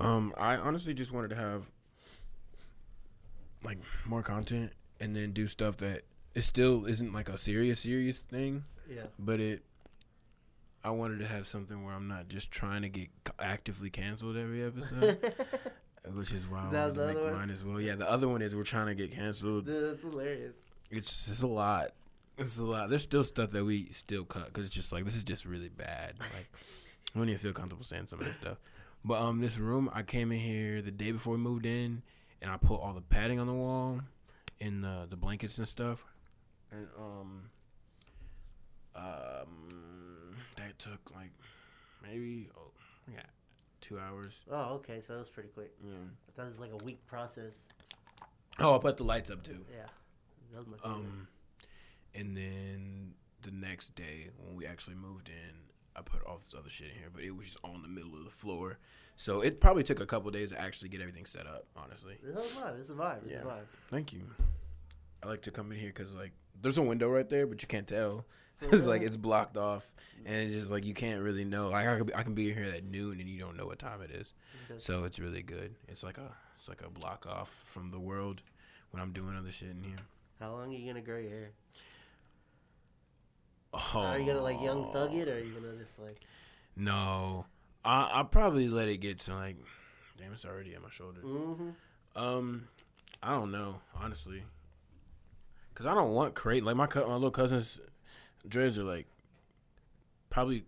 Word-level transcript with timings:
Um, 0.00 0.32
I 0.38 0.56
honestly 0.56 0.94
just 0.94 1.12
wanted 1.12 1.28
to 1.30 1.36
have 1.36 1.64
like 3.62 3.78
more 4.06 4.22
content 4.22 4.72
and 5.00 5.14
then 5.14 5.32
do 5.32 5.46
stuff 5.46 5.76
that 5.78 6.02
it 6.34 6.42
still 6.42 6.86
isn't 6.86 7.12
like 7.12 7.28
a 7.28 7.36
serious 7.38 7.80
serious 7.80 8.18
thing, 8.20 8.64
Yeah. 8.88 9.02
but 9.18 9.40
it. 9.40 9.62
I 10.82 10.90
wanted 10.90 11.18
to 11.18 11.26
have 11.26 11.46
something 11.46 11.84
where 11.84 11.92
I'm 11.92 12.08
not 12.08 12.28
just 12.28 12.50
trying 12.50 12.80
to 12.82 12.88
get 12.88 13.08
actively 13.38 13.90
canceled 13.90 14.38
every 14.38 14.64
episode, 14.64 15.18
which 16.14 16.32
is 16.32 16.48
why 16.48 16.60
I 16.68 16.70
That 16.70 16.96
wanted 16.96 17.14
to 17.18 17.22
make 17.24 17.32
mine 17.34 17.50
as 17.50 17.62
well. 17.62 17.78
Yeah, 17.78 17.96
the 17.96 18.10
other 18.10 18.26
one 18.28 18.40
is 18.40 18.54
we're 18.56 18.62
trying 18.64 18.86
to 18.86 18.94
get 18.94 19.12
canceled. 19.12 19.66
Dude, 19.66 19.90
that's 19.90 20.00
hilarious. 20.00 20.54
It's 20.90 21.26
just 21.26 21.42
a 21.42 21.46
lot. 21.46 21.90
It's 22.38 22.58
a 22.58 22.64
lot. 22.64 22.88
There's 22.88 23.02
still 23.02 23.24
stuff 23.24 23.50
that 23.50 23.62
we 23.62 23.90
still 23.92 24.24
cut 24.24 24.46
because 24.46 24.64
it's 24.64 24.74
just 24.74 24.90
like 24.90 25.04
this 25.04 25.14
is 25.16 25.22
just 25.24 25.44
really 25.44 25.68
bad. 25.68 26.14
Like 26.18 26.48
I 27.14 27.18
don't 27.18 27.28
even 27.28 27.38
feel 27.38 27.52
comfortable 27.52 27.84
saying 27.84 28.06
some 28.06 28.20
of 28.20 28.24
this 28.24 28.36
stuff. 28.36 28.56
But 29.04 29.20
um, 29.20 29.40
this 29.40 29.56
room 29.58 29.90
I 29.92 30.02
came 30.02 30.30
in 30.32 30.38
here 30.38 30.82
the 30.82 30.90
day 30.90 31.10
before 31.12 31.32
we 31.34 31.38
moved 31.38 31.66
in, 31.66 32.02
and 32.42 32.50
I 32.50 32.56
put 32.56 32.76
all 32.76 32.92
the 32.92 33.00
padding 33.00 33.38
on 33.38 33.46
the 33.46 33.54
wall, 33.54 34.00
and 34.60 34.84
the 34.84 35.06
the 35.08 35.16
blankets 35.16 35.58
and 35.58 35.66
stuff, 35.66 36.04
and 36.70 36.86
um, 36.98 37.50
um, 38.94 40.36
that 40.56 40.78
took 40.78 41.10
like 41.14 41.30
maybe 42.02 42.50
oh, 42.56 42.72
yeah, 43.10 43.22
two 43.80 43.98
hours. 43.98 44.40
Oh, 44.50 44.74
okay. 44.74 45.00
So 45.00 45.14
that 45.14 45.18
was 45.18 45.30
pretty 45.30 45.48
quick. 45.48 45.72
Yeah. 45.82 45.92
I 46.28 46.30
thought 46.36 46.46
it 46.46 46.50
was 46.50 46.60
like 46.60 46.72
a 46.72 46.84
week 46.84 47.04
process. 47.06 47.54
Oh, 48.58 48.76
I 48.76 48.78
put 48.78 48.96
the 48.98 49.04
lights 49.04 49.30
up 49.30 49.42
too. 49.42 49.64
Yeah. 49.70 49.86
That 50.52 50.58
was 50.58 50.66
my 50.66 50.76
favorite. 50.76 50.94
Um, 50.94 51.28
and 52.14 52.36
then 52.36 53.14
the 53.42 53.50
next 53.50 53.94
day 53.94 54.30
when 54.36 54.56
we 54.56 54.66
actually 54.66 54.96
moved 54.96 55.28
in, 55.28 55.54
I 55.96 56.02
put 56.02 56.24
all 56.26 56.38
this 56.38 56.54
other 56.56 56.70
shit 56.70 56.88
in 56.88 56.94
here, 56.98 57.08
but 57.12 57.22
it 57.24 57.32
was 57.32 57.46
just 57.46 57.58
on 57.64 57.82
the 57.82 57.88
middle 57.88 58.14
of 58.14 58.24
the 58.24 58.30
floor. 58.30 58.78
So 59.16 59.40
it 59.40 59.60
probably 59.60 59.82
took 59.82 60.00
a 60.00 60.06
couple 60.06 60.30
days 60.30 60.50
to 60.50 60.60
actually 60.60 60.88
get 60.88 61.00
everything 61.00 61.26
set 61.26 61.46
up. 61.46 61.66
Honestly, 61.76 62.16
It's 62.22 62.38
a 62.38 62.60
vibe. 62.60 62.78
It's 62.78 62.88
a 62.88 62.94
vibe. 62.94 63.18
It's 63.18 63.28
Yeah. 63.28 63.42
a 63.42 63.44
vibe. 63.44 63.66
thank 63.88 64.12
you. 64.12 64.22
I 65.22 65.28
like 65.28 65.42
to 65.42 65.50
come 65.50 65.70
in 65.72 65.78
here 65.78 65.92
because 65.94 66.14
like 66.14 66.32
there's 66.60 66.78
a 66.78 66.82
window 66.82 67.08
right 67.08 67.28
there, 67.28 67.46
but 67.46 67.60
you 67.62 67.68
can't 67.68 67.86
tell. 67.86 68.24
it's 68.60 68.84
like 68.86 69.00
it's 69.02 69.16
blocked 69.16 69.56
off, 69.56 69.90
mm-hmm. 70.18 70.26
and 70.26 70.36
it's 70.36 70.54
just 70.54 70.70
like 70.70 70.84
you 70.84 70.92
can't 70.94 71.22
really 71.22 71.44
know. 71.44 71.68
Like 71.70 71.86
I 71.86 71.96
can 71.96 72.06
be, 72.06 72.14
I 72.14 72.22
can 72.22 72.34
be 72.34 72.52
here 72.52 72.64
at 72.64 72.84
noon 72.84 73.18
and 73.20 73.28
you 73.28 73.38
don't 73.38 73.56
know 73.56 73.66
what 73.66 73.78
time 73.78 74.02
it 74.02 74.10
is. 74.10 74.34
Okay. 74.70 74.78
So 74.78 75.04
it's 75.04 75.18
really 75.18 75.42
good. 75.42 75.74
It's 75.88 76.02
like 76.02 76.18
a 76.18 76.30
it's 76.56 76.68
like 76.68 76.82
a 76.82 76.90
block 76.90 77.26
off 77.26 77.62
from 77.64 77.90
the 77.90 77.98
world 77.98 78.42
when 78.90 79.02
I'm 79.02 79.12
doing 79.12 79.34
other 79.36 79.50
shit 79.50 79.70
in 79.70 79.82
here. 79.82 79.96
How 80.38 80.52
long 80.52 80.74
are 80.74 80.76
you 80.76 80.86
gonna 80.86 81.00
grow 81.02 81.18
your 81.18 81.30
hair? 81.30 81.50
Oh. 83.72 84.00
Are 84.00 84.18
you 84.18 84.26
gonna 84.26 84.42
like 84.42 84.60
young 84.60 84.92
thug 84.92 85.14
it, 85.14 85.28
or 85.28 85.34
are 85.34 85.38
you 85.38 85.52
gonna 85.52 85.76
just 85.76 85.98
like? 85.98 86.20
No, 86.76 87.46
I 87.84 88.10
I'll 88.12 88.24
probably 88.24 88.68
let 88.68 88.88
it 88.88 88.98
get 88.98 89.20
to 89.20 89.34
like, 89.34 89.56
damn, 90.18 90.32
it's 90.32 90.44
already 90.44 90.74
at 90.74 90.82
my 90.82 90.90
shoulder. 90.90 91.20
Mm-hmm. 91.24 91.70
Um, 92.16 92.68
I 93.22 93.32
don't 93.32 93.52
know 93.52 93.80
honestly, 93.94 94.42
cause 95.74 95.86
I 95.86 95.94
don't 95.94 96.12
want 96.12 96.34
crate 96.34 96.64
like 96.64 96.76
my 96.76 96.88
my 96.94 97.14
little 97.14 97.30
cousin's 97.30 97.78
dreads 98.48 98.78
are 98.78 98.84
like, 98.84 99.06
probably, 100.30 100.64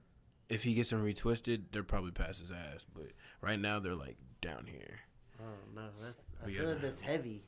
if 0.49 0.63
he 0.63 0.75
gets 0.75 0.91
them 0.91 1.05
retwisted, 1.05 1.63
they're 1.73 1.83
probably 1.83 2.13
past 2.13 2.41
his 2.41 2.51
ass. 2.51 2.87
But 2.95 3.09
right 3.41 3.59
now 3.59 3.81
they're 3.81 3.95
like 3.95 4.17
down 4.41 4.67
here. 4.67 5.01
Oh 5.41 5.45
no, 5.75 5.83
that's. 6.01 6.21
I 6.45 6.51
feel 6.51 6.69
like 6.69 6.83
that's 6.83 7.01
heavy. 7.01 7.43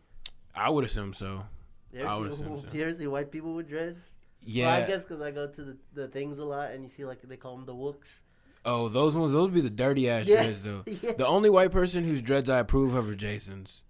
I 0.54 0.70
would 0.70 0.84
assume 0.84 1.12
so. 1.12 1.44
You 1.92 2.04
I 2.04 2.16
would 2.16 2.34
see, 2.34 2.42
assume 2.42 2.60
so. 2.60 2.66
you 2.72 2.82
ever 2.82 2.94
see 2.94 3.06
white 3.06 3.30
people 3.30 3.54
with 3.54 3.68
dreads? 3.68 4.13
Yeah. 4.44 4.66
Well, 4.66 4.82
I 4.82 4.86
guess 4.86 5.04
because 5.04 5.22
I 5.22 5.30
go 5.30 5.46
to 5.48 5.62
the, 5.64 5.76
the 5.94 6.08
things 6.08 6.38
a 6.38 6.44
lot, 6.44 6.70
and 6.72 6.82
you 6.82 6.88
see 6.88 7.04
like 7.04 7.22
they 7.22 7.36
call 7.36 7.56
them 7.56 7.66
the 7.66 7.74
wooks. 7.74 8.20
Oh, 8.66 8.88
those 8.88 9.14
ones. 9.16 9.32
Those 9.32 9.42
would 9.46 9.54
be 9.54 9.60
the 9.60 9.70
dirty 9.70 10.08
ass 10.08 10.26
Yeah. 10.26 10.42
dreads 10.44 10.62
though. 10.62 10.82
yeah. 11.02 11.12
The 11.12 11.26
only 11.26 11.50
white 11.50 11.70
person 11.72 12.04
whose 12.04 12.22
dreads 12.22 12.48
I 12.48 12.58
approve 12.60 12.94
of 12.94 13.08
are 13.10 13.14
Jason's. 13.14 13.84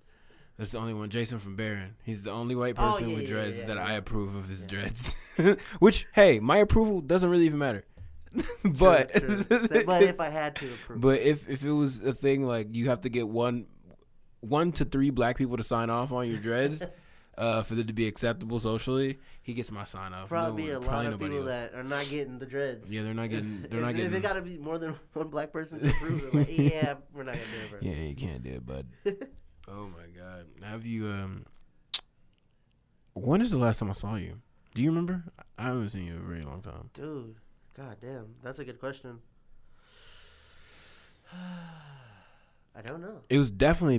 That's 0.59 0.71
the 0.73 0.79
only 0.79 0.95
one. 0.95 1.11
Jason 1.11 1.41
from 1.41 1.57
Barron. 1.57 1.97
He's 2.05 2.23
the 2.23 2.31
only 2.31 2.55
white 2.55 2.77
Oh, 2.79 2.93
person 2.93 3.09
yeah, 3.09 3.17
with 3.17 3.29
dreads 3.29 3.59
that. 3.59 3.77
I 3.79 3.95
approve 3.95 4.37
of 4.37 4.49
his 4.49 4.65
dreads. 4.65 5.17
Which, 5.81 6.07
hey, 6.13 6.39
my 6.39 6.59
approval 6.59 7.01
doesn't 7.01 7.29
really 7.29 7.47
even 7.47 7.59
matter. 7.59 7.85
but 8.65 9.13
True, 9.15 9.43
true. 9.45 9.67
So- 9.69 9.85
but 9.87 10.03
if 10.03 10.21
I 10.21 10.29
had 10.29 10.55
to 10.57 10.67
approve, 10.67 11.01
but 11.01 11.21
if 11.21 11.49
if 11.49 11.65
it 11.65 11.73
was 11.73 12.03
a 12.05 12.13
thing 12.15 12.45
like 12.47 12.69
you 12.73 12.89
have 12.89 13.01
to 13.03 13.09
get 13.09 13.29
one 13.29 13.67
one 14.41 14.73
to 14.73 14.85
three 14.85 15.11
black 15.11 15.37
people 15.39 15.57
to 15.57 15.63
sign 15.63 15.89
off 15.91 16.11
on 16.13 16.29
your 16.29 16.39
dreads 16.39 16.83
uh, 17.37 17.63
for 17.63 17.75
them 17.75 17.87
to 17.87 17.93
be 17.93 18.07
acceptable 18.07 18.61
socially, 18.61 19.19
he 19.43 19.55
gets 19.55 19.71
my 19.73 19.85
sign 19.85 20.13
off. 20.13 20.29
probably 20.29 20.67
No 20.67 20.77
a 20.77 20.79
one- 20.81 20.87
lot 20.87 20.91
probably 20.91 21.07
of 21.15 21.21
people 21.21 21.37
else. 21.39 21.47
that 21.47 21.75
are 21.75 21.83
not 21.83 22.09
getting 22.09 22.39
the 22.39 22.47
dreads. 22.47 22.91
Yeah, 22.93 23.03
they're 23.03 23.15
not 23.15 23.31
getting. 23.31 23.63
They're 23.63 23.79
if, 23.81 23.85
not 23.85 23.95
getting. 23.95 24.11
if 24.13 24.17
it 24.19 24.23
got 24.23 24.35
to 24.35 24.43
be 24.43 24.59
more 24.59 24.79
than 24.79 24.95
one 25.13 25.29
black 25.29 25.53
person 25.53 25.81
to 25.81 25.89
approve 25.89 26.25
it, 26.25 26.35
like, 26.35 26.49
yeah, 26.59 26.95
we're 27.13 27.23
not 27.25 27.35
gonna 27.35 27.47
do 27.47 27.65
it, 27.65 27.71
bro. 27.71 27.79
Yeah, 27.83 27.97
you 28.09 28.15
can't 28.15 28.43
do 28.43 28.51
it, 28.51 28.65
bud. 28.67 28.87
oh 29.69 29.89
my 29.89 30.07
god. 30.17 30.47
Have 30.63 30.87
you 30.87 31.07
um 31.09 31.45
when 33.15 33.41
is 33.41 33.51
the 33.51 33.59
last 33.59 33.79
time 33.79 33.91
I 33.91 33.95
saw 33.95 34.17
you? 34.17 34.41
Do 34.75 34.83
you 34.83 34.89
remember? 34.91 35.23
I 35.57 35.65
haven't 35.65 35.89
seen 35.91 36.05
you 36.07 36.15
in 36.15 36.21
a 36.21 36.25
very 36.25 36.43
long 36.43 36.61
time. 36.63 36.91
Dude, 36.95 37.37
god 37.77 37.97
damn, 38.01 38.35
that's 38.43 38.59
a 38.59 38.65
good 38.65 38.81
question. 38.81 39.19
I 42.77 42.83
don't 42.83 43.01
know. 43.01 43.21
It 43.31 43.39
was 43.39 43.51
definitely 43.51 43.99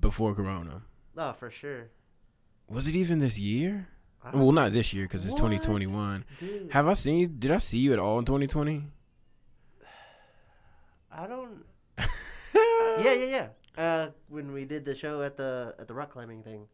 before 0.00 0.34
Corona. 0.34 0.82
Oh, 1.18 1.32
for 1.32 1.50
sure. 1.50 1.88
Was 2.68 2.88
it 2.88 2.96
even 2.96 3.18
this 3.20 3.38
year? 3.38 3.88
Well, 4.34 4.50
not 4.52 4.72
this 4.72 4.92
year 4.92 5.04
because 5.04 5.24
it's 5.24 5.34
What? 5.40 5.50
2021. 5.50 6.24
Dude, 6.40 6.72
Have 6.72 6.88
I 6.88 6.94
seen 6.94 7.18
you? 7.18 7.26
Did 7.28 7.52
I 7.52 7.58
see 7.58 7.78
you 7.78 7.92
at 7.92 7.98
all 8.00 8.18
in 8.18 8.24
2020? 8.24 8.84
I 11.12 11.26
don't. 11.26 11.64
Yeah, 12.98 13.12
yeah, 13.12 13.26
yeah. 13.26 13.48
Uh, 13.76 14.10
when 14.28 14.52
we 14.52 14.64
did 14.64 14.86
the 14.86 14.96
show 14.96 15.20
at 15.20 15.36
the 15.36 15.74
at 15.78 15.86
the 15.86 15.92
rock 15.92 16.10
climbing 16.10 16.42
thing. 16.42 16.66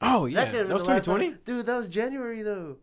Oh 0.00 0.26
yeah, 0.26 0.44
could've 0.44 0.68
that, 0.68 0.74
was 0.74 0.82
2020. 0.84 1.34
Dude, 1.44 1.66
that 1.66 1.76
was 1.76 1.88
January 1.88 2.42
though. 2.42 2.76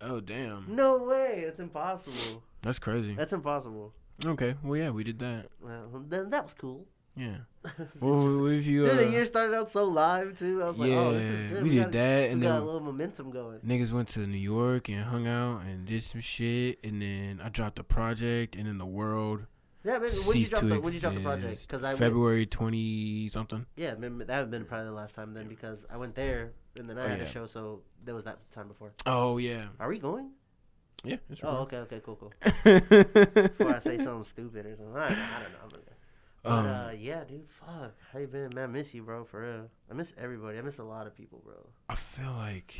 Oh 0.00 0.18
damn, 0.20 0.66
No 0.74 1.04
way, 1.04 1.44
it's 1.46 1.60
impossible. 1.60 2.42
that's 2.62 2.80
crazy. 2.80 3.14
That's 3.14 3.32
impossible. 3.32 3.94
Okay, 4.26 4.56
well 4.64 4.76
yeah, 4.76 4.90
we 4.90 5.04
did 5.04 5.20
that. 5.20 5.46
Well, 5.60 6.02
then 6.08 6.30
that 6.30 6.42
was 6.42 6.54
cool. 6.54 6.84
Yeah. 7.16 7.36
Well, 8.00 8.46
if 8.48 8.66
you? 8.66 8.84
Dude, 8.84 8.98
the 8.98 9.06
uh, 9.06 9.10
year 9.10 9.24
started 9.24 9.56
out 9.56 9.70
so 9.70 9.84
live 9.84 10.38
too. 10.38 10.62
I 10.62 10.68
was 10.68 10.78
like, 10.78 10.90
yeah, 10.90 10.98
oh, 10.98 11.12
this 11.14 11.26
is 11.26 11.40
good. 11.42 11.62
we, 11.62 11.70
did 11.70 11.82
got, 11.84 11.92
that, 11.92 12.26
We 12.26 12.32
and 12.32 12.42
got 12.42 12.52
then 12.54 12.62
a 12.62 12.64
little 12.64 12.80
momentum 12.80 13.30
going. 13.30 13.60
Niggas 13.60 13.90
went 13.92 14.08
to 14.10 14.20
New 14.26 14.36
York 14.36 14.88
and 14.88 15.02
hung 15.04 15.26
out 15.26 15.62
and 15.62 15.86
did 15.86 16.02
some 16.02 16.20
shit, 16.20 16.78
and 16.84 17.00
then 17.00 17.40
I 17.42 17.48
dropped 17.48 17.78
a 17.78 17.84
project, 17.84 18.54
and 18.56 18.66
then 18.66 18.76
the 18.78 18.84
world 18.84 19.46
Yeah, 19.82 19.92
man. 19.92 20.00
When 20.02 20.10
you 20.10 20.16
ceased 20.16 20.50
drop 20.50 20.60
to 20.62 20.66
the 20.68 20.80
when 20.80 20.92
you 20.92 21.00
drop 21.00 21.14
the 21.14 21.20
project? 21.20 21.62
Because 21.66 21.84
I 21.84 21.94
February 21.94 22.44
twenty 22.44 23.28
something. 23.30 23.64
yeah, 23.76 23.94
that 23.98 24.40
would 24.40 24.50
been 24.50 24.64
probably 24.66 24.86
the 24.88 24.92
last 24.92 25.14
time 25.14 25.32
then 25.32 25.48
because 25.48 25.86
I 25.88 25.96
went 25.96 26.14
there 26.16 26.52
and 26.76 26.86
then 26.86 26.98
I 26.98 27.04
Oh, 27.04 27.08
had 27.08 27.18
yeah. 27.18 27.24
a 27.24 27.28
show, 27.28 27.46
so 27.46 27.80
there 28.04 28.14
was 28.14 28.24
that 28.24 28.38
time 28.50 28.68
before. 28.68 28.92
Oh 29.06 29.38
yeah, 29.38 29.66
Are 29.80 29.88
we 29.88 29.98
going? 29.98 30.30
yeah. 31.04 31.16
Oh, 31.42 31.58
okay, 31.62 31.78
okay, 31.78 32.00
cool, 32.04 32.16
cool. 32.16 32.32
Before 32.64 33.74
I 33.74 33.78
say 33.78 33.96
something 33.98 34.24
stupid 34.24 34.66
or 34.66 34.74
something, 34.76 34.96
I 34.96 35.08
don't 35.08 35.18
know. 35.18 35.24
I 35.36 35.40
don't 35.68 35.72
know. 35.72 35.92
But 36.44 36.52
um, 36.52 36.66
uh, 36.66 36.90
yeah, 36.90 37.24
dude, 37.24 37.48
fuck. 37.48 37.94
How 38.12 38.18
you 38.18 38.26
been, 38.26 38.50
man? 38.54 38.64
I 38.64 38.66
miss 38.66 38.92
you, 38.92 39.02
bro. 39.02 39.24
For 39.24 39.40
real, 39.40 39.70
I 39.90 39.94
miss 39.94 40.12
everybody. 40.18 40.58
I 40.58 40.60
miss 40.60 40.78
a 40.78 40.84
lot 40.84 41.06
of 41.06 41.16
people, 41.16 41.40
bro. 41.42 41.54
I 41.88 41.94
feel 41.94 42.32
like 42.32 42.74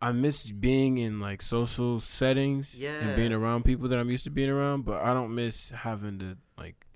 I 0.00 0.12
miss 0.12 0.52
being 0.52 0.98
in 0.98 1.18
like 1.18 1.42
social 1.42 1.98
settings 1.98 2.80
and 2.80 3.16
being 3.16 3.32
around 3.32 3.64
people 3.64 3.88
that 3.88 3.98
I'm 3.98 4.10
used 4.10 4.24
to 4.24 4.30
being 4.30 4.48
around, 4.48 4.84
but 4.84 5.00
I 5.02 5.12
don't 5.12 5.34
miss 5.34 5.70
having 5.70 6.20
to 6.20 6.36
like 6.56 6.86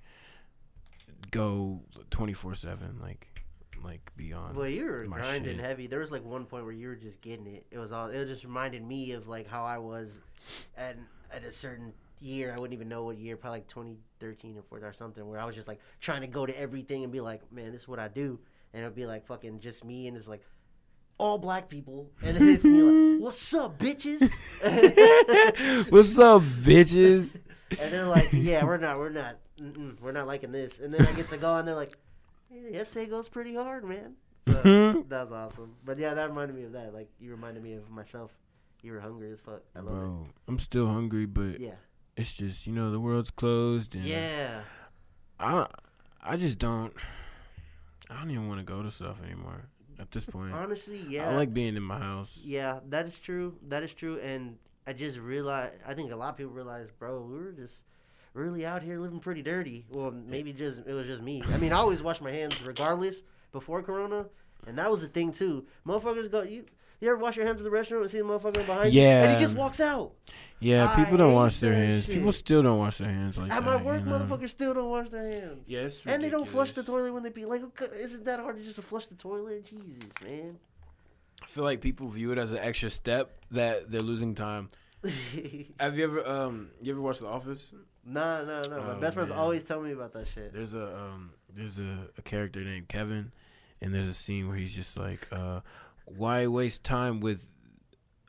go 1.32 1.80
twenty 2.10 2.32
four 2.32 2.54
seven, 2.54 3.00
like 3.02 3.26
like 3.82 4.12
beyond. 4.16 4.54
Well, 4.54 4.68
you 4.68 4.84
were 4.84 5.04
grinding 5.06 5.56
shit. 5.56 5.64
heavy. 5.64 5.88
There 5.88 5.98
was 5.98 6.12
like 6.12 6.24
one 6.24 6.44
point 6.44 6.64
where 6.64 6.72
you 6.72 6.86
were 6.86 6.94
just 6.94 7.20
getting 7.20 7.48
it. 7.48 7.66
It 7.72 7.78
was 7.78 7.90
all. 7.90 8.06
It 8.06 8.26
just 8.26 8.44
reminded 8.44 8.86
me 8.86 9.12
of 9.12 9.26
like 9.26 9.48
how 9.48 9.64
I 9.64 9.78
was, 9.78 10.22
at 10.76 10.96
at 11.32 11.42
a 11.42 11.50
certain 11.50 11.92
year. 12.22 12.52
I 12.56 12.60
wouldn't 12.60 12.74
even 12.74 12.88
know 12.88 13.04
what 13.04 13.18
year. 13.18 13.36
Probably 13.36 13.58
like 13.60 13.68
2013 13.68 14.56
or 14.58 14.62
14 14.62 14.84
or 14.86 14.92
something. 14.92 15.26
Where 15.28 15.38
I 15.40 15.44
was 15.44 15.54
just 15.54 15.68
like 15.68 15.80
trying 16.00 16.20
to 16.22 16.26
go 16.26 16.46
to 16.46 16.58
everything 16.58 17.02
and 17.04 17.12
be 17.12 17.20
like, 17.20 17.40
man, 17.52 17.72
this 17.72 17.82
is 17.82 17.88
what 17.88 17.98
I 17.98 18.08
do, 18.08 18.38
and 18.72 18.82
it'd 18.82 18.94
be 18.94 19.06
like 19.06 19.26
fucking 19.26 19.60
just 19.60 19.84
me 19.84 20.06
and 20.08 20.16
it's 20.16 20.28
like. 20.28 20.42
All 21.18 21.38
black 21.38 21.68
people, 21.68 22.10
and 22.24 22.36
then 22.36 22.48
it's 22.48 22.64
me 22.64 22.82
like, 22.82 23.20
"What's 23.22 23.54
up, 23.54 23.78
bitches?" 23.78 24.22
What's 25.90 26.18
up, 26.18 26.42
bitches? 26.42 27.38
And 27.78 27.92
they're 27.92 28.06
like, 28.06 28.30
"Yeah, 28.32 28.64
we're 28.64 28.78
not, 28.78 28.98
we're 28.98 29.10
not, 29.10 29.36
we're 30.00 30.10
not 30.12 30.26
liking 30.26 30.50
this." 30.50 30.80
And 30.80 30.92
then 30.92 31.06
I 31.06 31.12
get 31.12 31.28
to 31.28 31.36
go, 31.36 31.54
and 31.56 31.68
they're 31.68 31.76
like, 31.76 31.92
hey, 32.50 32.76
"Essay 32.76 33.06
goes 33.06 33.28
pretty 33.28 33.54
hard, 33.54 33.84
man." 33.84 34.14
So 34.48 34.54
Mhm. 34.64 35.08
that's 35.08 35.30
awesome. 35.30 35.76
But 35.84 35.98
yeah, 35.98 36.14
that 36.14 36.30
reminded 36.30 36.56
me 36.56 36.64
of 36.64 36.72
that. 36.72 36.92
Like 36.92 37.08
you 37.20 37.30
reminded 37.30 37.62
me 37.62 37.74
of 37.74 37.88
myself. 37.90 38.32
You 38.82 38.92
were 38.92 39.00
hungry 39.00 39.30
as 39.30 39.40
fuck. 39.40 39.62
I 39.76 39.80
love 39.80 39.94
Bro, 39.94 40.26
I'm 40.48 40.58
still 40.58 40.86
hungry, 40.88 41.26
but. 41.26 41.60
Yeah, 41.60 41.74
it's 42.16 42.34
just 42.34 42.66
you 42.66 42.72
know 42.72 42.90
the 42.90 43.00
world's 43.00 43.30
closed 43.30 43.94
and 43.94 44.04
uh, 44.04 44.08
yeah. 44.08 44.60
I 45.40 45.66
I 46.22 46.36
just 46.36 46.58
don't 46.58 46.92
I 48.10 48.20
don't 48.20 48.30
even 48.30 48.48
want 48.48 48.60
to 48.60 48.64
go 48.64 48.82
to 48.82 48.90
stuff 48.90 49.22
anymore 49.24 49.68
at 49.98 50.10
this 50.10 50.24
point. 50.24 50.52
Honestly, 50.52 51.04
yeah. 51.08 51.30
I 51.30 51.34
like 51.34 51.54
being 51.54 51.76
in 51.76 51.82
my 51.82 51.98
house. 51.98 52.40
Yeah, 52.44 52.80
that 52.90 53.06
is 53.06 53.18
true. 53.18 53.56
That 53.68 53.82
is 53.82 53.94
true. 53.94 54.18
And 54.20 54.58
I 54.86 54.92
just 54.92 55.18
realized. 55.18 55.74
I 55.86 55.94
think 55.94 56.12
a 56.12 56.16
lot 56.16 56.30
of 56.30 56.36
people 56.36 56.52
realize, 56.52 56.90
bro, 56.90 57.22
we 57.22 57.38
were 57.38 57.52
just 57.52 57.84
really 58.34 58.66
out 58.66 58.82
here 58.82 58.98
living 58.98 59.20
pretty 59.20 59.42
dirty. 59.42 59.86
Well, 59.90 60.10
maybe 60.10 60.52
just 60.52 60.86
it 60.86 60.92
was 60.92 61.06
just 61.06 61.22
me. 61.22 61.42
I 61.52 61.56
mean, 61.58 61.72
I 61.72 61.76
always 61.76 62.02
wash 62.02 62.20
my 62.20 62.30
hands 62.30 62.62
regardless 62.62 63.22
before 63.52 63.82
Corona, 63.82 64.26
and 64.66 64.78
that 64.78 64.90
was 64.90 65.00
the 65.00 65.08
thing 65.08 65.32
too. 65.32 65.66
Motherfuckers 65.86 66.30
go 66.30 66.42
you. 66.42 66.64
You 67.02 67.08
ever 67.10 67.18
wash 67.18 67.36
your 67.36 67.44
hands 67.44 67.60
in 67.60 67.64
the 67.64 67.70
restaurant 67.70 68.02
and 68.04 68.10
see 68.12 68.18
the 68.18 68.24
motherfucker 68.24 68.64
behind 68.64 68.92
you? 68.94 69.02
And 69.02 69.32
he 69.32 69.38
just 69.38 69.56
walks 69.56 69.80
out. 69.80 70.12
Yeah, 70.60 70.88
I 70.88 71.02
people 71.02 71.18
don't 71.18 71.32
wash 71.34 71.58
their 71.58 71.74
hands. 71.74 72.04
shit. 72.06 72.14
People 72.14 72.30
still 72.30 72.62
don't 72.62 72.78
wash 72.78 72.98
their 72.98 73.08
hands 73.10 73.36
like 73.36 73.50
At 73.50 73.64
that. 73.64 73.78
my 73.78 73.82
work, 73.82 74.04
you 74.04 74.06
know? 74.06 74.20
motherfuckers 74.20 74.50
still 74.50 74.72
don't 74.72 74.88
wash 74.88 75.08
their 75.08 75.28
hands. 75.28 75.68
Yeah, 75.68 75.88
And 76.06 76.22
they 76.22 76.28
don't 76.28 76.46
flush 76.46 76.72
the 76.74 76.84
toilet 76.84 77.12
when 77.12 77.24
they 77.24 77.30
pee. 77.30 77.44
Like, 77.44 77.62
isn't 77.92 78.24
that 78.26 78.38
hard 78.38 78.56
to 78.58 78.62
just 78.62 78.80
flush 78.84 79.06
the 79.08 79.16
toilet? 79.16 79.64
Jesus, 79.64 80.12
man. 80.24 80.58
I 81.42 81.46
feel 81.46 81.64
like 81.64 81.80
people 81.80 82.06
view 82.08 82.30
it 82.30 82.38
as 82.38 82.52
an 82.52 82.58
extra 82.58 82.88
step 82.88 83.36
that 83.50 83.90
they're 83.90 84.00
losing 84.00 84.36
time. 84.36 84.68
Have 85.80 85.98
you 85.98 86.04
ever 86.04 86.24
um 86.28 86.70
you 86.80 86.92
ever 86.92 87.00
watched 87.00 87.18
The 87.20 87.26
Office? 87.26 87.74
nah, 88.04 88.42
no, 88.44 88.62
no. 88.62 88.78
My 88.80 88.92
Oh, 88.92 89.00
best 89.00 89.14
friends 89.14 89.30
man. 89.30 89.38
always 89.40 89.64
tell 89.64 89.80
me 89.80 89.90
about 89.90 90.12
that 90.12 90.28
shit. 90.28 90.52
There's 90.52 90.74
a 90.74 90.96
um 90.96 91.32
there's 91.52 91.78
a, 91.80 92.08
a 92.16 92.22
character 92.22 92.60
named 92.60 92.86
Kevin, 92.86 93.32
and 93.80 93.92
there's 93.92 94.06
a 94.06 94.14
scene 94.14 94.46
where 94.46 94.56
he's 94.56 94.72
just 94.74 94.96
like, 94.96 95.26
uh, 95.32 95.60
why 96.06 96.46
waste 96.46 96.84
time 96.84 97.20
with 97.20 97.48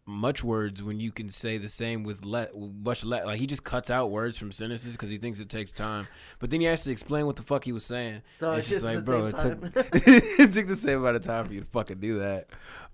much 0.05 0.43
words 0.43 0.83
when 0.83 0.99
you 0.99 1.11
can 1.11 1.29
say 1.29 1.57
the 1.57 1.69
same 1.69 2.03
with 2.03 2.25
let 2.25 2.51
much 2.57 3.05
let 3.05 3.25
like 3.25 3.39
he 3.39 3.47
just 3.47 3.63
cuts 3.63 3.89
out 3.89 4.11
words 4.11 4.37
from 4.37 4.51
sentences 4.51 4.91
because 4.91 5.09
he 5.09 5.17
thinks 5.17 5.39
it 5.39 5.49
takes 5.49 5.71
time, 5.71 6.07
but 6.39 6.49
then 6.49 6.59
he 6.59 6.65
has 6.65 6.83
to 6.83 6.91
explain 6.91 7.25
what 7.25 7.35
the 7.35 7.41
fuck 7.41 7.63
he 7.63 7.71
was 7.71 7.85
saying. 7.85 8.21
So 8.39 8.51
it's 8.53 8.67
just 8.67 8.83
like 8.83 9.05
bro, 9.05 9.27
it 9.27 9.37
took, 9.37 9.59
it 9.75 10.53
took 10.53 10.67
the 10.67 10.75
same 10.75 10.99
amount 10.99 11.15
of 11.15 11.23
time 11.23 11.45
for 11.45 11.53
you 11.53 11.61
to 11.61 11.65
fucking 11.67 11.99
do 11.99 12.19
that. 12.19 12.49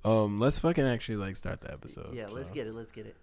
Um, 0.05 0.37
let's 0.37 0.59
fucking 0.59 0.85
actually 0.85 1.17
like 1.17 1.35
start 1.35 1.61
the 1.61 1.71
episode. 1.71 2.13
yeah, 2.13 2.27
let's 2.27 2.51
get 2.51 2.67
it. 2.67 2.75
Let's 2.75 2.91
get 2.91 3.05
it. 3.05 3.15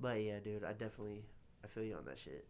But 0.00 0.22
yeah, 0.22 0.38
dude, 0.42 0.64
I 0.64 0.72
definitely 0.72 1.24
I 1.64 1.68
feel 1.68 1.84
you 1.84 1.96
on 1.96 2.04
that 2.06 2.18
shit. 2.18 2.44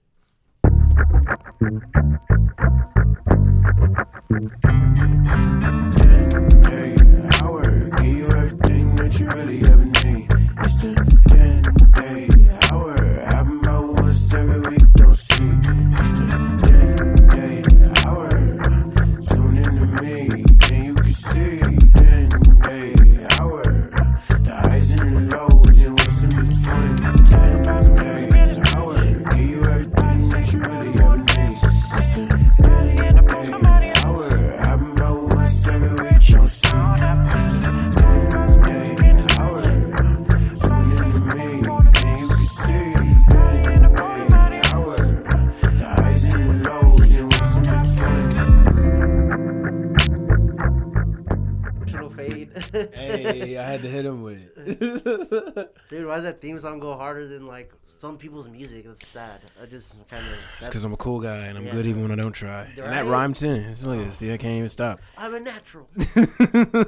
That 56.29 56.41
theme 56.41 56.59
song 56.59 56.79
go 56.79 56.95
harder 56.97 57.27
than 57.27 57.47
like 57.47 57.73
some 57.83 58.19
people's 58.19 58.49
music? 58.49 58.85
That's 58.87 59.07
sad. 59.07 59.41
I 59.63 59.67
just 59.67 59.97
kind 60.09 60.25
of. 60.25 60.33
It's 60.59 60.67
because 60.69 60.85
I'm 60.85 60.93
a 60.93 60.97
cool 60.97 61.21
guy 61.21 61.47
and 61.47 61.57
I'm 61.59 61.65
Yeah. 61.67 61.73
good 61.73 61.87
even 61.87 62.03
when 62.03 62.11
I 62.11 62.17
don't 62.23 62.33
try. 62.33 62.63
And 62.65 62.77
that 62.77 63.05
Right? 63.05 63.07
rhymes 63.07 63.43
in. 63.43 63.57
It's 63.57 63.83
like 63.83 64.01
this. 64.07 64.19
See, 64.19 64.33
I 64.33 64.37
can't 64.37 64.57
even 64.59 64.69
stop. 64.69 65.01
I'm 65.17 65.35
a 65.35 65.41
natural. 65.41 65.89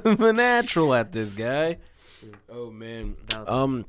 I'm 0.05 0.21
a 0.23 0.33
natural 0.33 0.93
at 0.93 1.11
this 1.11 1.31
guy. 1.33 1.77
Oh 2.49 2.69
man. 2.69 3.15
Um, 3.47 3.85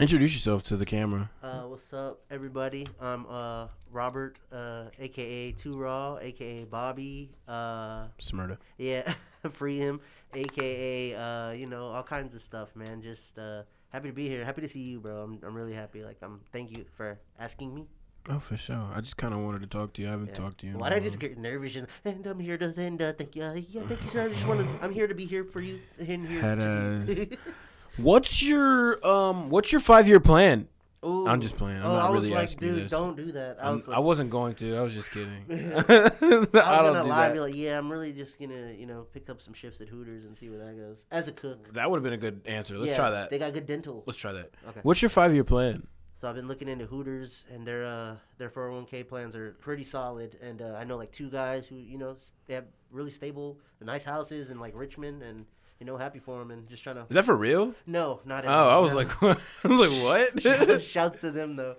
introduce 0.00 0.32
yourself 0.34 0.64
to 0.64 0.76
the 0.76 0.86
camera. 0.86 1.30
Uh, 1.42 1.62
what's 1.62 1.92
up, 1.92 2.20
everybody? 2.30 2.86
I'm 3.00 3.24
uh 3.28 3.68
Robert, 3.90 4.36
uh, 4.52 4.86
aka 4.98 5.52
Two 5.52 5.78
Raw, 5.78 6.18
aka 6.20 6.64
Bobby. 6.64 7.30
Uh, 7.46 8.08
Smyrna. 8.18 8.58
yeah, 8.78 9.14
free 9.50 9.78
him, 9.78 10.00
aka 10.34 11.14
uh, 11.14 11.50
you 11.52 11.66
know, 11.66 11.86
all 11.86 12.02
kinds 12.02 12.34
of 12.34 12.42
stuff, 12.42 12.74
man. 12.76 13.00
Just 13.00 13.38
uh, 13.38 13.62
happy 13.92 14.08
to 14.08 14.14
be 14.14 14.28
here. 14.28 14.44
Happy 14.44 14.60
to 14.62 14.68
see 14.68 14.80
you, 14.80 15.00
bro. 15.00 15.22
I'm 15.22 15.38
I'm 15.44 15.54
really 15.54 15.74
happy. 15.74 16.02
Like, 16.04 16.18
I'm. 16.22 16.40
Thank 16.52 16.70
you 16.76 16.84
for 16.96 17.18
asking 17.38 17.74
me. 17.74 17.86
Oh, 18.30 18.38
for 18.38 18.56
sure. 18.56 18.84
I 18.94 19.00
just 19.00 19.16
kind 19.16 19.32
of 19.32 19.40
wanted 19.40 19.60
to 19.62 19.66
talk 19.66 19.94
to 19.94 20.02
you. 20.02 20.08
I 20.08 20.10
haven't 20.10 20.28
Yeah. 20.28 20.34
talked 20.34 20.58
to 20.60 20.66
you. 20.66 20.76
Why 20.76 20.88
a 20.88 20.90
did 20.90 20.96
I 20.96 21.00
just 21.00 21.18
get 21.18 21.38
nervous? 21.38 21.76
And, 21.76 21.86
and 22.04 22.26
I'm 22.26 22.38
here 22.38 22.58
to 22.58 22.74
and 22.76 23.00
uh, 23.00 23.12
thank 23.14 23.34
you. 23.34 23.42
Uh, 23.42 23.54
yeah, 23.54 23.82
thank 23.86 24.02
you, 24.02 24.08
sir. 24.08 24.24
I 24.24 24.28
just 24.28 24.46
want 24.46 24.60
to. 24.60 24.84
I'm 24.84 24.92
here 24.92 25.06
to 25.06 25.14
be 25.14 25.24
here 25.24 25.44
for 25.44 25.60
you. 25.60 25.80
And 25.98 26.28
here 26.28 26.40
Head 26.40 26.60
to 26.60 27.14
see. 27.14 27.38
What's 27.96 28.42
your 28.42 29.04
um? 29.06 29.48
What's 29.50 29.72
your 29.72 29.80
five 29.80 30.06
year 30.06 30.20
plan? 30.20 30.68
Ooh. 31.04 31.28
I'm 31.28 31.40
just 31.40 31.56
playing. 31.56 31.78
I'm 31.78 31.86
oh, 31.86 31.92
not 31.92 32.08
I 32.08 32.10
was 32.10 32.24
really 32.24 32.34
like, 32.34 32.56
dude, 32.56 32.84
this. 32.84 32.90
don't 32.90 33.16
do 33.16 33.30
that. 33.32 33.58
I 33.62 33.70
was. 33.70 33.88
I 33.88 34.00
wasn't 34.00 34.30
going 34.30 34.54
to. 34.56 34.76
I 34.76 34.80
was 34.80 34.92
just 34.92 35.12
kidding. 35.12 35.44
I, 35.48 35.54
I 35.54 35.60
was 35.60 36.48
don't 36.50 36.52
gonna 36.52 37.04
lie, 37.04 37.26
and 37.26 37.34
be 37.34 37.40
like, 37.40 37.54
yeah, 37.54 37.78
I'm 37.78 37.90
really 37.90 38.12
just 38.12 38.40
gonna, 38.40 38.72
you 38.76 38.86
know, 38.86 39.06
pick 39.12 39.30
up 39.30 39.40
some 39.40 39.54
shifts 39.54 39.80
at 39.80 39.88
Hooters 39.88 40.24
and 40.24 40.36
see 40.36 40.50
where 40.50 40.58
that 40.58 40.76
goes. 40.76 41.06
As 41.12 41.28
a 41.28 41.32
cook, 41.32 41.72
That 41.74 41.88
would 41.88 41.98
have 41.98 42.02
been 42.02 42.14
a 42.14 42.16
good 42.16 42.40
answer. 42.46 42.76
Let's 42.76 42.90
yeah, 42.90 42.96
try 42.96 43.10
that. 43.10 43.30
They 43.30 43.38
got 43.38 43.52
good 43.52 43.66
dental. 43.66 44.02
Let's 44.06 44.18
try 44.18 44.32
that. 44.32 44.50
Okay. 44.68 44.80
What's 44.82 45.00
your 45.00 45.08
five 45.08 45.32
year 45.32 45.44
plan? 45.44 45.86
So 46.16 46.28
I've 46.28 46.34
been 46.34 46.48
looking 46.48 46.66
into 46.66 46.84
Hooters, 46.84 47.44
and 47.54 47.64
their 47.64 47.84
uh 47.84 48.16
their 48.38 48.50
401k 48.50 49.08
plans 49.08 49.36
are 49.36 49.52
pretty 49.60 49.84
solid. 49.84 50.36
And 50.42 50.60
uh, 50.62 50.74
I 50.76 50.82
know 50.82 50.96
like 50.96 51.12
two 51.12 51.30
guys 51.30 51.68
who, 51.68 51.76
you 51.76 51.96
know, 51.96 52.16
they 52.48 52.54
have 52.54 52.64
really 52.90 53.12
stable, 53.12 53.60
nice 53.80 54.02
houses 54.02 54.50
in 54.50 54.58
like 54.58 54.72
Richmond, 54.76 55.22
and 55.22 55.46
you 55.80 55.86
know, 55.86 55.96
happy 55.96 56.18
for 56.18 56.38
them, 56.38 56.50
and 56.50 56.68
just 56.68 56.82
trying 56.82 56.96
to. 56.96 57.02
Is 57.02 57.06
that 57.10 57.24
for 57.24 57.36
real? 57.36 57.74
No, 57.86 58.20
not. 58.24 58.44
Oh, 58.44 58.48
at 58.48 58.54
all. 58.54 58.68
Oh, 58.68 58.78
I 58.78 58.78
was 58.78 58.92
No. 58.92 58.96
like, 58.98 59.22
I 59.22 59.68
was 59.68 59.90
like, 59.90 60.02
what? 60.34 60.42
Shouts- 60.42 60.84
Shouts 60.84 61.16
to 61.18 61.30
them 61.30 61.56
though. 61.56 61.76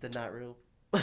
They're 0.00 0.10
not 0.14 0.32
real. 0.34 0.56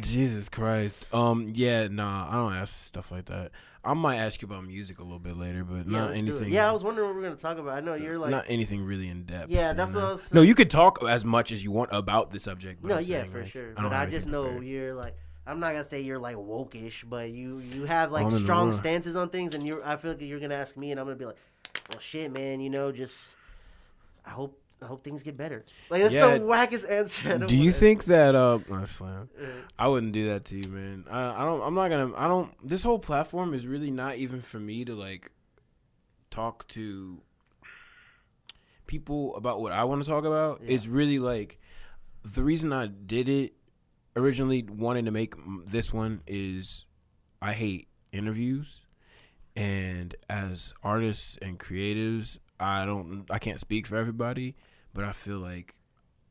Jesus 0.00 0.48
Christ. 0.48 1.04
Um, 1.12 1.52
yeah, 1.54 1.88
nah, 1.88 2.28
I 2.28 2.32
don't 2.34 2.54
ask 2.54 2.74
stuff 2.86 3.10
like 3.12 3.26
that. 3.26 3.52
I 3.84 3.94
might 3.94 4.16
ask 4.16 4.42
you 4.42 4.46
about 4.46 4.64
music 4.66 4.98
a 4.98 5.02
little 5.02 5.20
bit 5.20 5.36
later, 5.36 5.64
but 5.64 5.86
Yeah, 5.86 6.00
not 6.00 6.10
let's 6.10 6.20
do 6.22 6.26
it. 6.26 6.30
anything. 6.30 6.52
Yeah, 6.52 6.68
I 6.68 6.72
was 6.72 6.82
wondering 6.82 7.06
what 7.08 7.16
we 7.16 7.22
are 7.22 7.28
gonna 7.28 7.36
talk 7.40 7.58
about. 7.58 7.76
I 7.76 7.80
know 7.80 7.94
you're 7.94 8.18
like. 8.18 8.30
not 8.30 8.44
anything 8.48 8.82
really 8.84 9.08
in 9.08 9.24
depth. 9.24 9.50
Yeah, 9.50 9.72
that's 9.72 9.94
what 9.94 10.00
know? 10.00 10.08
I 10.08 10.12
was- 10.12 10.32
No, 10.34 10.42
you 10.42 10.54
could 10.54 10.70
talk 10.70 11.02
as 11.08 11.24
much 11.24 11.52
as 11.52 11.62
you 11.62 11.70
want 11.70 11.90
about 11.92 12.30
the 12.30 12.40
subject. 12.40 12.82
but 12.82 12.88
No, 12.88 12.98
yeah, 12.98 13.24
for 13.24 13.40
like, 13.42 13.48
sure. 13.50 13.72
don't 13.74 13.84
But 13.84 13.92
I 13.92 14.06
just 14.06 14.26
know 14.26 14.42
prepared. 14.44 14.64
you're 14.64 14.94
like 14.94 15.14
I'm 15.48 15.58
not 15.60 15.72
gonna 15.72 15.82
say 15.84 16.02
you're 16.02 16.18
like 16.18 16.36
wokish, 16.36 17.04
but 17.08 17.30
you 17.30 17.58
you 17.60 17.84
have 17.84 18.12
like 18.12 18.22
I'm 18.26 18.28
in 18.28 18.34
the 18.34 18.40
strong 18.40 18.72
stances 18.72 19.16
on 19.16 19.30
things, 19.30 19.54
and 19.54 19.66
you're 19.66 19.84
I 19.86 19.96
feel 19.96 20.12
like 20.12 20.20
you're 20.20 20.40
gonna 20.40 20.54
ask 20.54 20.76
me, 20.76 20.90
and 20.90 21.00
I'm 21.00 21.06
gonna 21.06 21.16
be 21.16 21.24
like, 21.24 21.38
well, 21.90 21.98
shit, 22.00 22.30
man, 22.30 22.60
you 22.60 22.68
know, 22.70 22.92
just 22.92 23.30
I 24.26 24.30
hope 24.30 24.60
I 24.82 24.86
hope 24.86 25.02
things 25.02 25.22
get 25.22 25.36
better. 25.36 25.64
Like 25.90 26.02
that's 26.02 26.14
Yeah. 26.14 26.36
the 26.38 26.44
wackest 26.44 26.88
answer. 26.90 27.38
Don't 27.38 27.50
you 27.50 27.72
think 27.72 28.04
that? 28.04 28.34
Uh. 28.34 28.58
Uh, 28.70 28.86
I 29.78 29.88
wouldn't 29.88 30.12
do 30.12 30.28
that 30.28 30.44
to 30.46 30.56
you, 30.56 30.68
man. 30.68 31.04
I, 31.10 31.42
I 31.42 31.44
don't. 31.44 31.62
I'm 31.62 31.74
not 31.74 31.88
gonna. 31.88 32.14
I 32.16 32.28
don't. 32.28 32.52
This 32.62 32.82
whole 32.82 32.98
platform 32.98 33.54
is 33.54 33.66
really 33.66 33.90
not 33.90 34.16
even 34.16 34.42
for 34.42 34.58
me 34.60 34.84
to 34.84 34.94
like 34.94 35.32
talk 36.30 36.68
to 36.68 37.22
people 38.86 39.34
about 39.36 39.60
what 39.60 39.72
I 39.72 39.84
want 39.84 40.02
to 40.02 40.08
talk 40.08 40.24
about. 40.24 40.60
Yeah. 40.62 40.74
It's 40.74 40.86
really 40.86 41.18
like 41.18 41.58
the 42.24 42.42
reason 42.42 42.72
I 42.72 42.86
did 42.86 43.28
it 43.28 43.54
originally. 44.16 44.62
wanted 44.62 45.04
to 45.06 45.10
make 45.10 45.34
this 45.66 45.92
one 45.92 46.22
is 46.26 46.84
I 47.42 47.52
hate 47.52 47.88
interviews, 48.12 48.80
and 49.56 50.14
as 50.28 50.74
artists 50.82 51.38
and 51.42 51.58
creatives, 51.58 52.38
I 52.60 52.84
don't. 52.84 53.26
I 53.30 53.38
can't 53.38 53.60
speak 53.60 53.86
for 53.86 53.96
everybody, 53.96 54.54
but 54.94 55.04
I 55.04 55.12
feel 55.12 55.38
like 55.38 55.74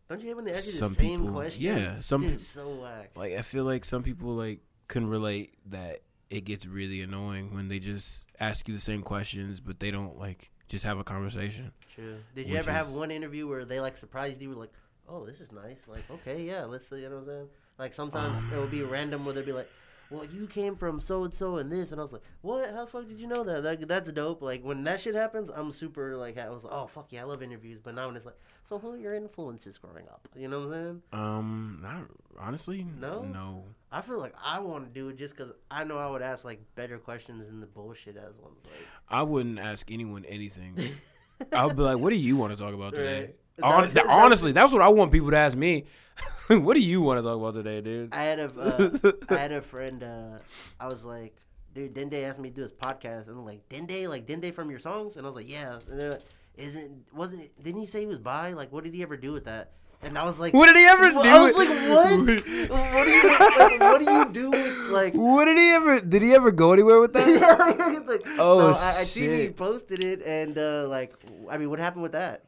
Don't 0.09 0.21
you 0.21 0.29
have 0.29 0.37
when 0.37 0.45
they 0.45 0.51
ask 0.51 0.65
the 0.65 0.71
some 0.71 0.93
same 0.93 1.21
people- 1.21 1.33
questions? 1.35 1.63
yeah, 1.63 1.99
some 2.01 2.21
Dude, 2.21 2.31
pe- 2.33 2.37
so 2.37 2.69
whack. 2.81 3.11
like 3.15 3.33
I 3.33 3.41
feel 3.41 3.63
like 3.65 3.85
some 3.85 4.03
people 4.03 4.29
like 4.35 4.59
can 4.87 5.07
relate 5.07 5.53
that 5.67 6.01
it 6.29 6.41
gets 6.45 6.65
really 6.65 7.01
annoying 7.01 7.53
when 7.53 7.67
they 7.69 7.79
just 7.79 8.25
ask 8.39 8.67
you 8.67 8.73
the 8.73 8.81
same 8.81 9.01
questions 9.01 9.59
but 9.61 9.79
they 9.79 9.91
don't 9.91 10.17
like 10.19 10.51
just 10.67 10.83
have 10.83 10.97
a 10.99 11.03
conversation. 11.03 11.71
True. 11.95 12.17
Did 12.35 12.47
you 12.49 12.57
ever 12.57 12.71
have 12.71 12.89
one 12.89 13.11
interview 13.11 13.47
where 13.47 13.63
they 13.65 13.79
like 13.79 13.95
surprised 13.97 14.41
you 14.41 14.53
like, 14.53 14.71
oh, 15.07 15.25
this 15.25 15.39
is 15.39 15.51
nice. 15.53 15.87
Like, 15.87 16.03
okay, 16.11 16.43
yeah, 16.43 16.65
let's 16.65 16.89
see. 16.89 16.97
You 16.97 17.09
know 17.09 17.15
what 17.15 17.21
I'm 17.21 17.25
saying? 17.25 17.49
Like 17.77 17.93
sometimes 17.93 18.43
it 18.45 18.57
will 18.57 18.67
be 18.67 18.81
random 18.83 19.25
where 19.25 19.33
they'll 19.33 19.45
be 19.45 19.53
like, 19.53 19.69
well, 20.09 20.23
you 20.23 20.47
came 20.47 20.75
from 20.77 21.01
so 21.01 21.25
and 21.25 21.33
so 21.33 21.57
and 21.57 21.69
this, 21.69 21.91
and 21.91 21.99
I 21.99 22.01
was 22.01 22.13
like, 22.13 22.21
what? 22.41 22.69
How 22.71 22.85
the 22.85 22.91
fuck 22.91 23.07
did 23.09 23.19
you 23.19 23.27
know 23.27 23.43
that? 23.43 23.63
that? 23.63 23.87
That's 23.87 24.11
dope. 24.13 24.41
Like 24.41 24.63
when 24.63 24.83
that 24.85 25.01
shit 25.01 25.15
happens, 25.15 25.49
I'm 25.49 25.71
super 25.71 26.15
like, 26.15 26.37
I 26.37 26.49
was 26.49 26.63
like, 26.63 26.73
oh 26.73 26.87
fuck 26.87 27.07
yeah, 27.11 27.21
I 27.21 27.23
love 27.25 27.43
interviews. 27.43 27.79
But 27.83 27.95
now 27.95 28.07
when 28.07 28.15
it's 28.15 28.25
like, 28.25 28.37
so 28.63 28.79
who 28.79 28.93
are 28.93 28.97
your 28.97 29.13
influences 29.13 29.77
growing 29.77 30.07
up? 30.07 30.27
You 30.35 30.47
know 30.47 30.59
what 30.59 30.67
I'm 30.67 30.71
saying? 30.71 31.01
Um 31.11 31.79
not 31.81 32.03
honestly 32.39 32.85
No? 32.99 33.23
no. 33.23 33.63
I 33.91 34.01
feel 34.01 34.19
like 34.19 34.33
I 34.43 34.59
want 34.59 34.85
to 34.85 34.89
do 34.89 35.09
it 35.09 35.17
just 35.17 35.35
because 35.35 35.51
I 35.71 35.83
know 35.83 35.97
I 35.97 36.09
would 36.09 36.21
ask 36.21 36.45
like 36.45 36.61
better 36.75 36.97
questions 36.97 37.47
than 37.47 37.59
the 37.59 37.67
bullshit 37.67 38.17
ass 38.17 38.33
ones. 38.41 38.63
Like, 38.65 38.87
I 39.09 39.23
wouldn't 39.23 39.59
ask 39.59 39.89
anyone 39.91 40.25
anything. 40.25 40.77
I 41.53 41.65
would 41.65 41.75
be 41.77 41.83
like, 41.83 41.97
"What 41.99 42.09
do 42.09 42.15
you 42.17 42.35
want 42.35 42.51
to 42.51 42.61
talk 42.61 42.73
about 42.73 42.95
today?" 42.95 43.19
Right. 43.19 43.35
Hon- 43.61 43.93
that- 43.93 44.05
honestly, 44.07 44.51
that's 44.51 44.71
what 44.73 44.81
I 44.81 44.89
want 44.89 45.11
people 45.11 45.31
to 45.31 45.37
ask 45.37 45.57
me. 45.57 45.85
what 46.47 46.75
do 46.75 46.81
you 46.81 47.01
want 47.01 47.19
to 47.19 47.23
talk 47.23 47.37
about 47.37 47.53
today, 47.53 47.81
dude? 47.81 48.13
I 48.13 48.23
had 48.23 48.39
a 48.39 48.51
uh, 48.59 49.11
I 49.29 49.37
had 49.37 49.51
a 49.51 49.61
friend. 49.61 50.03
Uh, 50.03 50.37
I 50.79 50.87
was 50.87 51.05
like, 51.05 51.35
dude, 51.73 51.93
Dende 51.93 52.23
asked 52.23 52.39
me 52.39 52.49
to 52.49 52.55
do 52.55 52.61
this 52.63 52.71
podcast, 52.71 53.27
and 53.27 53.37
I'm 53.37 53.45
like, 53.45 53.67
Dende, 53.69 54.07
like 54.09 54.25
Dende 54.25 54.53
from 54.53 54.69
your 54.69 54.79
songs, 54.79 55.15
and 55.17 55.25
I 55.25 55.29
was 55.29 55.35
like, 55.35 55.49
yeah. 55.49 55.79
And 55.89 55.99
they're 55.99 56.11
like, 56.11 56.21
isn't 56.55 57.05
wasn't 57.13 57.51
didn't 57.63 57.81
he 57.81 57.85
say 57.85 57.99
he 58.01 58.05
was 58.05 58.19
bi? 58.19 58.53
Like, 58.53 58.71
what 58.71 58.83
did 58.83 58.93
he 58.93 59.03
ever 59.03 59.17
do 59.17 59.31
with 59.31 59.45
that? 59.45 59.71
And 60.03 60.17
I 60.17 60.25
was 60.25 60.39
like, 60.39 60.53
What 60.53 60.67
did 60.67 60.75
he 60.75 60.85
ever 60.85 61.09
do? 61.09 61.19
I 61.19 61.39
was 61.39 61.57
like, 61.57 61.69
what? 61.69 62.19
what 62.93 63.05
do 63.05 63.11
you 63.11 63.39
like, 63.39 63.79
what 63.79 63.99
do 63.99 64.11
you 64.11 64.25
do 64.31 64.51
with 64.51 64.77
like? 64.91 65.13
What 65.13 65.45
did 65.45 65.57
he 65.57 65.69
ever? 65.71 65.99
Did 65.99 66.21
he 66.21 66.35
ever 66.35 66.51
go 66.51 66.71
anywhere 66.71 66.99
with 66.99 67.13
that? 67.13 67.27
It's 67.27 68.07
like, 68.07 68.21
Oh, 68.37 68.73
so 68.73 68.79
I, 68.79 68.99
I 68.99 69.03
seen 69.03 69.39
he 69.39 69.49
posted 69.49 70.03
it, 70.03 70.21
and 70.23 70.57
uh, 70.57 70.87
like, 70.87 71.15
I 71.49 71.57
mean, 71.57 71.69
what 71.69 71.79
happened 71.79 72.03
with 72.03 72.11
that? 72.11 72.43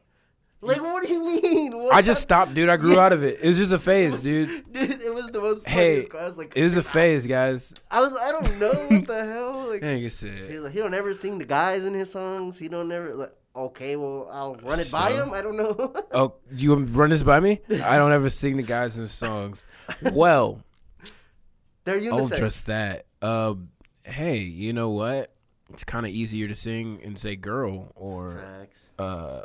Like, 0.62 0.80
what 0.82 1.06
do 1.06 1.12
you 1.12 1.24
mean? 1.24 1.78
What 1.78 1.94
I 1.94 2.02
just 2.02 2.20
stopped, 2.20 2.52
dude. 2.52 2.68
I 2.68 2.76
grew 2.76 2.98
out 2.98 3.12
of 3.14 3.24
it. 3.24 3.40
It 3.42 3.48
was 3.48 3.56
just 3.56 3.72
a 3.72 3.78
phase, 3.78 4.22
dude. 4.22 4.70
Dude, 4.72 5.00
it 5.00 5.14
was 5.14 5.26
the 5.28 5.40
most. 5.40 5.66
Hey, 5.66 6.06
I 6.18 6.24
was 6.24 6.36
like, 6.36 6.52
It 6.54 6.62
was 6.64 6.76
a 6.76 6.82
phase, 6.96 7.26
guys. 7.26 7.72
I 7.90 8.00
was, 8.00 8.14
I 8.20 8.30
don't 8.30 8.60
know 8.60 8.72
what 8.88 9.06
the 9.06 9.24
hell. 9.32 9.68
Like, 9.68 9.82
He, 9.82 10.04
it's 10.06 10.22
it. 10.22 10.60
like, 10.60 10.72
he 10.72 10.78
don't 10.78 10.92
ever 10.92 11.14
sing 11.14 11.38
the 11.38 11.46
guys 11.46 11.84
in 11.86 11.94
his 11.94 12.12
songs. 12.12 12.58
He 12.58 12.68
don't 12.68 12.92
ever 12.92 13.14
like. 13.14 13.32
Okay, 13.56 13.96
well, 13.96 14.28
I'll 14.30 14.54
run 14.56 14.78
it 14.78 14.92
by 14.92 15.10
him. 15.12 15.32
I 15.34 15.42
don't 15.42 15.56
know. 15.56 15.92
Oh, 16.12 16.34
you 16.52 16.72
run 16.76 17.10
this 17.10 17.24
by 17.24 17.40
me? 17.40 17.60
I 17.82 17.96
don't 17.96 18.12
ever 18.12 18.30
sing 18.30 18.56
the 18.56 18.62
guys 18.62 18.96
in 18.96 19.02
the 19.02 19.08
songs. 19.08 19.66
Well, 20.12 20.62
They're 21.84 21.96
I'll 21.96 22.00
unisex. 22.28 22.38
trust 22.38 22.66
that. 22.66 23.06
Um, 23.20 23.70
hey, 24.04 24.38
you 24.38 24.72
know 24.72 24.90
what? 24.90 25.32
It's 25.72 25.82
kind 25.84 26.06
of 26.06 26.12
easier 26.12 26.46
to 26.46 26.54
sing 26.54 27.00
and 27.02 27.18
say 27.18 27.34
girl 27.34 27.90
or 27.96 28.38
Facts. 28.38 28.88
uh 29.00 29.42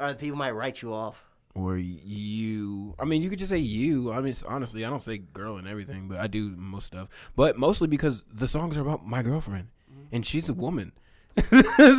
Or 0.00 0.14
people 0.14 0.38
might 0.38 0.52
write 0.52 0.80
you 0.82 0.92
off. 0.94 1.22
or 1.54 1.76
you. 1.76 2.94
I 2.98 3.04
mean, 3.04 3.22
you 3.22 3.28
could 3.30 3.38
just 3.38 3.50
say 3.50 3.58
you. 3.58 4.12
I 4.12 4.20
mean, 4.20 4.34
honestly, 4.48 4.84
I 4.84 4.90
don't 4.90 5.02
say 5.02 5.18
girl 5.18 5.56
and 5.58 5.68
everything, 5.68 6.08
but 6.08 6.18
I 6.18 6.26
do 6.26 6.50
most 6.56 6.86
stuff. 6.86 7.08
But 7.36 7.58
mostly 7.58 7.86
because 7.88 8.22
the 8.32 8.48
songs 8.48 8.76
are 8.78 8.80
about 8.82 9.04
my 9.06 9.22
girlfriend, 9.22 9.68
and 10.10 10.24
she's 10.24 10.48
a 10.48 10.54
woman. 10.54 10.92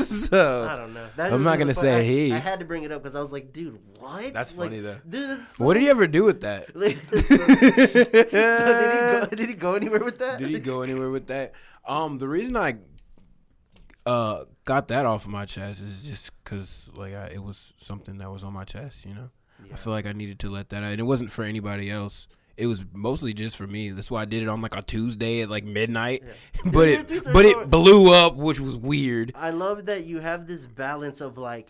So 0.03 0.67
I 0.69 0.75
don't 0.75 0.93
know. 0.93 1.07
That 1.15 1.31
I'm 1.33 1.43
not 1.43 1.57
gonna 1.57 1.73
fun- 1.73 1.81
say 1.83 1.99
I, 1.99 2.03
he. 2.03 2.33
I 2.33 2.37
had 2.37 2.59
to 2.59 2.65
bring 2.65 2.83
it 2.83 2.91
up 2.91 3.01
because 3.01 3.15
I 3.15 3.19
was 3.19 3.31
like, 3.31 3.53
dude, 3.53 3.79
what? 3.99 4.33
That's 4.33 4.55
Like, 4.55 4.69
funny, 4.69 4.81
though. 4.81 4.97
Dude, 5.09 5.29
that's 5.29 5.57
so 5.57 5.65
what 5.65 5.73
did 5.75 5.83
he 5.83 5.89
ever 5.89 6.05
do 6.07 6.23
with 6.25 6.41
that? 6.41 6.69
So, 6.75 7.17
so 7.21 8.05
did 8.05 8.19
he 8.29 8.99
go? 9.11 9.25
Did 9.35 9.49
he 9.49 9.55
go 9.55 9.75
anywhere 9.75 10.03
with 10.03 10.19
that? 10.19 10.37
Did 10.39 10.49
he 10.49 10.59
go 10.59 10.81
anywhere 10.81 11.09
with 11.09 11.27
that? 11.27 11.53
Um, 11.87 12.17
the 12.17 12.27
reason 12.27 12.55
I 12.57 12.75
uh 14.05 14.45
got 14.73 14.87
that 14.87 15.05
off 15.05 15.25
of 15.25 15.31
my 15.31 15.45
chest 15.45 15.81
is 15.81 16.03
just 16.03 16.31
because 16.43 16.89
like 16.95 17.13
I, 17.13 17.27
it 17.27 17.43
was 17.43 17.73
something 17.77 18.17
that 18.19 18.31
was 18.31 18.43
on 18.43 18.53
my 18.53 18.63
chest. 18.63 19.05
You 19.05 19.13
know, 19.15 19.29
Yeah. 19.65 19.73
I 19.73 19.75
feel 19.75 19.91
like 19.93 20.05
I 20.05 20.13
needed 20.13 20.39
to 20.39 20.49
let 20.49 20.69
that 20.69 20.83
out, 20.83 20.91
and 20.91 20.99
it 20.99 21.03
wasn't 21.13 21.31
for 21.31 21.43
anybody 21.43 21.89
else. 21.91 22.27
It 22.57 22.67
was 22.67 22.83
mostly 22.93 23.33
just 23.33 23.55
for 23.57 23.65
me. 23.67 23.89
That's 23.89 24.11
why 24.11 24.21
I 24.21 24.25
did 24.25 24.43
it 24.43 24.49
on 24.49 24.61
like 24.61 24.75
a 24.75 24.81
Tuesday 24.81 25.41
at 25.41 25.49
like 25.49 25.63
midnight. 25.63 26.23
Yeah. 26.25 26.71
but 26.77 26.87
it 26.87 27.07
but 27.33 27.43
so- 27.45 27.61
it 27.61 27.69
blew 27.69 28.13
up, 28.13 28.35
which 28.35 28.59
was 28.59 28.75
weird. 28.75 29.33
I 29.35 29.49
love 29.51 29.85
that 29.87 30.05
you 30.05 30.19
have 30.19 30.47
this 30.47 30.65
balance 30.67 31.19
of 31.21 31.37
like 31.37 31.69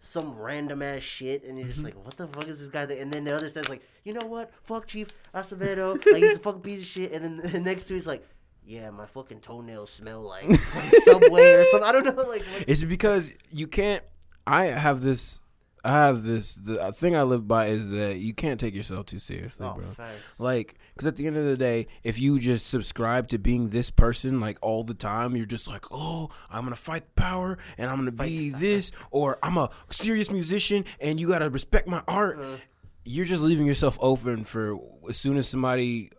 some 0.00 0.34
random 0.38 0.80
ass 0.82 1.02
shit, 1.02 1.44
and 1.44 1.56
you're 1.58 1.66
Mm-hmm. 1.68 1.72
just 1.72 1.84
like, 1.84 2.04
what 2.04 2.16
the 2.16 2.26
fuck 2.26 2.48
is 2.48 2.58
this 2.58 2.68
guy? 2.68 2.86
Th-? 2.86 3.00
And 3.00 3.12
then 3.12 3.24
the 3.24 3.32
other 3.36 3.48
says 3.50 3.68
like, 3.68 3.82
you 4.04 4.12
know 4.14 4.26
what? 4.26 4.50
Fuck 4.64 4.86
Chief 4.86 5.08
Acevedo. 5.34 6.04
like 6.12 6.22
he's 6.22 6.38
a 6.38 6.40
fucking 6.40 6.62
piece 6.62 6.80
of 6.80 6.86
shit. 6.86 7.12
And 7.12 7.22
then 7.40 7.52
the 7.52 7.60
next 7.60 7.84
to 7.88 7.94
he's 7.94 8.06
like, 8.06 8.26
yeah, 8.70 8.90
my 8.90 9.06
fucking 9.06 9.40
toenails 9.40 9.90
smell 9.90 10.22
like, 10.22 10.46
like 10.46 10.58
Subway 10.58 11.54
or 11.54 11.64
something. 11.64 11.88
I 11.88 11.90
don't 11.90 12.04
know. 12.04 12.22
Like, 12.22 12.42
what? 12.42 12.64
It's 12.68 12.84
because 12.84 13.32
you 13.50 13.66
can't. 13.66 14.04
I 14.46 14.66
have 14.66 15.00
this. 15.00 15.40
I 15.84 15.90
have 15.90 16.22
this. 16.22 16.54
The 16.54 16.92
thing 16.92 17.16
I 17.16 17.22
live 17.22 17.48
by 17.48 17.66
is 17.66 17.90
that 17.90 18.18
you 18.18 18.32
can't 18.32 18.60
take 18.60 18.72
yourself 18.72 19.06
too 19.06 19.18
seriously, 19.18 19.66
oh, 19.66 19.74
bro. 19.74 19.86
facts. 19.86 20.38
Like, 20.38 20.76
because 20.94 21.08
at 21.08 21.16
the 21.16 21.26
end 21.26 21.36
of 21.36 21.46
the 21.46 21.56
day, 21.56 21.88
if 22.04 22.20
you 22.20 22.38
just 22.38 22.68
subscribe 22.68 23.26
to 23.28 23.38
being 23.38 23.70
this 23.70 23.90
person 23.90 24.38
like 24.38 24.58
all 24.62 24.84
the 24.84 24.94
time, 24.94 25.34
you're 25.34 25.46
just 25.46 25.66
like, 25.66 25.86
oh, 25.90 26.28
I'm 26.48 26.62
gonna 26.62 26.76
fight 26.76 27.06
the 27.16 27.20
power 27.20 27.58
and 27.76 27.90
I'm 27.90 27.96
gonna 27.96 28.12
be 28.12 28.50
this, 28.50 28.92
or 29.10 29.40
I'm 29.42 29.56
a 29.56 29.70
serious 29.90 30.30
musician 30.30 30.84
and 31.00 31.18
you 31.18 31.26
gotta 31.26 31.50
respect 31.50 31.88
my 31.88 32.04
art. 32.06 32.38
Uh. 32.38 32.58
You're 33.04 33.24
just 33.24 33.42
leaving 33.42 33.66
yourself 33.66 33.98
open 34.00 34.44
for 34.44 34.78
as 35.08 35.16
soon 35.16 35.38
as 35.38 35.48
somebody 35.48 36.10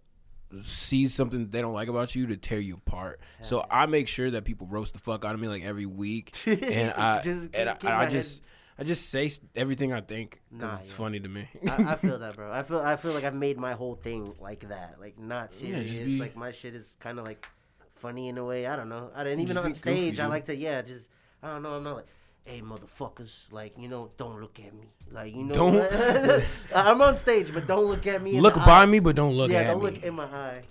sees 0.64 1.14
something 1.14 1.50
they 1.50 1.62
don't 1.62 1.74
like 1.74 1.88
about 1.88 2.16
you 2.16 2.28
to 2.28 2.38
tear 2.38 2.60
you 2.60 2.76
apart. 2.76 3.20
So 3.42 3.66
I 3.70 3.86
make 3.86 4.08
sure 4.08 4.32
that 4.32 4.44
people 4.46 4.68
roast 4.68 4.94
the 4.94 5.00
fuck 5.00 5.26
out 5.26 5.34
of 5.34 5.40
me 5.42 5.48
like 5.48 5.64
every 5.64 5.86
week, 5.86 6.36
and 6.48 6.92
I 6.92 7.22
Just 7.22 7.56
and 7.56 7.70
I, 7.70 7.78
I 7.84 8.04
head- 8.04 8.12
just 8.12 8.42
I 8.80 8.84
just 8.84 9.10
say 9.10 9.30
everything 9.56 9.94
I 9.94 10.02
think 10.02 10.42
because 10.52 10.72
Nah, 10.74 10.80
it's 10.80 10.90
yeah. 10.92 10.98
funny 10.98 11.20
to 11.20 11.30
me. 11.30 11.48
I, 11.70 11.92
I 11.92 11.96
feel 11.96 12.18
that, 12.24 12.36
bro. 12.36 12.52
I 12.52 12.64
feel 12.64 12.80
I 12.80 12.96
feel 12.96 13.12
like 13.14 13.24
I've 13.24 13.36
made 13.36 13.58
my 13.58 13.74
whole 13.74 13.94
thing 13.96 14.34
like 14.40 14.68
that, 14.70 14.96
like 15.00 15.20
not 15.20 15.54
serious. 15.54 15.92
just 15.94 16.06
be- 16.06 16.20
like 16.20 16.36
my 16.36 16.52
shit 16.52 16.74
is 16.76 16.96
kind 17.00 17.20
of 17.20 17.26
like 17.26 17.46
funny 17.92 18.30
in 18.30 18.38
a 18.38 18.46
way. 18.46 18.66
I 18.68 18.76
don't 18.76 18.90
know. 18.90 19.12
I 19.16 19.24
didn't 19.24 19.42
even 19.42 19.58
on 19.58 19.74
stage. 19.76 20.12
goofy, 20.16 20.22
I 20.22 20.28
like 20.28 20.46
to 20.46 20.56
yeah, 20.56 20.82
just 20.82 21.10
I 21.44 21.50
don't 21.54 21.62
know. 21.64 21.74
I'm 21.74 21.84
not 21.84 21.98
like. 21.98 22.08
Hey 22.44 22.62
motherfuckers! 22.62 23.52
Like 23.52 23.74
you 23.78 23.88
know, 23.88 24.12
don't 24.18 24.42
look 24.42 24.60
at 24.60 24.74
me. 24.74 24.88
Like 25.12 25.34
you 25.36 25.44
know, 25.44 25.54
Don't- 25.54 26.44
I'm 26.76 27.02
on 27.02 27.16
stage, 27.18 27.54
but 27.54 27.68
don't 27.68 27.86
look 27.86 28.06
at 28.08 28.22
me. 28.22 28.40
look 28.42 28.56
by 28.56 28.82
eye. 28.82 28.86
me, 28.88 29.00
but 29.00 29.16
don't 29.16 29.34
look 29.36 29.52
at 29.52 29.54
me. 29.54 29.56
yeah, 29.56 29.62
at 29.70 29.74
don't 29.74 29.84
me. 29.84 29.92
look 29.92 30.04
in 30.04 30.14
my 30.16 30.26
eye. 30.26 30.62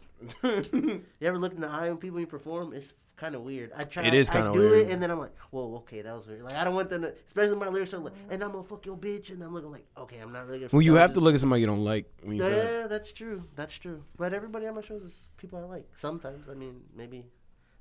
You 0.42 1.02
ever 1.22 1.38
look 1.38 1.52
in 1.54 1.60
the 1.60 1.68
eye 1.68 1.88
when 1.88 1.96
people 1.98 2.16
when 2.16 2.22
you 2.22 2.26
perform? 2.26 2.72
It's 2.74 2.92
kind 3.16 3.34
of 3.34 3.42
weird. 3.42 3.70
I 3.76 3.82
try. 3.84 4.02
It 4.04 4.14
is 4.14 4.28
kinda 4.28 4.52
do 4.52 4.58
weird. 4.58 4.88
it, 4.88 4.90
and 4.92 5.02
then 5.02 5.10
I'm 5.10 5.18
like, 5.18 5.34
"Whoa, 5.50 5.76
okay, 5.76 6.02
that 6.02 6.12
was 6.14 6.26
weird." 6.26 6.42
Like 6.42 6.54
I 6.54 6.64
don't 6.64 6.74
want 6.74 6.90
them 6.90 7.02
to, 7.02 7.14
especially 7.26 7.56
my 7.56 7.68
lyrics 7.68 7.94
are 7.94 7.98
like, 7.98 8.14
"And 8.30 8.42
I'm 8.42 8.50
gonna 8.50 8.64
fuck 8.64 8.84
your 8.84 8.96
bitch," 8.96 9.30
and 9.30 9.42
I'm 9.42 9.54
looking 9.54 9.70
like, 9.70 9.86
"Okay, 9.96 10.18
I'm 10.18 10.32
not 10.32 10.46
really 10.46 10.58
gonna." 10.58 10.70
well, 10.72 10.82
you 10.82 10.94
have 10.94 11.14
to 11.14 11.20
look 11.20 11.34
at 11.34 11.40
somebody 11.40 11.60
you 11.60 11.66
don't 11.66 11.84
like 11.84 12.06
when 12.22 12.36
you. 12.36 12.44
Yeah, 12.44 12.86
that's 12.88 13.12
true. 13.12 13.44
That's 13.54 13.78
true. 13.78 14.02
But 14.18 14.34
everybody 14.34 14.66
on 14.66 14.74
my 14.74 14.82
shows 14.82 15.02
is 15.02 15.28
people 15.36 15.58
I 15.60 15.62
like. 15.62 15.88
Sometimes, 15.96 16.48
I 16.50 16.54
mean, 16.54 16.80
maybe 16.94 17.26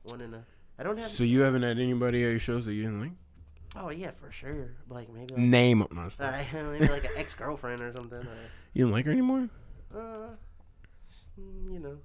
one 0.04 0.22
in 0.22 0.34
a. 0.34 0.46
I 0.78 0.84
don't 0.84 0.98
have. 0.98 1.10
So 1.10 1.24
you 1.24 1.42
haven't 1.42 1.64
had 1.64 1.80
anybody 1.80 2.24
at 2.24 2.30
your 2.30 2.40
shows 2.40 2.66
that 2.66 2.74
you 2.74 2.84
didn't 2.84 3.02
like? 3.02 3.12
Oh 3.76 3.90
yeah, 3.90 4.12
for 4.12 4.32
sure. 4.32 4.76
Like 4.90 5.12
maybe. 5.14 5.34
Like, 5.34 5.44
Name. 5.44 5.80
No, 5.92 6.02
all 6.02 6.10
right, 6.20 6.48
maybe 6.54 6.88
like 6.88 7.04
an 7.04 7.12
ex 7.18 7.34
girlfriend 7.34 7.82
or 7.82 7.92
something. 7.94 8.20
Or, 8.20 8.28
You 8.74 8.84
don't 8.86 8.92
like 8.92 9.06
her 9.06 9.12
anymore? 9.12 9.50
uh, 9.96 10.30
you 11.38 11.80
know, 11.80 11.98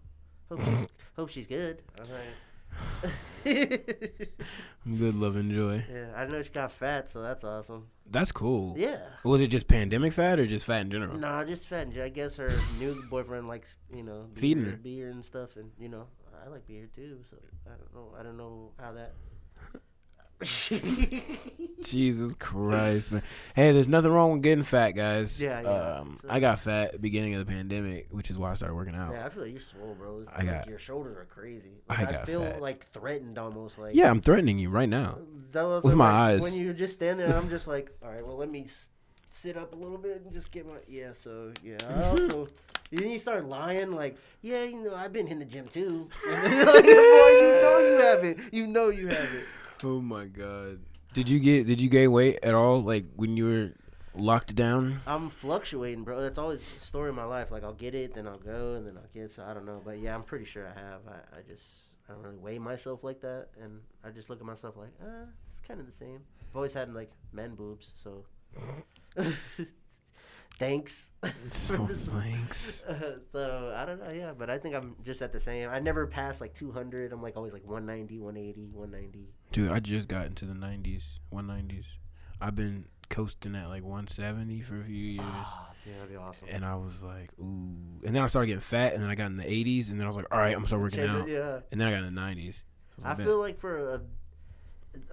hope 0.49 0.61
she's, 0.65 0.89
hope 1.17 1.29
she's 1.29 1.47
good. 1.47 1.83
All 2.01 2.07
right. 2.07 3.13
Good 3.45 5.15
love 5.15 5.37
and 5.37 5.53
joy. 5.53 5.85
yeah, 5.93 6.07
I 6.17 6.27
know 6.27 6.43
she 6.43 6.51
got 6.51 6.73
fat, 6.73 7.09
so 7.09 7.23
that's 7.23 7.45
awesome. 7.45 7.87
That's 8.11 8.33
cool. 8.33 8.75
Yeah. 8.77 8.99
Was 9.23 9.41
it 9.41 9.47
just 9.49 9.69
pandemic 9.69 10.13
fat 10.13 10.39
or 10.41 10.47
just 10.47 10.65
fat 10.65 10.81
in 10.83 10.91
general? 10.91 11.17
No, 11.17 11.45
just 11.45 11.69
fat. 11.69 11.89
I 12.03 12.09
guess 12.09 12.37
her 12.37 12.53
new 12.81 13.03
boyfriend 13.09 13.47
likes, 13.47 13.77
you 13.95 14.03
know, 14.03 14.27
beer, 14.35 14.41
Feeding 14.41 14.65
her. 14.65 14.77
beer 14.77 15.09
and 15.11 15.25
stuff, 15.25 15.57
and 15.57 15.71
you 15.79 15.89
know, 15.89 16.07
I 16.45 16.49
like 16.49 16.67
beer 16.67 16.89
too. 16.95 17.19
So 17.31 17.37
I 17.67 17.71
don't 17.77 17.95
know. 17.95 18.15
I 18.19 18.23
don't 18.23 18.37
know 18.37 18.73
how 18.81 18.93
that. 18.93 19.13
Jesus 21.85 22.35
Christ, 22.35 23.13
man. 23.13 23.23
Hey, 23.55 23.73
there's 23.73 23.89
nothing 23.89 24.11
wrong 24.11 24.33
with 24.33 24.43
getting 24.43 24.65
fat, 24.65 24.93
guys. 24.93 25.41
Yeah, 25.41 25.61
yeah. 25.61 25.69
Um, 25.99 26.17
So- 26.21 26.29
I 26.31 26.41
got 26.41 26.59
fat 26.59 27.01
beginning 27.01 27.35
of 27.35 27.47
the 27.47 27.53
pandemic, 27.53 28.09
which 28.11 28.31
is 28.31 28.39
why 28.39 28.51
I 28.51 28.55
started 28.55 28.75
working 28.75 28.95
out. 28.95 29.13
yeah, 29.13 29.27
I 29.27 29.29
feel 29.29 29.43
like 29.43 29.53
you're 29.53 29.61
swole, 29.61 29.95
bro. 29.95 30.21
It's 30.21 30.31
I 30.33 30.39
like 30.39 30.47
got- 30.47 30.69
your 30.69 30.79
shoulders 30.79 31.17
are 31.19 31.25
crazy. 31.27 31.83
I 31.89 32.01
Like, 32.01 32.09
I, 32.09 32.13
got 32.13 32.27
feel 32.27 32.43
fat. 32.43 32.63
like 32.63 32.85
threatened 32.87 33.39
almost. 33.39 33.79
Like 33.79 33.95
Yeah, 33.95 34.11
I'm 34.11 34.21
threatening 34.21 34.59
you 34.59 34.71
right 34.71 34.89
now. 34.89 35.19
that 35.53 35.65
was 35.65 35.85
with 35.85 35.93
like, 35.95 35.99
my 35.99 36.11
eyes. 36.11 36.43
When 36.43 36.55
you 36.55 36.73
just 36.73 36.95
stand 36.95 37.21
there, 37.21 37.35
I'm 37.37 37.49
just 37.51 37.69
like, 37.75 37.93
all 38.03 38.11
right, 38.11 38.27
well, 38.27 38.37
let 38.37 38.49
me 38.51 38.67
sit 39.31 39.57
up 39.57 39.73
a 39.73 39.77
little 39.77 39.99
bit 39.99 40.23
and 40.23 40.33
just 40.33 40.53
get 40.53 40.67
my 40.67 40.75
yeah. 40.89 41.13
So 41.13 41.53
yeah, 41.63 41.77
I 41.91 42.05
also. 42.05 42.49
Then 42.93 43.11
you 43.11 43.19
start 43.19 43.47
lying, 43.47 43.91
like, 43.91 44.17
yeah, 44.43 44.63
you 44.63 44.77
know, 44.85 44.95
I've 44.95 45.13
been 45.13 45.27
in 45.27 45.41
the 45.41 45.45
gym 45.45 45.67
too. 45.67 46.07
Like, 46.31 46.85
boy, 46.85 46.89
you 46.89 47.59
know 47.63 47.79
you 47.91 47.99
haven't. 48.05 48.41
You 48.53 48.67
know 48.69 48.89
you 48.91 49.09
haven't. 49.09 49.43
Oh 49.85 50.01
my 50.01 50.25
god. 50.25 50.81
Did 51.13 51.29
you 51.29 51.39
get? 51.39 51.67
Did 51.67 51.79
you 51.79 51.91
gain 51.91 52.11
weight 52.11 52.39
at 52.43 52.55
all? 52.55 52.81
Like 52.81 53.05
when 53.17 53.37
you 53.37 53.45
were 53.45 53.73
locked 54.15 54.55
down? 54.55 55.03
I'm 55.07 55.29
fluctuating, 55.29 56.05
bro. 56.05 56.23
That's 56.23 56.39
always 56.39 56.73
the 56.73 56.81
story 56.81 57.11
of 57.11 57.15
my 57.15 57.25
life. 57.25 57.51
Like 57.51 57.65
I'll 57.65 57.75
get 57.75 57.95
it, 57.95 58.15
then 58.15 58.27
I'll 58.27 58.39
go, 58.39 58.77
and 58.77 58.87
then 58.87 58.97
I'll 58.97 59.11
get. 59.13 59.31
So 59.31 59.45
I 59.45 59.53
don't 59.53 59.67
know, 59.67 59.83
but 59.85 59.99
yeah, 59.99 60.15
I'm 60.15 60.23
pretty 60.23 60.47
sure 60.47 60.67
I 60.67 60.81
have. 60.81 61.01
I, 61.07 61.39
I 61.39 61.43
just 61.47 61.91
I 62.09 62.15
don't 62.15 62.23
really 62.23 62.39
weigh 62.39 62.59
myself 62.59 63.05
like 63.05 63.21
that, 63.21 63.49
and 63.61 63.81
I 64.03 64.09
just 64.09 64.31
look 64.31 64.41
at 64.41 64.47
myself 64.47 64.77
like, 64.79 64.93
uh, 65.03 65.27
it's 65.47 65.61
kind 65.61 65.81
of 65.81 65.87
the 65.87 65.93
same. 65.93 66.21
I've 66.51 66.57
always 66.57 66.73
had 66.73 66.95
like 66.95 67.13
men 67.33 67.55
boobs, 67.55 67.93
so 67.95 68.25
thanks. 70.59 71.11
So 71.51 71.87
thanks. 71.87 72.85
Uh, 72.85 73.19
so 73.33 73.75
I 73.77 73.85
don't 73.85 74.03
know, 74.03 74.11
yeah, 74.11 74.33
but 74.37 74.51
I 74.51 74.59
think 74.59 74.75
I'm 74.75 74.97
just 75.05 75.23
at 75.23 75.33
the 75.33 75.41
same. 75.41 75.69
I 75.71 75.81
never 75.81 76.07
passed 76.07 76.41
like 76.41 76.55
200. 76.55 77.13
I'm 77.13 77.23
like 77.23 77.37
always 77.37 77.53
like 77.53 77.65
190, 77.65 78.19
180, 78.19 78.71
190. 78.73 79.29
Dude, 79.53 79.71
I 79.71 79.81
just 79.81 80.09
got 80.09 80.27
into 80.27 80.45
the 80.45 80.55
90s, 80.55 81.03
190s. 81.33 81.85
I've 82.41 82.55
been 82.55 82.87
coasting 83.09 83.55
at 83.55 83.69
like 83.69 83.83
170 83.83 84.63
for 84.63 84.81
a 84.81 84.85
few 84.85 84.95
years. 84.95 85.25
Oh, 85.25 85.67
dude, 85.85 85.95
that'd 85.95 86.11
be 86.11 86.17
awesome. 86.17 86.49
And 86.51 86.65
I 86.65 86.75
was 86.77 87.03
like, 87.03 87.31
ooh. 87.39 88.03
And 88.05 88.15
then 88.15 88.23
I 88.23 88.27
started 88.27 88.49
getting 88.49 88.61
fat, 88.61 88.95
and 88.95 89.03
then 89.03 89.11
I 89.11 89.15
got 89.15 89.27
in 89.27 89.37
the 89.37 89.45
80s, 89.45 89.91
and 89.91 89.99
then 89.99 90.07
I 90.07 90.11
was 90.11 90.17
like, 90.17 90.27
all 90.31 90.39
right, 90.39 90.49
I'm 90.49 90.59
gonna 90.59 90.67
start 90.67 90.83
working 90.83 91.05
out. 91.05 91.29
Yeah. 91.29 91.61
And 91.71 91.81
then 91.81 91.89
I 91.89 91.93
got 91.93 92.03
in 92.05 92.15
the 92.15 92.21
90s. 92.21 92.63
So 93.01 93.07
I 93.07 93.15
feel 93.15 93.39
like 93.39 93.59
for 93.59 93.95
a, 93.95 94.01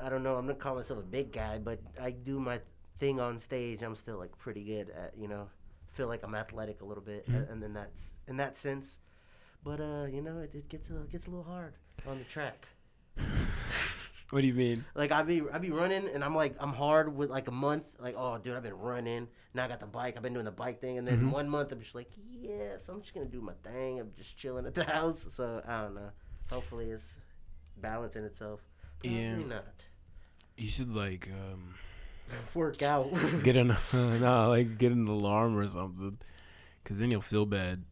I 0.01 0.10
don't 0.10 0.24
know, 0.24 0.36
I'm 0.36 0.45
gonna 0.45 0.57
call 0.57 0.75
myself 0.75 1.00
a 1.00 1.03
big 1.03 1.31
guy, 1.31 1.57
but 1.57 1.79
I 2.01 2.12
do 2.12 2.39
my 2.39 2.60
thing 3.01 3.20
on 3.20 3.39
stage, 3.39 3.81
I'm 3.81 3.96
still 3.96 4.17
like 4.24 4.34
pretty 4.46 4.63
good 4.63 4.88
at 5.03 5.12
you 5.22 5.27
know 5.27 5.46
feel 5.89 6.08
like 6.08 6.24
I'm 6.24 6.36
athletic 6.36 6.77
a 6.81 6.86
little 6.86 7.03
bit, 7.03 7.24
Mhm. 7.27 7.36
and, 7.36 7.43
and 7.51 7.58
then 7.63 7.74
that's 7.74 8.13
in 8.27 8.38
that 8.38 8.55
sense. 8.55 9.00
But 9.63 9.79
uh, 9.81 10.05
you 10.15 10.22
know, 10.22 10.38
it, 10.46 10.51
it 10.55 10.70
gets 10.70 10.89
a 10.89 11.00
gets 11.13 11.25
a 11.27 11.29
little 11.31 11.50
hard 11.55 11.74
on 12.08 12.17
the 12.20 12.25
track. 12.36 12.60
What 14.31 14.39
do 14.41 14.48
you 14.48 14.53
mean? 14.53 14.86
Like 14.96 15.12
I 15.12 15.24
be 15.24 15.41
I 15.51 15.58
be 15.58 15.72
running 15.72 16.08
and 16.13 16.24
I'm 16.24 16.34
like 16.34 16.55
I'm 16.58 16.72
hard 16.72 17.13
with 17.17 17.29
like 17.29 17.50
a 17.50 17.51
month. 17.67 17.86
Like 18.00 18.15
oh 18.17 18.38
dude, 18.38 18.55
I've 18.55 18.63
been 18.63 18.77
running. 18.91 19.27
Now 19.53 19.65
I 19.65 19.67
got 19.67 19.81
the 19.81 19.86
bike. 20.00 20.13
I've 20.15 20.24
been 20.24 20.31
doing 20.31 20.46
the 20.46 20.51
bike 20.65 20.79
thing, 20.79 20.98
and 20.98 21.05
then 21.05 21.20
Mhm. 21.24 21.31
one 21.31 21.50
month 21.50 21.74
I'm 21.74 21.81
just 21.81 21.96
like 21.96 22.10
yeah, 22.29 22.77
so 22.77 22.93
I'm 22.93 23.01
just 23.01 23.13
gonna 23.13 23.25
do 23.38 23.41
my 23.41 23.51
thing. 23.62 24.00
I'm 24.00 24.12
just 24.15 24.38
chilling 24.38 24.65
at 24.65 24.74
the 24.74 24.86
house. 24.98 25.27
So 25.38 25.62
I 25.67 25.81
don't 25.81 25.96
know. 25.96 26.12
Hopefully 26.50 26.91
it's 26.91 27.20
balancing 27.75 28.24
itself. 28.24 28.62
Probably 29.01 29.20
Yeah. 29.20 29.36
not. 29.58 29.75
You 30.55 30.67
should 30.70 30.96
like 30.96 31.27
um 31.29 31.75
Work 32.53 32.81
out. 32.81 33.11
get 33.43 33.55
an 33.55 33.75
no, 33.93 34.50
like 34.50 34.77
get 34.77 34.91
an 34.91 35.07
alarm 35.07 35.57
or 35.57 35.67
something, 35.67 36.17
because 36.83 37.00
then 37.00 37.11
you'll 37.11 37.21
feel 37.21 37.45
bad. 37.45 37.83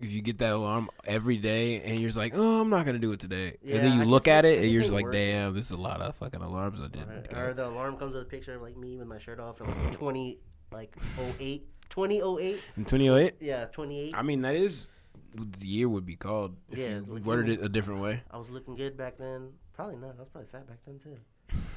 If 0.00 0.10
you 0.10 0.22
get 0.22 0.38
that 0.38 0.52
alarm 0.52 0.90
every 1.06 1.36
day 1.36 1.80
and 1.80 1.98
you're 2.00 2.08
just 2.08 2.18
like, 2.18 2.32
oh, 2.34 2.60
I'm 2.60 2.68
not 2.68 2.84
gonna 2.84 2.98
do 2.98 3.12
it 3.12 3.20
today, 3.20 3.56
Yeah, 3.62 3.76
and 3.76 3.84
then 3.84 3.92
you 3.96 4.02
I 4.02 4.04
look 4.04 4.24
just 4.24 4.28
at 4.36 4.44
it 4.44 4.60
and 4.62 4.70
you're 4.70 4.82
just 4.82 4.92
like, 4.92 5.10
damn, 5.10 5.54
this 5.54 5.66
is 5.66 5.70
a 5.70 5.76
lot 5.76 6.00
of 6.00 6.16
fucking 6.16 6.42
alarms 6.42 6.82
I 6.82 6.88
didn't. 6.88 7.32
Or, 7.32 7.48
or 7.50 7.54
the 7.54 7.66
alarm 7.68 7.96
comes 7.96 8.12
with 8.12 8.22
a 8.22 8.26
picture 8.26 8.56
of 8.56 8.62
like 8.62 8.76
me 8.76 8.96
with 8.96 9.06
my 9.06 9.18
shirt 9.18 9.38
off 9.40 9.60
and 9.60 9.68
like 9.68 9.92
20 9.96 10.38
like 10.72 10.96
08 11.40 11.64
2008 11.88 12.60
In 12.76 12.84
2008, 12.84 13.34
yeah 13.40 13.66
28 13.66 14.14
I 14.16 14.22
mean 14.22 14.42
that 14.42 14.56
is 14.56 14.88
the 15.34 15.66
year 15.66 15.88
would 15.88 16.04
be 16.06 16.16
called 16.16 16.56
if 16.70 16.78
Yeah, 16.78 16.96
you 16.98 17.22
worded 17.24 17.60
it 17.60 17.64
a 17.64 17.68
different 17.68 18.00
way. 18.00 18.22
I 18.30 18.36
was 18.36 18.50
looking 18.50 18.74
good 18.74 18.96
back 18.96 19.16
then. 19.18 19.50
Probably 19.72 19.96
not. 19.96 20.16
I 20.18 20.20
was 20.20 20.28
probably 20.28 20.48
fat 20.50 20.66
back 20.66 20.78
then 20.86 20.98
too 20.98 21.16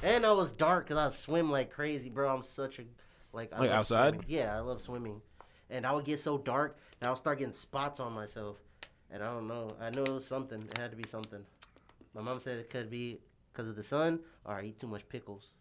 and 0.02 0.24
I 0.24 0.32
was 0.32 0.52
dark 0.52 0.86
because 0.86 0.98
I 0.98 1.14
swim 1.14 1.50
like 1.50 1.70
crazy 1.70 2.08
bro 2.10 2.28
I'm 2.34 2.42
such 2.42 2.78
a 2.78 2.82
like 3.32 3.52
I 3.52 3.58
Like 3.60 3.70
love 3.70 3.78
outside? 3.80 4.10
swimming. 4.14 4.26
yeah 4.28 4.56
I 4.56 4.60
love 4.60 4.80
swimming 4.80 5.20
and 5.70 5.86
I 5.86 5.92
would 5.92 6.04
get 6.04 6.20
so 6.20 6.38
dark 6.38 6.78
and 7.00 7.08
I 7.08 7.10
would 7.10 7.18
start 7.18 7.38
getting 7.38 7.52
spots 7.54 8.00
on 8.00 8.12
myself 8.12 8.56
and 9.10 9.22
I 9.22 9.26
don't 9.26 9.48
know 9.48 9.74
I 9.80 9.90
know 9.90 10.02
it 10.02 10.10
was 10.12 10.26
something 10.26 10.62
it 10.70 10.78
had 10.78 10.90
to 10.90 10.96
be 10.96 11.06
something 11.08 11.40
my 12.14 12.22
mom 12.22 12.40
said 12.40 12.58
it 12.58 12.70
could 12.70 12.90
be 12.90 13.20
because 13.52 13.68
of 13.68 13.76
the 13.76 13.82
sun 13.82 14.20
or 14.44 14.54
I 14.54 14.62
eat 14.64 14.78
too 14.78 14.86
much 14.86 15.08
pickles 15.08 15.54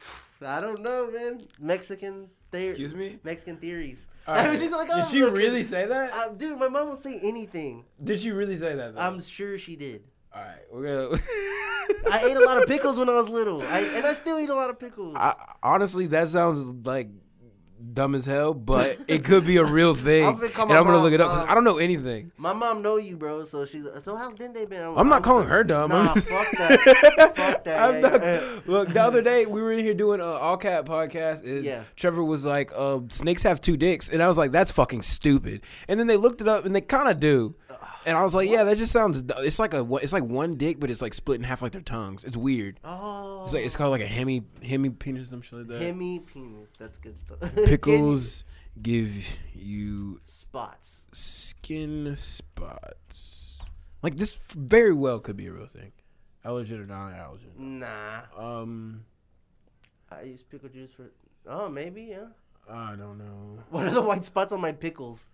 I 0.44 0.60
don't 0.60 0.82
know 0.82 1.10
man 1.10 1.46
Mexican 1.58 2.28
they 2.52 2.66
Excuse 2.70 2.92
me. 2.94 3.16
Mexican 3.22 3.58
theories. 3.58 4.08
I 4.26 4.40
right. 4.42 4.50
was 4.50 4.58
just 4.58 4.72
like, 4.74 4.88
Did 4.88 4.96
oh, 4.98 5.08
she 5.08 5.22
look, 5.22 5.36
really 5.36 5.62
say 5.62 5.86
that? 5.86 6.12
Uh, 6.12 6.30
dude, 6.30 6.58
my 6.58 6.66
mom 6.66 6.88
will 6.88 6.96
say 6.96 7.20
anything. 7.22 7.84
Did 8.02 8.18
she 8.20 8.32
really 8.32 8.56
say 8.56 8.74
that? 8.74 8.96
Though? 8.96 9.00
I'm 9.00 9.20
sure 9.22 9.56
she 9.56 9.76
did. 9.76 10.02
All 10.34 10.40
right, 10.42 10.58
we're 10.72 11.08
gonna. 11.10 11.22
I 12.12 12.20
ate 12.24 12.36
a 12.36 12.40
lot 12.44 12.62
of 12.62 12.68
pickles 12.68 12.96
when 12.98 13.08
I 13.08 13.14
was 13.14 13.28
little, 13.28 13.62
I, 13.62 13.80
and 13.96 14.06
I 14.06 14.12
still 14.12 14.38
eat 14.38 14.48
a 14.48 14.54
lot 14.54 14.70
of 14.70 14.78
pickles. 14.78 15.14
I, 15.16 15.34
honestly, 15.62 16.06
that 16.08 16.28
sounds 16.28 16.86
like 16.86 17.08
dumb 17.94 18.14
as 18.14 18.26
hell, 18.26 18.52
but 18.54 18.98
it 19.08 19.24
could 19.24 19.44
be 19.44 19.56
a 19.56 19.64
real 19.64 19.94
thing. 19.96 20.24
I'm 20.24 20.34
and 20.40 20.52
I'm 20.72 20.84
gonna 20.84 20.98
look 21.02 21.12
it 21.12 21.20
up 21.20 21.30
'cause 21.30 21.42
um, 21.44 21.50
I 21.50 21.54
don't 21.54 21.64
know 21.64 21.78
anything. 21.78 22.30
my 22.36 22.52
mom 22.52 22.80
know 22.82 22.96
you, 22.96 23.16
bro. 23.16 23.42
So 23.44 23.64
she's 23.66 23.86
so 24.02 24.14
how's 24.14 24.36
Dende 24.36 24.68
been? 24.68 24.82
I'm 24.96 25.08
not 25.08 25.16
I'm 25.16 25.22
calling 25.22 25.44
so- 25.46 25.50
her 25.54 25.64
dumb. 25.64 25.90
Nah, 25.90 26.08
I'm- 26.12 26.20
fuck 26.20 26.50
that. 26.58 26.80
Fuck 27.34 27.64
that. 27.64 27.80
I'm 27.82 27.94
yeah, 27.94 28.00
not- 28.00 28.22
yeah. 28.22 28.60
look, 28.66 28.88
the 28.90 29.02
other 29.02 29.22
day 29.22 29.46
we 29.46 29.60
were 29.60 29.72
in 29.72 29.80
here 29.80 29.94
doing 29.94 30.20
an 30.20 30.26
all 30.26 30.58
cat 30.58 30.84
podcast. 30.84 31.42
And 31.44 31.64
Yeah. 31.64 31.82
Trevor 31.96 32.22
was 32.22 32.44
like, 32.44 32.70
uh, 32.76 33.00
"Snakes 33.08 33.42
have 33.42 33.60
two 33.60 33.76
dicks," 33.76 34.08
and 34.08 34.22
I 34.22 34.28
was 34.28 34.38
like, 34.38 34.52
"That's 34.52 34.70
fucking 34.70 35.02
stupid." 35.02 35.62
And 35.88 35.98
then 35.98 36.06
they 36.06 36.16
looked 36.18 36.40
it 36.40 36.46
up, 36.48 36.64
and 36.66 36.76
they 36.76 36.82
kind 36.82 37.08
of 37.08 37.18
do. 37.18 37.56
And 38.06 38.16
I 38.16 38.22
was 38.22 38.34
like, 38.34 38.48
"Yeah, 38.48 38.64
that 38.64 38.78
just 38.78 38.92
sounds. 38.92 39.22
It's 39.38 39.58
like 39.58 39.74
a. 39.74 39.86
It's 39.96 40.12
like 40.12 40.24
one 40.24 40.56
dick, 40.56 40.80
but 40.80 40.90
it's 40.90 41.02
like 41.02 41.14
split 41.14 41.38
in 41.38 41.44
half 41.44 41.60
like 41.62 41.72
their 41.72 41.80
tongues. 41.82 42.24
It's 42.24 42.36
weird. 42.36 42.80
Oh, 42.84 43.44
It's 43.44 43.52
like 43.54 43.64
it's 43.64 43.76
called 43.76 43.90
like 43.90 44.00
a 44.00 44.06
hemi 44.06 44.42
hemi 44.62 44.90
penis, 44.90 45.26
or 45.26 45.30
some 45.30 45.42
shit 45.42 45.58
like 45.60 45.68
that. 45.68 45.82
hemi 45.82 46.18
penis. 46.20 46.64
That's 46.78 46.98
good 46.98 47.16
stuff. 47.18 47.38
Pickles 47.66 48.44
give 48.80 49.14
you 49.54 50.20
spots. 50.22 51.06
skin 51.12 52.14
spots. 52.16 53.60
Like 54.02 54.16
this 54.16 54.34
very 54.56 54.92
well 54.94 55.18
could 55.20 55.36
be 55.36 55.46
a 55.46 55.52
real 55.52 55.66
thing. 55.66 55.92
Allergen 56.44 56.82
or 56.82 56.86
non-allergen. 56.86 57.58
Nah, 57.58 58.22
Um, 58.36 59.04
I 60.10 60.22
use 60.22 60.42
pickle 60.42 60.70
juice 60.70 60.90
for. 60.96 61.10
Oh, 61.46 61.68
maybe 61.68 62.02
yeah. 62.04 62.26
I 62.70 62.94
don't 62.96 63.18
know. 63.18 63.58
What 63.70 63.86
are 63.86 63.90
the 63.90 64.00
white 64.02 64.24
spots 64.24 64.52
on 64.52 64.60
my 64.60 64.72
pickles? 64.72 65.26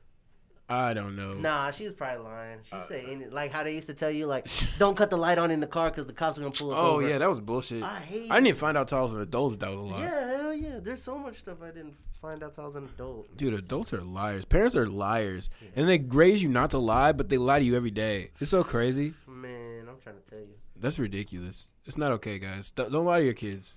I 0.69 0.95
don't 0.95 1.15
know. 1.15 1.35
Nah, 1.35 1.71
she 1.71 1.85
was 1.85 1.95
probably 1.95 2.25
lying. 2.25 2.59
She 2.65 2.75
said 2.89 3.05
any, 3.09 3.27
like 3.27 3.53
how 3.53 3.63
they 3.63 3.75
used 3.75 3.87
to 3.87 3.95
tell 3.95 4.11
you 4.11 4.27
like, 4.27 4.49
don't 4.79 4.97
cut 4.97 5.11
the 5.11 5.17
light 5.17 5.39
on 5.39 5.51
in 5.53 5.61
the 5.61 5.67
car 5.67 5.91
because 5.91 6.07
the 6.07 6.13
cops 6.13 6.39
are 6.39 6.41
gonna 6.41 6.51
pull 6.53 6.73
us 6.73 6.79
Oh 6.81 6.97
over. 6.97 7.09
yeah, 7.09 7.19
that 7.19 7.29
was 7.29 7.39
bullshit. 7.41 7.83
I 7.85 8.01
hate. 8.01 8.31
I 8.31 8.35
didn't 8.35 8.49
even 8.49 8.59
find 8.59 8.77
out 8.77 8.89
till 8.89 8.99
I 8.99 9.03
was 9.03 9.13
an 9.15 9.21
adult 9.21 9.53
that 9.53 9.61
that 9.61 9.71
was 9.71 9.79
a 9.79 9.83
lie. 9.83 10.01
Yeah, 10.03 10.37
hell 10.37 10.55
yeah. 10.55 10.79
There's 10.83 11.03
so 11.03 11.19
much 11.19 11.37
stuff 11.37 11.59
I 11.63 11.69
didn't 11.71 11.95
find 12.21 12.43
out 12.43 12.55
till 12.55 12.65
I 12.65 12.67
was 12.67 12.75
an 12.77 12.89
adult. 12.95 13.37
Dude, 13.37 13.55
adults 13.55 13.93
are 13.93 14.01
liars. 14.03 14.45
Parents 14.45 14.75
are 14.75 14.89
liars, 14.89 15.49
and 15.77 15.89
they 15.89 15.99
raise 15.99 16.43
you 16.43 16.49
not 16.49 16.71
to 16.73 16.79
lie, 16.79 17.13
but 17.13 17.29
they 17.29 17.39
lie 17.39 17.61
to 17.61 17.65
you 17.65 17.77
every 17.77 17.93
day. 17.93 18.31
It's 18.41 18.51
so 18.51 18.65
crazy. 18.65 19.15
Man, 19.29 19.87
I'm 19.89 20.01
trying 20.03 20.17
to 20.17 20.31
tell 20.31 20.41
you. 20.41 20.55
That's 20.81 20.99
ridiculous. 20.99 21.69
It's 21.85 21.97
not 21.97 22.11
okay, 22.13 22.41
guys. 22.41 22.73
Don't 22.73 22.91
don't 22.91 23.05
lie 23.07 23.21
to 23.21 23.25
your 23.25 23.35
kids. 23.35 23.75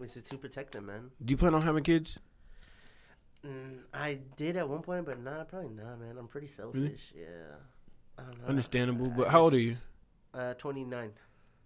It's 0.00 0.14
to 0.14 0.36
protect 0.38 0.72
them, 0.72 0.86
man. 0.86 1.10
Do 1.24 1.32
you 1.32 1.36
plan 1.36 1.54
on 1.54 1.62
having 1.62 1.82
kids? 1.84 2.18
Mm, 3.46 3.78
I 3.92 4.18
did 4.36 4.56
at 4.56 4.68
one 4.68 4.82
point, 4.82 5.04
but 5.06 5.20
nah, 5.22 5.44
probably 5.44 5.70
not, 5.70 6.00
man. 6.00 6.16
I'm 6.18 6.28
pretty 6.28 6.46
selfish. 6.46 7.00
Yeah. 7.14 7.24
I 8.18 8.22
don't 8.22 8.40
know. 8.42 8.46
Understandable, 8.48 9.06
I 9.06 9.16
but 9.16 9.28
how 9.28 9.40
old 9.42 9.54
are 9.54 9.58
you? 9.58 9.76
Uh, 10.32 10.54
29. 10.54 11.10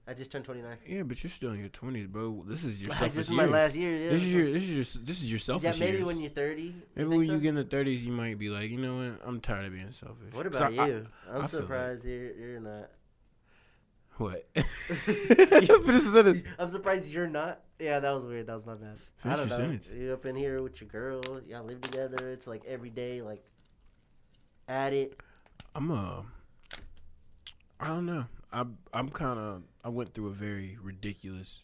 I 0.08 0.14
just 0.14 0.30
turned 0.30 0.44
29. 0.44 0.76
Yeah, 0.86 1.02
but 1.02 1.22
you're 1.22 1.30
still 1.30 1.50
in 1.50 1.58
your 1.58 1.68
twenties, 1.68 2.06
bro. 2.06 2.44
This 2.46 2.62
is 2.62 2.80
your 2.80 2.94
selfish 2.94 3.14
this 3.14 3.26
is 3.26 3.32
my 3.32 3.44
last 3.44 3.74
year. 3.74 3.90
Yeah. 3.98 4.10
This 4.10 4.22
is 4.22 4.32
your 4.34 4.52
this 4.52 4.62
is 4.62 4.70
your 4.94 5.04
this 5.04 5.20
is 5.20 5.30
your 5.30 5.38
selfish 5.40 5.64
yeah, 5.78 5.84
maybe 5.84 5.96
years. 5.98 6.06
when 6.06 6.20
you're 6.20 6.30
30. 6.30 6.62
maybe 6.62 6.74
think 6.94 7.08
when 7.18 7.26
so? 7.26 7.32
you 7.32 7.40
get 7.40 7.48
in 7.48 7.54
the 7.56 7.64
thirties, 7.64 8.04
you 8.04 8.12
might 8.12 8.38
be 8.38 8.48
like, 8.48 8.70
you 8.70 8.78
know 8.78 8.98
what? 8.98 9.20
I'm 9.26 9.40
tired 9.40 9.64
of 9.66 9.72
being 9.72 9.90
selfish. 9.90 10.32
What 10.32 10.46
about 10.46 10.62
I- 10.62 10.82
I- 10.82 10.86
you? 10.86 11.06
I, 11.28 11.32
I 11.32 11.34
am 11.34 11.40
like- 11.42 11.50
surprised 11.50 12.04
you're, 12.04 12.32
you're 12.36 12.60
not. 12.60 12.88
What? 14.18 14.46
Finish 14.54 15.68
the 15.68 15.98
sentence. 15.98 16.42
I'm 16.58 16.68
surprised 16.68 17.06
you're 17.06 17.28
not. 17.28 17.60
Yeah, 17.78 18.00
that 18.00 18.12
was 18.12 18.24
weird. 18.24 18.46
That 18.46 18.54
was 18.54 18.66
my 18.66 18.74
bad. 18.74 18.96
I 19.24 19.30
don't 19.30 19.38
your 19.38 19.46
know. 19.46 19.56
sentence. 19.56 19.92
You 19.92 20.12
up 20.12 20.24
in 20.26 20.36
here 20.36 20.62
with 20.62 20.80
your 20.80 20.88
girl. 20.88 21.22
Y'all 21.48 21.64
live 21.64 21.80
together. 21.80 22.30
It's 22.30 22.46
like 22.46 22.64
every 22.66 22.90
day, 22.90 23.22
like 23.22 23.44
at 24.68 24.92
it. 24.92 25.20
I'm 25.74 25.90
uh, 25.90 26.22
I 27.78 27.88
don't 27.88 28.06
know. 28.06 28.24
I'm 28.52 28.78
I'm 28.92 29.10
kind 29.10 29.38
of 29.38 29.62
I 29.84 29.88
went 29.90 30.14
through 30.14 30.28
a 30.28 30.32
very 30.32 30.78
ridiculous 30.82 31.62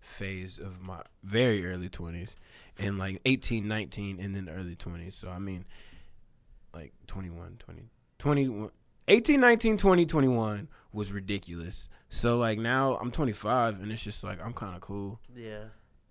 phase 0.00 0.58
of 0.58 0.82
my 0.82 1.00
very 1.22 1.64
early 1.64 1.88
20s 1.88 2.30
and 2.78 2.98
like 2.98 3.20
18 3.24 3.68
19 3.68 4.18
and 4.18 4.34
then 4.34 4.48
early 4.48 4.74
20s 4.74 5.12
so 5.12 5.28
i 5.28 5.38
mean 5.38 5.64
like 6.74 6.92
21 7.06 7.56
20 7.60 7.82
21 8.18 8.70
18 9.08 9.40
19 9.40 9.76
20 9.78 10.06
21 10.06 10.68
was 10.92 11.12
ridiculous 11.12 11.88
so 12.08 12.38
like 12.38 12.58
now 12.58 12.96
i'm 12.98 13.10
25 13.10 13.82
and 13.82 13.90
it's 13.90 14.02
just 14.02 14.22
like 14.22 14.40
i'm 14.44 14.52
kind 14.52 14.74
of 14.74 14.80
cool 14.80 15.20
Yeah. 15.34 15.64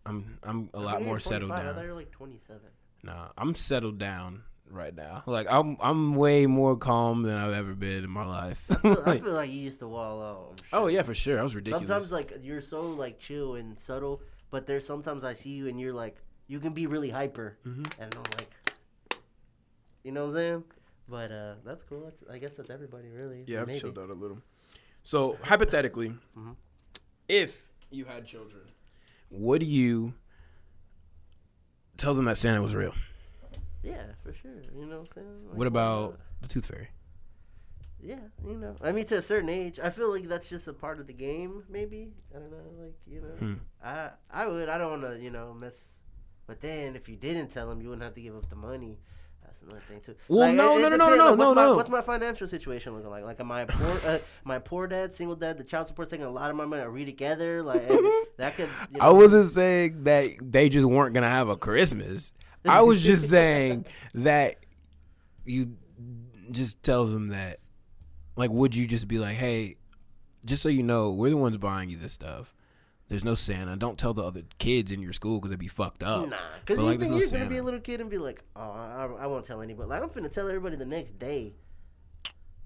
i'm 0.05 0.37
i'm 0.43 0.69
a 0.73 0.77
I 0.77 0.81
lot 0.81 1.01
more 1.03 1.19
settled 1.19 1.51
25. 1.51 1.59
I 1.65 1.67
thought 1.69 1.75
down 1.75 1.83
you 1.85 1.89
were 1.91 1.95
like 1.97 2.11
27. 2.11 2.61
nah 3.03 3.29
i'm 3.37 3.53
settled 3.53 3.97
down 3.97 4.43
right 4.69 4.95
now 4.95 5.23
like 5.25 5.47
i'm 5.49 5.77
i'm 5.81 6.15
way 6.15 6.45
more 6.45 6.77
calm 6.77 7.23
than 7.23 7.35
i've 7.35 7.53
ever 7.53 7.73
been 7.75 8.03
in 8.03 8.09
my 8.09 8.25
life 8.25 8.65
I 8.71 8.75
feel, 8.75 8.91
I 9.05 9.09
Like- 9.11 9.21
feel 9.23 9.33
like 9.33 9.51
you 9.51 9.59
used 9.59 9.79
to 9.79 9.87
wall 9.87 10.21
out. 10.21 10.61
I'm 10.73 10.83
oh 10.83 10.87
yeah 10.87 11.01
for 11.03 11.13
sure 11.13 11.39
i 11.39 11.43
was 11.43 11.55
ridiculous 11.55 11.87
Sometimes 11.87 12.11
like 12.11 12.33
you're 12.41 12.61
so 12.61 12.81
like 12.89 13.19
chill 13.19 13.55
and 13.55 13.77
subtle, 13.79 14.21
but 14.49 14.65
there's 14.67 14.85
sometimes 14.85 15.23
I 15.23 15.33
see 15.33 15.49
you 15.51 15.67
and 15.67 15.79
you're 15.79 15.93
like 15.93 16.17
you 16.47 16.59
can 16.59 16.73
be 16.73 16.85
really 16.87 17.09
hyper, 17.09 17.57
Mhm. 17.65 17.89
and 17.99 18.13
I'm 18.13 18.23
like, 18.37 18.53
you 20.03 20.11
know 20.11 20.23
what 20.25 20.29
I'm 20.31 20.35
saying? 20.35 20.63
But 21.11 21.31
uh, 21.31 21.55
that's 21.65 21.83
cool. 21.83 22.05
That's, 22.05 22.23
I 22.31 22.37
guess 22.39 22.53
that's 22.53 22.69
everybody 22.69 23.09
really. 23.09 23.43
Yeah, 23.45 23.61
I've 23.61 23.67
Maybe. 23.67 23.79
chilled 23.81 23.99
out 23.99 24.09
a 24.09 24.13
little. 24.13 24.39
So 25.03 25.37
hypothetically, 25.43 26.13
Mhm. 26.37 26.55
if 27.27 27.67
you 27.89 28.05
had 28.05 28.25
children, 28.25 28.63
would 29.29 29.61
you 29.61 30.13
tell 31.97 32.13
them 32.13 32.25
that 32.25 32.37
Santa 32.37 32.61
was 32.61 32.73
real? 32.73 32.93
Yeah, 33.83 34.03
for 34.23 34.31
sure. 34.33 34.51
You 34.75 34.85
know 34.85 34.99
what 34.99 35.09
I'm 35.09 35.13
saying? 35.15 35.47
Like, 35.49 35.57
What 35.57 35.67
about 35.67 36.11
not? 36.11 36.19
the 36.43 36.47
Tooth 36.47 36.67
Fairy? 36.67 36.87
Yeah, 38.03 38.19
you 38.47 38.55
know. 38.57 38.75
I 38.81 38.91
mean, 38.91 39.05
to 39.07 39.15
a 39.17 39.21
certain 39.21 39.49
age, 39.49 39.79
I 39.79 39.89
feel 39.89 40.09
like 40.11 40.27
that's 40.29 40.47
just 40.49 40.67
a 40.67 40.73
part 40.73 40.99
of 40.99 41.07
the 41.07 41.13
game. 41.13 41.63
Maybe 41.69 42.13
I 42.35 42.39
don't 42.39 42.51
know. 42.51 42.83
Like 42.83 42.95
you 43.05 43.21
know, 43.21 43.35
Hmm. 43.37 43.53
I 43.83 44.11
I 44.31 44.47
would. 44.47 44.69
I 44.69 44.77
don't 44.77 45.01
want 45.01 45.13
to 45.13 45.19
you 45.21 45.29
know 45.29 45.53
mess. 45.53 46.01
But 46.47 46.61
then 46.61 46.95
if 46.95 47.07
you 47.09 47.15
didn't 47.15 47.49
tell 47.49 47.67
them, 47.69 47.81
you 47.81 47.89
wouldn't 47.89 48.03
have 48.03 48.15
to 48.15 48.21
give 48.21 48.35
up 48.35 48.49
the 48.49 48.55
money. 48.55 48.97
That's 49.51 49.63
another 49.63 49.81
thing 49.89 49.99
too. 49.99 50.15
Well, 50.29 50.47
Like, 50.47 50.55
no, 50.55 50.77
it- 50.77 50.81
no, 50.81 50.87
it 50.87 50.89
no, 50.91 50.95
no, 51.09 51.15
no, 51.15 51.25
like, 51.31 51.37
no, 51.37 51.53
my, 51.53 51.65
no. 51.65 51.75
What's 51.75 51.89
my 51.89 52.01
financial 52.01 52.47
situation 52.47 52.93
looking 52.93 53.09
like? 53.09 53.25
Like, 53.25 53.39
am 53.41 53.51
I 53.51 53.65
poor, 53.65 53.99
uh, 54.09 54.19
my 54.45 54.59
poor 54.59 54.87
dad, 54.87 55.13
single 55.13 55.35
dad? 55.35 55.57
The 55.57 55.65
child 55.65 55.87
support's 55.87 56.09
taking 56.11 56.25
a 56.25 56.29
lot 56.29 56.49
of 56.49 56.55
my 56.55 56.65
money. 56.65 56.81
Are 56.81 56.91
we 56.91 57.03
together? 57.03 57.61
Like 57.61 57.85
that 58.37 58.55
could. 58.55 58.69
You 58.91 58.99
know, 58.99 59.05
I 59.05 59.09
wasn't 59.11 59.47
saying 59.47 60.05
that 60.05 60.29
they 60.41 60.69
just 60.69 60.87
weren't 60.87 61.13
gonna 61.13 61.29
have 61.29 61.49
a 61.49 61.57
Christmas. 61.57 62.31
I 62.65 62.81
was 62.81 63.01
just 63.03 63.29
saying 63.29 63.85
that 64.13 64.55
you 65.43 65.75
just 66.51 66.81
tell 66.83 67.05
them 67.05 67.27
that. 67.29 67.57
Like, 68.37 68.51
would 68.51 68.73
you 68.73 68.87
just 68.87 69.07
be 69.09 69.19
like, 69.19 69.35
"Hey, 69.35 69.75
just 70.45 70.63
so 70.63 70.69
you 70.69 70.83
know, 70.83 71.11
we're 71.11 71.29
the 71.29 71.37
ones 71.37 71.57
buying 71.57 71.89
you 71.89 71.97
this 71.97 72.13
stuff. 72.13 72.55
There's 73.11 73.25
no 73.25 73.35
Santa. 73.35 73.75
Don't 73.75 73.97
tell 73.99 74.13
the 74.13 74.23
other 74.23 74.43
kids 74.57 74.89
in 74.89 75.01
your 75.01 75.11
school 75.11 75.39
because 75.39 75.49
they'd 75.49 75.59
be 75.59 75.67
fucked 75.67 76.01
up. 76.01 76.29
Nah, 76.29 76.37
because 76.61 76.77
you 76.77 76.83
like, 76.85 76.99
think 76.99 77.11
there's 77.11 77.23
you're 77.29 77.31
no 77.33 77.37
gonna 77.39 77.49
be 77.49 77.57
a 77.57 77.63
little 77.63 77.81
kid 77.81 77.99
and 77.99 78.09
be 78.09 78.17
like, 78.17 78.41
"Oh, 78.55 78.61
I, 78.61 79.03
I 79.23 79.27
won't 79.27 79.43
tell 79.43 79.61
anybody." 79.61 79.89
Like 79.89 80.01
I'm 80.01 80.07
finna 80.09 80.31
tell 80.31 80.47
everybody 80.47 80.77
the 80.77 80.85
next 80.85 81.19
day. 81.19 81.51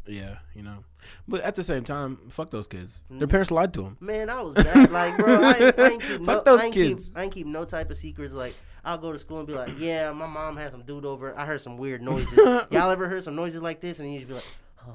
Yeah, 0.06 0.38
you 0.54 0.62
know. 0.62 0.84
But 1.28 1.42
at 1.42 1.56
the 1.56 1.64
same 1.64 1.84
time, 1.84 2.20
fuck 2.30 2.52
those 2.52 2.68
kids. 2.68 3.00
Mm. 3.12 3.18
Their 3.18 3.28
parents 3.28 3.50
lied 3.50 3.74
to 3.74 3.82
them. 3.82 3.98
Man, 4.00 4.30
I 4.30 4.40
was 4.42 4.54
bad. 4.54 4.92
like, 4.92 5.18
bro, 5.18 5.34
I, 5.42 5.54
ain't- 5.54 5.80
I 5.80 5.90
ain't 5.90 6.02
keep 6.04 6.20
no, 6.22 6.26
Fuck 6.36 6.46
those 6.46 6.60
I 6.60 6.66
ain't 6.66 6.74
kids. 6.76 7.08
Keep, 7.10 7.18
I 7.18 7.24
ain't 7.24 7.34
keep 7.34 7.48
no 7.48 7.66
type 7.66 7.90
of 7.90 7.98
secrets. 7.98 8.32
Like, 8.36 8.54
I'll 8.84 9.00
go 9.00 9.12
to 9.12 9.18
school 9.18 9.40
and 9.40 9.48
be 9.48 9.54
like, 9.54 9.72
"Yeah, 9.80 10.12
my 10.12 10.28
mom 10.28 10.58
had 10.58 10.70
some 10.72 10.84
dude 10.84 11.06
over. 11.06 11.36
I 11.36 11.46
heard 11.48 11.62
some 11.62 11.78
weird 11.78 12.04
noises. 12.04 12.38
Y'all 12.72 12.92
ever 12.92 13.10
heard 13.10 13.24
some 13.24 13.36
noises 13.36 13.64
like 13.64 13.82
this?" 13.82 13.98
And 13.98 14.14
you 14.14 14.20
just 14.20 14.28
be 14.30 14.36
like, 14.36 14.48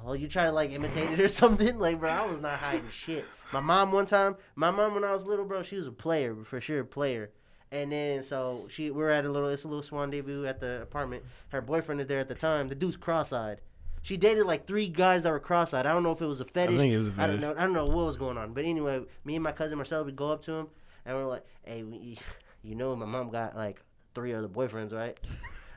"Oh, 0.04 0.12
you 0.12 0.28
try 0.28 0.44
to 0.44 0.52
like 0.52 0.70
imitate 0.70 1.10
it 1.10 1.18
or 1.18 1.26
something?" 1.42 1.76
Like, 1.80 1.98
bro, 1.98 2.08
I 2.10 2.24
was 2.24 2.40
not 2.40 2.60
hiding 2.60 2.88
shit. 2.88 3.24
My 3.52 3.60
mom 3.60 3.92
one 3.92 4.06
time, 4.06 4.36
my 4.54 4.70
mom 4.70 4.94
when 4.94 5.04
I 5.04 5.12
was 5.12 5.24
little, 5.24 5.44
bro, 5.44 5.62
she 5.62 5.76
was 5.76 5.86
a 5.86 5.92
player 5.92 6.36
for 6.44 6.60
sure, 6.60 6.84
player. 6.84 7.30
And 7.72 7.92
then 7.92 8.22
so 8.22 8.66
she, 8.68 8.90
we're 8.90 9.10
at 9.10 9.24
a 9.24 9.28
little, 9.28 9.48
it's 9.48 9.64
a 9.64 9.68
little 9.68 9.98
rendezvous 9.98 10.44
at 10.44 10.60
the 10.60 10.82
apartment. 10.82 11.24
Her 11.50 11.60
boyfriend 11.60 12.00
is 12.00 12.06
there 12.06 12.18
at 12.18 12.28
the 12.28 12.34
time. 12.34 12.68
The 12.68 12.74
dude's 12.74 12.96
cross-eyed. 12.96 13.60
She 14.02 14.16
dated 14.16 14.46
like 14.46 14.66
three 14.66 14.88
guys 14.88 15.22
that 15.22 15.30
were 15.30 15.40
cross-eyed. 15.40 15.86
I 15.86 15.92
don't 15.92 16.02
know 16.02 16.12
if 16.12 16.22
it 16.22 16.26
was 16.26 16.40
a 16.40 16.44
fetish. 16.44 16.76
think 16.76 16.92
it 16.92 16.96
was 16.96 17.08
a 17.08 17.12
I 17.18 17.26
don't 17.26 17.40
know. 17.40 17.54
I 17.56 17.62
don't 17.62 17.72
know 17.72 17.84
what 17.84 18.06
was 18.06 18.16
going 18.16 18.38
on. 18.38 18.54
But 18.54 18.64
anyway, 18.64 19.04
me 19.24 19.36
and 19.36 19.44
my 19.44 19.52
cousin 19.52 19.76
Marcel 19.76 20.04
would 20.04 20.16
go 20.16 20.30
up 20.30 20.42
to 20.42 20.54
him 20.54 20.68
and 21.04 21.16
we're 21.16 21.26
like, 21.26 21.44
"Hey, 21.62 21.82
we, 21.82 22.18
you 22.62 22.74
know, 22.74 22.96
my 22.96 23.06
mom 23.06 23.30
got 23.30 23.56
like 23.56 23.82
three 24.14 24.32
other 24.32 24.48
boyfriends, 24.48 24.92
right?" 24.92 25.18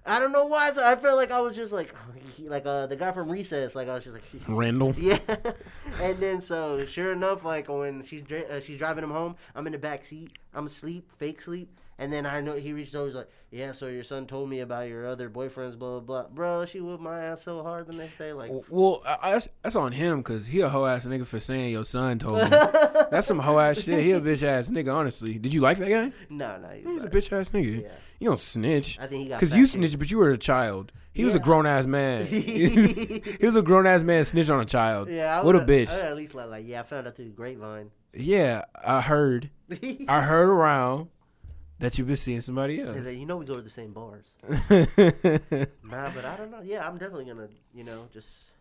I 0.05 0.19
don't 0.19 0.31
know 0.31 0.45
why. 0.45 0.71
So 0.71 0.85
I 0.85 0.95
felt 0.95 1.17
like 1.17 1.31
I 1.31 1.39
was 1.39 1.55
just 1.55 1.71
like, 1.71 1.93
he, 2.35 2.49
like 2.49 2.65
uh, 2.65 2.87
the 2.87 2.95
guy 2.95 3.11
from 3.11 3.29
Recess. 3.29 3.75
Like 3.75 3.87
I 3.87 3.95
was 3.95 4.03
just 4.03 4.13
like, 4.13 4.23
Randall. 4.47 4.93
yeah. 4.97 5.19
and 6.01 6.17
then 6.17 6.41
so 6.41 6.85
sure 6.85 7.13
enough, 7.13 7.43
like 7.45 7.69
when 7.69 8.03
she's 8.03 8.21
dri- 8.21 8.45
uh, 8.45 8.59
she's 8.59 8.77
driving 8.77 9.03
him 9.03 9.11
home, 9.11 9.35
I'm 9.55 9.65
in 9.67 9.73
the 9.73 9.79
back 9.79 10.01
seat. 10.01 10.33
I'm 10.53 10.65
asleep, 10.65 11.11
fake 11.11 11.41
sleep. 11.41 11.69
And 11.99 12.11
then 12.11 12.25
I 12.25 12.41
know 12.41 12.55
he 12.55 12.73
reached 12.73 12.95
over, 12.95 13.05
he's 13.05 13.15
like, 13.15 13.29
"Yeah, 13.51 13.71
so 13.71 13.87
your 13.87 14.03
son 14.03 14.25
told 14.25 14.49
me 14.49 14.61
about 14.61 14.89
your 14.89 15.05
other 15.05 15.29
boyfriends, 15.29 15.77
blah 15.77 15.99
blah 15.99 16.23
blah." 16.23 16.23
Bro, 16.23 16.65
she 16.65 16.81
whipped 16.81 17.03
my 17.03 17.19
ass 17.19 17.43
so 17.43 17.61
hard 17.61 17.85
the 17.85 17.93
next 17.93 18.17
day, 18.17 18.33
like. 18.33 18.51
Well, 18.67 19.03
I, 19.05 19.17
I, 19.21 19.31
that's, 19.33 19.47
that's 19.61 19.75
on 19.75 19.91
him 19.91 20.17
because 20.17 20.47
he 20.47 20.61
a 20.61 20.69
hoe 20.69 20.85
ass 20.85 21.05
nigga 21.05 21.25
for 21.25 21.39
saying 21.39 21.71
your 21.71 21.85
son 21.85 22.17
told 22.17 22.41
me. 22.41 22.49
that's 23.11 23.27
some 23.27 23.37
hoe 23.37 23.59
ass 23.59 23.79
shit. 23.79 24.03
He 24.03 24.11
a 24.11 24.19
bitch 24.19 24.41
ass 24.41 24.69
nigga. 24.69 24.93
Honestly, 24.93 25.37
did 25.37 25.53
you 25.53 25.61
like 25.61 25.77
that 25.77 25.89
guy? 25.89 26.11
No, 26.29 26.57
no, 26.57 26.69
he 26.69 26.81
He's 26.81 27.03
a 27.03 27.09
bitch 27.09 27.31
ass 27.31 27.51
nigga. 27.51 27.83
Yeah. 27.83 27.89
You 28.23 28.29
don't 28.29 28.39
snitch. 28.39 28.97
I 29.01 29.07
think 29.07 29.23
he 29.23 29.27
got 29.27 29.41
Because 29.41 29.53
you 29.53 29.67
snitched, 29.67 29.99
but 29.99 30.09
you 30.09 30.17
were 30.17 30.31
a 30.31 30.37
child. 30.37 30.93
He 31.11 31.25
was 31.25 31.35
a 31.35 31.39
grown 31.39 31.65
ass 31.65 31.85
man. 31.85 32.25
he 32.25 33.21
was 33.41 33.57
a 33.57 33.61
grown 33.61 33.85
ass 33.85 34.01
man 34.01 34.23
snitch 34.23 34.49
on 34.49 34.61
a 34.61 34.65
child. 34.65 35.09
Yeah, 35.09 35.41
I 35.41 35.43
what 35.43 35.57
a 35.57 35.59
bitch. 35.59 35.89
I 35.89 36.07
at 36.07 36.15
least 36.15 36.33
like, 36.33 36.49
like, 36.49 36.65
yeah, 36.65 36.79
I 36.79 36.83
found 36.83 37.05
out 37.05 37.17
through 37.17 37.25
the 37.25 37.31
grapevine. 37.31 37.91
Yeah, 38.13 38.63
I 38.81 39.01
heard. 39.01 39.49
I 40.07 40.21
heard 40.21 40.47
around 40.47 41.09
that 41.79 41.97
you've 41.97 42.07
been 42.07 42.15
seeing 42.15 42.39
somebody 42.39 42.79
else. 42.79 42.95
You 42.95 43.25
know 43.25 43.35
we 43.35 43.43
go 43.43 43.55
to 43.55 43.61
the 43.61 43.69
same 43.69 43.91
bars. 43.91 44.27
Nah, 45.83 46.11
but 46.15 46.23
I 46.23 46.37
don't 46.37 46.49
know. 46.49 46.61
Yeah, 46.63 46.87
I'm 46.87 46.97
definitely 46.97 47.25
gonna, 47.25 47.49
you 47.73 47.83
know, 47.83 48.07
just 48.13 48.51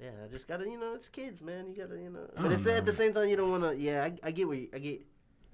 yeah, 0.00 0.08
I 0.24 0.28
just 0.28 0.48
gotta, 0.48 0.64
you 0.64 0.80
know, 0.80 0.94
it's 0.94 1.10
kids, 1.10 1.42
man. 1.42 1.66
You 1.68 1.74
gotta, 1.74 2.00
you 2.00 2.08
know, 2.08 2.28
but 2.34 2.50
it's 2.50 2.66
oh, 2.66 2.70
at 2.70 2.86
the 2.86 2.94
same 2.94 3.12
time 3.12 3.28
you 3.28 3.36
don't 3.36 3.50
want 3.50 3.62
to. 3.62 3.78
Yeah, 3.78 4.04
I, 4.04 4.14
I 4.22 4.30
get 4.30 4.48
what 4.48 4.56
you, 4.56 4.68
I 4.74 4.78
get. 4.78 5.02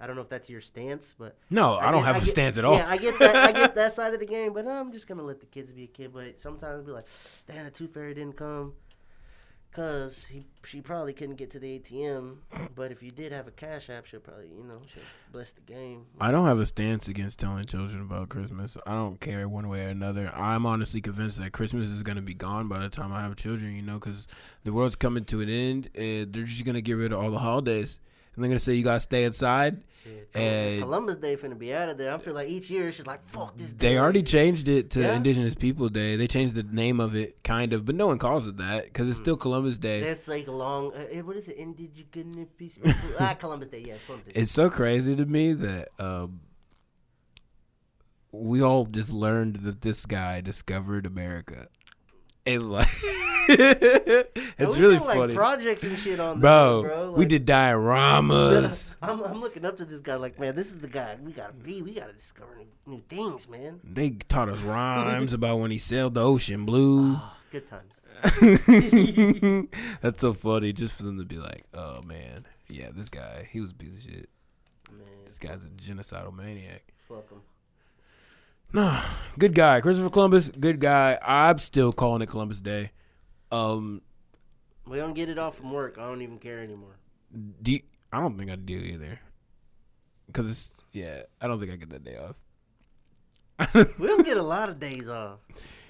I 0.03 0.07
don't 0.07 0.17
know 0.17 0.21
if 0.21 0.27
that's 0.29 0.49
your 0.49 0.59
stance, 0.59 1.15
but 1.17 1.37
no, 1.49 1.75
I, 1.77 1.91
don't 1.91 2.01
get- 2.01 2.07
have 2.07 2.15
a 2.17 2.25
get- 2.25 2.29
stance 2.29 2.57
at 2.57 2.65
all. 2.65 2.75
Yeah, 2.75 2.89
I 2.89 2.97
get 2.97 3.17
that. 3.19 3.35
I 3.37 3.51
get 3.53 3.73
that 3.81 3.93
side 3.93 4.13
of 4.13 4.19
the 4.19 4.25
game, 4.25 4.51
but 4.51 4.67
I'm 4.67 4.91
just 4.91 5.07
gonna 5.07 5.23
let 5.23 5.39
the 5.39 5.45
kids 5.45 5.71
be 5.71 5.85
a 5.85 5.87
kid. 5.87 6.11
But 6.13 6.41
sometimes 6.41 6.75
I'll 6.79 6.83
be 6.83 6.91
like, 6.91 7.07
damn, 7.47 7.63
the 7.63 7.71
tooth 7.71 7.93
fairy 7.93 8.13
didn't 8.13 8.35
come. 8.35 8.73
Cause 9.71 10.25
he, 10.29 10.45
she 10.63 10.81
probably 10.81 11.13
couldn't 11.13 11.37
get 11.37 11.49
to 11.51 11.59
the 11.59 11.79
ATM, 11.79 12.35
but 12.75 12.91
if 12.91 13.01
you 13.01 13.09
did 13.09 13.31
have 13.31 13.47
a 13.47 13.51
cash 13.51 13.89
app, 13.89 14.05
she'll 14.05 14.19
probably, 14.19 14.49
you 14.55 14.63
know, 14.63 14.77
she'll 14.93 15.01
bless 15.31 15.51
the 15.51 15.61
game. 15.61 16.05
I 16.21 16.29
don't 16.29 16.45
have 16.45 16.59
a 16.59 16.65
stance 16.67 17.07
against 17.07 17.39
telling 17.39 17.65
children 17.65 18.03
about 18.03 18.29
Christmas. 18.29 18.77
I 18.85 18.91
don't 18.93 19.19
care 19.19 19.49
one 19.49 19.67
way 19.69 19.85
or 19.85 19.87
another. 19.87 20.31
I'm 20.35 20.67
honestly 20.67 21.01
convinced 21.01 21.39
that 21.39 21.53
Christmas 21.53 21.87
is 21.87 22.03
going 22.03 22.17
to 22.17 22.21
be 22.21 22.35
gone 22.35 22.67
by 22.67 22.81
the 22.81 22.89
time 22.89 23.11
I 23.11 23.21
have 23.21 23.35
children, 23.35 23.75
you 23.75 23.81
know, 23.81 23.95
because 23.97 24.27
the 24.63 24.71
world's 24.71 24.95
coming 24.95 25.25
to 25.25 25.41
an 25.41 25.49
end. 25.49 25.89
And 25.95 26.31
they're 26.31 26.43
just 26.43 26.65
going 26.65 26.75
to 26.75 26.81
get 26.83 26.93
rid 26.93 27.11
of 27.11 27.17
all 27.19 27.31
the 27.31 27.39
holidays. 27.39 27.99
And 28.35 28.43
they're 28.43 28.49
going 28.49 28.57
to 28.57 28.63
say 28.63 28.73
you 28.73 28.83
got 28.83 28.93
to 28.95 28.99
stay 28.99 29.23
inside. 29.25 29.83
Shit, 30.03 30.29
And- 30.33 30.81
Columbus 30.81 31.15
Day 31.17 31.37
finna 31.37 31.57
be 31.57 31.73
out 31.73 31.87
of 31.87 31.97
there. 31.97 32.13
I 32.13 32.17
feel 32.17 32.33
like 32.33 32.49
each 32.49 32.69
year 32.69 32.87
it's 32.87 32.97
just 32.97 33.07
like 33.07 33.23
fuck 33.23 33.55
this. 33.55 33.69
They 33.73 33.89
day. 33.89 33.97
already 33.97 34.23
changed 34.23 34.67
it 34.67 34.89
to 34.91 35.01
Yeah? 35.01 35.13
Indigenous 35.15 35.55
People 35.55 35.87
Day. 35.87 36.15
They 36.17 36.27
changed 36.27 36.55
the 36.55 36.63
name 36.63 36.99
of 36.99 37.15
it, 37.15 37.41
kind 37.43 37.71
of, 37.71 37.85
but 37.85 37.95
no 37.95 38.07
one 38.07 38.17
calls 38.17 38.47
it 38.47 38.57
that 38.57 38.85
because 38.85 39.09
it's 39.09 39.19
still 39.19 39.37
Columbus 39.37 39.77
Day. 39.77 40.01
That's 40.01 40.27
like 40.27 40.47
long. 40.47 40.91
Uh, 40.93 41.05
eh, 41.11 41.21
what 41.21 41.37
is 41.37 41.47
it? 41.47 41.55
Indigenous 41.57 42.49
people. 42.57 42.91
ah, 43.19 43.35
Columbus 43.39 43.69
Day. 43.69 43.85
Yeah, 43.87 43.93
Columbus 44.05 44.33
Day. 44.33 44.41
It's 44.41 44.51
so 44.51 44.69
crazy 44.69 45.15
to 45.15 45.25
me 45.25 45.53
that 45.53 45.89
um, 45.99 46.41
we 48.31 48.61
all 48.61 48.85
just 48.85 49.11
learned 49.11 49.57
that 49.57 49.81
this 49.81 50.05
guy 50.05 50.41
discovered 50.41 51.05
America, 51.05 51.67
and 52.45 52.69
like 52.69 52.89
it's 53.59 54.75
we 54.75 54.81
really 54.81 54.97
did, 54.97 55.05
like 55.05 55.17
funny, 55.17 55.33
projects 55.33 55.83
and 55.83 55.97
shit 55.97 56.19
on 56.19 56.39
bro. 56.39 56.83
bro. 56.83 57.11
we 57.11 57.25
did 57.25 57.45
dioramas. 57.45 58.95
I'm, 59.01 59.21
I'm 59.21 59.41
looking 59.41 59.65
up 59.65 59.77
to 59.77 59.85
this 59.85 59.99
guy. 59.99 60.15
Like, 60.15 60.39
man, 60.39 60.55
this 60.55 60.71
is 60.71 60.79
the 60.79 60.87
guy 60.87 61.17
we 61.21 61.31
gotta 61.31 61.53
be. 61.53 61.81
We 61.81 61.93
gotta 61.93 62.13
discover 62.13 62.55
new, 62.55 62.67
new 62.95 63.01
things, 63.07 63.49
man. 63.49 63.79
they 63.83 64.11
taught 64.11 64.49
us 64.49 64.59
rhymes 64.59 65.33
about 65.37 65.59
when 65.59 65.71
he 65.71 65.77
sailed 65.77 66.13
the 66.13 66.21
ocean 66.21 66.65
blue. 66.65 67.15
Oh, 67.15 67.37
good 67.51 67.67
times. 67.67 68.01
That's 70.01 70.21
so 70.21 70.33
funny, 70.33 70.73
just 70.73 70.95
for 70.95 71.03
them 71.03 71.17
to 71.17 71.25
be 71.25 71.37
like, 71.37 71.63
"Oh 71.73 72.01
man, 72.01 72.45
yeah, 72.69 72.89
this 72.95 73.09
guy, 73.09 73.47
he 73.51 73.59
was 73.59 73.71
a 73.71 73.75
piece 73.75 73.95
of 73.95 74.01
shit. 74.03 74.29
Man, 74.91 75.05
This 75.25 75.39
guy's 75.39 75.65
a 75.65 75.69
genocidal 75.69 76.35
maniac." 76.35 76.83
fuck 76.97 77.29
him. 77.29 77.41
No, 78.71 78.99
good 79.39 79.53
guy. 79.53 79.81
Christopher 79.81 80.09
Columbus, 80.09 80.49
good 80.49 80.79
guy. 80.79 81.17
I'm 81.21 81.59
still 81.59 81.91
calling 81.93 82.21
it 82.21 82.29
Columbus 82.29 82.59
Day. 82.61 82.91
Um, 83.53 84.01
We 84.87 84.97
don't 84.97 85.13
get 85.13 85.29
it 85.29 85.37
off 85.37 85.55
from 85.57 85.71
work. 85.71 85.97
I 85.97 86.03
don't 86.03 86.21
even 86.21 86.39
care 86.39 86.59
anymore. 86.59 86.97
do 87.61 87.73
you- 87.73 87.81
I 88.11 88.19
don't 88.21 88.37
think 88.37 88.51
I 88.51 88.55
do 88.55 88.77
either. 88.77 89.19
Cause 90.33 90.73
yeah, 90.91 91.23
I 91.41 91.47
don't 91.47 91.59
think 91.59 91.71
I 91.71 91.75
get 91.75 91.89
that 91.89 92.03
day 92.03 92.17
off. 92.17 92.37
We 93.99 94.07
don't 94.07 94.25
get 94.25 94.37
a 94.37 94.43
lot 94.43 94.69
of 94.69 94.79
days 94.79 95.09
off. 95.09 95.39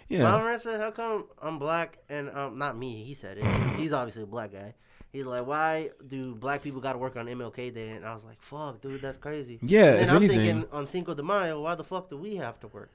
Yeah, 0.10 0.58
said, 0.58 0.80
"How 0.80 0.92
come 0.92 1.26
I'm 1.42 1.58
black 1.60 1.98
and 2.10 2.30
um 2.30 2.58
not 2.58 2.78
me?" 2.78 3.04
He 3.04 3.14
said 3.14 3.38
it. 3.38 3.46
He's 3.80 3.94
obviously 3.94 4.24
a 4.24 4.28
black 4.28 4.52
guy. 4.52 4.74
He's 5.12 5.26
like, 5.26 5.46
"Why 5.48 5.92
do 6.08 6.36
black 6.36 6.62
people 6.62 6.82
got 6.82 6.94
to 6.94 7.00
work 7.00 7.16
on 7.16 7.28
MLK 7.28 7.74
Day?" 7.74 7.92
And 7.92 8.06
I 8.06 8.14
was 8.14 8.24
like, 8.24 8.42
"Fuck, 8.42 8.82
dude, 8.82 9.02
that's 9.02 9.18
crazy." 9.18 9.60
yeah. 9.62 9.96
And 9.96 10.10
I'm 10.12 10.18
anything, 10.18 10.40
thinking 10.40 10.66
on 10.72 10.88
Cinco 10.88 11.14
de 11.14 11.24
Mayo, 11.24 11.62
why 11.62 11.76
the 11.76 11.84
fuck 11.84 12.10
do 12.10 12.18
we 12.18 12.36
have 12.36 12.60
to 12.62 12.68
work? 12.68 12.92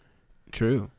true. 0.52 0.90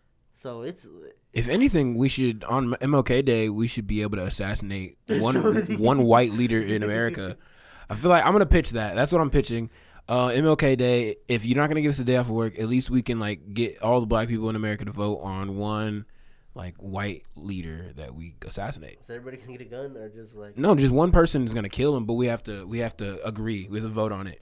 So 0.41 0.62
it's 0.62 0.88
If 1.34 1.49
anything, 1.49 1.95
we 1.95 2.08
should 2.08 2.45
on 2.45 2.71
MLK 2.75 3.25
Day 3.25 3.49
we 3.49 3.67
should 3.67 3.88
be 3.88 4.04
able 4.04 4.17
to 4.19 4.25
assassinate 4.25 4.97
one 5.08 5.78
one 5.78 6.04
white 6.04 6.32
leader 6.32 6.62
in 6.62 6.82
America. 6.89 7.38
I 7.89 7.95
feel 7.95 8.10
like 8.10 8.25
I'm 8.25 8.32
gonna 8.32 8.45
pitch 8.45 8.69
that. 8.71 8.95
That's 8.95 9.12
what 9.12 9.19
I'm 9.19 9.32
pitching. 9.32 9.69
Uh, 10.08 10.30
MLK 10.30 10.78
Day. 10.78 11.17
If 11.28 11.45
you're 11.45 11.58
not 11.58 11.67
gonna 11.67 11.82
give 11.82 11.89
us 11.89 11.99
a 11.99 12.06
day 12.06 12.15
off 12.15 12.28
of 12.28 12.32
work, 12.32 12.58
at 12.58 12.69
least 12.69 12.89
we 12.89 13.02
can 13.02 13.19
like 13.19 13.54
get 13.54 13.82
all 13.82 13.99
the 13.99 14.06
black 14.06 14.30
people 14.30 14.49
in 14.49 14.56
America 14.56 14.86
to 14.86 14.91
vote 14.93 15.17
on 15.17 15.58
one 15.58 16.06
like 16.56 16.75
white 16.78 17.25
leader 17.36 17.91
that 17.97 18.15
we 18.15 18.36
assassinate. 18.47 18.99
is 19.04 19.10
everybody 19.10 19.36
gonna 19.36 19.58
get 19.58 19.62
a 19.62 19.69
gun 19.69 19.97
or 19.97 20.08
just 20.08 20.38
like 20.38 20.58
No, 20.58 20.73
just 20.73 20.91
one 20.91 21.12
person 21.12 21.43
is 21.43 21.54
gonna 21.54 21.67
kill 21.67 21.97
him, 21.97 22.06
but 22.06 22.13
we 22.13 22.28
have 22.28 22.43
to 22.43 22.65
we 22.65 22.80
have 22.80 22.95
to 22.97 23.21
agree. 23.28 23.67
We 23.69 23.80
have 23.80 23.89
to 23.89 23.93
vote 23.93 24.13
on 24.13 24.25
it, 24.25 24.41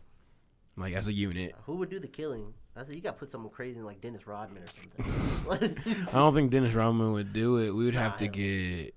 like 0.75 0.93
as 0.93 1.07
a 1.07 1.13
unit. 1.13 1.55
who 1.63 1.77
would 1.77 1.89
do 1.89 1.97
the 1.99 2.07
killing? 2.07 2.53
I 2.77 2.83
said 2.83 2.95
you 2.95 3.01
got 3.01 3.13
to 3.13 3.17
put 3.19 3.31
someone 3.31 3.51
crazy 3.51 3.81
like 3.81 4.01
Dennis 4.01 4.27
Rodman 4.27 4.61
or 4.63 4.67
something. 4.67 5.77
I 6.07 6.11
don't 6.11 6.33
think 6.33 6.51
Dennis 6.51 6.73
Rodman 6.73 7.11
would 7.13 7.33
do 7.33 7.57
it. 7.57 7.71
We 7.71 7.85
would 7.85 7.95
have 7.95 8.11
Nah, 8.13 8.17
to 8.17 8.27
get. 8.27 8.95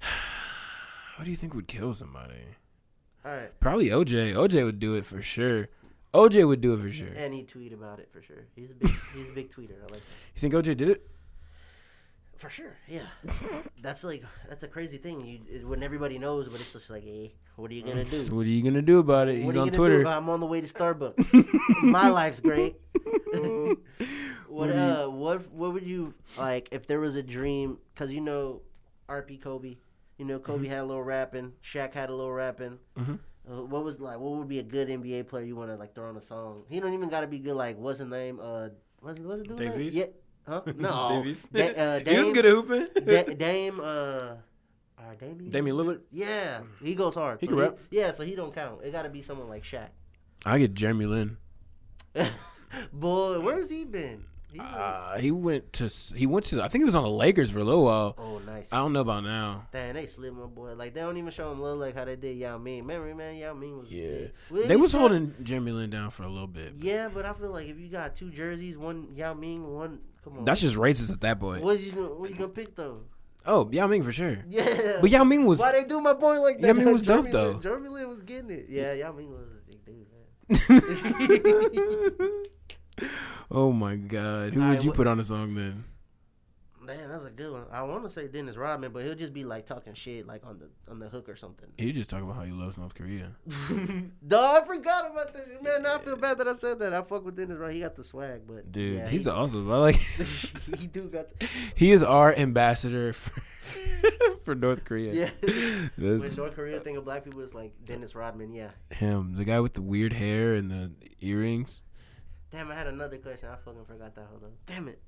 What 1.16 1.24
do 1.26 1.30
you 1.30 1.36
think 1.36 1.54
would 1.54 1.68
kill 1.68 1.94
somebody? 1.94 2.34
All 3.24 3.30
right, 3.32 3.60
Probably 3.60 3.86
OJ. 3.90 4.34
OJ 4.34 4.64
would 4.64 4.80
do 4.80 4.94
it 4.96 5.06
for 5.06 5.22
sure. 5.22 5.68
OJ 6.12 6.46
would 6.46 6.60
do 6.60 6.74
it 6.74 6.80
for 6.82 6.90
sure. 6.90 7.08
and 7.16 7.32
he 7.32 7.42
tweet 7.44 7.72
about 7.72 8.00
it 8.00 8.10
for 8.10 8.20
sure. 8.20 8.44
He's 8.56 8.72
a 8.72 8.74
big, 8.74 8.90
he's 9.14 9.30
a 9.30 9.32
big 9.32 9.48
tweeter. 9.48 9.78
I 9.78 9.82
like 9.84 9.92
that. 9.92 10.00
You 10.34 10.40
think 10.40 10.54
OJ 10.54 10.76
did 10.76 10.88
it? 10.90 11.08
For 12.44 12.50
sure, 12.50 12.76
yeah. 12.86 13.06
that's 13.82 14.04
like 14.04 14.22
that's 14.50 14.62
a 14.64 14.68
crazy 14.68 14.98
thing. 14.98 15.24
You 15.24 15.40
it, 15.50 15.66
when 15.66 15.82
everybody 15.82 16.18
knows, 16.18 16.46
but 16.46 16.60
it's 16.60 16.74
just 16.74 16.90
like, 16.90 17.02
hey, 17.02 17.32
what 17.56 17.70
are 17.70 17.74
you 17.74 17.82
gonna 17.82 18.04
do? 18.04 18.18
what 18.36 18.42
are 18.42 18.48
you 18.50 18.62
gonna 18.62 18.82
do 18.82 18.98
about 18.98 19.28
it? 19.28 19.36
He's 19.36 19.46
What 19.46 19.52
are 19.54 19.54
you 19.54 19.60
on 19.62 19.66
gonna 19.68 19.76
Twitter. 19.78 20.02
do? 20.02 20.08
I'm 20.10 20.28
on 20.28 20.40
the 20.40 20.46
way 20.46 20.60
to 20.60 20.66
Starbucks. 20.66 21.82
My 21.82 22.10
life's 22.10 22.40
great. 22.40 22.76
what 23.32 23.78
What 24.48 24.70
uh 24.70 25.06
what 25.08 25.50
what 25.52 25.72
would 25.72 25.86
you 25.86 26.12
like 26.36 26.68
if 26.70 26.86
there 26.86 27.00
was 27.00 27.16
a 27.16 27.22
dream? 27.22 27.78
Cause 27.94 28.12
you 28.12 28.20
know, 28.20 28.60
RP 29.08 29.40
Kobe. 29.40 29.76
You 30.18 30.26
know, 30.26 30.38
Kobe 30.38 30.68
had 30.68 30.80
a 30.80 30.84
little 30.84 31.02
rapping. 31.02 31.54
Shaq 31.62 31.94
had 31.94 32.10
a 32.10 32.14
little 32.14 32.30
rapping. 32.32 32.78
Mhm. 32.98 33.18
Uh, 33.50 33.64
what 33.64 33.84
was 33.84 34.00
like? 34.00 34.18
What 34.18 34.32
would 34.38 34.48
be 34.48 34.58
a 34.58 34.62
good 34.62 34.88
NBA 34.88 35.28
player 35.28 35.44
you 35.44 35.56
want 35.56 35.70
to 35.70 35.76
like 35.76 35.94
throw 35.94 36.10
on 36.10 36.16
a 36.18 36.20
song? 36.20 36.64
He 36.68 36.78
don't 36.78 36.92
even 36.92 37.08
got 37.08 37.22
to 37.22 37.26
be 37.26 37.38
good. 37.38 37.56
Like, 37.56 37.78
what's 37.78 38.00
his 38.00 38.08
name? 38.08 38.38
Uh, 38.38 38.68
what's 39.00 39.18
what's 39.20 39.40
it 39.40 39.48
doing? 39.48 39.70
Davies? 39.70 39.94
Yeah. 39.94 40.06
Huh? 40.46 40.62
No. 40.76 41.24
Da- 41.52 41.74
uh, 41.74 42.00
he 42.00 42.18
was 42.18 42.30
good 42.30 42.44
at 42.46 42.52
hooping. 42.52 42.88
Da- 43.04 43.34
Dame. 43.38 43.80
Uh, 43.80 43.82
uh, 43.84 44.36
Damian. 45.18 45.50
Damian 45.50 45.76
Lillard. 45.76 46.00
Yeah, 46.12 46.60
he 46.82 46.94
goes 46.94 47.14
hard. 47.14 47.40
He 47.40 47.46
So 47.46 47.50
can 47.52 47.58
rap. 47.60 47.78
Yeah, 47.90 48.12
so 48.12 48.24
he 48.24 48.34
don't 48.34 48.54
count. 48.54 48.80
It 48.84 48.90
got 48.92 49.02
to 49.02 49.10
be 49.10 49.22
someone 49.22 49.48
like 49.48 49.62
Shaq. 49.64 49.88
I 50.46 50.58
get 50.58 50.74
Jeremy 50.74 51.06
Lin. 51.06 51.36
Boy, 52.92 53.40
where's 53.40 53.70
he 53.70 53.84
been? 53.84 54.24
Uh, 54.58 55.18
he 55.18 55.32
went 55.32 55.72
to 55.72 55.88
he 56.14 56.26
went 56.26 56.44
to 56.46 56.62
I 56.62 56.68
think 56.68 56.82
he 56.82 56.84
was 56.84 56.94
on 56.94 57.02
the 57.02 57.10
Lakers 57.10 57.50
for 57.50 57.58
a 57.58 57.64
little 57.64 57.84
while. 57.84 58.14
oh, 58.18 58.38
nice. 58.46 58.72
I 58.72 58.76
don't 58.76 58.92
know 58.92 59.00
about 59.00 59.24
now. 59.24 59.66
Damn, 59.72 59.94
they 59.94 60.06
slid 60.06 60.32
my 60.32 60.46
boy. 60.46 60.74
Like 60.74 60.94
they 60.94 61.00
don't 61.00 61.16
even 61.16 61.32
show 61.32 61.50
him 61.50 61.60
love 61.60 61.78
like 61.80 61.96
how 61.96 62.04
they 62.04 62.14
did 62.14 62.36
Yao 62.36 62.58
Ming. 62.58 62.86
Memory 62.86 63.14
man, 63.14 63.34
Yao 63.36 63.52
Ming 63.54 63.80
was 63.80 63.90
Yeah. 63.90 64.26
Well, 64.50 64.62
they 64.68 64.76
was 64.76 64.90
still- 64.92 65.00
holding 65.00 65.34
Jeremy 65.42 65.72
Lin 65.72 65.90
down 65.90 66.10
for 66.10 66.22
a 66.22 66.28
little 66.28 66.46
bit. 66.46 66.74
Yeah, 66.76 67.08
but 67.12 67.26
I 67.26 67.32
feel 67.32 67.50
like 67.50 67.66
if 67.66 67.80
you 67.80 67.88
got 67.88 68.14
two 68.14 68.30
jerseys, 68.30 68.78
one 68.78 69.08
Yao 69.16 69.34
Ming, 69.34 69.66
one 69.74 69.98
come 70.24 70.38
on. 70.38 70.44
That's 70.44 70.60
just 70.60 70.76
racist 70.76 71.12
at 71.12 71.20
that 71.20 71.38
point. 71.38 71.62
What 71.62 71.78
you 71.80 71.92
gonna 71.92 72.14
what 72.14 72.30
you 72.30 72.36
gonna 72.36 72.48
pick 72.48 72.74
though? 72.74 73.02
Oh, 73.46 73.68
Yao 73.70 73.86
Ming 73.86 74.02
for 74.02 74.10
sure. 74.12 74.38
Yeah. 74.48 74.98
But 75.02 75.10
Yao 75.10 75.22
Ming 75.24 75.44
was 75.44 75.58
Why 75.60 75.72
they 75.72 75.84
do 75.84 76.00
my 76.00 76.14
boy 76.14 76.40
like 76.40 76.60
that? 76.60 76.66
Yao 76.66 76.72
Ming 76.72 76.90
was 76.92 77.02
dope, 77.02 77.30
though. 77.30 77.58
Jeremy 77.60 77.90
Lin 77.90 78.08
was 78.08 78.22
getting 78.22 78.48
it. 78.50 78.66
Yeah, 78.70 78.94
Yao 78.94 79.12
Ming 79.12 79.30
was 79.30 79.48
a 79.52 79.60
big 79.68 79.84
dude, 79.84 80.06
man. 82.98 83.08
oh 83.50 83.70
my 83.72 83.96
god. 83.96 84.54
Who 84.54 84.60
Alright, 84.62 84.76
would 84.78 84.84
you 84.84 84.90
what- 84.90 84.96
put 84.96 85.06
on 85.06 85.18
the 85.18 85.24
song 85.24 85.54
then? 85.54 85.84
Man, 86.84 87.08
that's 87.08 87.24
a 87.24 87.30
good 87.30 87.50
one. 87.52 87.64
I 87.72 87.82
want 87.82 88.04
to 88.04 88.10
say 88.10 88.28
Dennis 88.28 88.56
Rodman, 88.56 88.92
but 88.92 89.04
he'll 89.04 89.14
just 89.14 89.32
be 89.32 89.42
like 89.44 89.64
talking 89.64 89.94
shit 89.94 90.26
like 90.26 90.44
on 90.44 90.58
the 90.58 90.68
on 90.90 90.98
the 90.98 91.08
hook 91.08 91.28
or 91.28 91.36
something. 91.36 91.68
You 91.78 91.92
just 91.92 92.10
talk 92.10 92.22
about 92.22 92.36
how 92.36 92.42
you 92.42 92.54
love 92.54 92.76
North 92.76 92.94
Korea. 92.94 93.32
Dog, 94.28 94.62
I 94.62 94.66
forgot 94.66 95.10
about 95.10 95.32
that. 95.32 95.62
Man, 95.62 95.82
now 95.82 95.96
I 95.96 95.98
feel 95.98 96.16
bad 96.16 96.38
that 96.38 96.48
I 96.48 96.54
said 96.56 96.78
that. 96.80 96.92
I 96.92 97.02
fuck 97.02 97.24
with 97.24 97.36
Dennis 97.36 97.56
Rodman. 97.56 97.74
He 97.76 97.80
got 97.80 97.94
the 97.96 98.04
swag, 98.04 98.42
but 98.46 98.70
Dude, 98.70 98.98
yeah, 98.98 99.08
he's 99.08 99.24
he, 99.24 99.30
awesome. 99.30 99.70
I 99.70 99.76
like 99.76 99.96
he 100.78 100.86
do 100.86 101.08
got. 101.08 101.28
The, 101.38 101.48
he 101.74 101.90
is 101.92 102.02
our 102.02 102.34
ambassador 102.34 103.12
for, 103.14 103.40
for 104.44 104.54
North 104.54 104.84
Korea. 104.84 105.12
yeah. 105.12 105.30
That's 105.96 106.20
when 106.20 106.34
North 106.36 106.54
Korea 106.54 106.80
think 106.80 106.98
of 106.98 107.04
black 107.04 107.24
people, 107.24 107.40
it's 107.40 107.54
like 107.54 107.72
Dennis 107.84 108.14
Rodman. 108.14 108.52
Yeah. 108.52 108.70
him. 108.90 109.36
The 109.36 109.44
guy 109.44 109.60
with 109.60 109.74
the 109.74 109.82
weird 109.82 110.12
hair 110.12 110.54
and 110.54 110.70
the 110.70 110.92
earrings. 111.20 111.82
Damn, 112.50 112.70
I 112.70 112.74
had 112.74 112.86
another 112.86 113.16
question. 113.18 113.48
I 113.48 113.56
fucking 113.56 113.84
forgot 113.84 114.14
that. 114.14 114.26
Hold 114.30 114.44
on. 114.44 114.50
Damn 114.66 114.88
it. 114.88 115.00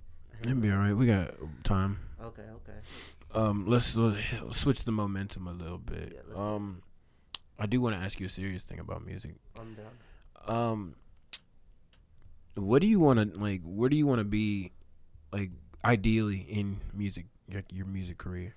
It'll 0.43 0.55
be 0.57 0.71
all 0.71 0.79
right. 0.79 0.95
We 0.95 1.07
got 1.07 1.35
time. 1.65 1.99
Okay, 2.23 2.43
okay. 2.43 2.79
Um, 3.35 3.67
let's, 3.67 3.95
let's 3.97 4.23
switch 4.59 4.85
the 4.85 4.93
momentum 4.93 5.47
a 5.47 5.53
little 5.53 5.79
bit. 5.79 6.25
Yeah, 6.31 6.37
um, 6.55 6.83
I 7.59 7.67
do 7.67 7.81
want 7.81 7.97
to 7.97 8.01
ask 8.03 8.19
you 8.21 8.27
a 8.27 8.31
serious 8.31 8.63
thing 8.65 8.79
about 8.79 9.05
music. 9.05 9.35
I'm 9.59 9.75
down. 9.75 10.57
Um, 10.57 10.95
what 12.55 12.81
do 12.81 12.87
you 12.87 12.99
want 13.01 13.19
to 13.35 13.39
like? 13.39 13.61
Where 13.65 13.89
do 13.91 13.97
you 13.97 14.07
want 14.07 14.21
to 14.21 14.25
be, 14.25 14.73
like 15.33 15.51
ideally 15.85 16.47
in 16.49 16.81
music, 16.95 17.27
your, 17.49 17.63
your 17.73 17.87
music 17.87 18.17
career? 18.19 18.55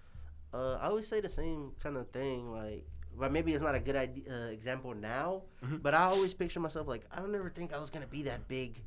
Uh, 0.53 0.75
I 0.75 0.87
always 0.87 1.07
say 1.07 1.19
the 1.21 1.29
same 1.29 1.71
kind 1.83 1.97
of 1.97 2.07
thing, 2.09 2.51
like, 2.51 2.85
but 3.17 3.31
maybe 3.31 3.53
it's 3.53 3.63
not 3.63 3.75
a 3.75 3.79
good 3.79 3.95
idea, 3.95 4.23
uh, 4.31 4.49
example 4.51 4.93
now. 4.95 5.41
Mhm. 5.65 5.81
But 5.81 5.93
I 5.93 6.03
always 6.03 6.33
picture 6.33 6.59
myself 6.59 6.87
like 6.87 7.05
I 7.11 7.19
don't 7.19 7.35
ever 7.35 7.49
think 7.49 7.73
I 7.73 7.79
was 7.79 7.89
gonna 7.89 8.07
be 8.07 8.23
that 8.23 8.47
big, 8.47 8.81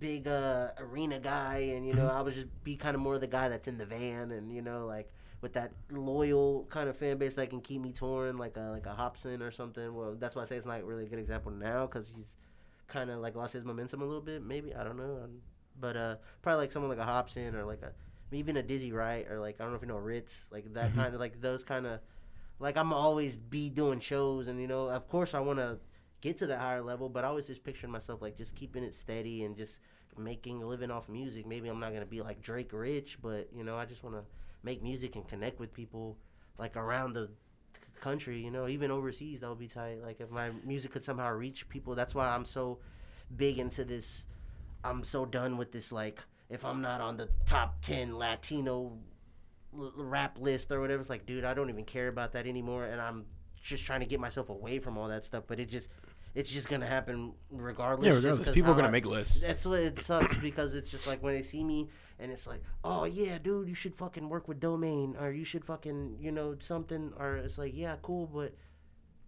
big 0.00 0.26
uh, 0.26 0.68
arena 0.78 1.20
guy, 1.20 1.72
and 1.74 1.86
you 1.86 1.94
know 1.94 2.08
I 2.08 2.20
would 2.22 2.34
just 2.34 2.46
be 2.64 2.74
kind 2.76 2.94
of 2.96 3.00
more 3.00 3.18
the 3.18 3.26
guy 3.28 3.48
that's 3.48 3.68
in 3.68 3.78
the 3.78 3.86
van, 3.86 4.32
and 4.32 4.52
you 4.52 4.62
know 4.62 4.86
like 4.86 5.10
with 5.42 5.52
that 5.54 5.72
loyal 5.90 6.66
kind 6.70 6.88
of 6.88 6.96
fan 6.96 7.16
base 7.18 7.34
that 7.34 7.50
can 7.50 7.60
keep 7.60 7.80
me 7.80 7.92
touring, 7.92 8.36
like 8.38 8.56
a 8.56 8.70
like 8.72 8.86
a 8.86 8.94
Hopsin 8.94 9.40
or 9.42 9.50
something. 9.50 9.94
Well, 9.94 10.16
that's 10.18 10.34
why 10.34 10.42
I 10.42 10.44
say 10.46 10.56
it's 10.56 10.66
not 10.66 10.82
really 10.84 11.04
a 11.04 11.08
good 11.08 11.18
example 11.20 11.52
now 11.52 11.86
because 11.86 12.08
he's 12.14 12.36
kind 12.88 13.10
of 13.10 13.20
like 13.20 13.36
lost 13.36 13.52
his 13.52 13.64
momentum 13.64 14.02
a 14.02 14.04
little 14.04 14.20
bit. 14.20 14.42
Maybe 14.42 14.74
I 14.74 14.82
don't 14.82 14.96
know, 14.96 15.20
um, 15.24 15.42
but 15.80 15.96
uh, 15.96 16.16
probably 16.42 16.62
like 16.64 16.72
someone 16.72 16.90
like 16.96 17.06
a 17.06 17.08
Hopsin 17.08 17.54
or 17.54 17.64
like 17.64 17.82
a 17.82 17.92
even 18.32 18.56
a 18.56 18.62
Dizzy 18.62 18.92
Wright 18.92 19.26
or 19.30 19.38
like 19.40 19.60
I 19.60 19.64
don't 19.64 19.72
know 19.72 19.76
if 19.76 19.82
you 19.82 19.88
know 19.88 19.96
Rittz, 19.96 20.44
like 20.50 20.72
that 20.74 20.92
Mhm. 20.92 20.96
kind 20.96 21.14
of 21.14 21.20
like 21.20 21.40
those 21.40 21.64
kind 21.64 21.86
of 21.86 22.00
like 22.58 22.76
I'm 22.76 22.92
always 22.92 23.36
be 23.38 23.70
doing 23.70 24.00
shows 24.00 24.46
and 24.48 24.60
you 24.60 24.68
know 24.68 24.88
of 24.88 25.08
course 25.08 25.34
I 25.34 25.40
want 25.40 25.58
to 25.58 25.78
get 26.20 26.36
to 26.38 26.46
that 26.46 26.58
higher 26.58 26.82
level, 26.82 27.08
but 27.08 27.24
I 27.24 27.28
always 27.28 27.46
just 27.46 27.64
picturing 27.64 27.92
myself 27.92 28.22
like 28.22 28.36
just 28.36 28.54
keeping 28.54 28.84
it 28.84 28.94
steady 28.94 29.44
and 29.44 29.56
just 29.56 29.80
making 30.16 30.62
a 30.62 30.66
living 30.66 30.90
off 30.90 31.08
music. 31.08 31.46
Maybe 31.46 31.68
I'm 31.68 31.80
not 31.80 31.92
gonna 31.92 32.06
be 32.06 32.20
like 32.20 32.42
Drake 32.42 32.72
rich, 32.72 33.18
but 33.22 33.48
you 33.54 33.64
know 33.64 33.76
I 33.76 33.84
just 33.84 34.02
want 34.02 34.16
to 34.16 34.22
make 34.62 34.82
music 34.82 35.16
and 35.16 35.26
connect 35.26 35.58
with 35.58 35.72
people 35.72 36.16
like 36.58 36.76
around 36.76 37.14
the 37.14 37.30
country. 38.00 38.38
You 38.40 38.50
know, 38.50 38.68
even 38.68 38.90
overseas 38.90 39.40
that 39.40 39.48
would 39.48 39.58
be 39.58 39.68
tight. 39.68 40.02
Like 40.02 40.20
if 40.20 40.30
my 40.30 40.50
music 40.64 40.92
could 40.92 41.04
somehow 41.04 41.32
reach 41.32 41.68
people, 41.68 41.94
that's 41.94 42.14
why 42.14 42.28
I'm 42.28 42.44
so 42.44 42.78
big 43.36 43.58
into 43.58 43.84
this. 43.84 44.26
I'm 44.84 45.04
so 45.04 45.24
done 45.26 45.56
with 45.56 45.72
this 45.72 45.92
like 45.92 46.22
if 46.50 46.64
I'm 46.64 46.82
not 46.82 47.00
on 47.00 47.16
the 47.16 47.28
top 47.46 47.80
10 47.82 48.18
Latino 48.18 48.92
rap 49.72 50.36
list 50.40 50.70
or 50.72 50.80
whatever, 50.80 51.00
it's 51.00 51.08
like, 51.08 51.24
dude, 51.24 51.44
I 51.44 51.54
don't 51.54 51.70
even 51.70 51.84
care 51.84 52.08
about 52.08 52.32
that 52.32 52.46
anymore. 52.46 52.86
And 52.86 53.00
I'm 53.00 53.24
just 53.60 53.84
trying 53.84 54.00
to 54.00 54.06
get 54.06 54.18
myself 54.18 54.48
away 54.48 54.80
from 54.80 54.98
all 54.98 55.08
that 55.08 55.24
stuff. 55.24 55.44
But 55.46 55.60
it 55.60 55.68
just, 55.68 55.90
it's 56.34 56.50
just 56.50 56.68
going 56.68 56.80
to 56.80 56.86
happen 56.86 57.34
regardless. 57.50 58.06
Yeah, 58.08 58.14
regardless, 58.14 58.50
people 58.50 58.72
are 58.72 58.76
gonna 58.76 58.88
I- 58.88 58.92
make 58.92 59.06
lists. 59.06 59.40
That's 59.40 59.66
what 59.66 59.80
it 59.80 60.00
sucks 60.00 60.38
because 60.38 60.74
it's 60.74 60.90
just 60.90 61.06
like 61.06 61.22
when 61.22 61.34
they 61.34 61.42
see 61.42 61.64
me 61.64 61.88
and 62.18 62.30
it's 62.30 62.46
like, 62.46 62.62
oh, 62.84 63.04
yeah, 63.04 63.38
dude, 63.38 63.68
you 63.68 63.74
should 63.74 63.94
fucking 63.94 64.28
work 64.28 64.46
with 64.46 64.60
Domain 64.60 65.16
or 65.20 65.30
you 65.30 65.44
should 65.44 65.64
fucking, 65.64 66.18
you 66.20 66.30
know, 66.32 66.56
something. 66.60 67.12
Or 67.18 67.36
it's 67.36 67.58
like, 67.58 67.72
yeah, 67.74 67.96
cool, 68.02 68.26
but 68.26 68.54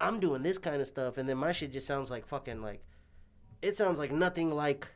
I'm 0.01 0.21
doing 0.21 0.43
this 0.43 0.59
kind 0.59 0.81
of 0.81 0.87
stuff. 0.87 1.19
And 1.19 1.29
then 1.29 1.39
my 1.39 1.53
shit 1.53 1.73
just 1.73 1.87
sounds 1.87 2.11
like 2.11 2.27
fucking 2.27 2.63
like, 2.63 2.85
it 3.63 3.77
sounds 3.77 3.99
like 3.99 4.13
nothing 4.13 4.51
like 4.51 4.89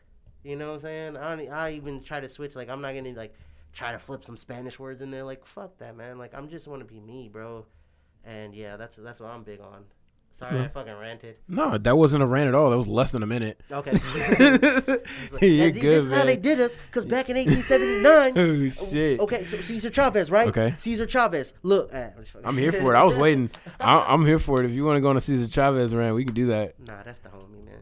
you 0.46 0.54
know 0.54 0.68
what 0.68 0.74
I'm 0.74 0.80
saying? 0.80 1.16
I 1.16 1.34
don't, 1.34 1.50
I 1.50 1.72
even 1.72 2.02
try 2.02 2.20
to 2.20 2.28
switch. 2.28 2.54
Like 2.54 2.68
I'm 2.70 2.80
not 2.80 2.94
gonna 2.94 3.12
like 3.14 3.34
try 3.72 3.90
to 3.90 3.98
flip 3.98 4.22
some 4.22 4.36
Spanish 4.36 4.78
words 4.78 5.02
in 5.02 5.10
there. 5.10 5.24
Like 5.24 5.44
fuck 5.44 5.76
that, 5.78 5.96
man. 5.96 6.18
Like 6.18 6.36
I'm 6.36 6.48
just 6.48 6.68
want 6.68 6.80
to 6.82 6.86
be 6.86 7.00
me, 7.00 7.28
bro. 7.28 7.66
And 8.24 8.54
yeah, 8.54 8.76
that's 8.76 8.94
that's 8.94 9.18
what 9.18 9.30
I'm 9.30 9.42
big 9.42 9.60
on. 9.60 9.86
Sorry, 10.38 10.60
I 10.60 10.68
fucking 10.68 10.98
ranted. 10.98 11.36
No, 11.48 11.78
that 11.78 11.96
wasn't 11.96 12.22
a 12.22 12.26
rant 12.26 12.48
at 12.48 12.54
all. 12.54 12.68
That 12.70 12.76
was 12.76 12.86
less 12.86 13.10
than 13.10 13.22
a 13.22 13.26
minute. 13.26 13.58
Okay. 13.72 13.92
You're 14.38 14.98
That's- 14.98 15.02
good, 15.40 15.82
this 15.82 16.04
is 16.04 16.12
how 16.12 16.24
they 16.26 16.36
did 16.36 16.60
us. 16.60 16.76
Cause 16.90 17.06
back 17.06 17.30
in 17.30 17.36
1879. 17.36 18.36
Oh 18.36 18.68
shit. 18.68 19.18
Okay, 19.20 19.46
so 19.46 19.62
Cesar 19.62 19.88
Chavez, 19.88 20.30
right? 20.30 20.48
Okay. 20.48 20.74
Cesar 20.78 21.06
Chavez. 21.06 21.54
Look, 21.62 21.90
ah, 21.94 22.10
I'm, 22.16 22.24
I'm 22.44 22.58
here 22.58 22.70
for 22.72 22.94
it. 22.94 22.98
I 22.98 23.02
was 23.02 23.16
waiting. 23.16 23.50
I, 23.80 24.00
I'm 24.06 24.26
here 24.26 24.38
for 24.38 24.62
it. 24.62 24.66
If 24.66 24.72
you 24.72 24.84
want 24.84 24.98
to 24.98 25.00
go 25.00 25.08
on 25.08 25.16
a 25.16 25.20
Cesar 25.22 25.48
Chavez 25.50 25.94
rant, 25.94 26.14
we 26.14 26.24
can 26.26 26.34
do 26.34 26.48
that. 26.48 26.78
Nah, 26.80 27.02
that's 27.02 27.20
the 27.20 27.30
homie, 27.30 27.64
man. 27.64 27.80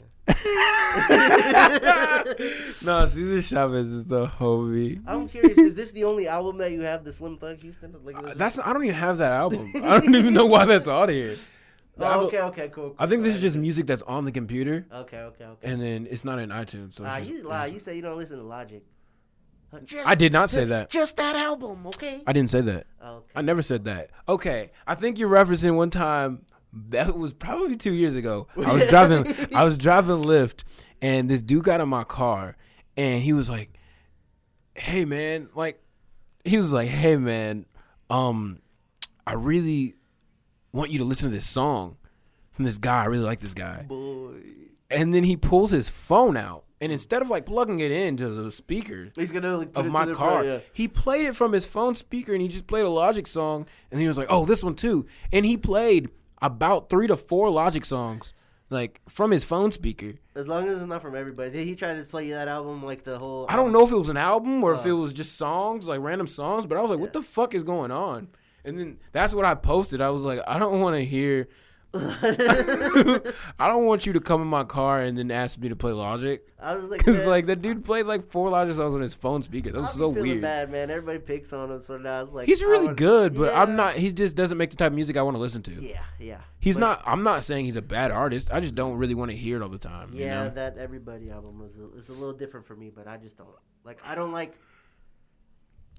no, 2.84 3.06
Cesar 3.06 3.42
Chavez 3.42 3.90
is 3.90 4.04
the 4.04 4.26
homie. 4.26 5.02
I'm 5.06 5.28
curious. 5.28 5.58
Is 5.58 5.74
this 5.74 5.90
the 5.90 6.04
only 6.04 6.28
album 6.28 6.58
that 6.58 6.70
you 6.72 6.82
have, 6.82 7.04
the 7.04 7.12
Slim 7.12 7.36
Thug 7.36 7.58
Houston? 7.58 7.94
Like, 8.04 8.16
Uh, 8.16 8.34
That's 8.36 8.58
I 8.58 8.72
don't 8.72 8.84
even 8.84 8.94
have 8.94 9.18
that 9.18 9.32
album. 9.32 9.72
I 9.76 9.98
don't 9.98 10.14
even 10.14 10.34
know 10.34 10.46
why 10.46 10.64
that's 10.66 10.86
on 10.88 11.08
here. 11.08 11.34
Oh, 11.98 12.26
okay, 12.26 12.40
okay, 12.40 12.68
cool. 12.70 12.90
cool. 12.90 12.96
I 12.98 13.06
think 13.06 13.22
this 13.22 13.34
is 13.36 13.40
just 13.40 13.56
music 13.56 13.86
that's 13.86 14.02
on 14.02 14.24
the 14.24 14.32
computer, 14.32 14.86
Okay, 14.92 15.18
okay, 15.20 15.44
okay. 15.44 15.70
and 15.70 15.80
then 15.80 16.06
it's 16.10 16.24
not 16.24 16.38
in 16.40 16.48
iTunes. 16.50 16.94
So 16.94 17.04
Ah, 17.04 17.18
just- 17.20 17.30
you 17.30 17.42
lie. 17.42 17.66
You 17.66 17.78
say 17.78 17.94
you 17.96 18.02
don't 18.02 18.16
listen 18.18 18.38
to 18.38 18.44
Logic. 18.44 18.82
Just, 19.84 20.06
I 20.06 20.14
did 20.14 20.32
not 20.32 20.50
say 20.50 20.64
that. 20.66 20.88
Just 20.88 21.16
that 21.16 21.34
album, 21.34 21.84
okay? 21.88 22.22
I 22.28 22.32
didn't 22.32 22.50
say 22.50 22.60
that. 22.60 22.86
Okay. 23.04 23.32
I 23.34 23.42
never 23.42 23.60
said 23.60 23.84
that. 23.86 24.10
Okay, 24.28 24.70
I 24.86 24.94
think 24.94 25.18
you're 25.18 25.28
referencing 25.28 25.74
one 25.74 25.90
time 25.90 26.42
that 26.90 27.16
was 27.16 27.32
probably 27.32 27.74
two 27.76 27.92
years 27.92 28.14
ago. 28.14 28.46
I 28.56 28.72
was 28.72 28.84
driving, 28.86 29.26
I 29.54 29.64
was 29.64 29.76
driving 29.76 30.22
Lyft, 30.22 30.62
and 31.02 31.28
this 31.28 31.42
dude 31.42 31.64
got 31.64 31.80
in 31.80 31.88
my 31.88 32.04
car, 32.04 32.56
and 32.96 33.20
he 33.22 33.32
was 33.32 33.50
like, 33.50 33.76
"Hey 34.76 35.04
man, 35.04 35.48
like," 35.56 35.80
he 36.44 36.56
was 36.56 36.72
like, 36.72 36.88
"Hey 36.88 37.16
man, 37.16 37.66
um, 38.10 38.60
I 39.26 39.32
really 39.34 39.96
want 40.74 40.90
you 40.90 40.98
to 40.98 41.04
listen 41.04 41.30
to 41.30 41.34
this 41.34 41.46
song 41.46 41.96
from 42.52 42.64
this 42.66 42.76
guy. 42.78 43.02
I 43.02 43.06
really 43.06 43.24
like 43.24 43.40
this 43.40 43.54
guy." 43.54 43.84
Boy. 43.88 44.32
And 44.90 45.14
then 45.14 45.24
he 45.24 45.36
pulls 45.36 45.70
his 45.70 45.88
phone 45.88 46.36
out, 46.36 46.64
and 46.80 46.92
instead 46.92 47.22
of 47.22 47.30
like 47.30 47.46
plugging 47.46 47.80
it 47.80 47.90
into 47.90 48.28
the 48.28 48.52
speaker, 48.52 49.08
He's 49.16 49.32
gonna 49.32 49.56
like, 49.56 49.70
of 49.74 49.86
my 49.88 50.04
car. 50.06 50.14
front, 50.42 50.46
yeah. 50.46 50.58
He 50.72 50.86
played 50.88 51.24
it 51.26 51.34
from 51.34 51.52
his 51.52 51.64
phone 51.66 51.94
speaker 51.94 52.32
and 52.32 52.42
he 52.42 52.48
just 52.48 52.66
played 52.66 52.84
a 52.84 52.90
Logic 52.90 53.26
song 53.26 53.66
and 53.90 54.00
he 54.00 54.06
was 54.06 54.18
like, 54.18 54.28
"Oh, 54.30 54.44
this 54.44 54.62
one 54.62 54.74
too." 54.74 55.06
And 55.32 55.46
he 55.46 55.56
played 55.56 56.10
about 56.42 56.90
3 56.90 57.06
to 57.06 57.16
4 57.16 57.50
Logic 57.50 57.84
songs 57.84 58.34
like 58.70 59.00
from 59.08 59.30
his 59.30 59.44
phone 59.44 59.72
speaker. 59.72 60.14
As 60.34 60.46
long 60.48 60.66
as 60.68 60.76
it's 60.78 60.86
not 60.86 61.00
from 61.00 61.14
everybody. 61.16 61.50
Did 61.50 61.66
he 61.66 61.74
try 61.74 61.94
to 61.94 62.02
play 62.04 62.30
that 62.30 62.48
album 62.48 62.84
like 62.84 63.04
the 63.04 63.18
whole? 63.18 63.46
I 63.48 63.56
don't 63.56 63.72
know 63.72 63.84
if 63.84 63.90
it 63.92 63.96
was 63.96 64.08
an 64.10 64.16
album 64.18 64.62
or 64.62 64.74
if 64.74 64.84
Uh. 64.84 64.90
it 64.90 64.92
was 64.92 65.12
just 65.12 65.36
songs, 65.36 65.88
like 65.88 66.00
random 66.00 66.26
songs, 66.26 66.66
but 66.66 66.76
I 66.76 66.82
was 66.82 66.90
like, 66.90 67.00
"What 67.00 67.12
the 67.14 67.22
fuck 67.22 67.54
is 67.54 67.62
going 67.64 67.90
on?" 67.90 68.28
And 68.64 68.78
then 68.78 68.98
that's 69.12 69.34
what 69.34 69.44
I 69.44 69.54
posted. 69.54 70.00
I 70.00 70.10
was 70.10 70.22
like, 70.22 70.40
"I 70.46 70.58
don't 70.58 70.80
want 70.80 70.96
to 70.96 71.04
hear 71.04 71.48
I 71.94 73.68
don't 73.68 73.86
want 73.86 74.06
you 74.06 74.12
to 74.14 74.20
come 74.20 74.42
in 74.42 74.48
my 74.48 74.64
car 74.64 75.00
and 75.00 75.16
then 75.16 75.30
ask 75.30 75.58
me 75.58 75.68
to 75.68 75.76
play 75.76 75.92
Logic." 75.92 76.42
I 76.60 76.74
was 76.74 76.84
like, 76.86 77.04
Cuz 77.04 77.26
like 77.26 77.46
the 77.46 77.56
dude 77.56 77.84
played 77.84 78.06
like 78.06 78.30
four 78.30 78.48
Logic 78.50 78.74
songs 78.74 78.94
on 78.94 79.00
his 79.00 79.14
phone 79.14 79.42
speaker. 79.42 79.70
That 79.70 79.80
was 79.80 79.92
be 79.92 79.98
so 79.98 80.08
weird. 80.08 80.40
bad, 80.42 80.70
man. 80.70 80.90
Everybody 80.90 81.18
picks 81.18 81.52
on 81.52 81.70
him, 81.70 81.80
so 81.82 81.96
now 81.98 82.22
it's 82.22 82.32
like 82.32 82.46
He's 82.46 82.62
really 82.62 82.84
wanna- 82.86 82.96
good, 82.96 83.36
but 83.36 83.54
I'm 83.54 83.76
not. 83.76 83.94
He 83.94 84.10
just 84.12 84.36
doesn't 84.36 84.58
make 84.58 84.70
the 84.70 84.76
type 84.76 84.88
of 84.88 84.94
music 84.94 85.16
I 85.16 85.22
want 85.22 85.36
to 85.36 85.40
listen 85.40 85.62
to. 85.62 85.72
Yeah, 85.72 86.02
yeah. 86.18 86.40
He's 86.58 86.76
But- 86.76 86.80
not. 86.80 87.02
I'm 87.06 87.22
not 87.22 87.44
saying 87.44 87.64
he's 87.66 87.76
a 87.76 87.82
bad 87.82 88.10
artist. 88.10 88.52
I 88.52 88.60
just 88.60 88.74
don't 88.74 88.96
really 88.96 89.14
want 89.14 89.30
to 89.30 89.36
hear 89.36 89.56
it 89.56 89.62
all 89.62 89.68
the 89.68 89.78
time. 89.78 90.12
you 90.14 90.24
Yeah, 90.24 90.44
know? 90.44 90.50
that 90.54 90.78
everybody 90.78 91.30
album 91.30 91.58
was 91.60 91.78
a, 91.78 91.92
is 91.98 92.08
a 92.08 92.12
little 92.12 92.32
different 92.32 92.66
for 92.66 92.74
me, 92.74 92.90
but 92.94 93.06
I 93.06 93.18
just 93.18 93.36
don't 93.36 93.48
like. 93.84 94.00
I 94.04 94.14
don't 94.14 94.32
like 94.32 94.58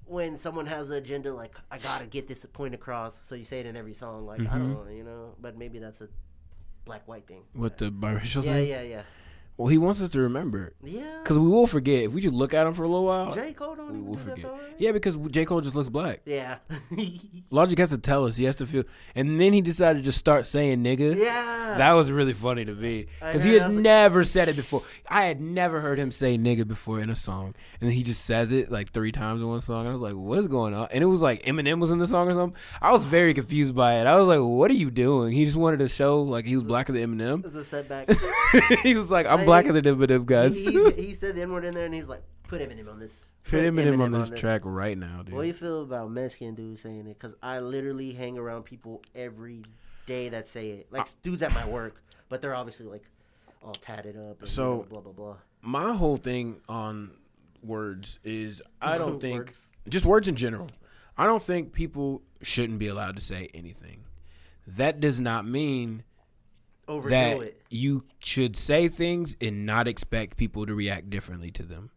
when 0.06 0.38
someone 0.38 0.66
has 0.66 0.90
an 0.90 0.98
agenda 0.98 1.34
like 1.34 1.56
I 1.72 1.78
gotta 1.78 2.06
get 2.06 2.28
this 2.28 2.46
point 2.46 2.74
across. 2.74 3.26
So 3.26 3.36
you 3.36 3.46
say 3.46 3.60
it 3.60 3.66
in 3.66 3.76
every 3.76 3.94
song, 3.94 4.26
like 4.26 4.42
I 4.42 4.44
mm-hmm. 4.44 4.60
don't 4.60 4.86
know, 4.86 4.92
you 4.92 5.04
know. 5.04 5.36
But 5.42 5.58
maybe 5.58 5.80
that's 5.80 6.02
a 6.02 6.08
black 6.86 7.08
white 7.08 7.28
thing. 7.28 7.44
With 7.54 7.78
the 7.78 7.92
biracial 7.92 8.44
Yeah, 8.44 8.54
thing. 8.54 8.70
yeah, 8.70 8.82
yeah, 8.82 9.02
Well, 9.58 9.70
he 9.70 9.78
wants 9.78 10.02
us 10.02 10.10
to 10.10 10.20
remember 10.20 10.74
yeah. 10.84 11.20
because 11.24 11.40
we 11.40 11.48
will 11.48 11.66
forget 11.66 12.04
if 12.04 12.12
we 12.12 12.20
just 12.20 12.34
look 12.36 12.54
at 12.54 12.68
him 12.68 12.74
for 12.74 12.84
a 12.84 12.88
little 12.90 13.06
while. 13.06 13.34
J 13.34 13.54
Cole 13.54 13.76
don't 13.76 13.88
we 13.92 14.00
even 14.00 14.06
will 14.06 14.16
do 14.16 14.24
that 14.26 14.36
forget. 14.42 14.76
Yeah, 14.78 14.92
because 14.92 15.16
J 15.16 15.46
Cole 15.46 15.62
just 15.62 15.76
looks 15.76 15.88
black. 15.88 16.22
Yeah. 16.26 16.58
Logic 17.52 17.78
has 17.80 17.92
to 17.92 17.98
tell 17.98 18.26
us. 18.26 18.36
He 18.36 18.44
has 18.46 18.58
to 18.58 18.66
feel. 18.66 18.84
And 19.16 19.40
then 19.40 19.54
he 19.54 19.62
decided 19.62 20.00
to 20.00 20.04
just 20.06 20.18
start 20.18 20.46
saying 20.46 20.84
nigga. 20.84 21.16
yeah. 21.18 21.76
That 21.78 21.94
was 21.94 22.12
really 22.12 22.34
funny 22.34 22.66
to 22.66 22.74
me 22.74 23.08
because 23.20 23.44
he 23.44 23.54
had 23.54 23.68
was 23.68 23.76
like- 23.76 23.84
never 23.84 24.24
said 24.26 24.50
it 24.50 24.58
before. 24.58 24.84
I 25.10 25.24
had 25.24 25.40
never 25.40 25.80
heard 25.80 26.00
him 26.00 26.12
say 26.12 26.38
nigga 26.38 26.68
before 26.68 27.00
in 27.00 27.10
a 27.10 27.16
song, 27.16 27.56
and 27.80 27.90
then 27.90 27.92
he 27.92 28.04
just 28.04 28.26
says 28.26 28.52
it 28.52 28.72
like 28.72 28.92
three 28.92 29.12
times 29.12 29.42
in 29.42 29.48
one 29.48 29.62
song. 29.62 29.82
And 29.82 29.90
I 29.90 29.94
was 29.94 30.02
like, 30.02 30.14
"What's 30.14 30.48
going 30.48 30.74
on?" 30.74 30.90
And 30.92 31.02
it 31.02 31.08
was 31.08 31.22
like 31.22 31.44
Eminem 31.44 31.80
was 31.80 31.92
in 31.92 32.00
the 32.00 32.08
song 32.08 32.28
or 32.28 32.34
something. 32.34 32.60
I 32.82 32.92
was 32.92 33.04
very 33.06 33.34
confused 33.34 33.74
by 33.74 33.96
it. 34.00 34.08
I 34.08 34.18
was 34.18 34.28
like, 34.28 34.40
"What 34.42 34.70
are 34.72 34.76
you 34.76 34.92
doing?" 34.92 35.32
He 35.32 35.46
just 35.46 35.58
wanted 35.58 35.80
to 35.80 35.88
show 35.88 36.22
like 36.22 36.46
he 36.46 36.56
was 36.56 36.66
blacker 36.66 36.92
than 36.94 37.18
Eminem. 37.18 37.46
It's 37.46 37.56
a 37.56 37.64
setback. 37.64 38.10
he 38.84 38.96
was 38.96 39.10
like, 39.12 39.28
"I'm 39.28 39.45
Like, 39.48 39.66
blacker 39.66 39.82
the 39.82 39.90
Eminem, 39.90 40.26
guys." 40.26 40.56
he, 40.56 40.72
he, 40.72 40.92
he 41.08 41.14
said 41.14 41.36
the 41.36 41.42
N 41.42 41.52
word 41.52 41.66
in 41.66 41.74
there, 41.74 41.86
and 41.86 41.94
he's 41.94 42.08
like, 42.08 42.24
"Put 42.44 42.62
Eminem 42.62 42.92
on 42.92 43.00
this. 43.00 43.26
Put 43.44 43.64
Eminem 43.64 44.02
on 44.02 44.12
this 44.12 44.30
track 44.30 44.62
right 44.64 44.98
now, 44.98 45.22
dude. 45.24 45.36
What 45.36 45.42
do 45.42 45.48
you 45.48 45.54
feel 45.54 45.84
about 45.84 46.10
Mexican 46.12 46.56
dudes 46.56 46.82
saying 46.82 47.02
it? 47.02 47.20
Because 47.20 47.36
I 47.44 47.60
literally 47.60 48.12
hang 48.12 48.38
around 48.38 48.64
people 48.64 49.04
every 49.14 49.64
day 50.08 50.30
that 50.30 50.48
say 50.48 50.70
it, 50.70 50.88
like 50.92 51.04
ah. 51.04 51.14
dudes 51.24 51.42
at 51.42 51.54
my 51.54 51.68
work, 51.68 52.04
but 52.30 52.42
they're 52.42 52.56
obviously 52.56 52.86
like 52.86 53.04
all 53.64 53.74
tatted 53.74 54.18
up. 54.18 54.40
And 54.42 54.50
So- 54.50 54.86
blah 54.90 55.02
blah 55.02 55.14
blah. 55.14 55.38
My 55.62 55.94
whole 55.94 56.18
thing 56.18 56.62
on 56.70 57.12
words 57.64 58.20
is 58.24 58.62
I 58.82 58.98
don't 59.00 59.20
think 59.20 59.48
Words. 59.48 59.70
just 59.90 60.06
words 60.06 60.28
in 60.28 60.36
general. 60.36 60.70
I 61.18 61.26
don't 61.26 61.42
think 61.42 61.74
people 61.74 62.22
shouldn't 62.42 62.80
be 62.80 62.88
allowed 62.88 63.16
to 63.16 63.22
say 63.22 63.50
anything. 63.54 64.04
That 64.68 65.00
does 65.00 65.20
not 65.20 65.48
mean 65.48 66.04
overdo 66.88 67.10
that 67.16 67.42
it. 67.42 67.62
you 67.70 68.04
should 68.20 68.56
say 68.56 68.88
things 68.88 69.36
and 69.42 69.66
not 69.66 69.88
expect 69.88 70.38
people 70.38 70.66
to 70.66 70.74
react 70.76 71.10
differently 71.10 71.52
to 71.52 71.64
them. 71.64 71.90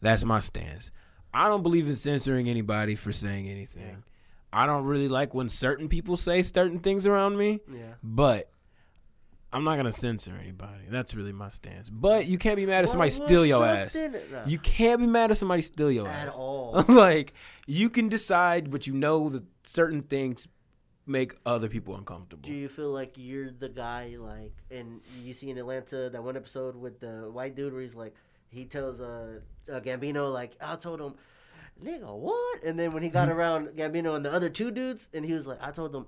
That's 0.00 0.24
my 0.24 0.40
stance. 0.40 0.90
I 1.34 1.48
don't 1.48 1.62
believe 1.62 1.86
in 1.88 1.94
censoring 1.96 2.48
anybody 2.48 2.94
for 2.94 3.12
saying 3.12 3.48
anything. 3.48 4.02
I 4.52 4.66
don't 4.66 4.84
really 4.84 5.08
like 5.08 5.32
when 5.32 5.48
certain 5.48 5.88
people 5.88 6.16
say 6.16 6.42
certain 6.42 6.78
things 6.78 7.06
around 7.06 7.38
me, 7.38 7.60
Yeah. 7.72 7.94
but 8.02 8.50
I'm 9.54 9.64
not 9.64 9.76
gonna 9.76 9.92
censor 9.92 10.34
anybody. 10.40 10.84
That's 10.90 11.14
really 11.14 11.32
my 11.32 11.48
stance. 11.50 11.88
But 11.90 12.26
you 12.26 12.38
can't 12.38 12.56
be 12.56 12.64
mad 12.66 12.84
if 12.84 12.90
somebody 12.90 13.12
Well, 13.16 13.26
steal 13.26 13.46
your 13.46 13.64
ass. 13.64 13.96
You 14.46 14.58
can't 14.58 15.00
be 15.00 15.06
mad 15.06 15.30
if 15.30 15.36
somebody 15.38 15.62
steal 15.62 15.90
your 15.90 16.08
At 16.08 16.28
ass. 16.28 16.34
At 16.34 16.40
all. 16.40 16.84
like 16.88 17.34
you 17.66 17.90
can 17.90 18.08
decide, 18.08 18.70
but 18.70 18.86
you 18.86 18.94
know 18.94 19.28
that 19.30 19.42
certain 19.64 20.02
things 20.02 20.48
make 21.06 21.34
other 21.44 21.68
people 21.68 21.96
uncomfortable. 21.96 22.42
Do 22.48 22.52
you 22.54 22.68
feel 22.68 22.90
like 22.92 23.14
you're 23.16 23.50
the 23.50 23.68
guy 23.68 24.16
like 24.18 24.52
and 24.70 25.00
you 25.22 25.34
see 25.34 25.50
in 25.50 25.58
Atlanta 25.58 26.08
that 26.10 26.22
one 26.22 26.36
episode 26.36 26.76
with 26.76 27.00
the 27.00 27.28
white 27.30 27.56
dude 27.56 27.72
where 27.72 27.82
he's 27.82 27.94
like 27.96 28.14
he 28.48 28.64
tells 28.66 29.00
uh, 29.00 29.40
uh 29.72 29.80
Gambino 29.80 30.32
like 30.32 30.52
I 30.60 30.76
told 30.76 31.00
him 31.00 31.14
nigga 31.82 32.12
what 32.16 32.62
and 32.62 32.78
then 32.78 32.92
when 32.92 33.02
he 33.02 33.08
got 33.08 33.28
Mm-hmm. 33.28 33.38
around 33.38 33.66
Gambino 33.76 34.14
and 34.14 34.24
the 34.24 34.32
other 34.32 34.48
two 34.48 34.70
dudes 34.70 35.08
and 35.12 35.24
he 35.24 35.32
was 35.32 35.46
like 35.46 35.58
I 35.66 35.72
told 35.72 35.92
them 35.92 36.06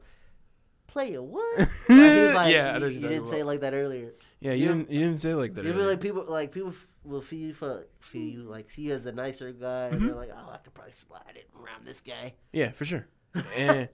play 0.87 1.15
it 1.15 1.25
what 1.25 1.59
Like, 1.59 1.69
he 1.89 1.95
was 2.27 2.35
like, 2.37 2.53
Yeah, 2.55 2.79
you, 2.79 2.87
you 2.89 3.09
didn't 3.09 3.27
say 3.29 3.41
it 3.41 3.47
like 3.47 3.61
that 3.63 3.75
earlier 3.75 4.13
Yeah, 4.41 4.53
you 4.53 4.63
You- 4.67 4.69
didn't. 4.75 4.91
You 4.91 5.01
didn't 5.01 5.19
say 5.19 5.31
it 5.31 5.37
like 5.37 5.55
that. 5.55 5.65
you 5.65 5.73
feel 5.73 5.81
earlier. 5.81 5.91
like 5.91 6.01
people 6.01 6.25
like 6.29 6.53
people 6.53 6.71
f- 6.71 6.87
will 7.03 7.21
feel 7.21 7.49
you 7.49 7.55
for 7.55 7.87
feel 7.99 8.23
you 8.23 8.43
like 8.45 8.71
see 8.71 8.83
you 8.83 8.93
as 8.93 9.03
the 9.03 9.11
nicer 9.13 9.51
guy 9.51 9.89
Mm-hmm. 9.89 9.97
and 9.97 10.09
they're 10.09 10.15
like 10.17 10.31
I'll 10.31 10.53
have 10.53 10.63
to 10.65 10.71
probably 10.71 10.93
slide 10.93 11.35
it 11.35 11.49
around 11.61 11.85
this 11.85 12.01
guy 12.01 12.35
yeah, 12.53 12.71
for 12.71 12.85
sure. 12.85 13.07
And 13.57 13.89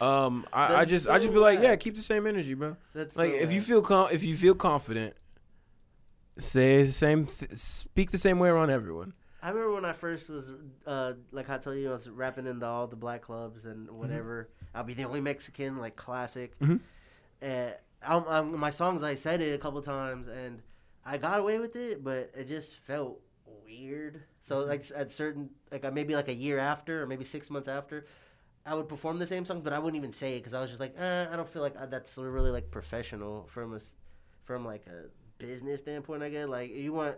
um, 0.00 0.46
I, 0.52 0.76
I 0.76 0.84
just, 0.84 1.08
I 1.08 1.18
just 1.18 1.32
be 1.32 1.38
like, 1.38 1.60
yeah, 1.60 1.74
keep 1.76 1.96
the 1.96 2.02
same 2.02 2.26
energy, 2.26 2.54
bro. 2.54 2.76
that's 2.94 3.16
Like 3.16 3.30
so 3.32 3.36
if 3.38 3.52
you 3.52 3.60
feel 3.60 3.82
com- 3.82 4.08
if 4.12 4.24
you 4.24 4.36
feel 4.36 4.54
confident, 4.54 5.14
say 6.38 6.82
the 6.84 6.92
same, 6.92 7.26
th- 7.26 7.56
speak 7.56 8.10
the 8.10 8.18
same 8.18 8.38
way 8.38 8.48
around 8.48 8.70
everyone. 8.70 9.12
I 9.42 9.50
remember 9.50 9.74
when 9.74 9.84
I 9.84 9.92
first 9.92 10.28
was, 10.28 10.52
uh, 10.86 11.12
like 11.30 11.48
I 11.50 11.58
told 11.58 11.76
you, 11.78 11.88
I 11.88 11.92
was 11.92 12.08
rapping 12.08 12.46
in 12.46 12.58
the, 12.58 12.66
all 12.66 12.86
the 12.86 12.96
black 12.96 13.22
clubs 13.22 13.64
and 13.64 13.88
Mm-hmm. 13.88 13.96
whatever. 13.96 14.50
I'll 14.74 14.84
be 14.84 14.94
the 14.94 15.04
only 15.04 15.20
Mexican, 15.20 15.78
like 15.78 15.96
classic. 15.96 16.58
Mhm. 16.58 16.80
And 17.40 17.74
I'm, 18.06 18.24
I'm, 18.28 18.58
my 18.58 18.70
songs, 18.70 19.02
I 19.02 19.14
said 19.14 19.40
it 19.40 19.54
a 19.54 19.58
couple 19.58 19.80
times, 19.82 20.26
and 20.26 20.62
I 21.04 21.16
got 21.18 21.38
away 21.40 21.58
with 21.58 21.76
it, 21.76 22.02
but 22.04 22.30
it 22.34 22.48
just 22.48 22.78
felt 22.80 23.20
weird. 23.64 24.22
So 24.40 24.60
Mm-hmm. 24.60 24.68
like 24.70 24.84
at 24.94 25.10
certain, 25.12 25.50
like 25.70 25.84
uh, 25.84 25.90
maybe 25.90 26.14
like 26.14 26.28
a 26.28 26.34
year 26.34 26.58
after, 26.58 27.02
or 27.02 27.06
maybe 27.06 27.24
six 27.24 27.48
months 27.50 27.68
after, 27.68 28.06
I 28.66 28.74
would 28.74 28.88
perform 28.88 29.18
the 29.18 29.26
same 29.26 29.44
song, 29.44 29.60
but 29.60 29.72
I 29.72 29.78
wouldn't 29.78 29.96
even 29.96 30.12
say 30.12 30.36
it 30.36 30.40
because 30.40 30.52
I 30.54 30.60
was 30.60 30.70
just 30.70 30.80
like, 30.80 30.94
eh, 30.98 31.26
I 31.30 31.36
don't 31.36 31.48
feel 31.48 31.62
like 31.62 31.76
uh, 31.78 31.86
that's 31.86 32.18
really 32.18 32.50
like 32.50 32.70
professional 32.70 33.46
from 33.48 33.74
a, 33.74 33.80
from 34.44 34.64
like 34.64 34.84
a 34.86 35.04
business 35.38 35.78
standpoint. 35.78 36.22
I 36.22 36.28
guess 36.30 36.48
like 36.48 36.74
you 36.74 36.92
want 36.92 37.16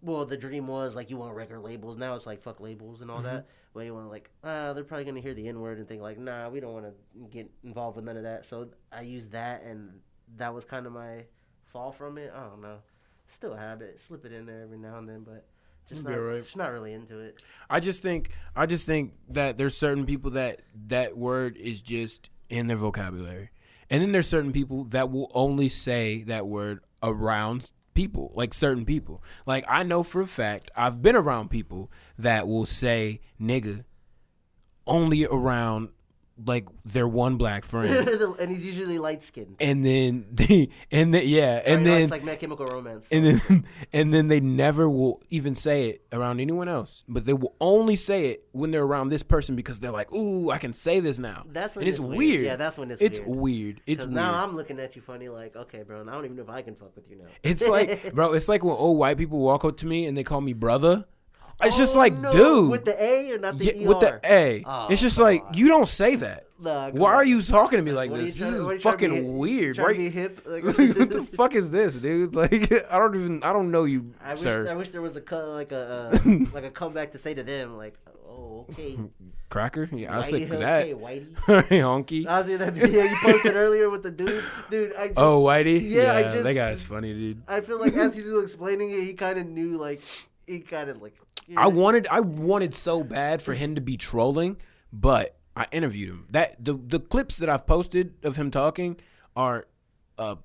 well, 0.00 0.24
the 0.24 0.36
dream 0.36 0.68
was 0.68 0.94
like 0.94 1.10
you 1.10 1.16
want 1.16 1.34
record 1.34 1.60
labels. 1.60 1.96
Now 1.96 2.14
it's 2.14 2.26
like 2.26 2.42
fuck 2.42 2.60
labels 2.60 3.00
and 3.02 3.10
all 3.10 3.22
that. 3.22 3.46
But 3.74 3.84
you 3.84 3.94
want 3.94 4.10
like, 4.10 4.30
uh, 4.44 4.72
they're 4.72 4.84
probably 4.84 5.04
gonna 5.04 5.20
hear 5.20 5.34
the 5.34 5.48
N 5.48 5.60
word 5.60 5.78
and 5.78 5.88
think 5.88 6.02
like, 6.02 6.18
nah, 6.18 6.48
we 6.48 6.60
don't 6.60 6.72
want 6.72 6.86
to 6.86 6.92
get 7.30 7.50
involved 7.64 7.96
with 7.96 8.04
none 8.04 8.16
of 8.16 8.22
that. 8.22 8.46
So 8.46 8.68
I 8.92 9.02
used 9.02 9.32
that, 9.32 9.62
and 9.62 10.00
that 10.36 10.54
was 10.54 10.64
kind 10.64 10.86
of 10.86 10.92
my 10.92 11.24
fall 11.64 11.92
from 11.92 12.18
it. 12.18 12.32
I 12.34 12.44
don't 12.44 12.62
know, 12.62 12.78
still 13.26 13.54
a 13.54 13.58
habit, 13.58 14.00
slip 14.00 14.24
it 14.24 14.32
in 14.32 14.46
there 14.46 14.62
every 14.62 14.78
now 14.78 14.98
and 14.98 15.08
then, 15.08 15.22
but 15.22 15.46
just 15.88 16.04
not, 16.04 16.14
alright. 16.14 16.42
just 16.42 16.56
not 16.56 16.72
really 16.72 16.92
into 16.92 17.18
it. 17.18 17.38
I 17.70 17.80
just 17.80 18.02
think, 18.02 18.30
I 18.54 18.66
just 18.66 18.86
think 18.86 19.14
that 19.30 19.58
there's 19.58 19.76
certain 19.76 20.06
people 20.06 20.32
that 20.32 20.60
that 20.88 21.16
word 21.16 21.56
is 21.56 21.80
just 21.80 22.30
in 22.48 22.66
their 22.66 22.76
vocabulary, 22.76 23.50
and 23.90 24.02
then 24.02 24.12
there's 24.12 24.28
certain 24.28 24.52
people 24.52 24.84
that 24.84 25.10
will 25.10 25.30
only 25.34 25.68
say 25.68 26.22
that 26.24 26.46
word 26.46 26.80
around 27.02 27.72
people, 27.94 28.32
like 28.34 28.54
certain 28.54 28.84
people. 28.84 29.22
Like 29.46 29.64
I 29.68 29.82
know 29.82 30.02
for 30.02 30.20
a 30.20 30.26
fact, 30.26 30.70
I've 30.76 31.02
been 31.02 31.16
around 31.16 31.50
people 31.50 31.90
that 32.18 32.46
will 32.46 32.66
say 32.66 33.20
nigga 33.40 33.84
only 34.86 35.26
around 35.26 35.90
like 36.46 36.68
their 36.84 37.08
one 37.08 37.36
black 37.36 37.64
friend. 37.64 38.08
and 38.40 38.50
he's 38.50 38.64
usually 38.64 38.98
light 38.98 39.22
skinned. 39.22 39.56
and 39.60 39.84
then 39.84 40.24
they 40.32 40.68
and 40.90 41.12
then 41.12 41.22
yeah 41.26 41.60
and 41.66 41.84
then 41.86 42.02
it's 42.02 42.10
like 42.12 42.22
My 42.24 42.36
Chemical 42.36 42.66
Romance. 42.66 43.08
and 43.10 43.24
then 43.26 43.64
and 43.92 44.14
then 44.14 44.28
they 44.28 44.40
never 44.40 44.88
will 44.88 45.20
even 45.30 45.54
say 45.54 45.88
it 45.90 46.02
around 46.12 46.40
anyone 46.40 46.68
else 46.68 47.04
but 47.08 47.26
they 47.26 47.32
will 47.32 47.54
only 47.60 47.96
say 47.96 48.26
it 48.30 48.44
when 48.52 48.70
they're 48.70 48.84
around 48.84 49.08
this 49.08 49.22
person 49.22 49.56
because 49.56 49.78
they're 49.80 49.90
like 49.90 50.12
ooh 50.12 50.50
i 50.50 50.58
can 50.58 50.72
say 50.72 51.00
this 51.00 51.18
now 51.18 51.44
That's 51.48 51.74
when 51.76 51.82
and 51.82 51.88
it's 51.88 51.98
it's 51.98 52.06
weird. 52.06 52.18
weird. 52.18 52.44
Yeah, 52.44 52.56
that's 52.56 52.78
when 52.78 52.90
it's 52.90 53.00
it's 53.00 53.18
weird. 53.20 53.28
weird 53.38 53.80
it's 53.86 54.02
weird 54.04 54.14
now 54.14 54.44
I'm 54.44 54.54
looking 54.54 54.78
at 54.78 54.94
you 54.96 55.02
funny, 55.02 55.28
like, 55.28 55.56
okay, 55.56 55.82
bro, 55.82 56.00
and 56.00 56.08
I 56.08 56.12
don't 56.14 56.24
even 56.24 56.36
know 56.36 56.42
if 56.44 56.50
I 56.50 56.62
can 56.62 56.74
fuck 56.76 56.94
with 56.94 57.10
you 57.10 57.16
now. 57.16 57.24
it's 57.42 57.66
like 57.68 58.12
bro 58.14 58.32
it's 58.34 58.48
like 58.48 58.62
when 58.62 58.76
old 58.76 58.96
white 58.98 59.18
people 59.18 59.38
walk 59.40 59.64
up 59.64 59.76
to 59.78 59.86
me 59.86 60.06
and 60.06 60.16
they 60.16 60.22
call 60.24 60.40
me 60.40 60.52
brother 60.52 61.04
it's 61.62 61.76
just 61.76 61.96
Oh, 61.96 61.98
like 61.98 62.12
no, 62.14 62.30
dude 62.32 62.70
with 62.70 62.84
the 62.84 63.02
A 63.02 63.30
or 63.32 63.38
not 63.38 63.58
the 63.58 63.64
yeah, 63.66 63.84
ER? 63.84 63.88
with 63.88 64.00
the 64.00 64.20
a 64.24 64.62
Oh, 64.66 64.88
it's 64.90 65.00
just 65.02 65.18
like 65.18 65.44
on. 65.44 65.54
you 65.54 65.68
don't 65.68 65.88
say 65.88 66.14
that 66.16 66.44
Nah, 66.60 66.90
why 66.90 67.14
are 67.14 67.24
you 67.24 67.40
talking 67.40 67.76
to 67.78 67.82
me 67.84 67.92
like 67.92 68.10
What 68.10 68.18
this 68.20 68.34
this 68.34 68.48
trying- 68.50 68.64
what 68.64 68.72
are 68.72 68.74
is 68.74 68.78
be 68.78 68.82
fucking 68.90 69.38
weird 69.38 69.78
right 69.78 69.94
hip? 69.96 70.40
Like, 70.46 70.64
what 70.64 70.76
the 70.76 71.22
fuck 71.36 71.54
is 71.54 71.70
this, 71.70 71.94
dude? 71.94 72.34
Like, 72.34 72.72
I 72.90 72.98
don't 72.98 73.14
even, 73.14 73.42
I 73.44 73.52
don't 73.52 73.70
know 73.70 73.84
you, 73.84 74.12
I 74.20 74.32
wish, 74.32 74.40
sir. 74.40 74.66
I 74.68 74.74
wish 74.74 74.90
there 74.90 75.00
was 75.00 75.16
a 75.16 75.22
like 75.46 75.70
a 75.72 76.18
uh, 76.26 76.30
like 76.52 76.64
a 76.64 76.70
comeback 76.70 77.12
to 77.12 77.18
say 77.18 77.32
to 77.34 77.42
them 77.44 77.76
like, 77.76 77.94
oh 78.28 78.66
okay, 78.70 78.98
Cracker? 79.50 79.88
Yeah, 79.92 80.16
I'll 80.16 80.22
Whitey, 80.24 80.30
say 80.30 80.44
okay, 80.46 80.56
that. 80.58 80.86
Whitey. 81.00 81.36
Honky. 81.68 82.26
I 82.26 82.38
was 82.40 82.48
in 82.48 82.58
that 82.58 82.72
video 82.74 83.04
you 83.04 83.16
posted 83.22 83.54
earlier 83.54 83.88
with 83.88 84.02
the 84.02 84.10
dude, 84.10 84.42
dude. 84.68 84.94
I 84.96 85.06
just, 85.08 85.18
oh, 85.18 85.44
Whitey? 85.44 85.80
yeah, 85.82 86.12
I 86.14 86.22
just. 86.24 86.38
that 86.38 86.42
just- 86.42 86.56
guy's 86.56 86.82
funny, 86.82 87.12
dude. 87.14 87.42
I 87.46 87.60
feel 87.60 87.78
like 87.80 87.94
as 87.94 88.14
he's 88.16 88.30
explaining 88.32 88.90
it, 88.90 89.00
he 89.04 89.14
kind 89.14 89.38
of 89.38 89.46
knew 89.46 89.78
like 89.78 90.02
he 90.46 90.58
kind 90.60 90.90
of 90.90 91.00
like. 91.00 91.14
You 91.48 91.56
I 91.58 91.66
wanted, 91.66 92.06
I 92.10 92.20
wanted 92.20 92.74
so 92.74 93.02
bad 93.02 93.40
for 93.40 93.54
him 93.54 93.74
to 93.74 93.80
be 93.80 93.96
trolling, 93.96 94.58
but 94.92 95.36
I 95.56 95.66
interviewed 95.72 96.10
him. 96.10 96.26
That 96.30 96.62
the 96.62 96.74
the 96.74 97.00
clips 97.00 97.38
that 97.38 97.48
I've 97.48 97.66
posted 97.66 98.14
of 98.22 98.36
him 98.36 98.50
talking 98.50 99.00
are 99.34 99.66
a 100.18 100.36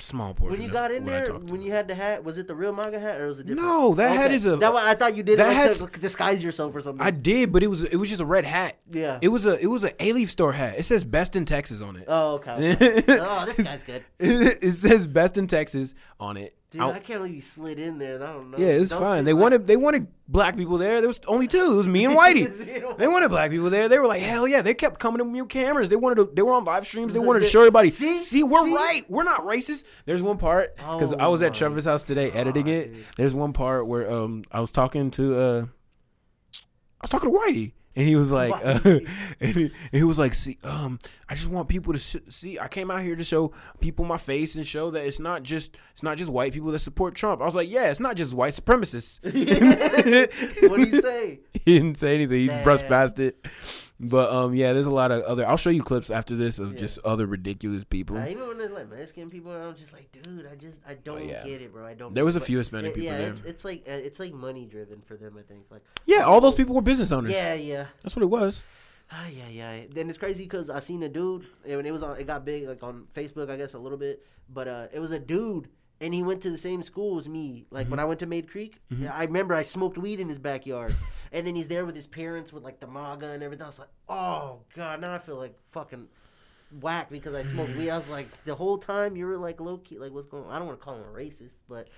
small 0.00 0.34
portion. 0.34 0.58
When 0.58 0.66
you 0.66 0.72
got 0.72 0.90
in 0.90 1.06
there, 1.06 1.26
when 1.32 1.62
you 1.62 1.70
had 1.70 1.88
the 1.88 1.94
hat, 1.94 2.24
was 2.24 2.38
it 2.38 2.46
the 2.48 2.54
real 2.54 2.72
MAGA 2.72 2.98
hat 2.98 3.20
or 3.20 3.28
was 3.28 3.38
it 3.38 3.46
different? 3.46 3.66
No, 3.68 3.94
that 3.94 4.16
hat 4.16 4.30
is 4.32 4.46
a- 4.46 4.56
That 4.56 4.72
one, 4.72 4.84
I 4.84 4.94
thought 4.94 5.16
you 5.16 5.22
did 5.22 5.38
that 5.38 5.70
it 5.70 5.80
like, 5.80 5.92
to 5.92 6.00
disguise 6.08 6.42
yourself 6.42 6.74
or 6.74 6.80
something. 6.80 7.04
I 7.04 7.10
did, 7.10 7.52
but 7.52 7.62
it 7.62 7.68
was 7.68 7.84
it 7.84 7.96
was 7.96 8.08
just 8.08 8.20
a 8.20 8.26
red 8.26 8.44
hat. 8.44 8.78
Yeah. 8.90 9.18
It 9.22 9.28
was 9.28 9.46
a 9.46 9.58
it 9.60 9.66
was 9.66 9.84
a 9.84 10.02
A 10.02 10.12
Leaf 10.12 10.30
store 10.30 10.52
hat. 10.52 10.74
It 10.78 10.84
says 10.84 11.04
Best 11.04 11.36
in 11.36 11.44
Texas 11.44 11.80
on 11.80 11.96
it. 11.96 12.04
oh 12.08 12.34
okay. 12.34 12.72
okay. 12.72 13.02
oh, 13.20 13.44
this 13.46 13.60
guy's 13.60 13.82
good. 13.82 14.04
it 14.18 14.72
says 14.72 15.06
Best 15.06 15.38
in 15.38 15.46
Texas 15.46 15.94
on 16.18 16.36
it. 16.36 16.56
Dude, 16.70 16.82
I- 16.82 16.88
I 16.90 16.98
can't 16.98 17.20
believe 17.20 17.34
you 17.34 17.40
slid 17.40 17.78
in 17.78 17.98
there. 17.98 18.22
I 18.22 18.32
don't 18.32 18.50
know. 18.50 18.58
Yeah, 18.58 18.68
it 18.74 18.80
was 18.80 18.90
Those 18.90 19.00
fine. 19.00 19.24
They 19.24 19.32
wanted 19.32 19.66
they 19.66 19.76
wanted 19.76 20.06
black 20.28 20.54
people 20.54 20.76
there. 20.76 21.00
There 21.00 21.08
was 21.08 21.18
only 21.26 21.46
two. 21.48 21.72
It 21.72 21.76
was 21.76 21.88
me 21.88 22.04
and 22.04 22.14
Whitey. 22.14 22.96
They 22.98 23.08
wanted 23.08 23.28
black 23.30 23.50
people 23.50 23.70
there. 23.70 23.88
They 23.88 23.98
were 23.98 24.06
like, 24.06 24.20
hell 24.20 24.46
yeah. 24.46 24.60
They 24.60 24.74
kept 24.74 24.98
coming 25.00 25.18
to 25.18 25.24
new 25.24 25.46
cameras. 25.46 25.88
They 25.88 25.96
wanted 25.96 26.16
to. 26.16 26.30
They 26.34 26.42
were 26.42 26.52
on 26.52 26.64
live 26.66 26.86
streams. 26.86 27.14
They 27.14 27.20
wanted 27.20 27.40
to 27.40 27.48
show 27.48 27.60
everybody. 27.60 27.88
See, 27.90 28.18
See? 28.18 28.42
we're 28.42 28.64
See? 28.64 28.74
right. 28.74 29.02
We're 29.08 29.24
not 29.24 29.46
racist. 29.46 29.84
There's 30.04 30.22
one 30.22 30.36
part 30.36 30.76
because 30.76 31.14
Oh 31.14 31.18
I 31.18 31.28
was 31.28 31.40
at 31.40 31.54
Trevor's 31.54 31.86
house 31.86 32.02
today 32.02 32.30
editing 32.32 32.66
it. 32.66 32.92
dude. 32.92 33.04
There's 33.16 33.34
one 33.34 33.54
part 33.54 33.86
where 33.86 34.10
um 34.10 34.44
I 34.52 34.60
was 34.60 34.70
talking 34.70 35.10
to 35.12 35.38
uh 35.38 35.64
I 36.52 37.04
was 37.04 37.10
talking 37.10 37.32
to 37.32 37.38
Whitey 37.38 37.72
And 37.96 38.06
he 38.06 38.14
was 38.14 38.30
like, 38.30 38.52
uh, 38.52 38.78
and, 39.40 39.56
he, 39.56 39.62
and 39.64 39.72
he 39.90 40.04
was 40.04 40.18
like, 40.18 40.34
see, 40.34 40.58
um, 40.62 40.98
I 41.28 41.34
just 41.34 41.48
want 41.48 41.68
people 41.68 41.92
to 41.92 41.98
sh- 41.98 42.16
see. 42.28 42.58
I 42.58 42.68
came 42.68 42.90
out 42.90 43.02
here 43.02 43.16
to 43.16 43.24
show 43.24 43.52
people 43.80 44.04
my 44.04 44.18
face 44.18 44.54
and 44.54 44.66
show 44.66 44.90
that 44.90 45.04
it's 45.04 45.18
not 45.18 45.42
just 45.42 45.76
it's 45.94 46.02
not 46.02 46.16
just 46.16 46.30
white 46.30 46.52
people 46.52 46.70
that 46.70 46.78
support 46.78 47.14
Trump. 47.14 47.42
I 47.42 47.44
was 47.44 47.56
like, 47.56 47.68
yeah, 47.68 47.90
it's 47.90 48.00
not 48.00 48.16
just 48.16 48.34
white 48.34 48.54
supremacists. 48.54 49.18
what 50.70 50.76
do 50.76 50.88
you 50.88 51.02
say? 51.02 51.40
he 51.64 51.78
didn't 51.78 51.98
say 51.98 52.14
anything. 52.14 52.38
He 52.38 52.62
brushed 52.62 52.86
past 52.86 53.18
it. 53.18 53.44
But 54.00 54.30
um, 54.30 54.54
yeah, 54.54 54.72
there's 54.74 54.86
a 54.86 54.90
lot 54.92 55.10
of 55.10 55.22
other. 55.24 55.44
I'll 55.46 55.56
show 55.56 55.70
you 55.70 55.82
clips 55.82 56.08
after 56.10 56.36
this 56.36 56.60
of 56.60 56.74
Yeah. 56.74 56.78
just 56.78 56.98
other 57.04 57.26
ridiculous 57.26 57.82
people. 57.82 58.16
Uh, 58.16 58.26
even 58.28 58.46
when 58.46 58.56
there's 58.58 58.70
like 58.70 58.88
Mexican 58.88 59.28
people, 59.28 59.50
I'm 59.50 59.74
just 59.74 59.92
like, 59.92 60.12
dude, 60.12 60.46
I 60.50 60.54
just 60.54 60.80
I 60.86 60.94
don't 60.94 61.18
Oh, 61.18 61.22
yeah. 61.24 61.44
get 61.44 61.60
it, 61.62 61.72
bro. 61.72 61.84
I 61.84 61.94
don't. 61.94 62.14
There 62.14 62.24
was 62.24 62.36
it. 62.36 62.42
a 62.42 62.44
few 62.44 62.58
Hispanic 62.58 62.92
it- 62.92 62.94
people 62.94 63.10
yeah, 63.10 63.18
there. 63.18 63.30
it's 63.30 63.40
it's 63.42 63.64
like 63.64 63.80
uh, 63.88 63.92
it's 63.92 64.20
like 64.20 64.32
money 64.32 64.66
driven 64.66 65.00
for 65.02 65.16
them. 65.16 65.36
I 65.36 65.42
think 65.42 65.64
like 65.70 65.82
Yeah, 66.06 66.22
all 66.22 66.40
those 66.40 66.54
people 66.54 66.76
were 66.76 66.82
business 66.82 67.10
owners. 67.10 67.32
yeah, 67.32 67.54
yeah. 67.54 67.86
That's 68.02 68.14
what 68.14 68.22
it 68.22 68.26
was. 68.30 68.62
Ah, 69.10 69.26
yeah, 69.28 69.48
yeah. 69.48 69.84
Then 69.90 70.08
it's 70.10 70.18
crazy 70.18 70.44
because 70.44 70.70
I 70.70 70.78
seen 70.80 71.02
a 71.02 71.08
dude, 71.08 71.46
and 71.66 71.84
it 71.86 71.90
was 71.90 72.02
on. 72.04 72.20
It 72.20 72.26
got 72.26 72.44
big, 72.44 72.68
like 72.68 72.82
on 72.84 73.06
Facebook, 73.16 73.50
I 73.50 73.56
guess 73.56 73.74
a 73.74 73.78
little 73.78 73.98
bit. 73.98 74.24
But 74.48 74.68
uh, 74.68 74.86
it 74.92 75.00
was 75.00 75.10
a 75.10 75.18
dude, 75.18 75.68
and 76.00 76.14
he 76.14 76.22
went 76.22 76.40
to 76.42 76.50
the 76.50 76.58
same 76.58 76.82
school 76.82 77.18
as 77.18 77.28
me. 77.28 77.66
Like 77.70 77.82
Mm-hmm. 77.84 77.90
when 77.90 78.00
I 78.00 78.04
went 78.04 78.20
to 78.20 78.26
Mayde 78.26 78.48
Creek, 78.48 78.80
I 79.12 79.24
remember 79.24 79.54
I 79.54 79.62
smoked 79.62 79.98
weed 79.98 80.20
in 80.20 80.28
his 80.28 80.38
backyard, 80.38 80.94
and 81.32 81.46
then 81.46 81.54
he's 81.54 81.68
there 81.68 81.84
with 81.84 81.96
his 81.96 82.06
parents 82.06 82.52
with 82.52 82.62
like 82.62 82.80
the 82.80 82.86
MAGA 82.86 83.30
and 83.30 83.42
everything. 83.42 83.64
I 83.64 83.66
was 83.68 83.78
like, 83.78 83.88
oh 84.08 84.60
god, 84.74 85.00
now 85.00 85.12
I 85.12 85.18
feel 85.18 85.36
like 85.36 85.54
fucking 85.66 86.06
whack 86.80 87.10
because 87.10 87.34
I 87.34 87.42
smoked 87.42 87.74
weed. 87.76 87.90
I 87.90 87.96
was 87.96 88.08
like, 88.08 88.28
the 88.44 88.54
whole 88.54 88.78
time 88.78 89.16
you 89.16 89.26
were 89.26 89.36
like 89.38 89.60
low 89.60 89.78
key, 89.78 89.98
like 89.98 90.12
what's 90.12 90.26
going? 90.26 90.44
on? 90.44 90.50
I 90.52 90.58
don't 90.58 90.66
want 90.68 90.78
to 90.78 90.84
call 90.84 90.94
him 90.96 91.02
a 91.02 91.16
racist, 91.18 91.58
but 91.68 91.88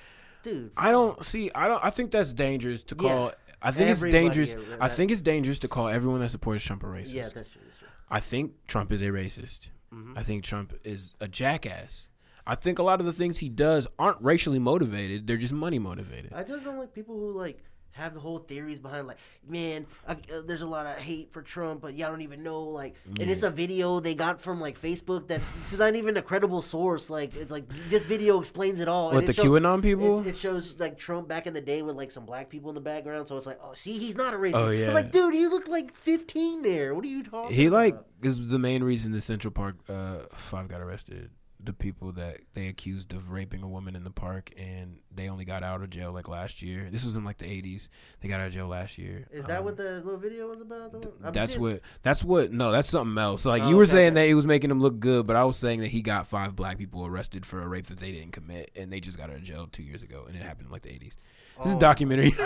dude, 0.42 0.70
I 0.76 0.90
don't 0.90 1.24
see. 1.24 1.50
I 1.54 1.68
don't. 1.68 1.84
I 1.84 1.90
think 1.90 2.10
that's 2.12 2.32
dangerous 2.32 2.82
to 2.84 2.96
Yeah. 2.98 3.08
call. 3.10 3.32
I 3.62 3.72
think 3.72 3.90
it's 3.90 4.00
dangerous. 4.00 4.54
I 4.80 4.88
think 4.88 5.10
it's 5.10 5.20
dangerous 5.20 5.58
to 5.58 5.68
call 5.68 5.88
everyone 5.88 6.20
that 6.20 6.30
supports 6.30 6.64
Trump 6.64 6.82
a 6.82 6.86
racist. 6.86 7.12
yeah, 7.12 7.28
that's 7.28 7.50
true. 7.52 7.60
That's 7.62 7.78
true. 7.78 7.88
I 8.10 8.18
think 8.20 8.52
Trump 8.66 8.90
is 8.90 9.02
a 9.02 9.06
racist. 9.08 9.68
Mhm. 9.92 10.16
I 10.16 10.22
think 10.22 10.44
Trump 10.44 10.72
is 10.84 11.14
a 11.20 11.28
jackass. 11.28 12.08
I 12.46 12.54
think 12.54 12.78
a 12.78 12.82
lot 12.82 13.00
of 13.00 13.06
the 13.06 13.12
things 13.12 13.38
he 13.38 13.48
does 13.48 13.86
aren't 13.98 14.20
racially 14.20 14.58
motivated. 14.58 15.26
They're 15.26 15.36
just 15.36 15.52
money 15.52 15.78
motivated. 15.78 16.32
I 16.34 16.42
just 16.42 16.64
don't 16.64 16.78
like 16.78 16.94
people 16.94 17.16
who 17.16 17.32
like 17.32 17.62
have 17.92 18.14
the 18.14 18.20
whole 18.20 18.38
theories 18.38 18.78
behind 18.78 19.06
like, 19.06 19.18
man, 19.46 19.84
I, 20.06 20.12
uh, 20.12 20.42
there's 20.46 20.62
a 20.62 20.66
lot 20.66 20.86
of 20.86 20.96
hate 20.96 21.32
for 21.32 21.42
Trump, 21.42 21.80
but 21.82 21.94
y'all 21.94 22.10
don't 22.10 22.22
even 22.22 22.42
know 22.42 22.62
like, 22.62 22.94
and 23.06 23.28
it's 23.28 23.42
a 23.42 23.50
video 23.50 24.00
they 24.00 24.14
got 24.14 24.40
from 24.40 24.60
like 24.60 24.80
Facebook 24.80 25.28
that 25.28 25.40
it's 25.60 25.72
not 25.72 25.94
even 25.96 26.16
a 26.16 26.22
credible 26.22 26.62
source. 26.62 27.10
Like, 27.10 27.34
it's 27.34 27.50
like 27.50 27.68
this 27.88 28.06
video 28.06 28.38
explains 28.40 28.80
it 28.80 28.88
all. 28.88 29.10
What 29.10 29.18
and 29.18 29.26
the 29.26 29.32
shows, 29.32 29.46
QAnon 29.46 29.82
people? 29.82 30.20
It, 30.20 30.28
it 30.28 30.36
shows 30.38 30.78
like 30.78 30.98
Trump 30.98 31.28
back 31.28 31.46
in 31.46 31.52
the 31.52 31.60
day 31.60 31.82
with 31.82 31.96
like 31.96 32.12
some 32.12 32.24
black 32.24 32.48
people 32.48 32.70
in 32.70 32.74
the 32.74 32.80
background. 32.80 33.26
So 33.28 33.36
it's 33.36 33.46
like, 33.46 33.58
oh, 33.62 33.74
see, 33.74 33.98
he's 33.98 34.16
not 34.16 34.34
a 34.34 34.36
racist. 34.36 34.54
Oh, 34.54 34.70
It's 34.70 34.80
yeah. 34.80 34.92
like, 34.92 35.10
dude, 35.10 35.34
you 35.34 35.50
look 35.50 35.66
like 35.68 35.92
15 35.92 36.62
there. 36.62 36.94
What 36.94 37.04
are 37.04 37.08
you 37.08 37.24
talking? 37.24 37.54
he 37.54 37.68
like 37.70 37.98
is 38.22 38.48
the 38.48 38.58
main 38.58 38.84
reason 38.84 39.12
the 39.12 39.20
Central 39.20 39.50
Park 39.52 39.76
uh, 39.88 40.18
Five 40.32 40.68
got 40.68 40.80
arrested. 40.80 41.30
The 41.62 41.72
people 41.74 42.12
that 42.12 42.38
they 42.54 42.68
accused 42.68 43.12
of 43.12 43.30
raping 43.30 43.62
a 43.62 43.68
woman 43.68 43.94
in 43.94 44.02
the 44.04 44.10
park, 44.10 44.50
and 44.56 44.96
they 45.14 45.28
only 45.28 45.44
got 45.44 45.62
out 45.62 45.82
of 45.82 45.90
jail 45.90 46.10
like 46.12 46.26
last 46.28 46.62
year. 46.62 46.88
This 46.90 47.04
was 47.04 47.16
in 47.16 47.24
like 47.24 47.36
the 47.38 47.44
'80s. 47.44 47.88
They 48.20 48.28
got 48.28 48.40
out 48.40 48.46
of 48.46 48.52
jail 48.54 48.66
last 48.66 48.96
year. 48.96 49.26
Is 49.30 49.44
that 49.44 49.58
Um, 49.58 49.64
what 49.66 49.76
the 49.76 50.00
little 50.04 50.16
video 50.18 50.48
was 50.48 50.60
about? 50.60 50.92
That's 51.34 51.52
seeing- 51.52 51.60
what. 51.62 51.80
That's 52.02 52.24
what. 52.24 52.50
No, 52.52 52.72
that's 52.72 52.88
something 52.88 53.18
else. 53.18 53.44
Like 53.44 53.62
Oh, 53.62 53.68
you 53.68 53.76
were 53.76 53.82
okay, 53.82 53.90
saying 53.92 54.14
that 54.14 54.26
he 54.26 54.34
was 54.34 54.46
making 54.46 54.70
him 54.70 54.80
look 54.80 55.00
good, 55.00 55.26
but 55.26 55.36
I 55.36 55.44
was 55.44 55.56
saying 55.58 55.80
that 55.80 55.88
he 55.88 56.00
got 56.00 56.26
five 56.26 56.56
black 56.56 56.78
people 56.78 57.04
arrested 57.04 57.44
for 57.44 57.60
a 57.62 57.68
rape 57.68 57.86
that 57.88 58.00
they 58.00 58.12
didn't 58.12 58.32
commit, 58.32 58.70
and 58.74 58.90
they 58.92 59.00
just 59.00 59.18
got 59.18 59.28
out 59.30 59.36
of 59.36 59.42
jail 59.42 59.68
two 59.70 59.82
years 59.82 60.02
ago, 60.02 60.24
and 60.26 60.34
it 60.36 60.42
happened 60.42 60.66
in 60.68 60.72
like 60.72 60.82
the 60.82 60.92
eighties. 60.92 61.16
This 61.62 61.68
is 61.68 61.74
Oh, 61.74 61.76
a 61.76 61.80
documentary. 61.80 62.32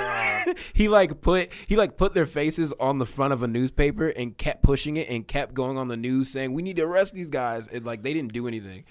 He 0.75 0.89
like 0.89 1.23
put 1.23 1.51
he 1.67 1.75
like 1.75 1.97
put 1.97 2.13
their 2.13 2.27
faces 2.27 2.73
on 2.79 2.99
the 2.99 3.07
front 3.07 3.33
of 3.33 3.43
a 3.43 3.49
newspaper 3.49 4.09
and 4.09 4.37
kept 4.37 4.63
pushing 4.63 4.99
it 4.99 5.09
and 5.09 5.27
kept 5.27 5.55
going 5.55 5.79
on 5.79 5.89
the 5.89 5.97
news 5.97 6.29
saying 6.31 6.53
we 6.53 6.63
need 6.63 6.77
to 6.77 6.83
arrest 6.83 7.15
these 7.15 7.31
guys, 7.31 7.67
and 7.67 7.85
like 7.87 8.03
they 8.03 8.13
didn't 8.13 8.33
do 8.35 8.47
anything. 8.47 8.85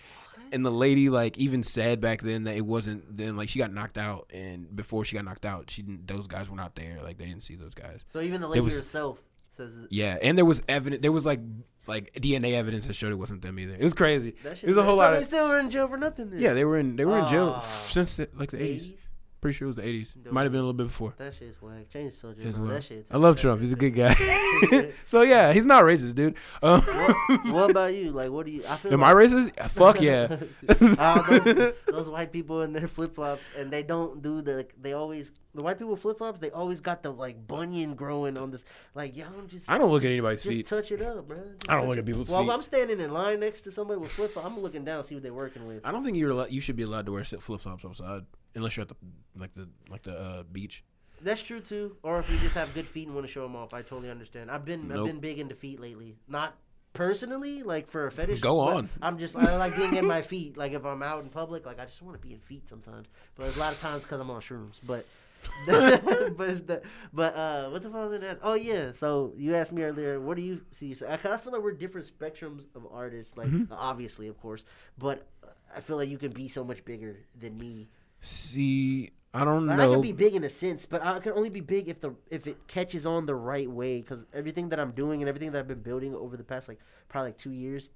And 0.51 0.65
the 0.65 0.71
lady 0.71 1.09
like 1.09 1.37
even 1.37 1.61
said 1.61 2.01
back 2.01 2.21
then 2.21 2.45
that 2.45 2.55
it 2.55 2.65
wasn't 2.65 3.17
then 3.17 3.37
like 3.37 3.49
she 3.49 3.59
got 3.59 3.71
knocked 3.71 3.97
out 3.99 4.31
and 4.33 4.75
before 4.75 5.05
she 5.05 5.15
got 5.15 5.25
knocked 5.25 5.45
out 5.45 5.69
she 5.69 5.83
didn't 5.83 6.07
those 6.07 6.25
guys 6.27 6.49
were 6.49 6.55
not 6.55 6.75
there 6.75 6.99
like 7.03 7.17
they 7.19 7.25
didn't 7.25 7.43
see 7.43 7.55
those 7.55 7.75
guys. 7.75 7.99
So 8.13 8.19
even 8.21 8.41
the 8.41 8.47
lady 8.47 8.61
was- 8.61 8.77
herself 8.77 9.21
says 9.51 9.77
it. 9.77 9.87
Yeah, 9.91 10.17
and 10.23 10.35
there 10.35 10.45
was 10.45 10.63
evidence. 10.67 11.03
There 11.03 11.11
was 11.11 11.25
like 11.25 11.39
like 11.85 12.13
DNA 12.15 12.53
evidence 12.53 12.87
that 12.87 12.93
showed 12.93 13.11
it 13.11 13.15
wasn't 13.19 13.43
them 13.43 13.59
either. 13.59 13.73
It 13.73 13.83
was 13.83 13.93
crazy. 13.93 14.33
That 14.43 14.57
shit, 14.57 14.63
It 14.63 14.69
was 14.69 14.77
a 14.77 14.83
whole 14.83 14.95
lot. 14.95 15.03
so 15.05 15.09
lot 15.11 15.15
they 15.17 15.21
of 15.21 15.27
still 15.27 15.47
were 15.49 15.59
in 15.59 15.69
jail 15.69 15.87
for 15.87 15.97
nothing. 15.97 16.31
Then. 16.31 16.39
yeah. 16.39 16.53
They 16.53 16.65
were 16.65 16.79
in 16.79 16.95
they 16.95 17.05
were 17.05 17.19
in 17.19 17.27
jail 17.27 17.53
Ah. 17.57 17.59
since 17.59 18.15
the, 18.15 18.27
like 18.35 18.49
the 18.51 18.61
eighties. 18.63 19.07
80s? 19.43 19.43
Pretty 19.43 19.57
sure 19.57 19.65
it 19.65 19.67
was 19.67 19.75
the 19.75 19.87
eighties. 19.87 20.13
Might 20.29 20.43
have 20.43 20.51
been 20.51 20.59
a 20.59 20.63
little 20.63 20.73
bit 20.73 20.87
before. 20.87 21.13
That 21.17 21.33
shit's 21.33 21.61
whack. 21.61 21.89
Change 21.91 22.11
the 22.11 22.17
subject. 22.17 22.55
Bro. 22.55 22.67
That 22.67 22.83
shit. 22.83 23.05
I 23.11 23.17
love 23.17 23.35
that 23.35 23.41
Trump. 23.41 23.61
He's 23.61 23.71
a 23.71 23.75
good 23.75 23.91
guy. 23.91 24.13
so 25.03 25.21
yeah, 25.21 25.53
he's 25.53 25.65
not 25.65 25.83
racist, 25.83 26.15
dude. 26.15 26.35
Um, 26.61 26.81
what, 26.81 27.45
what 27.45 27.71
about 27.71 27.93
you? 27.95 28.11
Like, 28.11 28.29
what 28.29 28.45
do 28.45 28.51
you? 28.51 28.63
I 28.67 28.75
feel. 28.77 28.93
am 28.93 29.03
I 29.03 29.11
like, 29.11 29.29
racist? 29.29 29.69
Fuck 29.69 30.01
yeah. 30.01 30.37
Uh, 30.69 31.39
those, 31.39 31.73
those 31.87 32.09
white 32.09 32.31
people 32.31 32.61
in 32.61 32.73
their 32.73 32.87
flip 32.87 33.15
flops, 33.15 33.49
and 33.57 33.71
they 33.71 33.83
don't 33.83 34.21
do 34.21 34.41
the. 34.41 34.67
They 34.81 34.93
always 34.93 35.31
the 35.55 35.61
white 35.61 35.77
people 35.77 35.95
flip 35.95 36.17
flops. 36.17 36.39
They 36.39 36.51
always 36.51 36.81
got 36.81 37.03
the 37.03 37.11
like 37.11 37.47
bunion 37.47 37.95
growing 37.95 38.37
on 38.37 38.51
this. 38.51 38.65
Like, 38.95 39.15
y'all 39.15 39.27
just. 39.47 39.69
I 39.69 39.77
don't 39.77 39.91
look 39.91 40.03
at 40.03 40.11
anybody's 40.11 40.43
Just 40.43 40.57
feet. 40.57 40.65
touch 40.65 40.91
it 40.91 41.01
up, 41.01 41.27
bro. 41.27 41.37
Just 41.37 41.69
I 41.69 41.77
don't 41.77 41.87
look 41.87 41.97
at 41.97 42.05
people's 42.05 42.27
feet. 42.27 42.33
well, 42.35 42.43
feet. 42.43 42.51
I'm 42.51 42.61
standing 42.61 42.99
in 42.99 43.11
line 43.11 43.39
next 43.39 43.61
to 43.61 43.71
somebody 43.71 43.99
with 43.99 44.11
flip 44.11 44.31
flops. 44.31 44.47
I'm 44.47 44.59
looking 44.59 44.83
down, 44.83 45.03
see 45.03 45.15
what 45.15 45.23
they're 45.23 45.33
working 45.33 45.67
with. 45.67 45.81
I 45.85 45.91
don't 45.91 46.03
think 46.03 46.17
you're 46.17 46.31
allowed, 46.31 46.51
you 46.51 46.61
should 46.61 46.75
be 46.75 46.83
allowed 46.83 47.05
to 47.05 47.11
wear 47.11 47.23
flip 47.23 47.61
flops 47.61 47.85
outside 47.85 48.23
unless 48.55 48.77
you're 48.77 48.83
at 48.83 48.89
the 48.89 48.95
like 49.37 49.53
the 49.53 49.69
like 49.89 50.03
the 50.03 50.19
uh, 50.19 50.43
beach. 50.43 50.83
That's 51.21 51.41
true 51.41 51.61
too. 51.61 51.97
Or 52.03 52.19
if 52.19 52.29
you 52.29 52.37
just 52.39 52.55
have 52.55 52.73
good 52.73 52.85
feet 52.85 53.07
and 53.07 53.15
want 53.15 53.25
to 53.27 53.31
show 53.31 53.43
them 53.43 53.55
off, 53.55 53.73
I 53.73 53.81
totally 53.81 54.09
understand. 54.09 54.51
I've 54.51 54.65
been 54.65 54.91
I've 54.91 55.05
been 55.05 55.19
big 55.19 55.39
into 55.39 55.55
feet 55.55 55.79
lately. 55.79 56.15
Not 56.27 56.55
personally, 56.93 57.63
like 57.63 57.87
for 57.87 58.07
a 58.07 58.11
fetish. 58.11 58.41
Go 58.41 58.59
on. 58.59 58.89
I'm 59.01 59.17
just 59.17 59.35
I 59.35 59.55
like 59.57 59.75
being 59.75 59.95
in 59.95 60.05
my 60.05 60.21
feet. 60.33 60.57
Like 60.57 60.73
if 60.73 60.85
I'm 60.85 61.01
out 61.03 61.23
in 61.23 61.29
public, 61.29 61.65
like 61.65 61.79
I 61.79 61.85
just 61.85 62.01
want 62.01 62.19
to 62.19 62.25
be 62.25 62.33
in 62.33 62.39
feet 62.39 62.67
sometimes. 62.69 63.07
But 63.35 63.55
a 63.55 63.59
lot 63.59 63.73
of 63.73 63.79
times 63.79 64.03
because 64.03 64.19
I'm 64.19 64.29
on 64.29 64.41
shrooms. 64.41 64.79
But 64.85 65.05
but 65.65 66.67
the, 66.67 66.81
but 67.13 67.35
uh, 67.35 67.69
what 67.69 67.83
the 67.83 67.89
fuck 67.89 68.01
was 68.03 68.13
I 68.13 68.17
gonna 68.17 68.31
ask? 68.31 68.39
Oh 68.43 68.53
yeah. 68.55 68.91
So 68.91 69.33
you 69.37 69.55
asked 69.55 69.71
me 69.71 69.83
earlier, 69.83 70.19
what 70.19 70.37
do 70.37 70.43
you 70.43 70.61
see? 70.71 70.93
So 70.93 71.07
I 71.07 71.13
of 71.13 71.41
feel 71.41 71.53
like 71.53 71.61
we're 71.61 71.73
different 71.73 72.07
spectrums 72.07 72.65
of 72.75 72.87
artists. 72.91 73.37
Like 73.37 73.53
Mm-hmm. 73.53 73.65
obviously, 73.71 74.27
of 74.27 74.37
course, 74.39 74.65
but 74.97 75.27
I 75.75 75.79
feel 75.79 75.97
like 75.97 76.09
you 76.09 76.17
can 76.17 76.31
be 76.31 76.47
so 76.47 76.63
much 76.63 76.83
bigger 76.85 77.17
than 77.39 77.57
me. 77.57 77.89
See, 78.21 79.11
I 79.33 79.43
don't 79.43 79.65
Like, 79.65 79.79
I 79.79 79.87
can 79.87 80.01
be 80.01 80.11
big 80.11 80.35
in 80.35 80.43
a 80.43 80.49
sense, 80.49 80.85
but 80.85 81.03
I 81.05 81.19
can 81.19 81.31
only 81.33 81.49
be 81.49 81.61
big 81.61 81.87
if 81.87 82.01
the 82.01 82.13
if 82.29 82.47
it 82.47 82.67
catches 82.67 83.05
on 83.05 83.25
the 83.25 83.35
right 83.35 83.69
way. 83.69 84.01
Because 84.01 84.25
everything 84.33 84.69
that 84.69 84.79
I'm 84.79 84.91
doing 84.91 85.21
and 85.21 85.29
everything 85.29 85.51
that 85.53 85.59
I've 85.59 85.67
been 85.67 85.81
building 85.81 86.13
over 86.13 86.35
the 86.35 86.43
past 86.43 86.67
like 86.67 86.79
probably 87.07 87.29
like 87.29 87.37
two 87.37 87.51
years, 87.51 87.89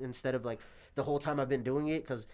instead 0.00 0.34
of 0.34 0.44
like 0.44 0.60
the 0.96 1.02
whole 1.04 1.18
time 1.20 1.38
I've 1.40 1.48
been 1.48 1.62
doing 1.62 1.88
it. 1.88 2.02
Because 2.02 2.26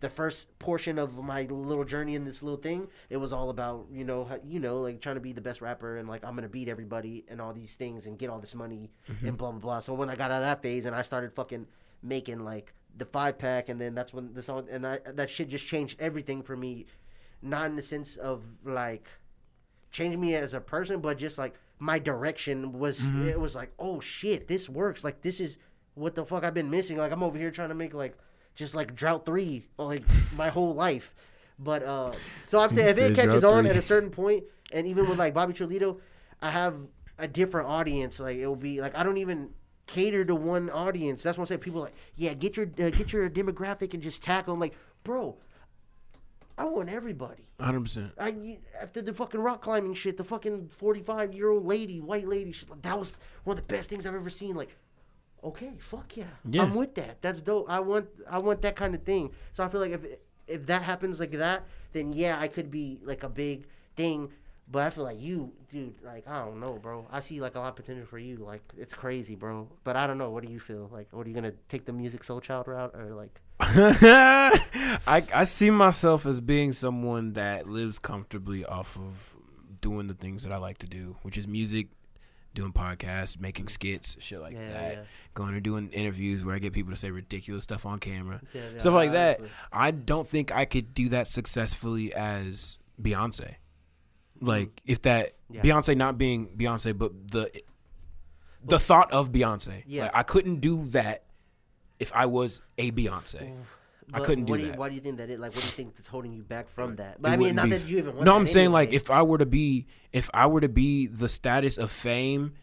the 0.00 0.08
first 0.08 0.58
portion 0.58 0.98
of 0.98 1.18
my 1.18 1.42
little 1.42 1.84
journey 1.84 2.14
in 2.14 2.24
this 2.24 2.42
little 2.42 2.58
thing, 2.58 2.88
it 3.10 3.16
was 3.16 3.32
all 3.32 3.50
about 3.50 3.86
you 3.90 4.04
know 4.04 4.24
how, 4.24 4.38
you 4.46 4.60
know 4.60 4.80
like 4.80 5.00
trying 5.00 5.16
to 5.16 5.20
be 5.20 5.32
the 5.32 5.40
best 5.40 5.60
rapper 5.60 5.96
and 5.96 6.08
like 6.08 6.24
I'm 6.24 6.34
gonna 6.34 6.48
beat 6.48 6.68
everybody 6.68 7.24
and 7.28 7.40
all 7.40 7.52
these 7.52 7.74
things 7.74 8.06
and 8.06 8.18
get 8.18 8.30
all 8.30 8.38
this 8.38 8.54
money 8.54 8.90
mm-hmm. 9.10 9.28
and 9.28 9.36
blah 9.36 9.50
blah 9.50 9.60
blah. 9.60 9.80
So 9.80 9.94
when 9.94 10.10
I 10.10 10.16
got 10.16 10.30
out 10.30 10.36
of 10.36 10.42
that 10.42 10.62
phase 10.62 10.86
and 10.86 10.94
I 10.94 11.02
started 11.02 11.32
fucking 11.32 11.66
making 12.02 12.44
like 12.44 12.72
the 12.96 13.04
five 13.04 13.38
pack 13.38 13.68
and 13.68 13.80
then 13.80 13.94
that's 13.94 14.12
when 14.12 14.32
the 14.32 14.42
song 14.42 14.66
and 14.70 14.86
I 14.86 14.98
that 15.14 15.30
shit 15.30 15.48
just 15.48 15.66
changed 15.66 16.00
everything 16.00 16.42
for 16.42 16.56
me 16.56 16.86
not 17.42 17.66
in 17.66 17.76
the 17.76 17.82
sense 17.82 18.16
of 18.16 18.44
like 18.64 19.08
change 19.90 20.16
me 20.16 20.34
as 20.34 20.54
a 20.54 20.60
person, 20.60 21.00
but 21.00 21.18
just 21.18 21.38
like 21.38 21.54
my 21.78 21.98
direction 21.98 22.78
was 22.78 23.00
mm-hmm. 23.00 23.28
it 23.28 23.40
was 23.40 23.54
like, 23.54 23.72
oh 23.78 24.00
shit, 24.00 24.48
this 24.48 24.68
works. 24.68 25.04
Like 25.04 25.22
this 25.22 25.40
is 25.40 25.58
what 25.94 26.14
the 26.14 26.24
fuck 26.24 26.44
I've 26.44 26.54
been 26.54 26.70
missing. 26.70 26.96
Like 26.96 27.12
I'm 27.12 27.22
over 27.22 27.38
here 27.38 27.50
trying 27.50 27.68
to 27.68 27.74
make 27.74 27.94
like 27.94 28.16
just 28.58 28.74
like 28.74 28.94
drought 28.96 29.24
three 29.24 29.64
like 29.78 30.02
my 30.36 30.48
whole 30.48 30.74
life. 30.74 31.14
But 31.60 31.84
uh 31.84 32.12
so 32.44 32.58
I'm 32.58 32.70
saying 32.70 32.88
if 32.88 32.98
it 32.98 33.14
catches 33.14 33.44
on 33.44 33.62
Three. 33.62 33.70
at 33.70 33.76
a 33.76 33.82
certain 33.92 34.10
point, 34.10 34.44
and 34.72 34.86
even 34.86 35.08
with 35.08 35.16
like 35.18 35.32
Bobby 35.32 35.52
Trolito, 35.52 36.00
I 36.42 36.50
have 36.50 36.76
a 37.18 37.28
different 37.28 37.68
audience. 37.68 38.18
Like 38.18 38.36
it'll 38.36 38.56
be 38.56 38.80
like 38.80 38.96
I 38.98 39.04
don't 39.04 39.16
even 39.18 39.50
cater 39.86 40.24
to 40.24 40.34
one 40.34 40.68
audience. 40.70 41.22
That's 41.22 41.38
what 41.38 41.42
I'm 41.44 41.46
saying. 41.46 41.60
People 41.60 41.82
like, 41.82 41.94
yeah, 42.16 42.34
get 42.34 42.56
your 42.56 42.66
uh, 42.66 42.90
get 42.90 43.12
your 43.12 43.30
demographic 43.30 43.94
and 43.94 44.02
just 44.02 44.24
tackle. 44.24 44.54
them. 44.54 44.60
like, 44.60 44.74
bro, 45.04 45.36
I 46.58 46.64
want 46.64 46.88
everybody. 46.88 47.44
Hundred 47.60 47.82
percent. 47.82 48.12
I 48.18 48.28
you- 48.30 48.58
after 48.80 49.02
the 49.02 49.14
fucking 49.14 49.40
rock 49.40 49.62
climbing 49.62 49.94
shit, 49.94 50.16
the 50.16 50.24
fucking 50.24 50.68
forty 50.68 51.00
five 51.00 51.32
year 51.32 51.48
old 51.50 51.64
lady, 51.64 52.00
white 52.00 52.26
lady, 52.26 52.50
she's 52.50 52.68
like, 52.68 52.82
that 52.82 52.98
was 52.98 53.18
one 53.44 53.56
of 53.56 53.66
the 53.66 53.72
best 53.72 53.88
things 53.88 54.04
I've 54.04 54.14
ever 54.16 54.30
seen. 54.30 54.56
Like, 54.56 54.76
okay, 55.44 55.72
fuck 55.78 56.16
yeah, 56.16 56.24
Yeah. 56.44 56.62
I'm 56.62 56.74
with 56.74 56.94
that. 56.96 57.22
That's 57.22 57.40
dope. 57.40 57.66
I 57.68 57.80
want 57.80 58.08
I 58.30 58.38
want 58.38 58.62
that 58.62 58.76
kind 58.76 58.94
of 58.94 59.02
thing. 59.02 59.32
So 59.52 59.64
I 59.64 59.68
feel 59.68 59.80
like 59.80 59.92
if 59.92 60.04
if 60.46 60.66
that 60.66 60.82
happens 60.82 61.20
like 61.20 61.32
that, 61.32 61.64
then 61.92 62.12
yeah, 62.12 62.36
I 62.38 62.48
could 62.48 62.70
be 62.70 62.98
like 63.02 63.22
a 63.22 63.28
big 63.28 63.66
thing. 63.96 64.30
But 64.70 64.82
I 64.82 64.90
feel 64.90 65.04
like 65.04 65.20
you, 65.20 65.52
dude, 65.70 65.94
like 66.04 66.28
I 66.28 66.44
don't 66.44 66.60
know, 66.60 66.74
bro. 66.74 67.06
I 67.10 67.20
see 67.20 67.40
like 67.40 67.54
a 67.54 67.58
lot 67.60 67.70
of 67.70 67.76
potential 67.76 68.06
for 68.06 68.18
you. 68.18 68.36
Like 68.36 68.62
it's 68.76 68.92
crazy, 68.94 69.34
bro. 69.34 69.68
But 69.82 69.96
I 69.96 70.06
don't 70.06 70.18
know. 70.18 70.30
What 70.30 70.44
do 70.44 70.52
you 70.52 70.60
feel? 70.60 70.90
Like, 70.92 71.08
what 71.10 71.26
are 71.26 71.30
you 71.30 71.34
gonna 71.34 71.54
take 71.68 71.86
the 71.86 71.92
music 71.92 72.22
soul 72.22 72.40
child 72.40 72.68
route 72.68 72.94
or 72.94 73.14
like? 73.14 73.40
I 73.60 75.24
I 75.34 75.44
see 75.44 75.70
myself 75.70 76.26
as 76.26 76.40
being 76.40 76.72
someone 76.72 77.32
that 77.32 77.68
lives 77.68 77.98
comfortably 77.98 78.64
off 78.64 78.96
of 78.96 79.36
doing 79.80 80.06
the 80.06 80.14
things 80.14 80.42
that 80.44 80.52
I 80.52 80.58
like 80.58 80.78
to 80.78 80.86
do, 80.86 81.16
which 81.22 81.38
is 81.38 81.46
music, 81.48 81.88
doing 82.54 82.72
podcasts, 82.72 83.38
making 83.40 83.68
skits, 83.68 84.16
shit 84.20 84.40
like 84.40 84.54
Yeah, 84.54 84.68
that. 84.72 84.92
yeah. 84.94 85.02
Going 85.34 85.54
and 85.54 85.62
doing 85.62 85.90
interviews 85.90 86.44
where 86.44 86.54
I 86.54 86.58
get 86.58 86.72
people 86.72 86.92
to 86.92 86.96
say 86.98 87.10
ridiculous 87.10 87.64
stuff 87.64 87.86
on 87.86 87.98
camera, 88.00 88.40
Yeah, 88.52 88.62
stuff 88.78 88.94
like 88.94 89.12
that. 89.12 89.40
I 89.72 89.90
don't 89.90 90.28
think 90.28 90.50
I 90.52 90.64
could 90.64 90.92
do 90.94 91.08
that 91.10 91.28
successfully 91.28 92.12
as 92.14 92.78
Beyonce. 93.00 93.56
Like 94.40 94.80
if 94.86 95.02
that. 95.02 95.32
Beyonce 95.52 95.96
not 95.96 96.18
being 96.18 96.48
Beyonce, 96.56 96.96
but 96.96 97.12
the 97.30 97.50
the 98.64 98.78
thought 98.78 99.12
of 99.12 99.30
Beyonce. 99.32 99.82
Yeah. 99.86 100.04
Like, 100.04 100.12
I 100.16 100.22
couldn't 100.24 100.60
do 100.60 100.88
that 100.88 101.24
if 101.98 102.12
I 102.14 102.26
was 102.26 102.60
a 102.76 102.90
Beyonce. 102.90 103.54
I 104.12 104.20
couldn't 104.20 104.44
do 104.44 104.52
what 104.52 104.60
you, 104.60 104.66
that. 104.68 104.78
why 104.78 104.88
do 104.88 104.94
you 104.94 105.00
think 105.00 105.18
that 105.18 105.30
it 105.30 105.38
like? 105.38 105.54
What 105.54 105.60
do 105.60 105.66
you 105.66 105.72
think 105.72 105.94
that's 105.94 106.08
holding 106.08 106.32
you 106.32 106.42
back 106.42 106.68
from 106.68 106.96
that? 106.96 107.20
But 107.20 107.32
I 107.32 107.36
mean, 107.36 107.56
wouldn't 107.56 107.70
be 107.70 107.76
that 107.76 107.88
you 107.88 107.98
even. 107.98 108.14
Want 108.14 108.24
No, 108.24 108.32
that 108.32 108.38
I'm 108.38 108.46
saying 108.46 108.72
like 108.72 108.92
if 108.92 109.10
I 109.10 109.22
were 109.22 109.38
to 109.38 109.46
be 109.46 109.86
if 110.12 110.30
I 110.32 110.46
were 110.46 110.60
to 110.60 110.68
be 110.68 111.06
the 111.06 111.28
status 111.28 111.76
of 111.76 111.90
fame 111.90 112.54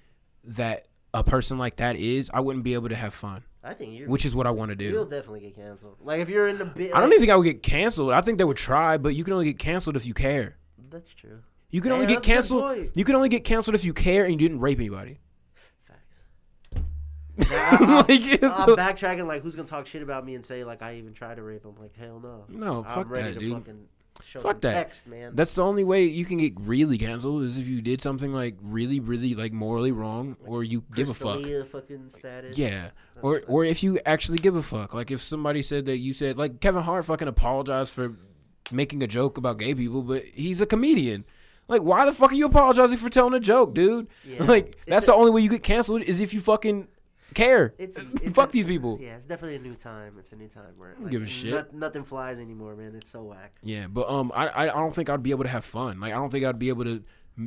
that 0.43 0.87
a 1.13 1.23
person 1.23 1.57
like 1.57 1.77
that 1.77 1.95
is, 1.95 2.29
I 2.33 2.39
wouldn't 2.39 2.63
be 2.63 2.73
able 2.73 2.89
to 2.89 2.95
have 2.95 3.13
fun, 3.13 3.43
I 3.63 3.73
think 3.73 3.97
you're. 3.97 4.09
which 4.09 4.25
is 4.25 4.33
what 4.35 4.47
I 4.47 4.51
want 4.51 4.69
to 4.69 4.75
do. 4.75 4.85
You'll 4.85 5.05
definitely 5.05 5.41
get 5.41 5.55
canceled. 5.55 5.97
Like 6.01 6.19
if 6.21 6.29
you're 6.29 6.47
in 6.47 6.57
the 6.57 6.65
bit. 6.65 6.93
I 6.93 6.99
don't 6.99 7.09
even 7.09 7.19
think 7.19 7.31
I 7.31 7.35
would 7.35 7.43
get 7.43 7.63
canceled. 7.63 8.11
I 8.11 8.21
think 8.21 8.37
they 8.37 8.43
would 8.43 8.57
try, 8.57 8.97
but 8.97 9.15
you 9.15 9.23
can 9.23 9.33
only 9.33 9.45
get 9.45 9.59
canceled 9.59 9.95
if 9.95 10.05
you 10.05 10.13
care. 10.13 10.57
That's 10.89 11.13
true. 11.13 11.41
You 11.69 11.81
can 11.81 11.91
only 11.91 12.05
get 12.05 12.23
that's 12.23 12.27
a 12.27 12.29
good 12.29 12.35
canceled. 12.35 12.89
You 12.93 13.03
can 13.03 13.15
only 13.15 13.29
get 13.29 13.43
canceled 13.43 13.75
if 13.75 13.85
you 13.85 13.93
care 13.93 14.23
and 14.23 14.31
you 14.31 14.37
didn't 14.37 14.61
rape 14.61 14.79
anybody. 14.79 15.19
I, 17.39 18.05
Like, 18.07 18.43
I'm 18.43 18.75
backtracking. 18.75 19.25
Like, 19.25 19.41
who's 19.43 19.55
gonna 19.55 19.67
talk 19.67 19.87
shit 19.87 20.01
about 20.01 20.25
me 20.25 20.35
and 20.35 20.45
say 20.45 20.63
like 20.63 20.81
I 20.81 20.95
even 20.95 21.13
tried 21.13 21.35
to 21.35 21.43
rape 21.43 21.63
him? 21.65 21.75
Like, 21.79 21.95
hell 21.97 22.19
no. 22.21 22.45
No, 22.49 22.77
I'm 22.87 22.95
fuck 22.95 23.09
ready 23.09 23.29
that, 23.29 23.33
to 23.33 23.39
dude. 23.39 23.53
fucking 23.53 23.85
show 24.23 24.39
Fuck 24.39 24.61
that. 24.61 24.73
text, 24.73 25.07
man. 25.07 25.35
That's 25.35 25.55
the 25.55 25.63
only 25.63 25.83
way 25.83 26.05
you 26.05 26.23
can 26.25 26.37
get 26.37 26.53
really 26.59 26.97
canceled 26.97 27.43
is 27.43 27.57
if 27.57 27.67
you 27.67 27.81
did 27.81 28.01
something 28.01 28.31
like 28.33 28.55
really, 28.61 28.99
really 28.99 29.35
like 29.35 29.51
morally 29.51 29.91
wrong, 29.91 30.37
or 30.45 30.63
you 30.63 30.83
give 30.93 31.09
a 31.09 31.13
fuck. 31.13 31.39
Fucking 31.71 32.09
status. 32.09 32.57
Yeah, 32.57 32.91
or 33.21 33.33
That's- 33.33 33.49
or 33.49 33.65
if 33.65 33.83
you 33.83 33.99
actually 34.05 34.37
give 34.37 34.55
a 34.55 34.61
fuck. 34.61 34.93
Like 34.93 35.11
if 35.11 35.21
somebody 35.21 35.61
said 35.61 35.85
that 35.85 35.97
you 35.97 36.13
said 36.13 36.37
like 36.37 36.61
Kevin 36.61 36.83
Hart 36.83 37.05
fucking 37.05 37.27
apologized 37.27 37.93
for 37.93 38.15
making 38.71 39.03
a 39.03 39.07
joke 39.07 39.37
about 39.37 39.59
gay 39.59 39.75
people, 39.75 40.01
but 40.01 40.23
he's 40.25 40.61
a 40.61 40.65
comedian. 40.65 41.25
Like 41.67 41.81
why 41.81 42.05
the 42.05 42.13
fuck 42.13 42.31
are 42.31 42.35
you 42.35 42.45
apologizing 42.45 42.97
for 42.97 43.09
telling 43.09 43.33
a 43.33 43.39
joke, 43.39 43.73
dude? 43.73 44.07
Yeah. 44.23 44.43
Like 44.43 44.67
It's 44.67 44.85
that's 44.87 45.03
a- 45.07 45.11
the 45.11 45.15
only 45.15 45.31
way 45.31 45.41
you 45.41 45.49
get 45.49 45.63
canceled 45.63 46.03
is 46.03 46.21
if 46.21 46.33
you 46.33 46.39
fucking 46.39 46.87
care. 47.33 47.73
It's, 47.77 47.97
it's 47.97 48.29
fuck 48.35 48.51
these 48.51 48.65
people. 48.65 48.97
Yeah, 49.01 49.15
it's 49.15 49.25
definitely 49.25 49.55
a 49.57 49.59
new 49.59 49.75
time. 49.75 50.15
It's 50.19 50.31
a 50.31 50.35
new 50.35 50.47
time 50.47 50.73
where 50.77 50.95
like, 50.99 51.11
give 51.11 51.21
a 51.23 51.25
shit. 51.25 51.51
not- 51.53 51.73
nothing 51.73 52.03
flies 52.03 52.37
anymore, 52.37 52.75
man. 52.75 52.95
It's 52.95 53.09
so 53.09 53.23
whack. 53.23 53.53
Yeah, 53.63 53.87
but 53.87 54.09
um, 54.09 54.31
I 54.35 54.49
I 54.63 54.65
don't 54.67 54.93
think 54.93 55.09
I'd 55.09 55.23
be 55.23 55.31
able 55.31 55.43
to 55.43 55.49
have 55.49 55.65
fun. 55.65 55.99
Like 55.99 56.13
I 56.13 56.15
don't 56.17 56.29
think 56.31 56.45
I'd 56.45 56.59
be 56.59 56.69
able 56.69 56.83
to 56.85 57.03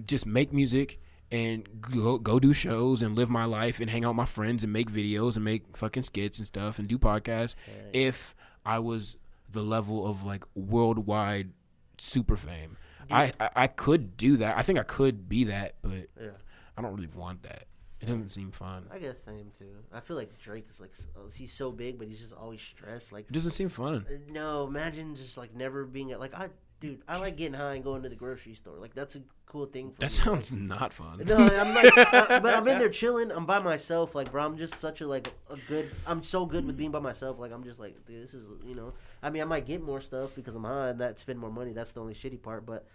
just 0.06 0.26
make 0.26 0.52
music 0.52 1.00
and 1.30 1.66
go 1.80 2.18
go 2.18 2.38
do 2.40 2.52
shows 2.52 3.02
and 3.02 3.14
live 3.14 3.28
my 3.30 3.44
life 3.44 3.80
and 3.80 3.90
hang 3.90 4.04
out 4.04 4.08
with 4.08 4.16
my 4.16 4.24
friends 4.24 4.64
and 4.64 4.72
make 4.72 4.90
videos 4.90 5.36
and 5.36 5.44
make 5.44 5.76
fucking 5.76 6.02
skits 6.02 6.38
and 6.38 6.46
stuff 6.46 6.78
and 6.78 6.88
do 6.88 6.98
podcasts 6.98 7.54
if 7.92 8.34
I 8.66 8.78
was 8.78 9.16
the 9.50 9.62
level 9.62 10.06
of 10.06 10.24
like 10.24 10.44
worldwide 10.54 11.50
super 11.98 12.36
fame. 12.36 12.76
I, 13.10 13.32
I 13.40 13.50
I 13.56 13.66
could 13.66 14.16
do 14.16 14.36
that. 14.38 14.56
I 14.58 14.62
think 14.62 14.78
I 14.78 14.82
could 14.82 15.28
be 15.28 15.44
that, 15.44 15.76
but 15.82 16.08
Yeah. 16.20 16.28
I 16.76 16.82
don't 16.82 16.94
really 16.94 17.08
want 17.14 17.42
that. 17.44 17.64
It 18.00 18.06
doesn't 18.06 18.28
seem 18.30 18.50
fun. 18.52 18.86
I 18.92 18.98
guess 18.98 19.22
same 19.22 19.50
too. 19.58 19.66
I 19.92 20.00
feel 20.00 20.16
like 20.16 20.38
Drake 20.38 20.66
is 20.70 20.80
like 20.80 20.92
uh, 21.16 21.28
he's 21.34 21.52
so 21.52 21.72
big, 21.72 21.98
but 21.98 22.06
he's 22.08 22.20
just 22.20 22.34
always 22.34 22.60
stressed. 22.60 23.12
Like 23.12 23.26
It 23.28 23.32
doesn't 23.32 23.50
seem 23.52 23.68
fun. 23.68 24.06
uh, 24.08 24.14
no, 24.30 24.66
imagine 24.66 25.16
just 25.16 25.36
like 25.36 25.54
never 25.54 25.84
being 25.84 26.16
like 26.18 26.34
I 26.34 26.50
dude. 26.80 27.02
I 27.08 27.18
like 27.18 27.36
getting 27.36 27.54
high 27.54 27.74
and 27.74 27.82
going 27.82 28.02
to 28.02 28.08
the 28.08 28.14
grocery 28.14 28.54
store. 28.54 28.76
Like 28.78 28.94
that's 28.94 29.16
a 29.16 29.20
cool 29.46 29.64
thing. 29.66 29.90
For 29.92 30.00
That 30.02 30.12
me. 30.12 30.16
sounds 30.18 30.52
not 30.52 30.92
fun. 30.92 31.22
No, 31.26 31.36
I'm 31.38 31.74
like, 31.74 31.96
uh, 32.14 32.38
but 32.38 32.54
I'm 32.54 32.68
in 32.68 32.78
there 32.78 32.88
chilling. 32.88 33.32
I'm 33.32 33.46
by 33.46 33.58
myself, 33.58 34.14
like, 34.14 34.30
bro. 34.30 34.44
I'm 34.44 34.56
just 34.58 34.74
such 34.74 35.00
a 35.00 35.06
like 35.06 35.32
a 35.50 35.56
good. 35.66 35.90
I'm 36.06 36.22
so 36.22 36.46
good 36.46 36.64
with 36.66 36.76
being 36.76 36.92
by 36.92 37.00
myself. 37.00 37.40
Like, 37.40 37.50
I'm 37.52 37.64
just 37.64 37.80
like, 37.80 38.04
dude, 38.06 38.22
this 38.22 38.32
is, 38.34 38.46
you 38.64 38.76
know. 38.76 38.92
I 39.24 39.30
mean, 39.30 39.42
I 39.42 39.46
might 39.46 39.66
get 39.66 39.82
more 39.82 40.00
stuff 40.00 40.36
because 40.36 40.54
I'm 40.54 40.62
high 40.64 40.90
and 40.90 41.00
that 41.00 41.18
spend 41.18 41.40
more 41.40 41.50
money. 41.50 41.72
That's 41.72 41.90
the 41.92 42.00
only 42.00 42.14
shitty 42.14 42.40
part. 42.42 42.64
But 42.64 42.86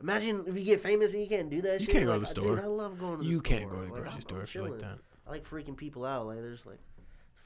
imagine 0.00 0.44
if 0.46 0.56
you 0.56 0.64
get 0.64 0.80
famous 0.80 1.12
and 1.12 1.22
you 1.22 1.28
can't 1.28 1.50
do 1.50 1.62
that 1.62 1.80
You 1.80 1.86
shit. 1.86 1.92
can't 1.94 2.06
go 2.06 2.16
like, 2.16 2.28
to 2.28 2.34
the 2.34 2.40
dude, 2.40 2.44
store. 2.58 2.60
I 2.62 2.66
love 2.66 2.98
going 2.98 3.18
to 3.18 3.22
the 3.22 3.24
You 3.30 3.38
store. 3.38 3.54
You 3.54 3.58
can't 3.60 3.70
go 3.70 3.76
to 3.80 3.84
the 3.86 3.90
grocery 3.92 4.10
I'm- 4.10 4.20
store 4.20 4.42
if 4.42 4.54
you 4.54 4.62
like 4.62 4.78
that. 4.80 4.98
I 5.26 5.30
like 5.30 5.44
freaking 5.48 5.76
people 5.76 6.04
out. 6.04 6.26
Like, 6.26 6.38
there's 6.38 6.66
like, 6.66 6.78
the 6.96 7.02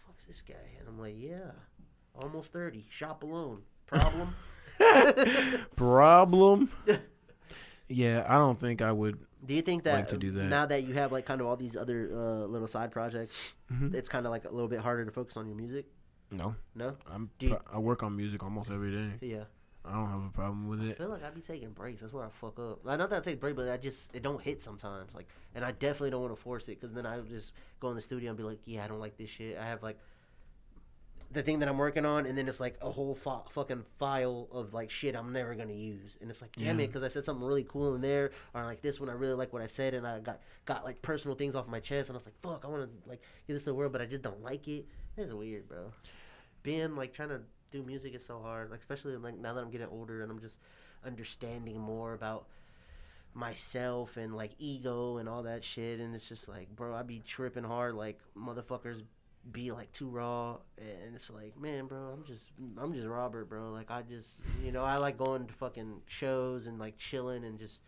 fuck's 0.07 0.25
this 0.25 0.41
guy? 0.43 0.55
And 0.79 0.89
I'm 0.89 0.99
like, 0.99 1.15
yeah, 1.19 1.51
almost 2.15 2.53
thirty. 2.53 2.87
Shop 2.89 3.23
alone. 3.23 3.63
Problem. 3.87 4.35
Problem. 5.77 6.71
Yeah, 7.87 8.25
I 8.27 8.37
don't 8.39 8.59
think 8.59 8.81
I 8.81 8.91
would. 8.91 9.19
Do 9.45 9.53
you 9.53 9.61
think 9.61 9.83
that, 9.85 9.95
like 9.95 10.09
to 10.09 10.17
do 10.17 10.31
that. 10.33 10.45
now 10.45 10.65
that 10.65 10.85
you 10.85 10.95
have 10.95 11.13
like 11.13 11.27
kind 11.27 11.43
of 11.43 11.47
all 11.47 11.55
these 11.55 11.77
other 11.77 12.09
uh, 12.15 12.47
little 12.47 12.67
side 12.67 12.91
projects, 12.91 13.53
Mhm. 13.71 13.95
it's 13.95 14.09
kind 14.09 14.25
of 14.25 14.31
like 14.33 14.47
a 14.47 14.51
little 14.51 14.69
bit 14.71 14.81
harder 14.81 15.05
to 15.05 15.11
focus 15.11 15.37
on 15.37 15.47
your 15.47 15.55
music? 15.55 15.85
No, 16.31 16.57
No. 16.75 16.97
I'm. 17.07 17.29
You- 17.41 17.61
I 17.71 17.79
work 17.79 18.03
on 18.03 18.17
music 18.17 18.43
almost 18.43 18.71
every 18.71 18.91
day. 18.91 19.11
Yeah. 19.21 19.45
I 19.87 19.93
don't 19.93 20.09
have 20.11 20.25
a 20.25 20.31
problem 20.31 20.67
with 20.67 20.81
it. 20.83 20.93
I 20.93 20.95
feel 20.95 21.09
like 21.11 21.23
I 21.25 21.31
be 21.31 21.43
taking 21.43 21.71
breaks. 21.71 22.01
That's 22.01 22.13
where 22.13 22.25
I 22.25 22.29
fuck 22.31 22.59
up. 22.59 22.81
Like, 22.85 22.99
not 22.99 23.11
that 23.11 23.19
I 23.19 23.21
take 23.21 23.39
breaks, 23.41 23.55
but 23.57 23.69
I 23.69 23.77
just 23.77 24.15
it 24.17 24.23
don't 24.23 24.41
hit 24.41 24.63
sometimes. 24.63 25.15
Like, 25.15 25.29
and 25.55 25.63
I 25.65 25.73
definitely 25.73 26.11
don't 26.11 26.23
want 26.23 26.35
to 26.35 26.41
force 26.41 26.69
it 26.69 26.81
because 26.81 26.95
then 26.95 27.07
I 27.07 27.21
just 27.21 27.53
go 27.81 27.91
in 27.91 27.97
the 27.97 28.03
studio 28.03 28.31
and 28.31 28.37
be 28.39 28.45
like, 28.45 28.61
yeah, 28.65 28.85
I 28.85 28.89
don't 28.89 29.01
like 29.01 29.17
this 29.19 29.29
shit. 29.29 29.59
I 29.59 29.65
have 29.67 29.83
like 29.83 29.99
the 31.33 31.43
thing 31.43 31.59
that 31.59 31.69
I'm 31.69 31.77
working 31.79 32.07
on, 32.07 32.27
and 32.27 32.39
then 32.39 32.49
it's 32.49 32.61
like 32.61 32.77
a 32.81 32.91
whole 32.91 33.15
fi- 33.15 33.43
fucking 33.51 33.85
file 33.99 34.47
of 34.53 34.73
like 34.73 34.89
shit 34.89 35.17
I'm 35.17 35.33
never 35.33 35.55
gonna 35.55 35.73
use, 35.73 36.17
and 36.21 36.31
it's 36.31 36.41
like, 36.41 36.53
damn 36.57 36.79
Yeah. 36.79 36.85
it, 36.85 36.89
because 36.89 37.03
I 37.03 37.09
said 37.09 37.25
something 37.25 37.45
really 37.47 37.65
cool 37.65 37.95
in 37.97 38.01
there, 38.01 38.31
or 38.55 38.65
like 38.65 38.81
this 38.83 39.01
one 39.01 39.11
I 39.11 39.15
really 39.15 39.35
like 39.35 39.53
what 39.53 39.61
I 39.61 39.67
said, 39.67 39.95
and 39.95 40.07
I 40.07 40.21
got 40.21 40.41
got 40.65 40.85
like 40.85 41.03
personal 41.03 41.35
things 41.37 41.57
off 41.57 41.67
my 41.67 41.81
chest, 41.81 42.09
and 42.09 42.15
I 42.17 42.19
was 42.19 42.25
like, 42.27 42.41
fuck, 42.41 42.65
I 42.65 42.69
want 42.69 42.85
to 42.85 43.09
like 43.11 43.21
give 43.47 43.55
this 43.55 43.65
to 43.65 43.71
the 43.71 43.75
world, 43.75 43.91
but 43.93 44.01
I 44.01 44.07
just 44.07 44.23
don't 44.23 44.43
like 44.43 44.67
it. 44.69 44.87
It's 45.17 45.33
weird, 45.33 45.69
bro. 45.69 45.93
Being 46.63 46.95
like 46.95 47.13
trying 47.13 47.31
to 47.31 47.41
do 47.75 47.83
music 47.83 48.15
is 48.15 48.25
so 48.25 48.39
hard, 48.41 48.71
like 48.71 48.81
especially 48.81 49.17
like 49.17 49.37
now 49.37 49.53
that 49.53 49.61
I'm 49.61 49.71
getting 49.71 49.89
older 49.89 50.23
and 50.23 50.31
I'm 50.31 50.41
just 50.41 50.59
understanding 51.05 51.79
more 51.79 52.15
about 52.15 52.47
myself 53.35 54.17
and 54.17 54.35
like 54.37 54.53
ego 54.59 55.17
and 55.19 55.29
all 55.29 55.43
that 55.43 55.65
shit 55.65 55.99
and 55.99 56.15
it's 56.15 56.29
just 56.29 56.49
like 56.49 56.69
bro 56.77 56.95
i 56.95 57.03
be 57.03 57.21
tripping 57.27 57.65
hard 57.65 57.97
like 57.97 58.17
motherfuckers 58.39 59.03
be 59.51 59.73
like 59.73 59.91
too 59.93 60.09
raw 60.09 60.57
and 60.79 61.17
it's 61.17 61.31
like 61.33 61.59
man 61.61 61.87
bro 61.87 61.99
i'm 62.13 62.23
just 62.25 62.53
i'm 62.79 62.95
just 62.95 63.09
robert 63.09 63.49
bro 63.49 63.73
like 63.73 63.91
i 63.91 64.03
just 64.03 64.39
you 64.63 64.71
know 64.71 64.85
i 64.85 64.97
like 64.99 65.19
going 65.19 65.45
to 65.49 65.53
fucking 65.53 66.01
shows 66.07 66.69
and 66.69 66.79
like 66.79 66.97
chilling 66.97 67.45
and 67.45 67.59
just 67.59 67.83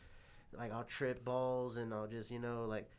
like 0.59 0.72
i'll 0.72 0.82
trip 0.82 1.24
balls 1.24 1.76
and 1.76 1.95
i'll 1.95 2.09
just 2.09 2.30
you 2.32 2.41
know 2.41 2.64
like 2.68 2.91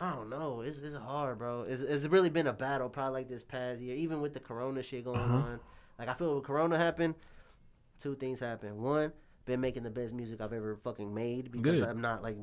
I 0.00 0.12
don't 0.14 0.30
know. 0.30 0.60
It's, 0.60 0.78
it's 0.78 0.96
hard, 0.96 1.38
bro. 1.38 1.62
It's, 1.68 1.82
it's 1.82 2.06
really 2.06 2.30
been 2.30 2.46
a 2.46 2.52
battle, 2.52 2.88
probably 2.88 3.14
like 3.14 3.28
this 3.28 3.42
past 3.42 3.80
year, 3.80 3.96
even 3.96 4.20
with 4.20 4.32
the 4.32 4.38
Corona 4.38 4.80
shit 4.80 5.02
going 5.04 5.16
Uh-huh. 5.18 5.34
on. 5.38 5.60
Like 5.98 6.08
I 6.08 6.14
feel 6.14 6.34
when 6.34 6.42
Corona 6.42 6.78
happened, 6.78 7.14
two 7.98 8.14
things 8.14 8.40
happened. 8.40 8.78
One, 8.78 9.12
been 9.44 9.60
making 9.60 9.82
the 9.82 9.90
best 9.90 10.14
music 10.14 10.40
I've 10.40 10.52
ever 10.52 10.76
fucking 10.76 11.12
made 11.12 11.50
because 11.50 11.80
Good. 11.80 11.88
I'm 11.88 12.00
not 12.00 12.22
like 12.22 12.36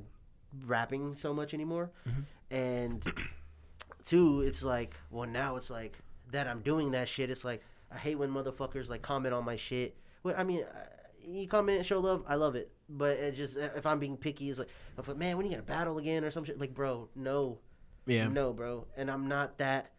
rapping 0.65 1.15
so 1.15 1.33
much 1.33 1.53
anymore. 1.53 1.91
Mhm. 2.07 2.23
And 2.51 3.13
two, 4.03 4.41
it's 4.41 4.63
like, 4.63 4.95
well, 5.09 5.27
now 5.27 5.55
it's 5.55 5.69
like 5.69 5.97
that 6.31 6.47
I'm 6.47 6.61
doing 6.61 6.91
that 6.91 7.07
shit. 7.07 7.29
It's 7.29 7.45
like 7.45 7.61
I 7.91 7.97
hate 7.97 8.15
when 8.15 8.29
motherfuckers 8.29 8.89
like 8.89 9.01
comment 9.01 9.33
on 9.33 9.45
my 9.45 9.55
shit. 9.55 9.95
Well, 10.23 10.35
I 10.37 10.43
mean, 10.43 10.63
uh, 10.63 10.85
you 11.27 11.47
comment, 11.47 11.85
show 11.85 11.99
love, 11.99 12.23
I 12.27 12.35
love 12.35 12.55
it. 12.55 12.71
But 12.89 13.17
it 13.17 13.35
just 13.35 13.57
if 13.57 13.85
I'm 13.85 13.99
being 13.99 14.17
picky, 14.17 14.49
it's 14.49 14.59
like, 14.59 14.69
I'm 14.97 15.03
like, 15.07 15.17
man, 15.17 15.37
when 15.37 15.45
you 15.45 15.51
gonna 15.51 15.63
battle 15.63 15.97
again 15.97 16.23
or 16.23 16.31
some 16.31 16.43
shit? 16.43 16.59
Like, 16.59 16.73
bro, 16.73 17.09
no, 17.15 17.59
Yeah, 18.05 18.27
no, 18.27 18.53
bro. 18.53 18.85
And 18.97 19.09
I'm 19.09 19.27
not 19.27 19.57
that. 19.59 19.91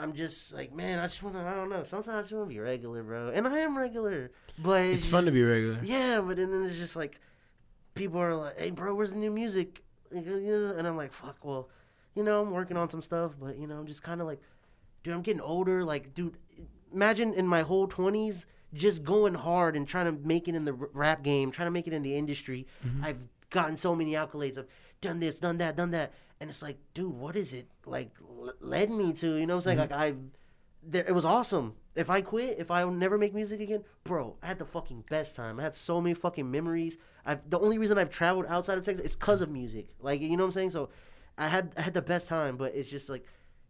I'm 0.00 0.12
just 0.14 0.52
like, 0.54 0.72
man, 0.72 0.98
I 0.98 1.04
just 1.06 1.22
want 1.22 1.36
to. 1.36 1.42
I 1.42 1.54
don't 1.54 1.68
know. 1.68 1.82
Sometimes 1.84 2.08
I 2.18 2.20
just 2.22 2.32
want 2.32 2.46
to 2.48 2.54
be 2.54 2.58
regular, 2.60 3.02
bro. 3.02 3.28
And 3.28 3.46
I 3.46 3.58
am 3.60 3.76
regular, 3.76 4.30
but 4.58 4.82
it's 4.86 5.06
fun 5.06 5.24
to 5.26 5.30
be 5.30 5.42
regular. 5.42 5.78
yeah, 5.82 6.20
but 6.20 6.36
then 6.36 6.64
it's 6.66 6.78
just 6.78 6.96
like 6.96 7.20
people 7.94 8.20
are 8.20 8.34
like, 8.34 8.58
"Hey, 8.60 8.70
bro, 8.70 8.94
where's 8.94 9.10
the 9.12 9.18
new 9.18 9.30
music?" 9.30 9.82
Uh, 10.14 10.18
And 10.20 10.86
I'm 10.86 10.96
like, 10.96 11.12
"Fuck, 11.12 11.44
well, 11.44 11.68
you 12.14 12.22
know, 12.22 12.40
I'm 12.42 12.50
working 12.50 12.76
on 12.76 12.88
some 12.90 13.02
stuff, 13.02 13.34
but 13.38 13.58
you 13.58 13.66
know, 13.66 13.76
I'm 13.78 13.86
just 13.86 14.02
kind 14.02 14.20
of 14.20 14.26
like, 14.26 14.40
dude, 15.04 15.14
I'm 15.14 15.22
getting 15.22 15.40
older. 15.42 15.84
Like, 15.84 16.14
dude, 16.14 16.36
imagine 16.92 17.34
in 17.34 17.46
my 17.46 17.60
whole 17.62 17.86
20s 17.86 18.46
just 18.74 19.02
going 19.04 19.34
hard 19.34 19.76
and 19.76 19.86
trying 19.86 20.06
to 20.06 20.26
make 20.26 20.46
it 20.48 20.54
in 20.54 20.64
the 20.64 20.72
rap 20.72 21.22
game, 21.22 21.50
trying 21.50 21.66
to 21.66 21.70
make 21.72 21.86
it 21.86 21.92
in 21.92 22.02
the 22.02 22.16
industry. 22.16 22.66
I've 23.02 23.28
gotten 23.50 23.76
so 23.76 23.94
many 23.96 24.12
accolades. 24.12 24.58
I've 24.58 24.68
done 25.00 25.18
this, 25.20 25.40
done 25.40 25.58
that, 25.58 25.76
done 25.76 25.90
that, 25.92 26.12
and 26.40 26.48
it's 26.48 26.62
like, 26.62 26.78
dude, 26.94 27.12
what 27.12 27.36
is 27.36 27.52
it 27.52 27.68
like 27.84 28.10
l- 28.20 28.54
led 28.60 28.90
me 28.90 29.12
to? 29.14 29.36
You 29.36 29.46
know 29.46 29.56
what 29.56 29.66
I'm 29.66 29.76
saying? 29.76 29.78
Mm-hmm. 29.78 29.92
Like, 29.92 30.12
I 30.12 30.16
there 30.82 31.04
it 31.06 31.12
was 31.12 31.24
awesome. 31.24 31.74
If 31.94 32.08
I 32.08 32.20
quit, 32.22 32.58
if 32.58 32.70
I 32.70 32.84
never 32.84 33.18
make 33.18 33.34
music 33.34 33.60
again, 33.60 33.84
bro, 34.04 34.36
I 34.42 34.46
had 34.46 34.58
the 34.58 34.64
fucking 34.64 35.04
best 35.10 35.36
time. 35.36 35.60
I 35.60 35.64
had 35.64 35.74
so 35.74 36.00
many 36.00 36.14
fucking 36.14 36.50
memories. 36.50 36.96
I've 37.26 37.48
the 37.48 37.58
only 37.58 37.78
reason 37.78 37.98
I've 37.98 38.10
traveled 38.10 38.46
outside 38.48 38.78
of 38.78 38.84
Texas 38.84 39.04
is 39.04 39.16
because 39.16 39.42
of 39.42 39.50
music. 39.50 39.88
Like 40.00 40.20
you 40.22 40.30
know 40.30 40.44
what 40.44 40.46
I'm 40.46 40.52
saying? 40.52 40.70
So 40.70 40.88
I 41.36 41.48
had 41.48 41.72
I 41.76 41.82
had 41.82 41.94
the 41.94 42.02
best 42.02 42.28
time, 42.28 42.56
but 42.56 42.74
it's 42.74 42.88
just 42.88 43.10
like, 43.10 43.24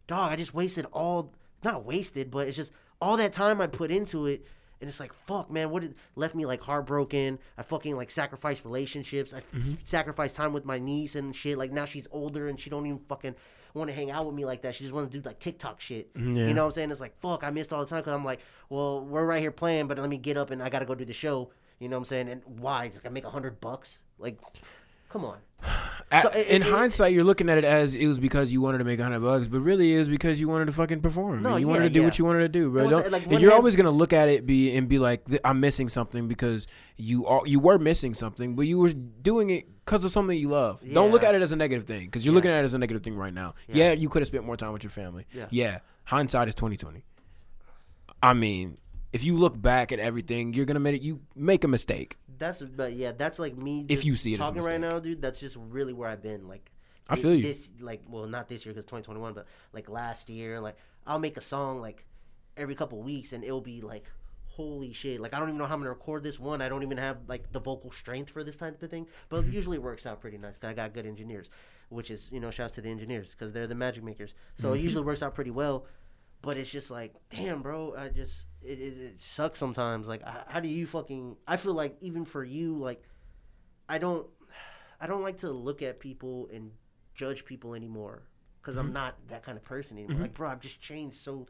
dog, 0.07 0.31
I 0.31 0.35
just 0.35 0.53
wasted 0.53 0.85
all 0.93 1.33
not 1.63 1.85
wasted, 1.85 2.31
but 2.31 2.47
it's 2.47 2.57
just 2.57 2.71
all 3.01 3.17
that 3.17 3.33
time 3.33 3.59
I 3.59 3.67
put 3.67 3.91
into 3.91 4.27
it, 4.27 4.45
And 4.81 4.89
it's 4.89 4.99
like, 4.99 5.13
fuck, 5.13 5.49
man, 5.51 5.69
what 5.69 5.83
it 5.83 5.95
left 6.15 6.35
me 6.35 6.45
like 6.45 6.61
heartbroken. 6.61 7.39
I 7.57 7.61
fucking 7.61 7.95
like 7.95 8.11
sacrificed 8.11 8.65
relationships. 8.65 9.33
I 9.33 9.39
Mm-hmm. 9.41 9.73
sacrificed 9.83 10.35
time 10.35 10.51
with 10.53 10.65
my 10.65 10.79
niece 10.79 11.15
and 11.15 11.35
shit. 11.35 11.57
Like 11.57 11.71
now 11.71 11.85
she's 11.85 12.07
older 12.11 12.47
and 12.47 12.59
she 12.59 12.69
don't 12.69 12.85
even 12.85 12.99
fucking 13.07 13.35
want 13.73 13.89
to 13.89 13.95
hang 13.95 14.11
out 14.11 14.25
with 14.25 14.35
me 14.35 14.43
like 14.43 14.63
that. 14.63 14.75
She 14.75 14.83
just 14.83 14.93
want 14.93 15.11
to 15.11 15.17
do 15.19 15.25
like 15.27 15.39
TikTok 15.39 15.79
shit. 15.79 16.09
Yeah. 16.15 16.23
You 16.23 16.53
know 16.53 16.63
what 16.63 16.65
I'm 16.65 16.71
saying? 16.71 16.91
It's 16.91 16.99
like, 16.99 17.17
fuck, 17.21 17.43
I 17.43 17.51
missed 17.51 17.71
all 17.71 17.79
the 17.79 17.85
time 17.85 17.99
because 17.99 18.13
I'm 18.13 18.25
like, 18.25 18.39
well, 18.69 19.05
we're 19.05 19.25
right 19.25 19.39
here 19.41 19.51
playing, 19.51 19.87
but 19.87 19.97
let 19.97 20.09
me 20.09 20.17
get 20.17 20.35
up 20.35 20.49
and 20.51 20.61
I 20.61 20.69
got 20.69 20.79
to 20.79 20.85
go 20.85 20.95
do 20.95 21.05
the 21.05 21.13
show. 21.13 21.51
You 21.79 21.87
know 21.87 21.95
what 21.97 22.01
I'm 22.01 22.05
saying? 22.05 22.29
And 22.29 22.41
why? 22.45 22.85
It's 22.85 22.97
like 22.97 23.05
I 23.05 23.09
make 23.09 23.23
a 23.23 23.29
hundred 23.29 23.59
bucks. 23.61 23.99
Like, 24.19 24.37
come 25.11 25.25
on. 25.25 25.37
At- 26.11 26.23
So 26.23 26.29
it- 26.29 26.47
in 26.47 26.61
it- 26.61 26.67
it- 26.67 26.71
hindsight, 26.71 27.13
you're 27.13 27.23
looking 27.23 27.49
at 27.49 27.57
it 27.57 27.63
as 27.63 27.95
it 27.95 28.05
was 28.05 28.19
because 28.19 28.51
you 28.51 28.59
wanted 28.59 28.79
to 28.79 28.83
make 28.83 28.99
a 28.99 29.03
hundred 29.03 29.21
bucks, 29.21 29.47
but 29.47 29.59
really 29.61 29.93
it 29.95 29.99
was 29.99 30.09
because 30.09 30.39
you 30.41 30.47
wanted 30.49 30.65
to 30.65 30.71
fucking 30.73 30.99
perform. 31.01 31.41
No, 31.41 31.55
you 31.55 31.67
yeah, 31.67 31.71
wanted 31.73 31.87
to 31.87 31.93
do 31.93 31.99
yeah. 31.99 32.05
what 32.05 32.19
you 32.19 32.25
wanted 32.25 32.39
to 32.39 32.49
do, 32.49 32.69
bro. 32.69 32.89
Don't- 32.89 33.11
like, 33.11 33.29
you're 33.39 33.53
always 33.53 33.75
gonna 33.77 33.91
look 33.91 34.11
at 34.11 34.27
it 34.27 34.45
be 34.45 34.75
and 34.75 34.89
be 34.89 34.99
like, 34.99 35.23
I'm 35.45 35.59
missing 35.61 35.87
something 35.87 36.27
because 36.27 36.67
you 36.97 37.25
are 37.27 37.41
you 37.45 37.59
were 37.61 37.79
missing 37.79 38.13
something, 38.13 38.55
but 38.55 38.63
you 38.63 38.77
were 38.79 38.91
doing 38.91 39.51
it 39.51 39.67
because 39.85 40.03
of 40.03 40.11
something 40.11 40.37
you 40.37 40.49
love. 40.49 40.81
Don't 40.93 41.11
look 41.11 41.23
at 41.23 41.33
it 41.35 41.41
as 41.41 41.51
a 41.53 41.55
negative 41.55 41.85
thing 41.85 42.05
because 42.07 42.25
you're 42.25 42.33
Yeah. 42.33 42.35
looking 42.35 42.51
at 42.51 42.59
it 42.61 42.65
as 42.65 42.73
a 42.73 42.77
negative 42.79 43.03
thing 43.03 43.15
right 43.15 43.33
now. 43.33 43.53
Yeah, 43.69 43.85
Yeah. 43.85 43.91
you 43.93 44.09
could 44.09 44.21
have 44.21 44.27
spent 44.27 44.45
more 44.45 44.57
time 44.57 44.73
with 44.73 44.83
your 44.83 44.91
family. 44.91 45.25
Yeah. 45.51 45.79
hindsight 46.03 46.47
is 46.49 46.55
2020. 46.55 47.03
I 48.21 48.33
mean, 48.33 48.77
if 49.13 49.23
you 49.23 49.35
look 49.37 49.59
back 49.61 49.91
at 49.91 49.99
everything, 49.99 50.53
you're 50.53 50.65
gonna 50.65 50.79
make 50.79 50.95
it. 50.95 51.01
You 51.03 51.21
make 51.35 51.63
a 51.63 51.67
mistake. 51.67 52.17
That's 52.41 52.59
but 52.61 52.93
yeah, 52.93 53.11
that's 53.11 53.37
like 53.39 53.55
me. 53.55 53.85
If 53.87 54.03
you 54.03 54.15
see 54.15 54.33
it 54.33 54.37
talking 54.37 54.63
right 54.63 54.81
now, 54.81 54.97
dude, 54.99 55.21
that's 55.21 55.39
just 55.39 55.55
really 55.69 55.93
where 55.93 56.09
I've 56.09 56.23
been. 56.23 56.47
Like, 56.47 56.71
I 57.07 57.15
feel 57.15 57.35
you. 57.35 57.43
This 57.43 57.71
like, 57.79 58.01
well, 58.09 58.25
not 58.25 58.47
this 58.49 58.65
year 58.65 58.73
because 58.73 58.85
2021, 58.85 59.33
but 59.33 59.45
like 59.73 59.87
last 59.89 60.27
year, 60.29 60.59
like 60.59 60.75
I'll 61.05 61.19
make 61.19 61.37
a 61.37 61.41
song 61.41 61.79
like 61.81 62.03
every 62.57 62.73
couple 62.75 62.99
weeks, 63.01 63.31
and 63.33 63.43
it'll 63.43 63.61
be 63.61 63.81
like, 63.81 64.05
holy 64.47 64.91
shit! 64.91 65.21
Like 65.21 65.35
I 65.35 65.39
don't 65.39 65.49
even 65.49 65.59
know 65.59 65.65
how 65.67 65.75
I'm 65.75 65.81
gonna 65.81 65.91
record 65.91 66.23
this 66.23 66.39
one. 66.39 66.61
I 66.63 66.67
don't 66.67 66.81
even 66.83 66.97
have 66.97 67.17
like 67.27 67.51
the 67.51 67.59
vocal 67.59 67.91
strength 67.91 68.31
for 68.31 68.43
this 68.43 68.55
type 68.55 68.81
of 68.81 68.89
thing. 68.89 69.05
But 69.29 69.43
Mm-hmm. 69.43 69.51
usually 69.53 69.77
it 69.77 69.83
works 69.83 70.07
out 70.07 70.19
pretty 70.19 70.39
nice 70.39 70.55
because 70.55 70.71
I 70.71 70.73
got 70.73 70.93
good 70.95 71.05
engineers, 71.05 71.51
which 71.89 72.09
is 72.09 72.29
you 72.31 72.39
know 72.39 72.49
shouts 72.49 72.73
to 72.73 72.81
the 72.81 72.89
engineers 72.89 73.31
because 73.31 73.51
they're 73.53 73.67
the 73.67 73.75
magic 73.75 74.03
makers. 74.03 74.33
So 74.55 74.69
Mm-hmm. 74.69 74.77
it 74.79 74.81
usually 74.81 75.03
works 75.05 75.21
out 75.21 75.35
pretty 75.35 75.51
well. 75.51 75.85
But 76.41 76.57
it's 76.57 76.71
just 76.71 76.89
like, 76.89 77.13
damn, 77.29 77.61
bro. 77.61 77.93
I 77.95 78.09
just 78.09 78.47
it, 78.63 78.79
it, 78.79 78.97
it 78.97 79.19
sucks 79.21 79.59
sometimes. 79.59 80.07
Like, 80.07 80.23
how 80.47 80.59
do 80.59 80.67
you 80.67 80.87
fucking? 80.87 81.37
I 81.47 81.57
feel 81.57 81.73
like 81.73 81.97
even 82.01 82.25
for 82.25 82.43
you, 82.43 82.77
like, 82.77 83.03
I 83.87 83.97
don't, 83.97 84.27
I 84.99 85.07
don't 85.07 85.21
like 85.21 85.37
to 85.37 85.51
look 85.51 85.81
at 85.81 85.99
people 85.99 86.49
and 86.53 86.71
judge 87.13 87.45
people 87.45 87.75
anymore 87.75 88.23
because 88.61 88.77
I'm 88.77 88.87
mm-hmm. 88.87 88.93
not 88.93 89.15
that 89.27 89.43
kind 89.43 89.57
of 89.57 89.63
person 89.63 89.97
anymore. 89.97 90.13
Mm-hmm. 90.13 90.21
Like, 90.23 90.33
bro, 90.33 90.49
I've 90.49 90.59
just 90.59 90.81
changed 90.81 91.17
so, 91.17 91.45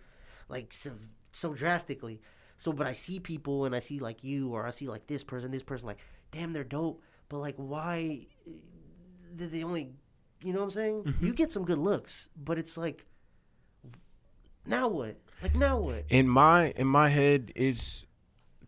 like, 0.50 0.74
so, 0.74 0.92
so 1.32 1.54
drastically. 1.54 2.22
So, 2.58 2.72
but 2.72 2.86
I 2.86 2.92
see 2.92 3.20
people 3.20 3.66
and 3.66 3.76
I 3.76 3.80
see 3.80 4.00
like 4.00 4.24
you 4.24 4.54
or 4.54 4.68
I 4.68 4.72
see 4.72 4.88
like 4.88 5.08
this 5.08 5.24
person, 5.24 5.52
this 5.52 5.64
person, 5.64 5.88
like, 5.88 6.00
damn, 6.32 6.54
they're 6.54 6.64
dope. 6.64 7.02
But 7.30 7.40
like, 7.40 7.56
why? 7.56 8.28
Eh, 8.48 8.52
they 9.36 9.64
only? 9.64 9.94
You 10.44 10.54
know 10.54 10.60
what 10.60 10.66
I'm 10.66 10.72
saying? 10.72 11.04
Mm-hmm. 11.04 11.26
You 11.26 11.34
get 11.34 11.52
some 11.52 11.66
good 11.66 11.78
looks, 11.78 12.28
but 12.36 12.58
it's 12.58 12.78
like, 12.78 13.06
now 14.66 14.88
what? 14.88 15.16
Like 15.42 15.56
now 15.56 15.78
what? 15.80 16.06
in 16.10 16.28
my 16.28 16.72
in 16.72 16.88
my 16.88 17.10
head 17.10 17.52
it's 17.56 18.06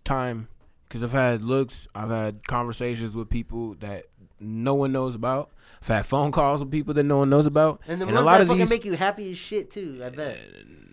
time 0.03 0.47
because 0.87 1.03
i've 1.03 1.11
had 1.11 1.41
looks 1.43 1.87
i've 1.95 2.09
had 2.09 2.45
conversations 2.47 3.11
with 3.15 3.29
people 3.29 3.75
that 3.75 4.05
no 4.39 4.73
one 4.73 4.91
knows 4.91 5.13
about 5.15 5.51
i've 5.81 5.87
had 5.87 6.05
phone 6.05 6.31
calls 6.31 6.61
with 6.61 6.71
people 6.71 6.93
that 6.95 7.03
no 7.03 7.17
one 7.19 7.29
knows 7.29 7.45
about 7.45 7.79
And 7.87 8.01
the 8.01 8.05
a 8.05 8.13
ones 8.13 8.25
lot 8.25 8.41
of 8.41 8.49
these 8.49 8.69
make 8.69 8.85
you 8.85 8.93
happy 8.95 9.31
as 9.31 9.37
shit 9.37 9.69
too. 9.71 10.01
I 10.03 10.09
bet. 10.09 10.37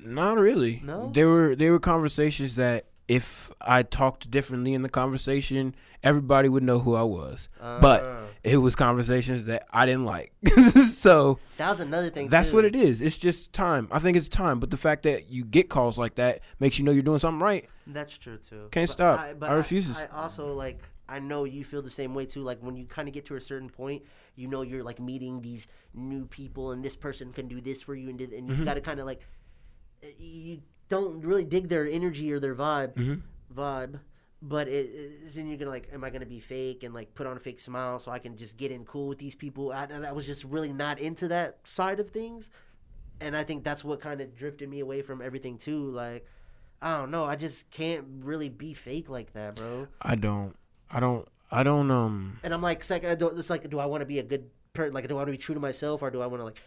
not 0.05 0.37
really 0.39 0.81
No? 0.85 1.11
there 1.13 1.29
were 1.29 1.57
there 1.57 1.73
were 1.73 1.81
conversations 1.81 2.55
that 2.57 2.85
if 3.09 3.51
i 3.61 3.83
talked 3.83 4.31
differently 4.31 4.75
in 4.75 4.83
the 4.83 4.89
conversation 4.89 5.75
everybody 6.05 6.49
would 6.49 6.63
know 6.63 6.79
who 6.81 6.95
i 6.95 7.03
was 7.03 7.49
but 7.59 8.03
Uh, 8.03 8.21
it 8.43 8.57
was 8.57 8.75
conversations 8.75 9.45
that 9.47 9.65
i 9.73 9.85
didn't 9.87 10.05
like 10.05 10.33
so 10.89 11.39
that 11.59 11.69
was 11.71 11.81
another 11.81 12.09
thing. 12.11 12.29
that's 12.29 12.51
too. 12.51 12.57
what 12.57 12.65
it 12.65 12.75
is 12.75 13.01
it's 13.01 13.19
just 13.19 13.53
time 13.53 13.87
i 13.91 13.99
think 13.99 14.17
it's 14.17 14.29
time 14.29 14.59
but 14.61 14.71
the 14.71 14.77
fact 14.77 15.03
that 15.03 15.29
you 15.31 15.45
get 15.45 15.69
calls 15.69 15.99
like 15.99 16.15
that 16.15 16.41
makes 16.59 16.79
you 16.79 16.85
know 16.85 16.93
you're 16.93 17.03
doing 17.03 17.19
something 17.19 17.41
right 17.41 17.69
That's 17.87 18.17
true 18.17 18.39
too. 18.39 18.69
Can't 18.71 18.89
But 18.89 18.93
stop. 18.93 19.21
I, 19.43 19.47
I 19.47 19.53
refuse 19.55 19.87
to 19.87 19.99
I, 19.99 20.05
s- 20.05 20.09
I 20.13 20.23
also 20.23 20.53
like. 20.53 20.81
I 21.09 21.19
know 21.19 21.43
you 21.43 21.65
feel 21.65 21.83
the 21.83 21.91
same 21.91 22.15
way 22.15 22.25
too. 22.25 22.43
Like 22.43 22.61
when 22.63 22.77
you 22.77 22.87
kind 22.87 23.09
of 23.09 23.15
get 23.15 23.25
to 23.27 23.35
a 23.35 23.41
certain 23.41 23.69
point, 23.69 24.05
you 24.37 24.47
know 24.47 24.63
you're 24.63 24.85
like 24.85 25.01
meeting 25.01 25.43
these 25.43 25.67
new 25.93 26.25
people, 26.27 26.71
and 26.71 26.85
this 26.85 26.95
person 26.95 27.33
can 27.33 27.49
do 27.49 27.61
this 27.61 27.83
for 27.83 27.97
you, 27.97 28.09
and, 28.11 28.17
did- 28.19 28.33
and 28.33 28.47
you 28.49 28.55
Mm-hmm. 28.55 28.65
got 28.65 28.75
to 28.75 28.81
kind 28.81 29.01
of 29.01 29.07
like. 29.07 29.21
You 30.19 30.63
don't 30.89 31.21
really 31.25 31.45
dig 31.45 31.69
their 31.69 31.87
energy 31.87 32.33
or 32.33 32.39
their 32.41 32.55
vibe, 32.55 32.95
Mhm. 32.95 33.23
vibe, 33.55 33.99
but 34.43 34.69
it, 34.69 35.35
then 35.35 35.47
you're 35.47 35.59
gonna 35.59 35.71
like, 35.71 35.89
am 35.93 36.05
I 36.05 36.11
gonna 36.11 36.27
be 36.27 36.41
fake 36.41 36.85
and 36.85 36.95
like 36.95 37.15
put 37.15 37.27
on 37.27 37.37
a 37.37 37.41
fake 37.41 37.61
smile 37.61 37.99
so 37.99 38.11
I 38.11 38.19
can 38.19 38.37
just 38.37 38.57
get 38.57 38.71
in 38.71 38.85
cool 38.85 39.09
with 39.09 39.19
these 39.19 39.35
people? 39.35 39.73
I, 39.73 39.85
and 39.85 40.07
I 40.07 40.13
was 40.13 40.27
just 40.27 40.45
really 40.45 40.73
not 40.73 40.99
into 40.99 41.29
that 41.29 41.59
side 41.65 42.01
of 42.01 42.11
things, 42.11 42.51
and 43.21 43.37
I 43.37 43.45
think 43.45 43.65
that's 43.65 43.85
what 43.85 44.01
kind 44.01 44.21
of 44.21 44.35
drifted 44.35 44.69
me 44.69 44.81
away 44.81 45.03
from 45.03 45.23
everything 45.23 45.59
too. 45.59 45.91
Like. 45.91 46.27
I 46.83 46.97
don't 46.97 47.11
know. 47.11 47.27
I 47.27 47.37
just 47.37 47.71
can't 47.71 48.07
really 48.21 48.49
be 48.49 48.73
fake 48.73 49.11
like 49.11 49.35
that, 49.35 49.57
bro. 49.57 49.87
I 50.01 50.15
don't. 50.15 50.57
I 50.91 50.99
don't. 50.99 51.29
I 51.51 51.63
don't. 51.63 51.91
Um. 51.91 52.39
And 52.43 52.55
I'm 52.55 52.63
like, 52.63 52.79
it's 52.79 52.89
like, 52.89 53.05
it's 53.05 53.51
like, 53.51 53.69
do 53.69 53.79
I 53.79 53.85
want 53.85 54.01
to 54.01 54.07
be 54.07 54.19
a 54.19 54.23
good 54.23 54.49
person? 54.73 54.95
Like, 54.95 55.07
do 55.07 55.13
I 55.13 55.17
want 55.17 55.29
to 55.29 55.33
be 55.33 55.37
true 55.37 55.55
to 55.55 55.61
myself, 55.61 56.01
or 56.01 56.11
do 56.11 56.23
I 56.23 56.27
want 56.27 56.41
to 56.41 56.45
like 56.45 56.63